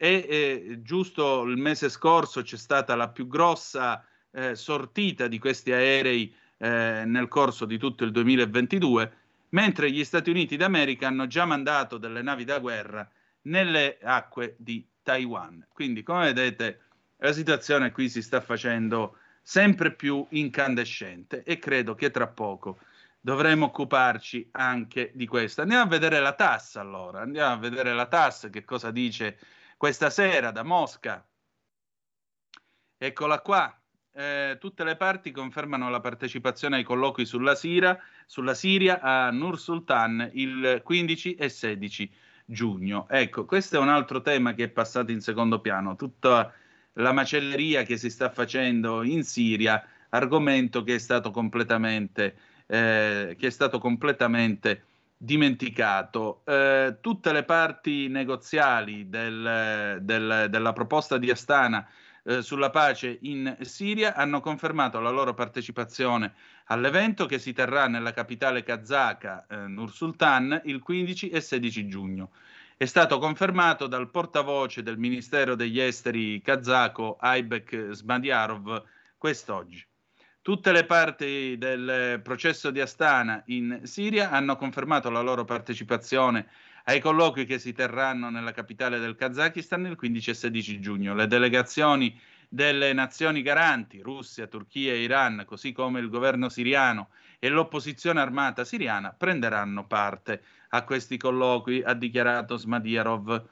e 0.00 0.26
eh, 0.28 0.78
giusto 0.80 1.42
il 1.42 1.56
mese 1.56 1.88
scorso 1.88 2.42
c'è 2.42 2.56
stata 2.56 2.94
la 2.94 3.08
più 3.08 3.26
grossa 3.26 4.02
eh, 4.30 4.54
sortita 4.54 5.26
di 5.26 5.40
questi 5.40 5.72
aerei 5.72 6.32
eh, 6.56 7.02
nel 7.04 7.26
corso 7.26 7.64
di 7.66 7.78
tutto 7.78 8.04
il 8.04 8.12
2022 8.12 9.12
mentre 9.50 9.90
gli 9.90 10.04
Stati 10.04 10.30
Uniti 10.30 10.56
d'America 10.56 11.08
hanno 11.08 11.26
già 11.26 11.44
mandato 11.44 11.98
delle 11.98 12.22
navi 12.22 12.44
da 12.44 12.60
guerra 12.60 13.08
nelle 13.42 13.98
acque 14.02 14.54
di 14.58 14.86
Taiwan. 15.02 15.66
Quindi, 15.72 16.02
come 16.02 16.32
vedete, 16.32 16.80
la 17.16 17.32
situazione 17.32 17.90
qui 17.90 18.08
si 18.08 18.22
sta 18.22 18.40
facendo 18.40 19.16
sempre 19.42 19.92
più 19.94 20.24
incandescente 20.30 21.42
e 21.42 21.58
credo 21.58 21.94
che 21.94 22.10
tra 22.10 22.26
poco 22.26 22.78
dovremo 23.20 23.66
occuparci 23.66 24.50
anche 24.52 25.12
di 25.14 25.26
questo. 25.26 25.62
Andiamo 25.62 25.84
a 25.84 25.86
vedere 25.86 26.20
la 26.20 26.34
TAS 26.34 26.76
allora, 26.76 27.20
andiamo 27.20 27.54
a 27.54 27.56
vedere 27.56 27.94
la 27.94 28.06
TAS 28.06 28.48
che 28.52 28.64
cosa 28.64 28.90
dice 28.90 29.38
questa 29.78 30.10
sera 30.10 30.50
da 30.50 30.64
Mosca. 30.64 31.24
Eccola 32.98 33.40
qua, 33.40 33.80
eh, 34.12 34.56
tutte 34.58 34.82
le 34.82 34.96
parti 34.96 35.30
confermano 35.30 35.88
la 35.88 36.00
partecipazione 36.00 36.76
ai 36.76 36.82
colloqui 36.82 37.24
sulla, 37.24 37.54
Sira, 37.54 37.96
sulla 38.26 38.54
Siria 38.54 39.00
a 39.00 39.30
Nur 39.30 39.58
Sultan 39.58 40.30
il 40.34 40.82
15 40.82 41.36
e 41.36 41.48
16 41.48 42.12
giugno. 42.44 43.06
Ecco, 43.08 43.44
questo 43.44 43.76
è 43.76 43.78
un 43.78 43.88
altro 43.88 44.20
tema 44.20 44.52
che 44.52 44.64
è 44.64 44.68
passato 44.68 45.12
in 45.12 45.20
secondo 45.20 45.60
piano, 45.60 45.94
tutta 45.94 46.52
la 46.94 47.12
macelleria 47.12 47.84
che 47.84 47.96
si 47.96 48.10
sta 48.10 48.30
facendo 48.30 49.04
in 49.04 49.22
Siria, 49.22 49.80
argomento 50.08 50.82
che 50.82 50.96
è 50.96 50.98
stato 50.98 51.30
completamente, 51.30 52.36
eh, 52.66 53.36
che 53.38 53.46
è 53.46 53.50
stato 53.50 53.78
completamente 53.78 54.82
dimenticato. 55.18 56.42
Eh, 56.44 56.98
tutte 57.00 57.32
le 57.32 57.42
parti 57.42 58.08
negoziali 58.08 59.08
del, 59.08 59.98
del, 60.00 60.46
della 60.48 60.72
proposta 60.72 61.18
di 61.18 61.30
Astana 61.30 61.86
eh, 62.22 62.42
sulla 62.42 62.70
pace 62.70 63.18
in 63.22 63.56
Siria 63.62 64.14
hanno 64.14 64.40
confermato 64.40 65.00
la 65.00 65.10
loro 65.10 65.34
partecipazione 65.34 66.34
all'evento 66.66 67.26
che 67.26 67.38
si 67.38 67.52
terrà 67.52 67.88
nella 67.88 68.12
capitale 68.12 68.62
kazaka 68.62 69.46
eh, 69.48 69.56
Nur 69.66 69.90
Sultan 69.90 70.60
il 70.64 70.80
15 70.80 71.30
e 71.30 71.40
16 71.40 71.88
giugno. 71.88 72.30
È 72.76 72.84
stato 72.84 73.18
confermato 73.18 73.88
dal 73.88 74.10
portavoce 74.10 74.82
del 74.82 74.98
Ministero 74.98 75.56
degli 75.56 75.80
Esteri 75.80 76.40
kazako 76.40 77.16
Aibek 77.18 77.90
Smadiarov 77.90 78.84
quest'oggi. 79.16 79.87
Tutte 80.48 80.72
le 80.72 80.86
parti 80.86 81.58
del 81.58 82.22
processo 82.22 82.70
di 82.70 82.80
Astana 82.80 83.42
in 83.48 83.80
Siria 83.82 84.30
hanno 84.30 84.56
confermato 84.56 85.10
la 85.10 85.20
loro 85.20 85.44
partecipazione 85.44 86.48
ai 86.84 87.00
colloqui 87.00 87.44
che 87.44 87.58
si 87.58 87.74
terranno 87.74 88.30
nella 88.30 88.52
capitale 88.52 88.98
del 88.98 89.14
Kazakistan 89.14 89.84
il 89.84 89.94
15 89.94 90.30
e 90.30 90.32
16 90.32 90.80
giugno. 90.80 91.14
Le 91.14 91.26
delegazioni 91.26 92.18
delle 92.48 92.94
nazioni 92.94 93.42
garanti, 93.42 94.00
Russia, 94.00 94.46
Turchia 94.46 94.94
e 94.94 95.02
Iran, 95.02 95.44
così 95.46 95.72
come 95.72 96.00
il 96.00 96.08
governo 96.08 96.48
siriano 96.48 97.10
e 97.38 97.50
l'opposizione 97.50 98.18
armata 98.18 98.64
siriana, 98.64 99.12
prenderanno 99.12 99.86
parte 99.86 100.42
a 100.70 100.82
questi 100.82 101.18
colloqui, 101.18 101.82
ha 101.82 101.92
dichiarato 101.92 102.56
Smadierov. 102.56 103.48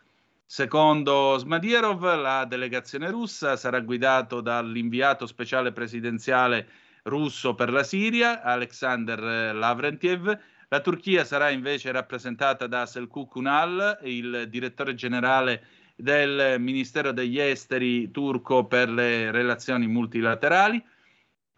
Secondo 0.46 1.36
Smadierov, 1.36 2.02
la 2.22 2.46
delegazione 2.46 3.10
russa 3.10 3.56
sarà 3.56 3.80
guidata 3.80 4.40
dall'inviato 4.40 5.26
speciale 5.26 5.72
presidenziale 5.72 6.84
russo 7.06 7.54
per 7.54 7.70
la 7.70 7.82
Siria, 7.82 8.42
Alexander 8.42 9.54
Lavrentiev, 9.54 10.38
la 10.68 10.80
Turchia 10.80 11.24
sarà 11.24 11.50
invece 11.50 11.92
rappresentata 11.92 12.66
da 12.66 12.86
Selçuk 12.86 13.34
Unal, 13.34 13.98
il 14.02 14.46
direttore 14.48 14.94
generale 14.94 15.64
del 15.94 16.60
Ministero 16.60 17.12
degli 17.12 17.38
Esteri 17.38 18.10
turco 18.10 18.66
per 18.66 18.88
le 18.90 19.30
relazioni 19.30 19.86
multilaterali. 19.86 20.84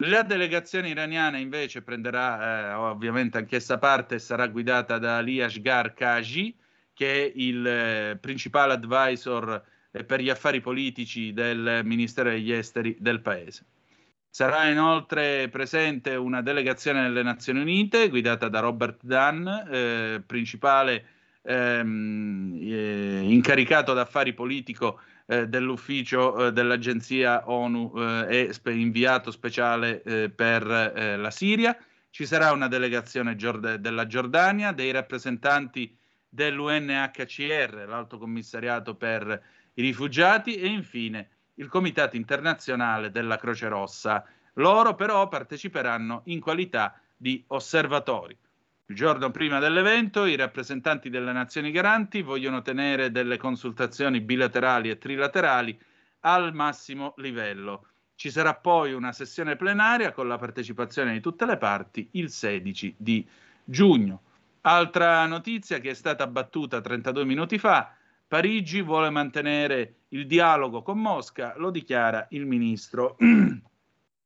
La 0.03 0.21
delegazione 0.21 0.89
iraniana 0.89 1.37
invece 1.37 1.81
prenderà 1.81 2.69
eh, 2.69 2.73
ovviamente 2.73 3.37
anch'essa 3.37 3.79
parte 3.79 4.15
e 4.15 4.19
sarà 4.19 4.47
guidata 4.47 4.97
da 4.97 5.17
Ali 5.17 5.41
Ashgar 5.41 5.93
Kaji, 5.93 6.55
che 6.93 7.25
è 7.25 7.31
il 7.35 7.65
eh, 7.65 8.17
principale 8.21 8.73
advisor 8.73 9.61
eh, 9.91 10.03
per 10.05 10.21
gli 10.21 10.29
affari 10.29 10.61
politici 10.61 11.33
del 11.33 11.81
Ministero 11.83 12.29
degli 12.29 12.51
Esteri 12.51 12.95
del 12.99 13.21
paese. 13.21 13.65
Sarà 14.31 14.69
inoltre 14.69 15.49
presente 15.49 16.15
una 16.15 16.41
delegazione 16.41 17.01
delle 17.01 17.23
Nazioni 17.23 17.61
Unite 17.61 18.09
guidata 18.09 18.47
da 18.47 18.59
Robert 18.59 18.99
Dunn, 19.01 19.47
eh, 19.47 20.21
principale 20.25 21.05
ehm, 21.41 22.55
eh, 22.61 23.21
incaricato 23.23 23.93
d'affari 23.93 24.33
politico 24.33 25.01
eh, 25.25 25.47
dell'ufficio 25.47 26.47
eh, 26.47 26.51
dell'agenzia 26.53 27.49
ONU 27.49 27.93
eh, 27.95 28.47
e 28.47 28.53
spe- 28.53 28.71
inviato 28.71 29.31
speciale 29.31 30.03
eh, 30.03 30.29
per 30.29 30.63
la 30.65 31.31
Siria. 31.31 31.75
Ci 32.11 32.25
sarà 32.25 32.51
una 32.51 32.67
delegazione 32.67 33.35
giord- 33.35 33.75
della 33.75 34.05
Giordania, 34.05 34.71
dei 34.71 34.91
rappresentanti 34.91 35.95
dell'UNHCR, 36.29 37.85
l'Alto 37.87 38.19
Commissariato 38.19 38.95
per 38.95 39.41
i 39.73 39.81
rifugiati 39.81 40.55
e 40.55 40.67
infine 40.67 41.29
il 41.59 41.67
Comitato 41.67 42.15
internazionale 42.15 43.11
della 43.11 43.37
Croce 43.37 43.67
Rossa. 43.67 44.25
Loro 44.53 44.95
però 44.95 45.27
parteciperanno 45.27 46.23
in 46.25 46.39
qualità 46.39 46.99
di 47.15 47.43
osservatori. 47.47 48.35
Il 48.87 48.95
giorno 48.95 49.29
prima 49.29 49.59
dell'evento 49.59 50.25
i 50.25 50.35
rappresentanti 50.35 51.09
delle 51.09 51.31
nazioni 51.31 51.69
garanti 51.69 52.21
vogliono 52.23 52.61
tenere 52.61 53.11
delle 53.11 53.37
consultazioni 53.37 54.19
bilaterali 54.19 54.89
e 54.89 54.97
trilaterali 54.97 55.79
al 56.21 56.53
massimo 56.53 57.13
livello. 57.17 57.85
Ci 58.15 58.31
sarà 58.31 58.55
poi 58.55 58.93
una 58.93 59.11
sessione 59.11 59.55
plenaria 59.55 60.11
con 60.11 60.27
la 60.27 60.37
partecipazione 60.37 61.13
di 61.13 61.21
tutte 61.21 61.45
le 61.45 61.57
parti 61.57 62.09
il 62.13 62.29
16 62.29 62.95
di 62.97 63.25
giugno. 63.63 64.23
Altra 64.61 65.25
notizia 65.25 65.79
che 65.79 65.91
è 65.91 65.93
stata 65.93 66.27
battuta 66.27 66.81
32 66.81 67.23
minuti 67.23 67.57
fa, 67.57 67.93
Parigi 68.29 68.83
vuole 68.83 69.09
mantenere 69.09 70.01
il 70.09 70.27
dialogo 70.27 70.83
con 70.83 70.99
Mosca, 70.99 71.55
lo 71.57 71.71
dichiara 71.71 72.27
il 72.29 72.45
ministro 72.45 73.17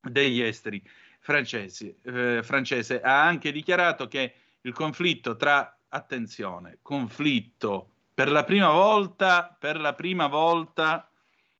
degli 0.02 0.42
esteri 0.42 0.84
francesi, 1.22 1.96
eh, 2.04 2.42
francese. 2.44 3.00
Ha 3.00 3.24
anche 3.24 3.54
dichiarato 3.54 4.10
che 4.10 4.34
il 4.60 4.74
conflitto 4.74 5.38
tra, 5.38 5.78
attenzione, 5.88 6.80
conflitto, 6.82 7.92
per 8.14 8.30
la 8.30 8.44
prima 8.44 8.72
volta, 8.72 9.56
per 9.58 9.80
la 9.80 9.94
prima 9.94 10.28
volta 10.28 11.10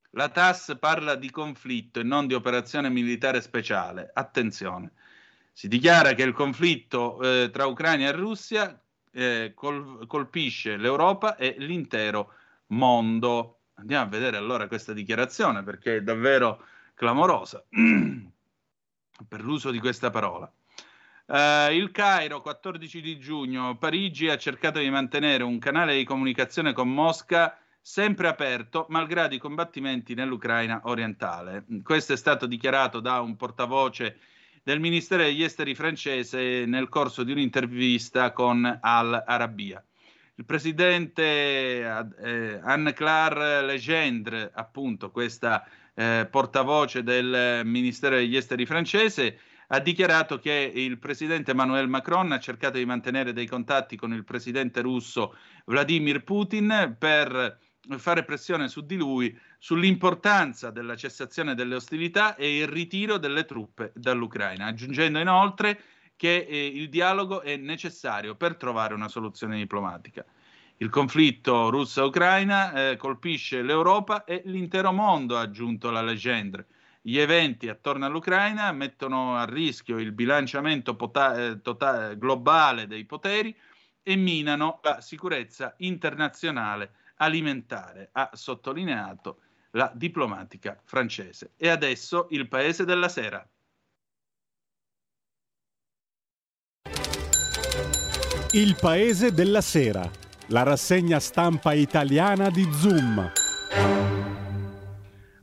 la 0.10 0.28
TAS 0.28 0.76
parla 0.78 1.16
di 1.16 1.32
conflitto 1.32 2.02
e 2.02 2.04
non 2.04 2.28
di 2.28 2.34
operazione 2.34 2.90
militare 2.90 3.40
speciale. 3.40 4.12
Attenzione. 4.14 4.92
Si 5.54 5.70
dichiara 5.70 6.14
che 6.14 6.24
il 6.24 6.34
conflitto 6.34 7.22
eh, 7.22 7.50
tra 7.54 7.68
Ucraina 7.68 8.10
e 8.10 8.12
Russia 8.12 8.83
eh, 9.14 9.54
col- 9.56 10.06
colpisce 10.08 10.78
l'Europa 10.78 11.36
e 11.36 11.56
l'intero 11.60 12.34
mondo. 12.68 13.60
Andiamo 13.76 14.06
a 14.06 14.10
vedere 14.10 14.38
allora 14.38 14.68
questa 14.68 14.94
dichiarazione 14.94 15.64
perché 15.64 15.98
è 15.98 16.02
davvero 16.02 16.66
clamorosa 16.94 17.64
per 19.28 19.42
l'uso 19.42 19.72
di 19.72 19.80
questa 19.80 20.10
parola. 20.10 20.52
Uh, 21.26 21.72
il 21.72 21.90
Cairo, 21.92 22.42
14 22.42 23.02
di 23.02 23.18
giugno, 23.18 23.78
Parigi 23.78 24.28
ha 24.28 24.38
cercato 24.38 24.80
di 24.80 24.90
mantenere 24.90 25.44
un 25.44 25.58
canale 25.58 25.96
di 25.96 26.04
comunicazione 26.04 26.74
con 26.74 26.94
Mosca 26.94 27.58
sempre 27.80 28.28
aperto, 28.28 28.86
malgrado 28.90 29.34
i 29.34 29.40
combattimenti 29.40 30.14
nell'Ucraina 30.16 30.82
orientale. 30.84 31.66
Questo 31.84 32.14
è 32.14 32.18
stato 32.18 32.46
dichiarato 32.46 33.00
da 33.00 33.20
un 33.22 33.36
portavoce 33.36 34.20
del 34.64 34.80
Ministero 34.80 35.24
degli 35.24 35.44
Esteri 35.44 35.76
francese 35.76 36.66
nel 36.66 36.88
corso 36.88 37.24
di 37.24 37.34
un'intervista 37.34 38.32
con 38.32 38.80
Al 38.82 39.24
Arabia. 39.26 39.84
Il 40.36 40.46
presidente 40.46 41.24
eh, 41.24 42.60
Anne-Claire 42.64 43.62
Legendre, 43.62 44.50
appunto 44.54 45.12
questa 45.12 45.68
eh, 45.94 46.28
portavoce 46.32 47.04
del 47.04 47.62
Ministero 47.66 48.16
degli 48.16 48.38
Esteri 48.38 48.66
francese, 48.66 49.38
ha 49.68 49.80
dichiarato 49.80 50.40
che 50.40 50.72
il 50.74 50.98
presidente 50.98 51.52
Emmanuel 51.52 51.88
Macron 51.88 52.32
ha 52.32 52.40
cercato 52.40 52.78
di 52.78 52.86
mantenere 52.86 53.34
dei 53.34 53.48
contatti 53.48 53.96
con 53.96 54.14
il 54.14 54.24
presidente 54.24 54.82
russo 54.82 55.36
Vladimir 55.66 56.24
Putin 56.24 56.96
per 56.98 57.60
fare 57.98 58.24
pressione 58.24 58.68
su 58.68 58.86
di 58.86 58.96
lui 58.96 59.38
sull'importanza 59.60 60.72
della 60.72 60.96
cessazione 60.96 61.56
delle 61.56 61.76
ostilità 61.76 62.36
e 62.36 62.58
il 62.58 62.68
ritiro 62.68 63.18
delle 63.18 63.46
truppe 63.46 63.92
dall'Ucraina, 63.96 64.68
aggiungendo 64.68 65.20
inoltre 65.20 65.80
che 66.16 66.46
eh, 66.48 66.66
il 66.68 66.90
dialogo 66.90 67.42
è 67.42 67.58
necessario 67.58 68.36
per 68.36 68.56
trovare 68.56 68.94
una 68.94 69.10
soluzione 69.10 69.58
diplomatica. 69.58 70.26
Il 70.78 70.90
conflitto 70.90 71.70
russo-ucraina 71.70 72.92
eh, 72.92 72.98
colpisce 72.98 73.62
l'Europa 73.62 74.24
e 74.24 74.42
l'intero 74.46 74.92
mondo, 74.92 75.38
ha 75.38 75.42
aggiunto 75.42 75.92
la 75.92 76.02
leggenda. 76.02 76.64
Gli 77.02 77.18
eventi 77.18 77.68
attorno 77.68 78.06
all'Ucraina 78.06 78.72
mettono 78.72 79.36
a 79.36 79.46
rischio 79.46 80.00
il 80.00 80.14
bilanciamento 80.14 80.96
pota- 80.96 81.36
eh, 81.36 81.62
tota- 81.62 82.14
globale 82.14 82.88
dei 82.88 83.06
poteri 83.06 83.56
e 84.02 84.16
minano 84.16 84.80
la 84.84 85.02
sicurezza 85.02 85.74
internazionale 85.78 86.94
alimentare, 87.24 88.10
ha 88.12 88.30
sottolineato 88.34 89.40
la 89.72 89.92
diplomatica 89.94 90.80
francese. 90.84 91.54
E 91.58 91.70
adesso 91.70 92.28
il 92.30 92.48
paese 92.48 92.86
della 92.86 93.10
sera. 93.10 93.48
Il 98.52 98.78
paese 98.80 99.32
della 99.32 99.62
sera, 99.62 100.08
la 100.50 100.62
rassegna 100.62 101.20
stampa 101.20 101.74
italiana 101.74 102.52
di 102.52 102.72
Zoom. 102.72 103.32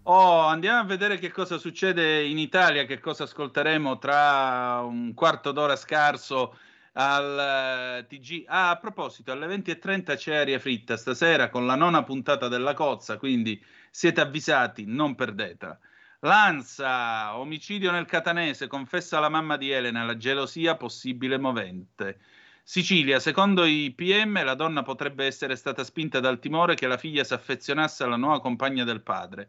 Oh, 0.05 0.41
andiamo 0.41 0.81
a 0.81 0.85
vedere 0.85 1.19
che 1.19 1.31
cosa 1.31 1.59
succede 1.59 2.25
in 2.25 2.39
Italia, 2.39 2.85
che 2.85 3.01
cosa 3.01 3.25
ascolteremo 3.25 3.99
tra 3.99 4.81
un 4.83 5.13
quarto 5.15 5.53
d'ora 5.53 5.77
scarso 5.77 6.57
al 6.93 8.05
eh, 8.05 8.07
TG. 8.07 8.45
Ah, 8.47 8.71
a 8.71 8.77
proposito, 8.77 9.33
alle 9.33 9.47
20.30 9.47 10.17
c'è 10.17 10.37
aria 10.37 10.59
fritta 10.59 10.97
stasera 10.97 11.49
con 11.49 11.67
la 11.67 11.75
nona 11.75 12.03
puntata 12.03 12.49
della 12.49 12.75
Cozza, 12.75 13.17
quindi 13.17 13.63
siete 13.91 14.21
avvisati, 14.21 14.85
non 14.87 15.15
perdetela. 15.15 15.79
Lanza, 16.21 17.39
omicidio 17.39 17.91
nel 17.91 18.05
Catanese, 18.05 18.67
confessa 18.67 19.21
la 19.21 19.31
mamma 19.31 19.57
di 19.57 19.71
Elena, 19.71 20.05
la 20.05 20.17
gelosia 20.17 20.77
possibile 20.77 21.39
movente. 21.39 22.21
Sicilia, 22.63 23.19
secondo 23.19 23.65
i 23.65 23.93
PM, 23.97 24.45
la 24.45 24.55
donna 24.55 24.83
potrebbe 24.83 25.25
essere 25.25 25.57
stata 25.57 25.83
spinta 25.83 26.21
dal 26.21 26.39
timore 26.39 26.75
che 26.75 26.87
la 26.87 26.99
figlia 26.99 27.25
si 27.25 27.33
affezionasse 27.33 28.05
alla 28.05 28.17
nuova 28.17 28.41
compagna 28.41 28.85
del 28.85 29.01
padre. 29.01 29.49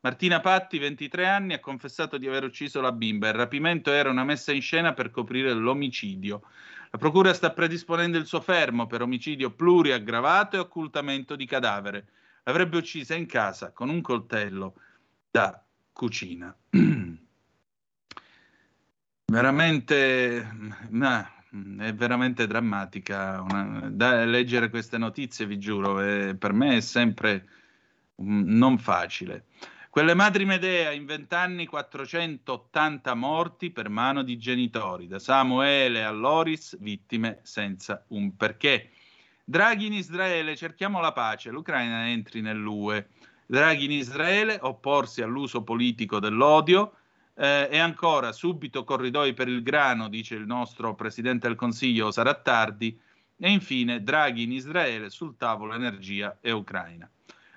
Martina 0.00 0.40
Patti, 0.40 0.78
23 0.78 1.28
anni, 1.28 1.52
ha 1.52 1.60
confessato 1.60 2.18
di 2.18 2.26
aver 2.26 2.44
ucciso 2.44 2.80
la 2.80 2.92
bimba. 2.92 3.28
Il 3.28 3.34
rapimento 3.34 3.92
era 3.92 4.10
una 4.10 4.24
messa 4.24 4.52
in 4.52 4.60
scena 4.60 4.94
per 4.94 5.10
coprire 5.10 5.52
l'omicidio. 5.52 6.42
La 6.94 6.98
procura 6.98 7.32
sta 7.32 7.52
predisponendo 7.52 8.18
il 8.18 8.26
suo 8.26 8.42
fermo 8.42 8.86
per 8.86 9.00
omicidio 9.00 9.50
pluriaggravato 9.50 10.56
e 10.56 10.58
occultamento 10.58 11.36
di 11.36 11.46
cadavere. 11.46 12.06
L'avrebbe 12.42 12.76
uccisa 12.76 13.14
in 13.14 13.24
casa 13.24 13.72
con 13.72 13.88
un 13.88 14.02
coltello 14.02 14.74
da 15.30 15.64
cucina. 15.90 16.54
veramente, 19.24 20.46
nah, 20.90 21.32
è 21.78 21.94
veramente 21.94 22.46
drammatica. 22.46 23.40
Una, 23.40 23.88
da 23.90 24.26
leggere 24.26 24.68
queste 24.68 24.98
notizie, 24.98 25.46
vi 25.46 25.58
giuro, 25.58 25.98
è, 25.98 26.34
per 26.34 26.52
me 26.52 26.76
è 26.76 26.80
sempre 26.80 27.48
um, 28.16 28.42
non 28.44 28.76
facile. 28.76 29.46
Quelle 29.92 30.14
madri 30.14 30.46
Medea 30.46 30.90
in 30.92 31.04
vent'anni 31.04 31.66
480 31.66 33.12
morti 33.12 33.70
per 33.70 33.90
mano 33.90 34.22
di 34.22 34.38
genitori, 34.38 35.06
da 35.06 35.18
Samuele 35.18 36.02
a 36.02 36.10
Loris, 36.10 36.78
vittime 36.80 37.40
senza 37.42 38.02
un 38.08 38.34
perché. 38.34 38.88
Draghi 39.44 39.84
in 39.84 39.92
Israele, 39.92 40.56
cerchiamo 40.56 40.98
la 40.98 41.12
pace, 41.12 41.50
l'Ucraina 41.50 42.08
entri 42.08 42.40
nell'UE. 42.40 43.08
Draghi 43.44 43.84
in 43.84 43.90
Israele, 43.90 44.58
opporsi 44.62 45.20
all'uso 45.20 45.62
politico 45.62 46.18
dell'odio, 46.20 46.94
eh, 47.34 47.68
e 47.70 47.76
ancora 47.76 48.32
subito 48.32 48.84
corridoi 48.84 49.34
per 49.34 49.48
il 49.48 49.62
grano, 49.62 50.08
dice 50.08 50.36
il 50.36 50.46
nostro 50.46 50.94
Presidente 50.94 51.48
del 51.48 51.56
Consiglio, 51.58 52.10
sarà 52.10 52.32
tardi. 52.32 52.98
E 53.36 53.50
infine 53.50 54.02
Draghi 54.02 54.44
in 54.44 54.52
Israele 54.52 55.10
sul 55.10 55.36
tavolo 55.36 55.74
energia 55.74 56.38
e 56.40 56.50
Ucraina. 56.50 57.06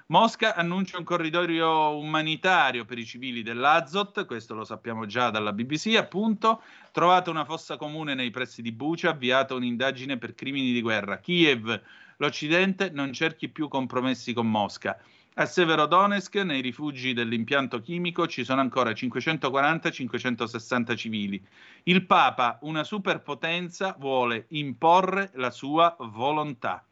Mosca 0.08 0.54
annuncia 0.54 1.00
un 1.00 1.04
corridoio 1.04 1.98
umanitario 1.98 2.86
per 2.86 3.00
i 3.00 3.06
civili 3.06 3.42
dell'Azot, 3.42 4.28
questo 4.28 4.54
lo 4.54 4.64
sappiamo 4.64 5.08
già 5.08 5.32
dalla 5.32 5.52
BBC, 5.52 5.96
appunto. 5.98 6.62
Trovata 6.92 7.32
una 7.32 7.44
fossa 7.44 7.76
comune 7.76 8.14
nei 8.14 8.30
pressi 8.30 8.62
di 8.62 8.72
Bucia, 8.72 9.10
avviata 9.10 9.56
un'indagine 9.56 10.20
per 10.20 10.36
crimini 10.36 10.74
di 10.74 10.82
guerra. 10.82 11.18
Kiev, 11.18 11.82
l'Occidente 12.18 12.92
non 12.92 13.14
cerchi 13.14 13.50
più 13.50 13.68
compromessi 13.68 14.32
con 14.34 14.48
Mosca. 14.48 14.96
A 15.34 15.46
Severodonetsk, 15.48 16.36
nei 16.36 16.62
rifugi 16.62 17.14
dell'impianto 17.14 17.82
chimico, 17.82 18.28
ci 18.28 18.44
sono 18.44 18.62
ancora 18.62 18.92
540-560 18.92 20.96
civili. 20.96 21.44
Il 21.86 22.06
Papa, 22.06 22.60
una 22.62 22.84
superpotenza, 22.84 23.96
vuole 23.98 24.46
imporre 24.50 25.32
la 25.34 25.50
sua 25.50 25.96
volontà. 26.00 26.86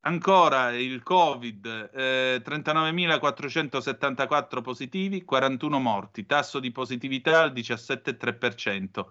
Ancora 0.00 0.70
il 0.70 1.02
Covid, 1.02 1.90
eh, 1.92 2.40
39.474 2.44 4.62
positivi, 4.62 5.24
41 5.24 5.80
morti, 5.80 6.26
tasso 6.26 6.60
di 6.60 6.70
positività 6.70 7.42
al 7.42 7.52
17,3%. 7.52 9.10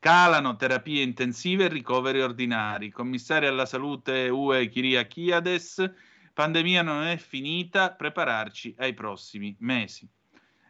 Calano 0.00 0.56
terapie 0.56 1.02
intensive 1.02 1.66
e 1.66 1.68
ricoveri 1.68 2.20
ordinari. 2.20 2.90
Commissario 2.90 3.48
alla 3.48 3.66
salute 3.66 4.28
UE 4.28 4.68
Kiria 4.68 5.06
Chiades 5.06 6.10
Pandemia 6.34 6.82
non 6.82 7.04
è 7.04 7.18
finita, 7.18 7.92
prepararci 7.92 8.74
ai 8.78 8.94
prossimi 8.94 9.54
mesi. 9.60 10.08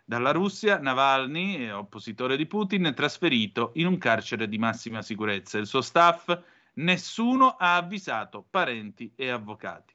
Dalla 0.05 0.33
Russia, 0.33 0.81
Navalny, 0.81 1.71
oppositore 1.71 2.37
di 2.37 2.47
Putin, 2.47 2.87
è 2.87 2.95
trasferito 2.95 3.71
in 3.75 3.87
un 3.87 3.97
carcere 3.97 4.49
di 4.49 4.59
massima 4.59 5.03
sicurezza. 5.03 5.59
Il 5.59 5.67
suo 5.67 5.81
staff, 5.81 6.37
nessuno 6.75 7.49
ha 7.59 7.77
avvisato 7.77 8.47
parenti 8.49 9.13
e 9.17 9.29
avvocati. 9.29 9.95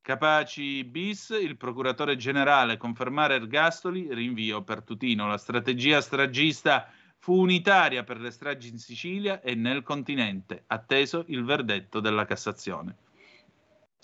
Capaci 0.00 0.84
bis, 0.84 1.36
il 1.40 1.56
procuratore 1.56 2.16
generale 2.16 2.76
confermare 2.76 3.34
ergastoli, 3.34 4.12
rinvio 4.14 4.62
per 4.62 4.82
Tutino. 4.82 5.26
La 5.26 5.36
strategia 5.36 6.00
stragista 6.00 6.88
fu 7.18 7.40
unitaria 7.40 8.04
per 8.04 8.20
le 8.20 8.30
stragi 8.30 8.68
in 8.68 8.78
Sicilia 8.78 9.40
e 9.40 9.56
nel 9.56 9.82
continente, 9.82 10.62
atteso 10.68 11.24
il 11.26 11.44
verdetto 11.44 11.98
della 11.98 12.24
Cassazione. 12.24 12.96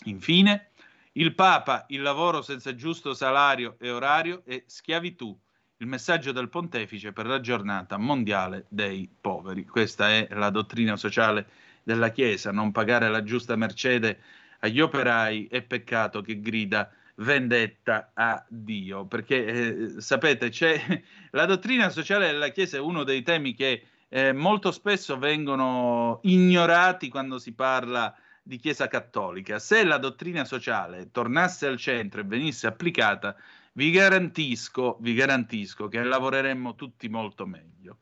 Infine, 0.06 0.70
il 1.12 1.34
Papa, 1.34 1.84
il 1.90 2.02
lavoro 2.02 2.42
senza 2.42 2.74
giusto 2.74 3.14
salario 3.14 3.76
e 3.78 3.90
orario 3.90 4.42
è 4.44 4.64
schiavitù. 4.66 5.38
Il 5.76 5.86
messaggio 5.86 6.32
del 6.32 6.48
pontefice 6.48 7.12
per 7.12 7.26
la 7.26 7.38
giornata 7.38 7.96
mondiale 7.96 8.66
dei 8.68 9.08
poveri. 9.20 9.64
Questa 9.66 10.10
è 10.10 10.26
la 10.30 10.50
dottrina 10.50 10.96
sociale 10.96 11.46
della 11.82 12.10
Chiesa. 12.10 12.52
Non 12.52 12.72
pagare 12.72 13.08
la 13.08 13.22
giusta 13.22 13.56
mercede 13.56 14.18
agli 14.60 14.80
operai 14.80 15.48
è 15.50 15.62
peccato 15.62 16.20
che 16.20 16.40
grida 16.40 16.90
vendetta 17.16 18.12
a 18.14 18.44
Dio. 18.48 19.06
Perché 19.06 19.44
eh, 19.44 20.00
sapete, 20.00 20.48
c'è 20.48 20.80
la 21.30 21.46
dottrina 21.46 21.90
sociale 21.90 22.26
della 22.26 22.48
Chiesa 22.48 22.76
è 22.76 22.80
uno 22.80 23.04
dei 23.04 23.22
temi 23.22 23.54
che 23.54 23.86
eh, 24.08 24.32
molto 24.32 24.70
spesso 24.72 25.18
vengono 25.18 26.20
ignorati 26.24 27.08
quando 27.08 27.38
si 27.38 27.54
parla 27.54 28.14
di 28.42 28.58
Chiesa 28.58 28.88
Cattolica. 28.88 29.58
Se 29.58 29.84
la 29.84 29.98
dottrina 29.98 30.44
sociale 30.44 31.10
tornasse 31.10 31.66
al 31.66 31.78
centro 31.78 32.20
e 32.20 32.24
venisse 32.24 32.66
applicata, 32.66 33.34
vi 33.74 33.90
garantisco, 33.90 34.98
vi 35.00 35.14
garantisco 35.14 35.88
che 35.88 36.02
lavoreremmo 36.02 36.74
tutti 36.74 37.08
molto 37.08 37.46
meglio. 37.46 37.98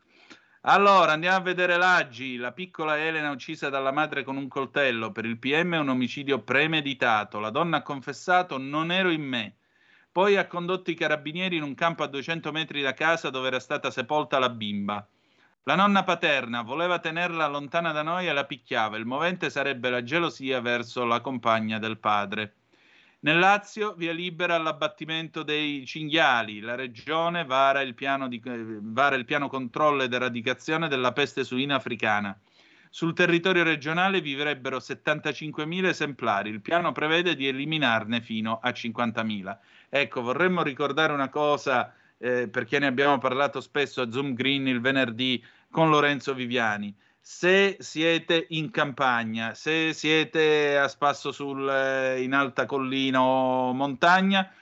Allora, 0.64 1.12
andiamo 1.12 1.36
a 1.36 1.40
vedere 1.40 1.76
l'Aggi, 1.76 2.36
la 2.36 2.52
piccola 2.52 2.98
Elena 2.98 3.30
uccisa 3.30 3.70
dalla 3.70 3.92
madre 3.92 4.22
con 4.24 4.36
un 4.36 4.46
coltello. 4.46 5.10
Per 5.10 5.24
il 5.24 5.38
PM 5.38 5.74
è 5.74 5.78
un 5.78 5.88
omicidio 5.88 6.42
premeditato. 6.42 7.40
La 7.40 7.48
donna 7.50 7.78
ha 7.78 7.82
confessato 7.82 8.58
non 8.58 8.90
ero 8.90 9.10
in 9.10 9.22
me. 9.22 9.56
Poi 10.12 10.36
ha 10.36 10.46
condotto 10.46 10.90
i 10.90 10.94
carabinieri 10.94 11.56
in 11.56 11.62
un 11.62 11.74
campo 11.74 12.02
a 12.02 12.08
200 12.08 12.52
metri 12.52 12.82
da 12.82 12.92
casa 12.92 13.30
dove 13.30 13.46
era 13.46 13.58
stata 13.58 13.90
sepolta 13.90 14.38
la 14.38 14.50
bimba. 14.50 15.08
La 15.62 15.76
nonna 15.76 16.04
paterna 16.04 16.60
voleva 16.60 16.98
tenerla 16.98 17.46
lontana 17.46 17.92
da 17.92 18.02
noi 18.02 18.26
e 18.28 18.32
la 18.32 18.44
picchiava. 18.44 18.98
Il 18.98 19.06
movente 19.06 19.48
sarebbe 19.48 19.88
la 19.88 20.02
gelosia 20.02 20.60
verso 20.60 21.06
la 21.06 21.22
compagna 21.22 21.78
del 21.78 21.98
padre. 21.98 22.59
Nel 23.22 23.38
Lazio 23.38 23.92
via 23.94 24.12
libera 24.12 24.54
all'abbattimento 24.54 25.42
dei 25.42 25.84
cinghiali. 25.84 26.60
La 26.60 26.74
regione 26.74 27.44
vara 27.44 27.82
il 27.82 27.94
piano, 27.94 28.28
di, 28.28 28.40
vara 28.42 29.14
il 29.14 29.26
piano 29.26 29.46
controllo 29.48 30.02
ed 30.02 30.14
eradicazione 30.14 30.88
della 30.88 31.12
peste 31.12 31.44
suina 31.44 31.74
africana. 31.74 32.38
Sul 32.88 33.12
territorio 33.12 33.62
regionale 33.62 34.22
vivrebbero 34.22 34.78
75.000 34.78 35.84
esemplari. 35.84 36.48
Il 36.48 36.62
piano 36.62 36.92
prevede 36.92 37.36
di 37.36 37.46
eliminarne 37.46 38.22
fino 38.22 38.58
a 38.58 38.70
50.000. 38.70 39.58
Ecco, 39.90 40.22
vorremmo 40.22 40.62
ricordare 40.62 41.12
una 41.12 41.28
cosa 41.28 41.92
eh, 42.16 42.48
perché 42.48 42.78
ne 42.78 42.86
abbiamo 42.86 43.18
parlato 43.18 43.60
spesso 43.60 44.00
a 44.00 44.10
Zoom 44.10 44.32
Green 44.32 44.66
il 44.66 44.80
venerdì 44.80 45.44
con 45.70 45.90
Lorenzo 45.90 46.32
Viviani 46.32 46.94
se 47.32 47.76
siete 47.78 48.46
in 48.50 48.72
campagna, 48.72 49.54
se 49.54 49.92
siete 49.92 50.76
a 50.76 50.88
spasso 50.88 51.30
sul, 51.30 51.66
eh, 51.70 52.22
in 52.22 52.34
alta 52.34 52.66
collina 52.66 53.22
o 53.22 53.72
montagna, 53.72 54.52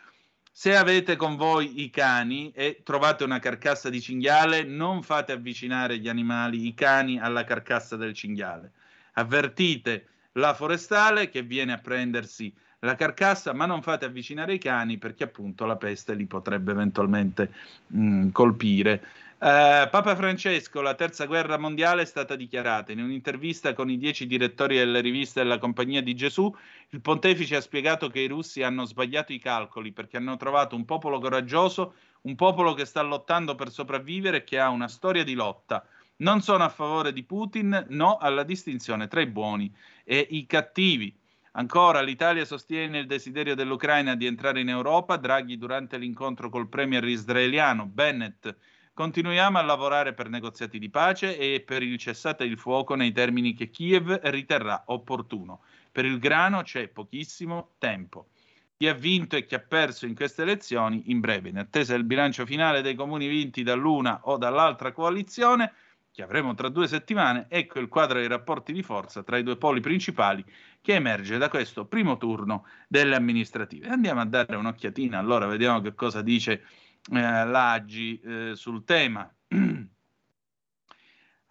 se 0.52 0.76
avete 0.76 1.16
con 1.16 1.36
voi 1.36 1.82
i 1.82 1.88
cani 1.88 2.52
e 2.54 2.82
trovate 2.84 3.24
una 3.24 3.38
carcassa 3.38 3.88
di 3.88 4.02
cinghiale, 4.02 4.64
non 4.64 5.02
fate 5.02 5.32
avvicinare 5.32 5.96
gli 5.98 6.10
animali, 6.10 6.66
i 6.66 6.74
cani, 6.74 7.18
alla 7.18 7.42
carcassa 7.44 7.96
del 7.96 8.12
cinghiale. 8.12 8.72
Avvertite 9.14 10.06
la 10.32 10.52
forestale 10.52 11.30
che 11.30 11.42
viene 11.42 11.72
a 11.72 11.78
prendersi 11.78 12.54
la 12.80 12.94
carcassa, 12.94 13.54
ma 13.54 13.64
non 13.64 13.82
fate 13.82 14.04
avvicinare 14.04 14.52
i 14.54 14.58
cani 14.58 14.98
perché 14.98 15.24
appunto 15.24 15.64
la 15.64 15.76
peste 15.76 16.14
li 16.14 16.26
potrebbe 16.26 16.72
eventualmente 16.72 17.50
mh, 17.86 18.28
colpire. 18.28 19.02
Uh, 19.40 19.86
Papa 19.88 20.16
Francesco, 20.16 20.80
la 20.80 20.96
terza 20.96 21.26
guerra 21.26 21.58
mondiale 21.58 22.02
è 22.02 22.06
stata 22.06 22.34
dichiarata. 22.34 22.90
In 22.90 23.00
un'intervista 23.00 23.72
con 23.72 23.88
i 23.88 23.96
dieci 23.96 24.26
direttori 24.26 24.76
delle 24.76 25.00
riviste 25.00 25.40
della 25.40 25.58
Compagnia 25.58 26.02
di 26.02 26.16
Gesù, 26.16 26.52
il 26.88 27.00
pontefice 27.00 27.54
ha 27.54 27.60
spiegato 27.60 28.08
che 28.08 28.18
i 28.18 28.26
russi 28.26 28.64
hanno 28.64 28.84
sbagliato 28.84 29.32
i 29.32 29.38
calcoli 29.38 29.92
perché 29.92 30.16
hanno 30.16 30.36
trovato 30.36 30.74
un 30.74 30.84
popolo 30.84 31.20
coraggioso, 31.20 31.94
un 32.22 32.34
popolo 32.34 32.74
che 32.74 32.84
sta 32.84 33.00
lottando 33.02 33.54
per 33.54 33.70
sopravvivere 33.70 34.38
e 34.38 34.42
che 34.44 34.58
ha 34.58 34.70
una 34.70 34.88
storia 34.88 35.22
di 35.22 35.34
lotta. 35.34 35.86
Non 36.16 36.40
sono 36.40 36.64
a 36.64 36.68
favore 36.68 37.12
di 37.12 37.22
Putin, 37.22 37.86
no 37.90 38.16
alla 38.16 38.42
distinzione 38.42 39.06
tra 39.06 39.20
i 39.20 39.26
buoni 39.26 39.72
e 40.02 40.26
i 40.30 40.46
cattivi. 40.46 41.16
Ancora, 41.52 42.02
l'Italia 42.02 42.44
sostiene 42.44 42.98
il 42.98 43.06
desiderio 43.06 43.54
dell'Ucraina 43.54 44.16
di 44.16 44.26
entrare 44.26 44.58
in 44.58 44.68
Europa. 44.68 45.16
Draghi, 45.16 45.56
durante 45.56 45.96
l'incontro 45.96 46.50
col 46.50 46.68
premier 46.68 47.04
israeliano 47.04 47.86
Bennett, 47.86 48.52
Continuiamo 48.98 49.58
a 49.58 49.62
lavorare 49.62 50.12
per 50.12 50.28
negoziati 50.28 50.76
di 50.80 50.90
pace 50.90 51.38
e 51.38 51.60
per 51.60 51.84
il 51.84 51.98
cessate 51.98 52.42
il 52.42 52.58
fuoco 52.58 52.96
nei 52.96 53.12
termini 53.12 53.54
che 53.54 53.70
Kiev 53.70 54.18
riterrà 54.24 54.82
opportuno. 54.86 55.60
Per 55.92 56.04
il 56.04 56.18
grano 56.18 56.62
c'è 56.62 56.88
pochissimo 56.88 57.74
tempo. 57.78 58.30
Chi 58.76 58.88
ha 58.88 58.94
vinto 58.94 59.36
e 59.36 59.46
chi 59.46 59.54
ha 59.54 59.60
perso 59.60 60.04
in 60.04 60.16
queste 60.16 60.42
elezioni, 60.42 61.12
in 61.12 61.20
breve, 61.20 61.48
in 61.48 61.58
attesa 61.58 61.92
del 61.92 62.02
bilancio 62.02 62.44
finale 62.44 62.82
dei 62.82 62.96
comuni 62.96 63.28
vinti 63.28 63.62
dall'una 63.62 64.22
o 64.24 64.36
dall'altra 64.36 64.90
coalizione, 64.90 65.72
che 66.10 66.24
avremo 66.24 66.54
tra 66.54 66.68
due 66.68 66.88
settimane, 66.88 67.46
ecco 67.48 67.78
il 67.78 67.86
quadro 67.86 68.18
dei 68.18 68.26
rapporti 68.26 68.72
di 68.72 68.82
forza 68.82 69.22
tra 69.22 69.38
i 69.38 69.44
due 69.44 69.56
poli 69.56 69.78
principali 69.78 70.44
che 70.80 70.94
emerge 70.94 71.38
da 71.38 71.48
questo 71.48 71.84
primo 71.84 72.16
turno 72.16 72.66
delle 72.88 73.14
amministrative. 73.14 73.86
Andiamo 73.86 74.22
a 74.22 74.24
dare 74.24 74.56
un'occhiatina, 74.56 75.20
allora 75.20 75.46
vediamo 75.46 75.80
che 75.80 75.94
cosa 75.94 76.20
dice 76.20 76.64
eh, 77.12 77.44
l'Agi 77.46 78.20
eh, 78.20 78.52
sul 78.54 78.84
tema. 78.84 79.32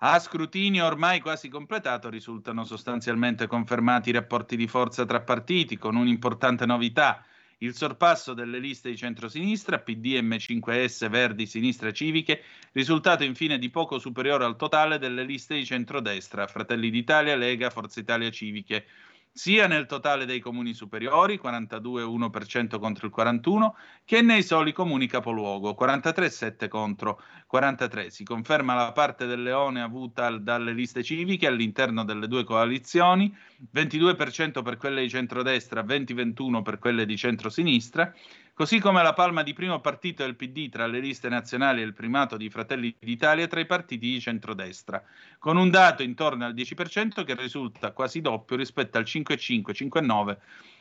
A 0.02 0.20
scrutinio 0.20 0.86
ormai 0.86 1.20
quasi 1.20 1.50
completato 1.50 2.10
risultano 2.10 2.64
sostanzialmente 2.64 3.48
confermati 3.48 4.10
i 4.10 4.14
rapporti 4.14 4.56
di 4.56 4.68
forza 4.68 5.06
tra 5.06 5.22
partiti, 5.22 5.78
con 5.78 5.96
un'importante 5.96 6.68
novità, 6.68 7.26
il 7.60 7.74
sorpasso 7.74 8.36
delle 8.36 8.60
liste 8.60 8.92
di 8.92 8.98
centrosinistra, 8.98 9.80
PD, 9.80 10.20
M5S, 10.22 11.10
Verdi, 11.10 11.48
Sinistra 11.48 11.92
Civiche, 11.92 12.44
risultato 12.74 13.24
infine 13.24 13.58
di 13.58 13.72
poco 13.72 13.98
superiore 13.98 14.46
al 14.46 14.56
totale 14.56 15.00
delle 15.00 15.24
liste 15.24 15.56
di 15.56 15.66
centrodestra, 15.66 16.46
Fratelli 16.46 16.92
d'Italia, 16.92 17.36
Lega, 17.36 17.72
Forza 17.72 18.00
Italia 18.00 18.30
Civiche, 18.30 18.86
sia 19.32 19.68
nel 19.68 19.86
totale 19.86 20.26
dei 20.26 20.40
comuni 20.40 20.74
superiori, 20.74 21.40
42,1% 21.42 22.80
contro 22.80 23.08
il 23.08 23.14
41%, 23.16 23.72
che 24.04 24.22
nei 24.22 24.42
soli 24.42 24.74
comuni 24.74 25.08
capoluogo, 25.08 25.76
43,7% 25.80 26.68
contro 26.68 27.22
43%. 27.52 28.08
Si 28.08 28.24
conferma 28.24 28.74
la 28.74 28.92
parte 28.92 29.26
del 29.26 29.44
leone 29.44 29.82
avuta 29.82 30.30
dalle 30.38 30.74
liste 30.74 31.04
civiche 31.04 31.48
all'interno 31.48 32.04
delle 32.04 32.28
due 32.28 32.44
coalizioni, 32.44 33.36
22% 33.74 34.64
per 34.64 34.78
quelle 34.78 35.02
di 35.02 35.10
centrodestra, 35.10 35.84
20-21% 35.84 36.62
per 36.62 36.80
quelle 36.80 37.06
di 37.06 37.16
centrosinistra, 37.16 38.14
Così 38.58 38.80
come 38.80 39.04
la 39.04 39.14
palma 39.14 39.44
di 39.44 39.54
primo 39.54 39.80
partito 39.82 40.24
del 40.24 40.36
PD 40.36 40.68
tra 40.70 40.88
le 40.88 41.00
liste 41.00 41.30
nazionali 41.30 41.82
e 41.82 41.86
il 41.86 41.94
primato 41.94 42.38
di 42.38 42.50
Fratelli 42.50 42.92
d'Italia 42.98 43.46
tra 43.46 43.60
i 43.60 43.68
partiti 43.68 44.10
di 44.10 44.20
centrodestra, 44.20 45.04
con 45.38 45.58
un 45.58 45.70
dato 45.70 46.02
intorno 46.02 46.44
al 46.44 46.56
10% 46.56 47.24
che 47.24 47.36
risulta 47.36 47.92
quasi 47.92 48.20
doppio 48.20 48.56
rispetto 48.56 48.98
al 48.98 49.04
5,5-5,9 49.04 50.38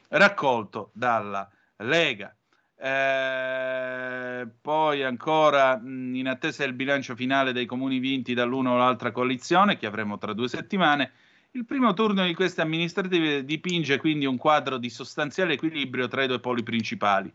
raccolto 0.09 0.89
dalla 0.95 1.47
Lega. 1.81 2.35
Eh, 2.79 4.49
poi 4.59 5.03
ancora 5.03 5.77
mh, 5.77 6.15
in 6.15 6.29
attesa 6.29 6.65
del 6.65 6.73
bilancio 6.73 7.15
finale 7.15 7.53
dei 7.53 7.67
comuni 7.67 7.99
vinti 7.99 8.33
dall'una 8.33 8.71
o 8.71 8.79
l'altra 8.79 9.13
coalizione, 9.13 9.77
che 9.77 9.85
avremo 9.85 10.17
tra 10.17 10.33
due 10.33 10.49
settimane, 10.49 11.13
il 11.51 11.67
primo 11.67 11.93
turno 11.93 12.25
di 12.25 12.33
queste 12.33 12.63
amministrative 12.63 13.45
dipinge 13.45 13.99
quindi 13.99 14.25
un 14.25 14.39
quadro 14.39 14.79
di 14.79 14.89
sostanziale 14.89 15.53
equilibrio 15.53 16.09
tra 16.09 16.23
i 16.23 16.27
due 16.27 16.41
poli 16.41 16.63
principali 16.63 17.31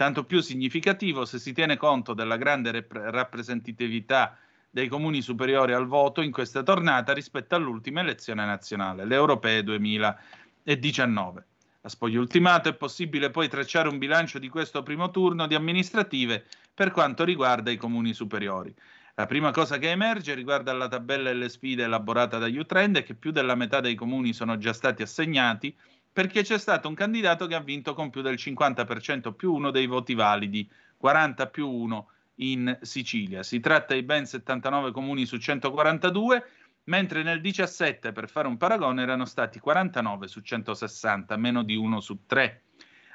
tanto 0.00 0.24
più 0.24 0.40
significativo 0.40 1.26
se 1.26 1.38
si 1.38 1.52
tiene 1.52 1.76
conto 1.76 2.14
della 2.14 2.38
grande 2.38 2.70
rep- 2.70 2.90
rappresentatività 2.90 4.34
dei 4.70 4.88
comuni 4.88 5.20
superiori 5.20 5.74
al 5.74 5.86
voto 5.86 6.22
in 6.22 6.32
questa 6.32 6.62
tornata 6.62 7.12
rispetto 7.12 7.54
all'ultima 7.54 8.00
elezione 8.00 8.46
nazionale, 8.46 9.04
le 9.04 9.14
europee 9.14 9.62
2019. 9.62 11.46
A 11.82 11.88
spoglio 11.90 12.18
ultimato 12.18 12.70
è 12.70 12.74
possibile 12.74 13.28
poi 13.28 13.50
tracciare 13.50 13.90
un 13.90 13.98
bilancio 13.98 14.38
di 14.38 14.48
questo 14.48 14.82
primo 14.82 15.10
turno 15.10 15.46
di 15.46 15.54
amministrative 15.54 16.46
per 16.72 16.92
quanto 16.92 17.22
riguarda 17.22 17.70
i 17.70 17.76
comuni 17.76 18.14
superiori. 18.14 18.74
La 19.16 19.26
prima 19.26 19.50
cosa 19.50 19.76
che 19.76 19.90
emerge 19.90 20.32
riguarda 20.32 20.72
la 20.72 20.88
tabella 20.88 21.28
delle 21.28 21.50
sfide 21.50 21.82
elaborata 21.82 22.38
da 22.38 22.46
U-Trend 22.46 22.96
è 22.96 23.02
che 23.02 23.12
più 23.12 23.32
della 23.32 23.54
metà 23.54 23.80
dei 23.80 23.96
comuni 23.96 24.32
sono 24.32 24.56
già 24.56 24.72
stati 24.72 25.02
assegnati 25.02 25.76
perché 26.12 26.42
c'è 26.42 26.58
stato 26.58 26.88
un 26.88 26.94
candidato 26.94 27.46
che 27.46 27.54
ha 27.54 27.60
vinto 27.60 27.94
con 27.94 28.10
più 28.10 28.20
del 28.20 28.34
50% 28.34 29.32
più 29.32 29.52
uno 29.52 29.70
dei 29.70 29.86
voti 29.86 30.14
validi, 30.14 30.68
40 30.96 31.46
più 31.46 31.68
1 31.68 32.08
in 32.36 32.78
Sicilia. 32.82 33.42
Si 33.42 33.60
tratta 33.60 33.94
di 33.94 34.02
ben 34.02 34.26
79 34.26 34.92
comuni 34.92 35.24
su 35.24 35.36
142, 35.36 36.44
mentre 36.84 37.22
nel 37.22 37.40
17, 37.40 38.12
per 38.12 38.28
fare 38.28 38.48
un 38.48 38.56
paragone, 38.56 39.02
erano 39.02 39.24
stati 39.24 39.60
49 39.60 40.26
su 40.26 40.40
160, 40.40 41.36
meno 41.36 41.62
di 41.62 41.76
1 41.76 42.00
su 42.00 42.26
3. 42.26 42.62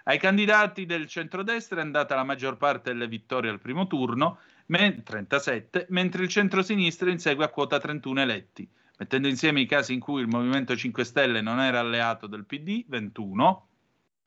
Ai 0.06 0.20
candidati 0.20 0.86
del 0.86 1.08
centrodestra 1.08 1.80
è 1.80 1.84
andata 1.84 2.16
la 2.16 2.24
maggior 2.24 2.58
parte 2.58 2.92
delle 2.92 3.08
vittorie 3.08 3.50
al 3.50 3.60
primo 3.60 3.88
turno, 3.88 4.40
37, 4.68 5.88
mentre 5.90 6.24
il 6.24 6.30
centrosinistra 6.30 7.10
insegue 7.10 7.44
a 7.44 7.50
quota 7.50 7.80
31 7.80 8.22
eletti 8.22 8.70
mettendo 8.98 9.28
insieme 9.28 9.62
i 9.62 9.66
casi 9.66 9.94
in 9.94 10.00
cui 10.00 10.22
il 10.22 10.28
Movimento 10.28 10.76
5 10.76 11.04
Stelle 11.04 11.42
non 11.42 11.60
era 11.60 11.80
alleato 11.80 12.28
del 12.28 12.46
PD, 12.46 12.86
21, 12.88 13.68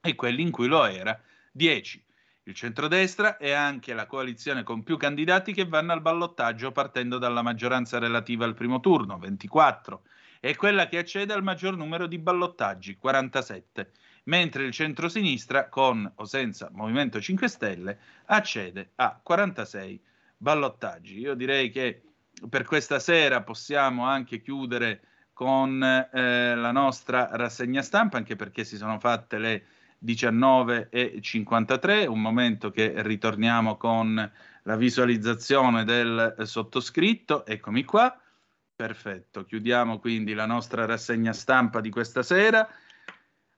e 0.01 0.15
quelli 0.15 0.43
in 0.43 0.51
cui 0.51 0.67
lo 0.69 0.85
era, 0.85 1.19
10. 1.53 2.05
Il 2.45 2.55
centrodestra 2.55 3.37
è 3.37 3.51
anche 3.51 3.93
la 3.93 4.07
coalizione 4.07 4.63
con 4.63 4.83
più 4.83 4.97
candidati 4.97 5.53
che 5.53 5.67
vanno 5.67 5.93
al 5.93 6.01
ballottaggio 6.01 6.73
partendo 6.73 7.19
dalla 7.19 7.43
maggioranza 7.43 7.99
relativa 7.99 8.45
al 8.47 8.55
primo 8.55 8.81
turno, 8.81 9.19
24, 9.19 10.03
e 10.41 10.57
quella 10.57 10.87
che 10.87 10.99
accede 10.99 11.33
al 11.33 11.43
maggior 11.43 11.77
numero 11.77 12.07
di 12.07 12.19
ballottaggi, 12.19 12.97
47, 12.97 13.91
mentre 14.25 14.65
il 14.65 14.73
centrosinistra, 14.73 15.69
con 15.69 16.11
o 16.15 16.25
senza 16.25 16.71
Movimento 16.73 17.21
5 17.21 17.49
Stelle, 17.49 17.99
accede 18.27 18.93
a 18.97 19.19
46 19.23 20.01
ballottaggi. 20.37 21.19
Io 21.19 21.35
direi 21.35 21.71
che 21.71 22.03
per 22.49 22.65
questa 22.65 22.99
sera 22.99 23.43
possiamo 23.43 24.05
anche 24.05 24.41
chiudere 24.41 25.03
con 25.33 25.83
eh, 25.83 26.55
la 26.55 26.73
nostra 26.73 27.29
rassegna 27.33 27.83
stampa, 27.83 28.17
anche 28.17 28.37
perché 28.37 28.65
si 28.65 28.77
sono 28.77 28.99
fatte 28.99 29.39
le 29.39 29.65
19.53, 30.05 32.07
un 32.07 32.21
momento 32.21 32.71
che 32.71 33.03
ritorniamo 33.03 33.77
con 33.77 34.31
la 34.63 34.77
visualizzazione 34.77 35.85
del 35.85 36.35
sottoscritto. 36.43 37.47
Eccomi 37.47 37.85
qua. 37.85 38.21
Perfetto, 38.75 39.45
chiudiamo 39.45 39.99
quindi 39.99 40.35
la 40.35 40.47
nostra 40.47 40.87
rassegna 40.87 41.33
stampa 41.33 41.81
di 41.81 41.91
questa 41.91 42.23
sera. 42.23 42.69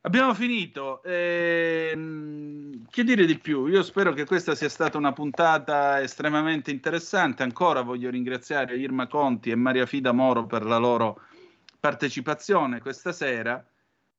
Abbiamo 0.03 0.33
finito. 0.33 1.03
Ehm, 1.03 2.87
che 2.91 3.05
dire 3.05 3.27
di 3.27 3.39
più? 3.39 3.67
Io 3.67 3.83
spero 3.83 4.15
che 4.15 4.25
questa 4.25 4.55
sia 4.55 4.71
stata 4.71 4.97
una 4.97 5.13
puntata 5.13 6.01
estremamente 6.01 6.71
interessante. 6.71 7.43
Ancora 7.43 7.83
voglio 7.83 8.09
ringraziare 8.09 8.79
Irma 8.79 9.07
Conti 9.07 9.51
e 9.51 9.57
Maria 9.57 9.85
Fida 9.85 10.13
Moro 10.13 10.47
per 10.47 10.65
la 10.65 10.79
loro 10.79 11.21
partecipazione 11.79 12.81
questa 12.81 13.13
sera. 13.13 13.63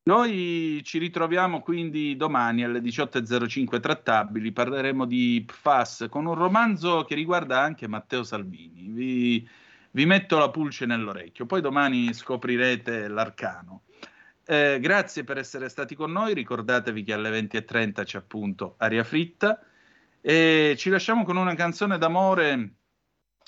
Noi 0.03 0.81
ci 0.83 0.99
ritroviamo 0.99 1.61
quindi 1.61 2.15
domani 2.15 2.63
alle 2.63 2.79
18.05 2.79 3.79
trattabili, 3.79 4.51
parleremo 4.51 5.05
di 5.05 5.43
PFAS 5.45 6.07
con 6.09 6.25
un 6.27 6.35
romanzo 6.35 7.03
che 7.05 7.15
riguarda 7.15 7.59
anche 7.59 7.87
Matteo 7.87 8.23
Salvini. 8.23 8.87
Vi, 8.89 9.49
vi 9.91 10.05
metto 10.05 10.37
la 10.37 10.49
pulce 10.49 10.85
nell'orecchio, 10.85 11.45
poi 11.47 11.61
domani 11.61 12.13
scoprirete 12.13 13.07
l'arcano. 13.07 13.83
Eh, 14.43 14.79
grazie 14.81 15.23
per 15.23 15.37
essere 15.37 15.69
stati 15.69 15.95
con 15.95 16.11
noi, 16.11 16.33
ricordatevi 16.33 17.03
che 17.03 17.13
alle 17.13 17.29
20.30 17.29 18.03
c'è 18.03 18.17
appunto 18.17 18.75
Aria 18.77 19.03
Fritta 19.03 19.59
e 20.19 20.75
ci 20.77 20.89
lasciamo 20.89 21.23
con 21.23 21.37
una 21.37 21.53
canzone 21.53 21.97
d'amore 21.97 22.73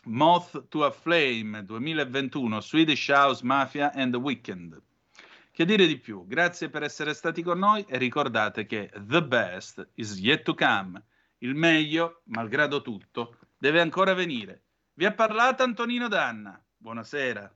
Moth 0.05 0.67
to 0.67 0.85
a 0.85 0.91
Flame 0.91 1.65
2021 1.65 2.61
Swedish 2.61 3.07
House 3.07 3.43
Mafia 3.43 3.91
and 3.93 4.11
the 4.11 4.17
Weekend. 4.17 4.81
Che 5.51 5.65
dire 5.65 5.87
di 5.87 5.97
più? 5.97 6.25
Grazie 6.27 6.69
per 6.69 6.83
essere 6.83 7.13
stati 7.13 7.41
con 7.41 7.59
noi 7.59 7.85
e 7.87 7.97
ricordate 7.97 8.65
che 8.65 8.91
the 9.07 9.23
best 9.23 9.87
is 9.95 10.17
yet 10.17 10.43
to 10.43 10.53
come. 10.55 11.01
Il 11.39 11.55
meglio, 11.55 12.21
malgrado 12.25 12.81
tutto, 12.81 13.37
deve 13.57 13.79
ancora 13.79 14.13
venire. 14.13 14.63
Vi 14.93 15.05
ha 15.05 15.13
parlato 15.13 15.63
Antonino 15.63 16.07
Danna. 16.07 16.63
Buonasera. 16.75 17.55